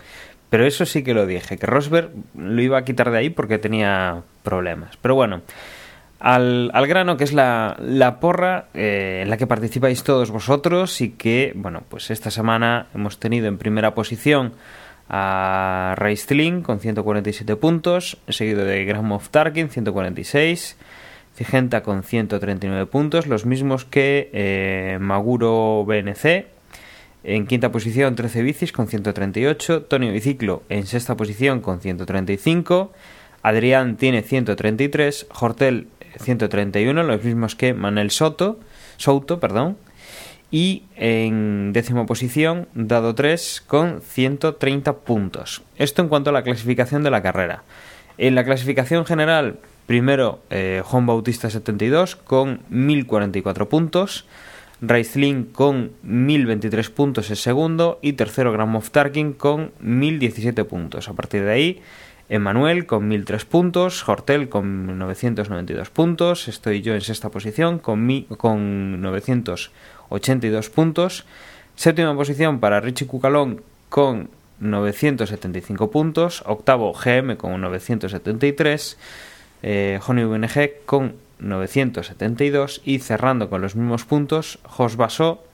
Pero 0.50 0.66
eso 0.66 0.86
sí 0.86 1.04
que 1.04 1.14
lo 1.14 1.26
dije, 1.26 1.58
que 1.58 1.66
Rosberg 1.66 2.12
lo 2.36 2.62
iba 2.62 2.78
a 2.78 2.86
quitar 2.86 3.12
de 3.12 3.18
ahí 3.18 3.30
porque 3.30 3.58
tenía 3.58 4.22
problemas. 4.44 4.98
Pero 5.02 5.16
bueno, 5.16 5.42
al, 6.20 6.72
al 6.74 6.88
grano, 6.88 7.18
que 7.18 7.24
es 7.24 7.34
la, 7.34 7.78
la 7.80 8.20
porra 8.20 8.68
eh, 8.74 9.22
en 9.24 9.30
la 9.30 9.38
que 9.38 9.48
participáis 9.48 10.04
todos 10.04 10.32
vosotros 10.32 11.02
y 11.02 11.12
que, 11.12 11.54
bueno, 11.56 11.84
pues 11.90 12.12
esta 12.12 12.32
semana 12.32 12.88
hemos 12.94 13.20
tenido 13.20 13.48
en 13.48 13.58
primera 13.58 13.94
posición 13.94 14.54
a 15.10 15.96
Raistlin 15.98 16.64
con 16.64 16.80
147 16.80 17.56
puntos, 17.56 18.18
seguido 18.28 18.66
de 18.66 18.84
Graham 18.86 19.14
of 19.14 19.30
Tarkin 19.30 19.70
146, 19.70 20.78
Cigenta 21.36 21.84
con 21.84 22.02
139 22.02 22.88
puntos, 22.88 23.28
los 23.28 23.46
mismos 23.46 23.86
que 23.86 24.32
eh, 24.34 24.98
Maguro 25.00 25.86
BNC 25.86 26.48
en 27.24 27.46
quinta 27.46 27.72
posición, 27.72 28.16
13 28.16 28.42
bicis 28.42 28.72
con 28.72 28.88
138. 28.88 29.84
Tonio 29.84 30.14
Biciclo 30.14 30.64
en 30.70 30.86
sexta 30.86 31.18
posición 31.18 31.60
con 31.60 31.82
135. 31.82 32.94
Adrián 33.44 33.98
tiene 33.98 34.22
133. 34.22 35.28
Hortel 35.38 35.88
131, 36.20 37.04
los 37.04 37.24
mismos 37.24 37.56
que 37.56 37.74
Manel 37.74 38.12
Soto. 38.12 38.60
Souto, 38.98 39.40
perdón. 39.40 39.78
Y 40.50 40.84
en 40.96 41.74
décima 41.74 42.06
posición, 42.06 42.68
Dado 42.74 43.16
3 43.16 43.64
con 43.68 44.02
130 44.02 44.94
puntos. 45.00 45.62
Esto 45.76 46.02
en 46.02 46.08
cuanto 46.08 46.30
a 46.30 46.34
la 46.34 46.44
clasificación 46.44 47.04
de 47.04 47.12
la 47.12 47.22
carrera. 47.22 47.64
En 48.18 48.34
la 48.34 48.46
clasificación 48.46 49.06
general, 49.06 49.60
primero 49.86 50.40
eh, 50.50 50.82
Juan 50.86 51.06
Bautista 51.06 51.50
72 51.50 52.16
con 52.16 52.62
1044 52.70 53.70
puntos. 53.70 54.26
Raizlin 54.80 55.46
con 55.46 55.92
1023 56.04 56.92
puntos 56.92 57.32
es 57.32 57.42
segundo 57.42 57.98
y 58.02 58.14
tercero 58.14 58.52
Grand 58.52 58.72
Moff 58.72 58.92
Tarkin 58.92 59.34
con 59.34 59.72
1017 59.80 60.64
puntos. 60.66 61.10
A 61.10 61.14
partir 61.14 61.44
de 61.44 61.52
ahí, 61.52 61.82
Emanuel 62.30 62.86
con 62.86 63.08
1003 63.08 63.46
puntos, 63.46 64.08
Hortel 64.08 64.50
con 64.50 64.98
992 64.98 65.90
puntos, 65.90 66.50
estoy 66.50 66.82
yo 66.82 66.94
en 66.94 67.02
sexta 67.02 67.30
posición 67.30 67.80
con, 67.80 68.06
mi, 68.06 68.24
con 68.24 69.02
982 69.02 70.70
puntos. 70.70 71.26
Séptima 71.76 72.14
posición 72.16 72.60
para 72.60 72.82
Richie 72.82 73.08
Cucalón 73.08 73.62
con 73.88 74.30
975 74.60 75.90
puntos, 75.90 76.44
octavo 76.46 76.92
GM 76.92 77.38
con 77.38 77.62
973, 77.62 78.98
eh, 79.64 80.00
Honey 80.06 80.26
VNG 80.26 80.86
con 80.86 81.16
972 81.40 82.82
y 82.84 83.00
cerrando 83.00 83.50
con 83.50 83.62
los 83.62 83.76
mismos 83.76 84.04
puntos, 84.04 84.60
Jos 84.64 84.98
Basó 84.98 85.46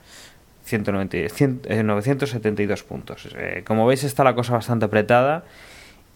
972 0.72 2.82
puntos. 2.82 3.28
Eh, 3.36 3.62
como 3.66 3.86
veis 3.86 4.02
está 4.02 4.24
la 4.24 4.34
cosa 4.34 4.54
bastante 4.54 4.86
apretada 4.86 5.44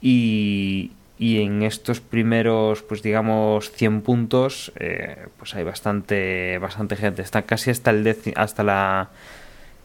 y, 0.01 0.93
y 1.19 1.41
en 1.41 1.63
estos 1.63 2.01
primeros, 2.01 2.83
pues 2.83 3.03
digamos, 3.03 3.71
100 3.73 4.03
puntos, 4.03 4.73
eh, 4.77 5.27
pues 5.37 5.55
hay 5.55 5.65
bastante, 5.65 6.59
bastante 6.59 6.97
gente. 6.97 7.23
Está 7.23 7.43
casi 7.43 7.71
hasta, 7.71 7.91
el 7.91 8.17
hasta 8.37 8.63
la 8.63 9.11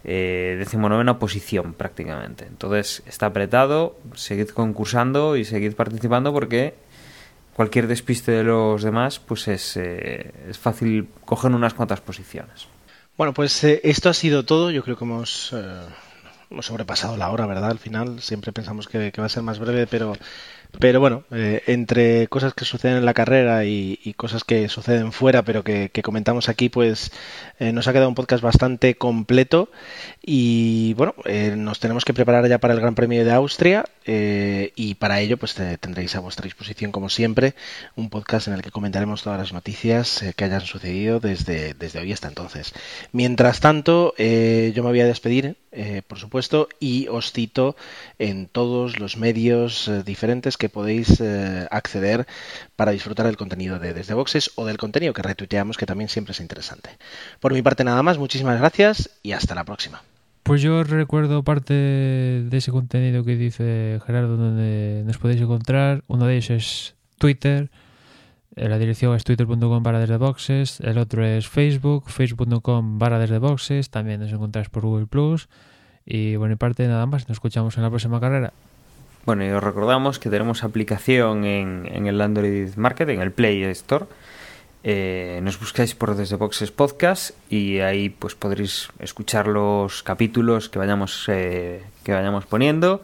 eh, 0.04 0.56
decimonovena 0.60 1.20
posición 1.20 1.74
prácticamente. 1.74 2.46
Entonces 2.46 3.04
está 3.06 3.28
apretado, 3.28 3.98
seguid 4.16 4.50
concursando 4.50 5.38
y 5.38 5.46
seguid 5.46 5.74
participando 5.74 6.34
porque 6.34 6.76
cualquier 7.54 7.88
despiste 7.88 8.32
de 8.32 8.44
los 8.44 8.84
demás, 8.84 9.20
pues 9.20 9.48
es, 9.48 9.78
eh, 9.78 10.32
es 10.50 10.58
fácil 10.58 11.08
coger 11.26 11.52
unas 11.52 11.74
cuantas 11.74 12.02
posiciones. 12.02 12.68
Bueno, 13.18 13.34
pues 13.34 13.64
eh, 13.64 13.80
esto 13.84 14.10
ha 14.10 14.14
sido 14.14 14.44
todo. 14.44 14.72
Yo 14.72 14.84
creo 14.84 14.98
que 14.98 15.06
hemos, 15.06 15.54
eh, 15.54 15.82
hemos 16.54 16.68
sobrepasado 16.68 17.18
la 17.18 17.32
hora, 17.32 17.48
¿verdad? 17.48 17.72
Al 17.72 17.80
final 17.80 18.22
siempre 18.22 18.54
pensamos 18.54 18.88
que, 18.88 19.12
va 19.20 19.26
a 19.26 19.30
ser 19.30 19.44
más 19.44 19.60
breve, 19.60 19.88
pero 19.88 20.14
pero 20.80 21.00
bueno, 21.00 21.24
eh, 21.32 21.62
entre 21.68 22.28
cosas 22.28 22.56
que 22.56 22.66
suceden 22.66 22.98
en 22.98 23.06
la 23.06 23.14
carrera 23.14 23.64
y, 23.64 24.14
cosas 24.18 24.44
que 24.44 24.70
suceden 24.70 25.12
fuera, 25.12 25.44
pero 25.44 25.64
que, 25.64 25.90
que 25.94 26.02
comentamos 26.02 26.50
aquí, 26.50 26.70
pues 26.70 27.12
eh, 27.60 27.72
nos 27.72 27.88
ha 27.88 27.94
quedado 27.94 28.10
un 28.10 28.16
podcast 28.16 28.44
bastante 28.44 28.96
completo. 28.96 29.70
Y 30.22 30.96
bueno, 30.96 31.14
eh, 31.26 31.54
nos 31.56 31.80
tenemos 31.80 32.06
que 32.06 32.14
preparar 32.14 32.48
ya 32.48 32.58
para 32.58 32.74
el 32.74 32.80
Gran 32.80 32.96
Premio 32.96 33.24
de 33.24 33.32
Austria. 33.32 33.86
Eh, 34.06 34.72
y 34.76 34.96
para 34.96 35.20
ello, 35.22 35.38
pues 35.38 35.54
te- 35.54 35.78
tendréis 35.78 36.16
a 36.16 36.20
vuestra 36.20 36.44
disposición, 36.46 36.92
como 36.92 37.10
siempre, 37.10 37.56
un 37.96 38.10
podcast 38.10 38.48
en 38.48 38.54
el 38.56 38.62
que 38.62 38.72
comentaremos 38.72 39.24
todas 39.24 39.40
las 39.40 39.54
noticias 39.54 40.22
eh, 40.22 40.34
que 40.36 40.44
hayan 40.46 40.62
sucedido 40.62 41.20
desde, 41.20 41.74
desde 41.74 42.00
hoy 42.00 42.12
hasta 42.14 42.28
entonces. 42.28 42.74
Mientras 43.12 43.60
tanto, 43.60 44.14
eh, 44.18 44.72
yo 44.76 44.84
me 44.84 44.90
voy 44.90 45.02
a 45.02 45.06
despedir, 45.06 45.58
por 46.08 46.20
supuesto, 46.20 46.70
y 46.80 47.08
os 47.08 47.32
cito 47.32 47.76
en 48.20 48.46
todos 48.48 49.00
los 49.00 49.18
medios 49.18 49.90
diferentes 50.06 50.56
que 50.56 50.70
podéis 50.70 51.20
acceder 51.72 52.28
para 52.76 52.92
disfrutar 52.92 53.26
del 53.26 53.38
contenido 53.38 53.80
de 53.80 53.94
Desde 53.96 54.14
Boxes 54.14 54.52
o 54.54 54.66
del 54.68 54.78
contenido 54.78 55.14
que 55.14 55.24
retuiteamos, 55.24 55.78
que 55.78 55.88
también 55.88 56.10
siempre 56.10 56.34
es 56.34 56.40
interesante. 56.42 56.92
Por 57.40 57.54
mi 57.54 57.64
parte 57.64 57.84
nada 57.84 58.04
más, 58.04 58.20
muchísimas 58.20 58.60
gracias 58.60 59.10
y 59.24 59.32
hasta 59.32 59.56
la 59.56 59.64
próxima. 59.64 60.04
Pues 60.44 60.62
yo 60.62 60.84
recuerdo 60.84 61.44
parte 61.44 61.74
de 61.74 62.58
ese 62.58 62.72
contenido 62.72 63.24
que 63.24 63.38
dice 63.38 64.00
Gerardo 64.06 64.36
donde 64.36 65.04
nos 65.06 65.18
podéis 65.18 65.42
encontrar. 65.42 66.04
Uno 66.08 66.26
de 66.26 66.36
ellos 66.36 66.50
es 66.50 66.96
Twitter. 67.18 67.70
eh, 68.58 68.68
La 68.68 68.78
dirección 68.78 69.16
es 69.16 69.24
twitter.com 69.24 69.82
barra 69.84 70.00
desde 70.00 70.18
boxes. 70.18 70.82
El 70.82 70.98
otro 70.98 71.26
es 71.26 71.48
Facebook, 71.48 72.10
facebook.com 72.10 73.00
barra 73.00 73.20
desde 73.20 73.40
boxes. 73.40 73.90
También 73.90 74.20
nos 74.20 74.34
encontráis 74.34 74.68
por 74.68 74.84
Google 74.84 75.08
Plus. 75.08 75.48
Y 76.06 76.36
bueno, 76.36 76.56
y 76.56 76.58
parte 76.58 76.86
nada 76.90 77.06
más. 77.06 77.30
Nos 77.30 77.38
escuchamos 77.38 77.78
en 77.78 77.84
la 77.84 77.90
próxima 77.90 78.20
carrera. 78.20 78.52
Bueno, 79.26 79.46
y 79.46 79.50
os 79.52 79.64
recordamos 79.64 80.20
que 80.20 80.30
tenemos 80.30 80.66
aplicación 80.66 81.46
en, 81.46 81.88
en 81.90 82.08
el 82.08 82.20
Android 82.20 82.76
Market, 82.76 83.08
en 83.08 83.22
el 83.22 83.32
Play 83.32 83.64
Store. 83.64 84.06
Eh, 84.86 85.40
nos 85.42 85.58
buscáis 85.58 85.96
por 85.96 86.16
Desde 86.16 86.36
Boxes 86.36 86.72
Podcast 86.72 87.32
y 87.50 87.80
ahí 87.80 88.10
pues 88.10 88.36
podréis 88.36 88.90
escuchar 89.00 89.48
los 89.48 90.04
capítulos 90.04 90.68
que 90.68 90.78
vayamos, 90.78 91.24
eh, 91.30 91.82
que 92.04 92.12
vayamos 92.12 92.46
poniendo 92.46 93.02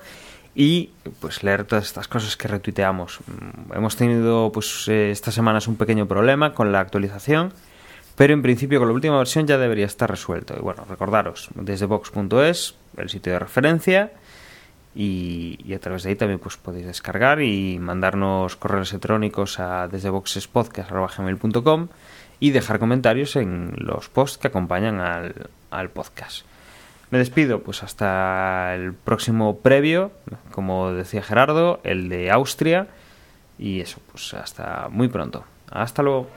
y 0.55 0.89
pues 1.21 1.41
leer 1.41 1.63
todas 1.63 1.85
estas 1.85 2.09
cosas 2.09 2.35
que 2.35 2.49
retuiteamos. 2.49 3.19
Mm, 3.25 3.73
Hemos 3.77 3.95
tenido 3.95 4.51
pues 4.51 4.89
eh, 4.89 5.11
estas 5.11 5.33
semanas 5.33 5.69
un 5.69 5.77
pequeño 5.77 6.05
problema 6.05 6.53
con 6.53 6.73
la 6.73 6.81
actualización, 6.81 7.53
pero 8.17 8.33
en 8.33 8.41
principio 8.41 8.79
con 8.79 8.89
la 8.89 8.93
última 8.93 9.17
versión 9.17 9.47
ya 9.47 9.57
debería 9.57 9.85
estar 9.85 10.09
resuelto. 10.09 10.55
Y 10.57 10.61
bueno, 10.61 10.83
recordaros, 10.89 11.47
desde 11.55 11.85
box.es, 11.85 12.75
el 12.97 13.09
sitio 13.09 13.31
de 13.31 13.39
referencia, 13.39 14.11
y, 14.95 15.73
a 15.73 15.79
través 15.79 16.03
de 16.03 16.09
ahí 16.09 16.15
también 16.15 16.39
pues 16.39 16.57
podéis 16.57 16.85
descargar 16.85 17.41
y 17.41 17.77
mandarnos 17.79 18.55
correos 18.55 18.91
electrónicos 18.91 19.59
a 19.59 19.87
desde 19.87 20.09
boxespodcast.gmail.com 20.09 21.87
y 22.39 22.51
dejar 22.51 22.79
comentarios 22.79 23.35
en 23.35 23.73
los 23.77 24.09
posts 24.09 24.37
que 24.37 24.47
acompañan 24.47 24.99
al, 24.99 25.49
al 25.71 25.89
podcast. 25.89 26.45
Me 27.11 27.17
despido 27.17 27.61
pues 27.61 27.83
hasta 27.83 28.75
el 28.75 28.93
próximo 28.93 29.57
previo, 29.59 30.11
como 30.51 30.91
decía 30.91 31.23
Gerardo, 31.23 31.79
el 31.83 32.07
de 32.09 32.29
Austria 32.31 32.87
y 33.57 33.81
eso, 33.81 33.99
pues 34.11 34.33
hasta 34.33 34.87
muy 34.89 35.07
pronto. 35.07 35.43
Hasta 35.71 36.01
luego. 36.01 36.27